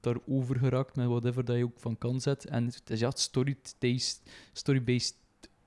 [0.00, 2.50] daarover geraakt met whatever dat je ook van kan zetten.
[2.50, 4.22] En het is ja, story-based,
[4.52, 5.14] story-based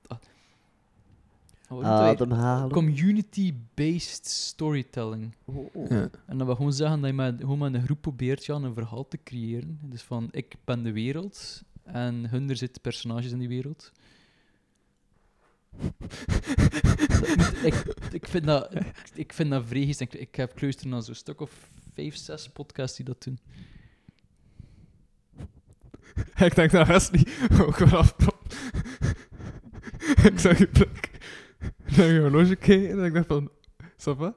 [0.06, 1.61] ah, wat noemt dat weer?
[1.80, 2.70] Ademhalen.
[2.70, 5.34] community-based storytelling.
[5.44, 5.90] Oh, oh.
[5.90, 6.10] Ja.
[6.26, 8.74] En dat we gewoon zeggen dat je met, gewoon met een groep probeert ja, een
[8.74, 9.78] verhaal te creëren.
[9.82, 13.92] Dus van, ik ben de wereld en hun er zitten personages in die wereld.
[15.70, 20.08] Moet- ik, ik, vind dat, ik, ik vind dat geestig.
[20.08, 23.38] Ik, ik heb geluisterd naar zo'n stuk of vijf, zes podcasts die dat doen.
[26.46, 27.26] ik denk dat Wesley
[27.60, 28.04] ook wel
[30.22, 30.68] ik zag je
[31.96, 33.50] naar je horloge kijken en ik dacht van...
[33.96, 34.34] Va?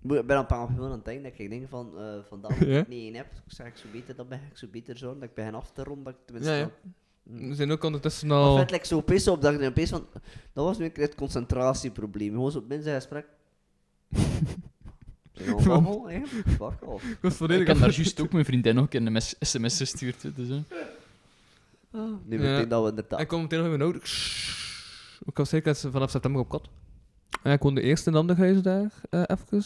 [0.00, 2.58] Moet- Ik ben een paar gewoon aan het denken dat ik denk van uh, vandaag
[2.58, 2.78] dat Ja?
[2.78, 3.26] ik niet één heb.
[3.26, 5.14] Ik zeg ik zo beter, dan ben ik zo beter zo.
[5.14, 6.04] Dat ik begin af te ronden.
[6.04, 6.64] Dat ik tenminste Ja, ja.
[6.64, 6.92] wel-
[7.22, 7.48] Mm.
[7.48, 8.56] We zijn ook ondertussen Maar al...
[8.56, 10.06] vet like, zo opeens op dat ik opeens van...
[10.52, 12.30] Dat was nu een keer het concentratieprobleem.
[12.32, 13.26] Gewoon zo op mensen gesprek.
[15.32, 16.20] We babbel, hè?
[16.26, 17.04] Fuck off.
[17.04, 20.36] Ik was Ik volledig heb daar juist ook mijn vriendin nog een sms gestuurd.
[20.36, 20.60] Dus, hè.
[22.24, 22.38] Nu Ja.
[22.42, 23.20] weet ik dat we inderdaad...
[23.20, 24.02] Ik kom meteen nog in mijn ouder.
[25.28, 26.70] Ik was zeker vanaf september op kot.
[27.42, 29.62] En ik woon de eerste in Anderhuis daar, eh even.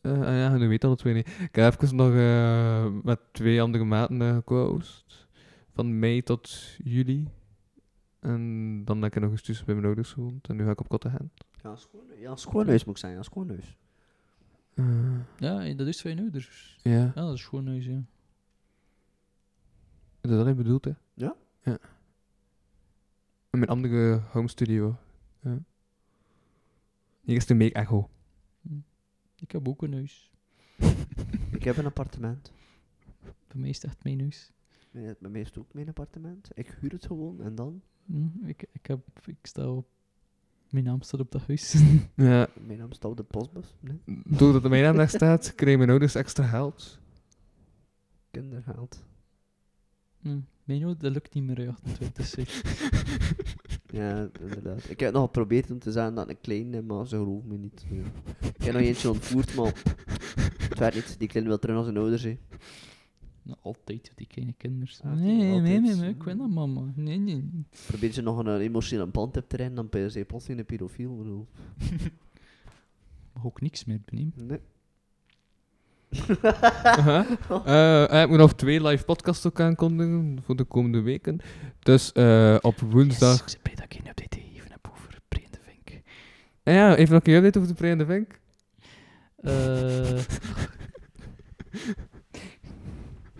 [0.00, 1.28] Eh, en ja, nu weet dat het twee niet.
[1.28, 4.94] Ik heb even nog eh, met twee andere maten uh, gekozen.
[5.74, 6.50] Van mei tot
[6.84, 7.28] juli.
[8.20, 10.48] En dan heb ik nog eens tussen bij mijn ouders gewoond.
[10.48, 11.30] En nu ga ik op kot gaan.
[11.62, 12.20] Ja, schoonhuis.
[12.20, 13.18] Ja, schoonhuis moet ik zeggen.
[13.18, 13.76] Ja, schoonhuis.
[14.74, 14.84] Eh,
[15.36, 16.78] Ja, dat is van je ouders.
[16.82, 18.02] ja, Ja, dat is gewoon huis, ja.
[20.20, 20.92] is dat wat je bedoelt, hè?
[21.14, 21.34] Ja?
[21.64, 21.78] Ja.
[23.50, 24.96] En mijn andere home studio.
[25.40, 25.62] Ja.
[27.20, 28.10] Hier is de Make Echo.
[29.36, 30.30] Ik heb ook een huis.
[31.56, 32.52] Ik heb een appartement.
[33.20, 34.52] Bij mij is het echt mijn huis.
[34.90, 36.50] Bij mij is het ook mijn appartement.
[36.54, 37.82] Ik huur het gewoon en dan...
[38.06, 39.88] Hm, ik, ik, heb, ik sta op...
[40.70, 41.74] Mijn naam staat op dat huis.
[42.14, 43.74] Ja, Mijn naam staat op de postbus.
[43.80, 46.98] Nee, doordat mijn naam daar staat, krijgen mijn ouders extra geld.
[48.30, 49.04] kindergeld.
[50.20, 50.40] Hm,
[50.78, 51.68] Dat lukt niet meer.
[51.68, 52.62] 28 zeg.
[53.92, 54.90] Ja, inderdaad.
[54.90, 57.56] Ik heb nog geprobeerd om te zeggen dat een klein heb, maar ze geloven me
[57.56, 57.84] niet.
[57.90, 58.02] Ja.
[58.40, 59.82] Ik heb nog eentje ontvoerd, maar
[60.68, 61.18] het werd niet.
[61.18, 62.22] Die kleine wil terug naar zijn ouders.
[62.22, 62.38] Hè.
[63.42, 64.94] Nou, altijd, die kleine kinderen.
[65.02, 65.82] Ah, nee, nee, altijd.
[65.82, 66.92] nee, nee, ik weet dat, mama.
[66.94, 67.64] Nee, nee.
[67.86, 71.46] Probeer ze nog een emotionele band te trainen, dan ben je plotseling een pedofiel.
[71.78, 71.90] ik.
[73.34, 74.36] Mag ook niks meer benieuwd.
[74.36, 74.60] Nee.
[76.82, 77.26] Aha.
[77.64, 81.40] Eh, eh, ik moet nog twee live podcasts ook aankondigen voor de komende weken.
[81.78, 83.40] Dus eh, op woensdag.
[83.44, 86.02] Yes, ik ben dat ik geen update even heb over Brian de Vink.
[86.64, 88.38] Ah ja, even nog een update over de Prei en de Vink.
[89.36, 90.20] Eh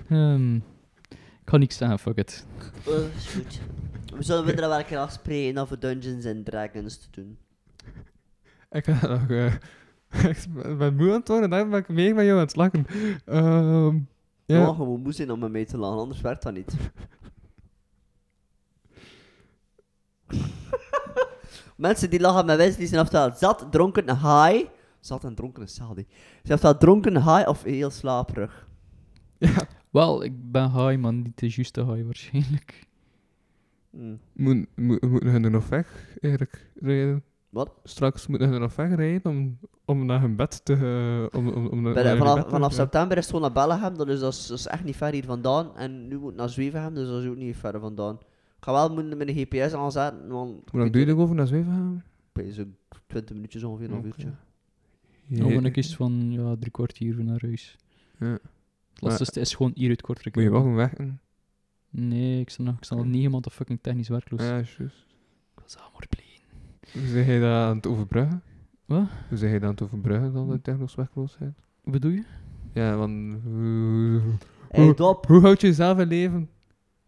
[0.09, 2.47] Ehm, ik kan niks zeggen, fuck it.
[2.87, 3.61] Eh, is goed.
[4.17, 7.39] We zullen we er wel een keer afspreken om voor Dungeons and Dragons te doen.
[8.71, 9.31] Ik ga nog.
[9.31, 9.55] eh,
[10.29, 10.47] ik
[10.79, 12.87] ben moe aan het worden en daarom ben ik meer met jou aan het lachen.
[13.25, 13.99] Ehm,
[14.47, 14.69] Ja.
[14.69, 16.75] Oh, gewoon moe zijn om met mij te lachen, anders werkt dat niet.
[21.77, 24.69] Mensen die lachen met Wesley die zijn oftewel zat, dronken, high.
[25.01, 25.75] Zat en dronken is.
[25.75, 26.07] Ze zijn
[26.45, 28.69] oftewel dronken, high of heel slaperig.
[29.39, 29.67] ja.
[29.91, 32.87] Wel, ik ben high, maar niet de juiste high waarschijnlijk.
[33.91, 37.23] Moet, moet, moeten hun er nog weg, eigenlijk, rijden?
[37.51, 37.71] Wat?
[37.85, 40.73] Straks moeten hun er nog wegrijden om, om naar hun bed te...
[40.73, 42.77] eh, om, om, om naar Bij de- hun vanaf bed te- vanaf ja.
[42.77, 45.13] september is het gewoon naar Bellegem, dat is, dat, is, dat is echt niet ver
[45.13, 45.77] hier vandaan.
[45.77, 48.15] En nu moet het naar Zwevenhem, dus dat is ook niet ver vandaan.
[48.57, 50.71] Ik ga wel moeten met een GPS aanzetten, want...
[50.71, 52.05] Hoe lang doe je erover naar Zweven gaan?
[52.33, 54.07] Bij zo'n 20 minuutjes ongeveer, een Oké.
[54.07, 54.31] uurtje.
[55.29, 57.77] Dan ben ik eens van ja, drie kwartier naar huis.
[58.19, 58.27] Ja.
[58.93, 60.35] Het lastigste is gewoon hier uit Kortrijk.
[60.35, 61.21] Moet je wel gaan werken?
[61.91, 64.41] Nee, ik sta nog, ik sta nog negen maanden fucking technisch werkloos.
[64.43, 64.79] Ja, juist.
[64.81, 66.29] Ik was allemaal plein.
[66.93, 68.43] Hoe zeg je dat aan het overbruggen?
[68.85, 69.07] Wat?
[69.29, 71.53] Hoe zeg je dan te overbruggen dan de werkloosheid?
[71.83, 72.25] Wat bedoel je?
[72.73, 74.21] Ja, want hoe,
[74.69, 75.27] Hey, top.
[75.27, 76.51] hoe houd je jezelf in leven?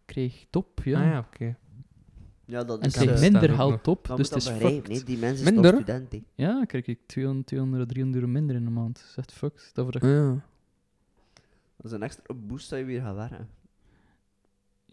[0.05, 0.99] Krijg top, ja.
[0.99, 1.55] Ah ja, oké.
[2.45, 2.95] Ja, dat En is...
[2.95, 3.95] eh, minder ook geld nog.
[3.95, 4.97] op, dat dus het dat is begrijpen, fucked.
[4.99, 5.03] hè.
[5.05, 6.25] Die mensen zijn toch studenten.
[6.33, 8.95] Ja, krijg ik 200, 200, 300 euro minder in de maand.
[8.99, 9.69] Dat is echt fucked.
[9.73, 10.31] Dat voor ja.
[11.77, 13.47] Dat is een extra boost dat je weer gaat werken.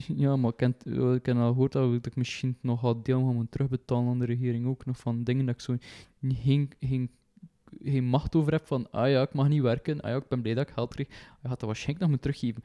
[0.22, 3.34] Ja, maar ik heb, ik heb al gehoord dat ik misschien nog wat deel gaan
[3.34, 5.76] moeten terugbetalen aan de regering ook nog van dingen dat ik zo
[6.22, 7.10] geen, geen,
[7.82, 10.42] geen macht over heb van ah ja, ik mag niet werken, ah ja, ik ben
[10.42, 11.08] blij dat ik geld krijg.
[11.08, 12.62] Ah, Je gaat dat waarschijnlijk nog moeten teruggeven.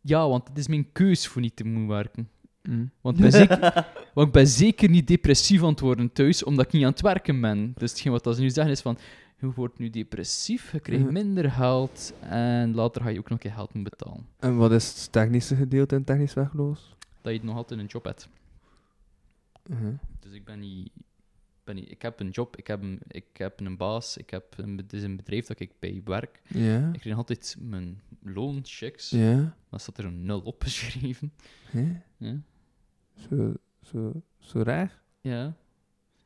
[0.00, 2.28] Ja, want het is mijn keus voor niet te moeten werken.
[2.62, 2.90] Mm.
[3.00, 3.58] Want ik, ben zeker,
[4.14, 7.00] want ik ben zeker niet depressief aan het worden thuis, omdat ik niet aan het
[7.00, 7.72] werken ben.
[7.76, 8.98] Dus hetgeen wat ze nu zeggen is van,
[9.40, 11.10] je wordt nu depressief, je krijgt Ja.
[11.10, 14.26] minder geld en later ga je ook nog keer geld moeten betalen.
[14.38, 16.94] En wat is het technische gedeelte in technisch werkloos?
[17.20, 18.28] Dat je nog altijd een job hebt.
[19.70, 19.94] Uh-huh.
[20.20, 20.90] Dus ik ben niet,
[21.64, 21.90] ben niet...
[21.90, 24.92] Ik heb een job, ik heb een, ik heb een baas, ik heb een, het
[24.92, 26.40] is een bedrijf dat ik bij werk.
[26.44, 26.52] Ik
[26.92, 29.10] krijg nog altijd mijn loonchecks.
[29.10, 29.56] Ja.
[29.70, 31.32] Dan staat er een nul opgeschreven.
[32.18, 32.40] Ja.
[33.28, 35.02] Zo, zo, zo raar.
[35.20, 35.56] ja.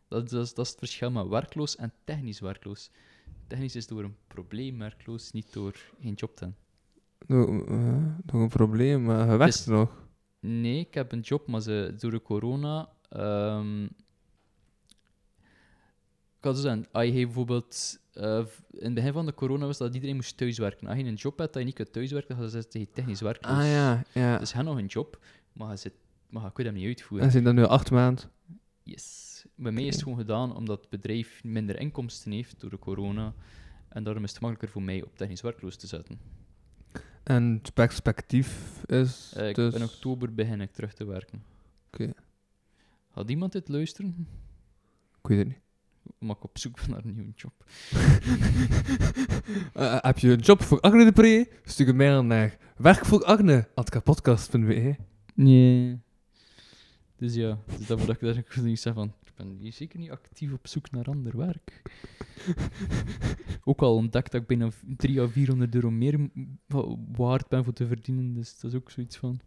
[0.08, 2.90] Dat, dat, is, dat is het verschil met werkloos en technisch werkloos.
[3.46, 6.62] Technisch is door een probleem werkloos, niet door geen job te hebben.
[7.26, 10.02] Nog, uh, nog een probleem, maar je werkt Dus- nog.
[10.40, 12.88] Nee, ik heb een job, maar ze, door de corona...
[13.08, 13.84] ehm
[16.38, 17.98] ik had zo zeggen, als je bijvoorbeeld...
[18.12, 20.86] eh, in het begin van de corona was dat iedereen moest thuiswerken.
[20.88, 23.56] Als je een job hebt dat je niet kunt thuiswerken, dan zit je technisch werkloos.
[23.56, 24.38] Ah ja, ja.
[24.38, 25.18] Dus hebt nog een job,
[25.52, 25.92] maar je, zit,
[26.30, 27.30] maar je kunt hem niet En uitvoeren.
[27.30, 28.24] zijn dat nu acht maanden?
[28.84, 29.44] Yes.
[29.54, 33.34] Bij mij is het gewoon gedaan omdat het bedrijf minder inkomsten heeft door de corona.
[33.88, 36.18] En daarom is het makkelijker voor mij op technisch werkloos te zetten.
[37.22, 39.32] En het perspectief is.
[39.36, 39.74] Eh, dus...
[39.74, 41.44] In oktober begin ik terug te werken.
[41.86, 42.12] Oké.
[43.08, 44.28] Had iemand dit luisteren?
[45.18, 45.60] Ik weet het niet.
[46.18, 47.52] Maar ik op zoek naar een nieuwe job.
[49.72, 51.48] Eh, heb je een job voor Agne de Pre?
[51.64, 54.74] Stuur een mail naar werkvoeragne.kapodcast.be.
[54.74, 54.94] E.
[55.34, 56.03] Nee.
[57.24, 60.52] Dus ja, dat ik dat ik niet zeg van, ik ben hier zeker niet actief
[60.52, 61.82] op zoek naar ander werk.
[63.64, 66.30] Ook al ontdekt dat ik bijna 3 à 400 euro meer
[67.16, 69.40] waard ben voor te verdienen, dus dat is ook zoiets van...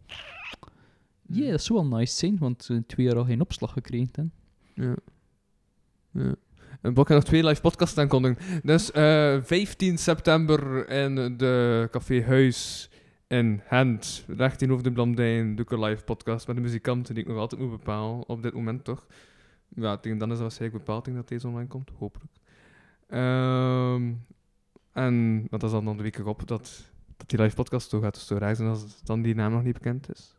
[1.26, 4.32] Ja, dat zou wel nice zijn, want we twee jaar al geen opslag gekregen.
[4.74, 4.84] Hè.
[4.84, 4.96] Ja.
[6.12, 6.34] ja.
[6.80, 8.62] En Bok nog twee live podcasts aankondigen.
[8.62, 12.90] Dus eh 15 september in de Café Huis
[13.28, 17.22] in Gent, recht tegenover de Blamdijn, doe ik een live podcast met de muzikanten die
[17.22, 19.06] ik nog altijd moet bepalen, op dit moment toch.
[19.68, 22.32] Ja, tegen dan is dat waarschijnlijk bepaald dat deze online komt, hopelijk.
[23.08, 24.12] Ehm,
[24.92, 28.14] en dat is dan, dan de week erop dat, dat die live podcast toch gaat
[28.14, 30.36] dus zo raar zijn als dan die naam nog niet bekend is.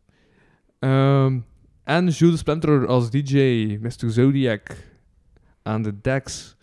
[0.78, 1.40] Ehm,
[1.84, 4.10] en Jules Splinter als DJ, Mr.
[4.10, 4.76] Zodiac,
[5.62, 6.56] aan de decks.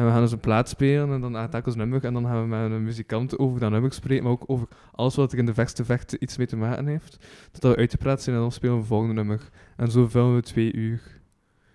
[0.00, 2.04] En we gaan dus een plaat spelen en dan aan telkens nummer.
[2.04, 5.14] En dan gaan we met een muzikant over dat nummer spreken, maar ook over alles
[5.14, 7.18] wat er in de verste vechten iets mee te maken heeft.
[7.52, 9.40] Totdat we uitgepraat zijn en dan spelen we een volgende nummer.
[9.76, 11.00] En zo vullen we twee uur.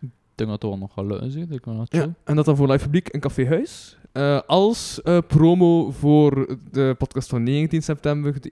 [0.02, 1.46] Ik denk dat het wel nog gaat lukken, zeg.
[1.46, 3.98] Dat kan dat Ja, en dat dan voor live publiek in Café Huis.
[4.12, 8.50] Eh, als eh, promo voor de podcast van 19 september, de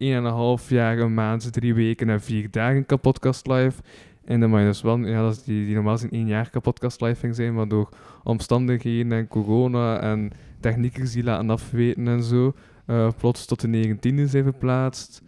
[0.64, 3.82] 1,5 jaar, een maand, drie weken en vier dagen kan podcast live.
[4.26, 7.20] En de Minus One, ja, dat is die, die normaal zijn één jaar podcast live
[7.20, 7.90] ging zijn, maar door
[8.24, 12.54] omstandigheden en corona en techniekers die laten afweten en zo,
[12.86, 15.22] eh, plots tot de 19e zijn verplaatst.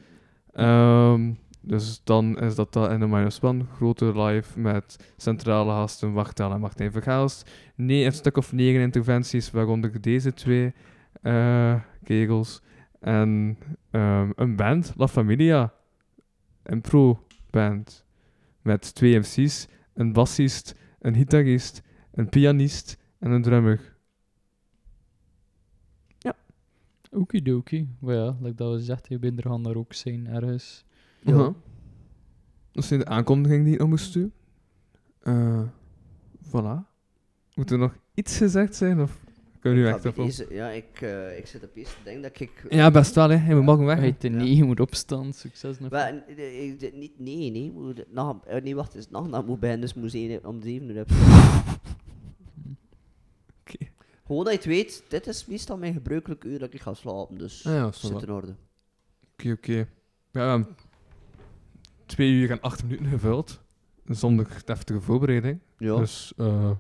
[0.54, 1.32] Ehm,
[1.62, 6.60] dus dan is dat in de Minus One, grote live met centrale gasten Wachtel en
[6.60, 7.50] Martijn Vergaalst.
[7.76, 10.74] Nee, een stuk of negen interventies, waaronder deze twee
[11.22, 12.62] eh, kegels.
[13.00, 13.58] En
[13.92, 15.74] ehm, een band, La Familia.
[16.64, 18.05] Een pro-band.
[18.66, 21.82] Met twee MC's, een bassist, een gitarist,
[22.12, 23.94] een pianist en een drummer.
[27.12, 27.90] Okidoki.
[28.00, 30.86] Maar ja, like dat we gezegd hebben, er gaan daar ook zijn ergens.
[31.22, 31.38] Ja.
[31.38, 31.54] Ja.
[32.72, 34.34] Dat zijn de aankondigingen die ik nog moest doen.
[35.20, 35.64] Eh
[36.48, 36.80] voilà.
[37.54, 39.02] Moet er nog iets gezegd zijn?
[39.02, 39.25] Of
[39.74, 40.16] nu echt op?
[40.16, 42.66] bij Ja, ik, eh, ik zit op eerst te denken dat ik...
[42.70, 43.56] Ja, best wel, hè.
[43.56, 43.98] We mogen weg.
[43.98, 44.36] Hij te Ja.
[44.36, 45.34] negen moet opstaan.
[45.34, 45.90] Succes nog.
[45.90, 46.02] Wel,
[46.38, 47.72] eh, niet, nee, nee.
[47.72, 48.06] moet
[48.46, 51.02] eh, nee, wacht, het is nacht dat moet beginnen, dus moet zeven- om 7 uur
[51.02, 51.10] op.
[53.60, 53.86] Oké.
[54.26, 57.38] Gewoon dat je het weet, dit is meestal mijn gebruikelijke uur dat ik ga slapen,
[57.38, 58.56] dus Ah ja, zit in orde.
[59.34, 59.76] Oké, oké.
[59.76, 59.86] Ja,
[60.32, 60.68] we hebben
[62.06, 63.64] twee uur en acht minuten gevuld.
[64.08, 65.60] Zonder deftige voorbereiding.
[65.78, 65.96] Ja.
[65.98, 66.72] Dus eh,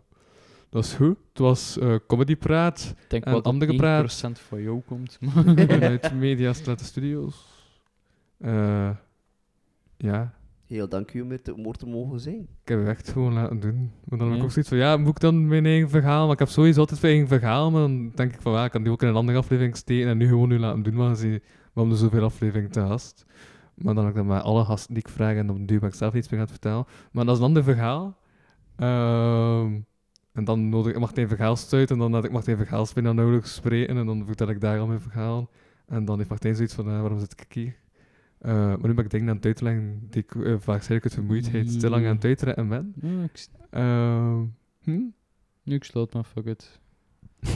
[0.75, 1.17] dat is goed.
[1.29, 4.39] Het was eh comedypraat Ik denk en wel dat andere 1% praat.
[4.39, 5.17] van jou komt.
[5.67, 7.45] vanuit Media Straten Studios.
[8.37, 8.89] Eh,
[9.97, 10.33] ja.
[10.65, 12.41] Heel dank u om er te, te mogen zijn.
[12.41, 13.91] Ik heb het echt gewoon laten doen.
[14.03, 16.23] Maar dan heb ik ook zoiets van, ja, moet ik dan mijn eigen verhaal?
[16.23, 18.71] Maar ik heb sowieso altijd mijn eigen verhaal, maar dan denk ik van, ja, ik
[18.71, 21.15] kan die ook in een andere aflevering steken en nu gewoon nu laten doen, maar
[21.15, 21.41] we
[21.73, 23.25] hebben er zoveel afleveringen te gast.
[23.73, 25.79] Maar dan heb ik dat met alle gasten die ik vraag en op de duur
[25.79, 26.85] ben ik zelf iets meer gaan vertellen.
[27.11, 28.17] Maar dat is een ander verhaal.
[28.75, 29.79] Ehm,
[30.35, 33.53] en dan nodig ik Martijn Vergaal uit en dan laat ik Martijn Vergaal bijna nauwelijks
[33.53, 35.49] spreken en dan vertel ik daar al mijn verhaal.
[35.87, 37.75] En dan heeft Martijn zoiets van, eh, waarom zit ik hier?
[38.37, 41.89] Eh, maar nu ben ik dingen aan het uitleggen die ik waarschijnlijk uit vermoeidheid te
[41.89, 42.93] lang aan het uitrekken ben.
[43.69, 44.43] Ehm,
[44.81, 45.01] hm?
[45.63, 46.79] nu ik sloot, maar fuck it.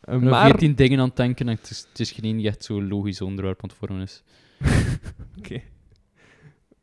[0.00, 0.48] Eh, Ik ben maar...
[0.48, 3.62] 14 dingen aan het denken en het is, het is geen echt zo logisch onderwerp
[3.62, 4.22] aan het vormen is.
[5.38, 5.62] Oké.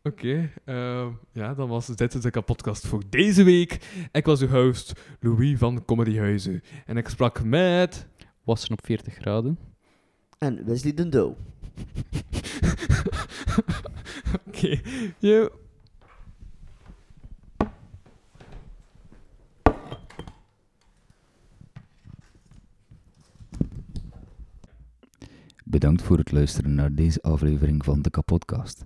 [0.09, 3.79] Oké, ehm, ja, dan was dit de podcast voor deze week.
[4.11, 6.61] Ik was uw host, Louis van Comedyhuizen.
[6.85, 8.07] En ik sprak met...
[8.43, 9.59] Wassen op 40 graden.
[10.37, 11.37] En Wesley de Douw.
[14.47, 14.81] Oké,
[15.19, 15.49] yo.
[25.63, 28.85] Bedankt voor het luisteren naar deze aflevering van de Kapodcast.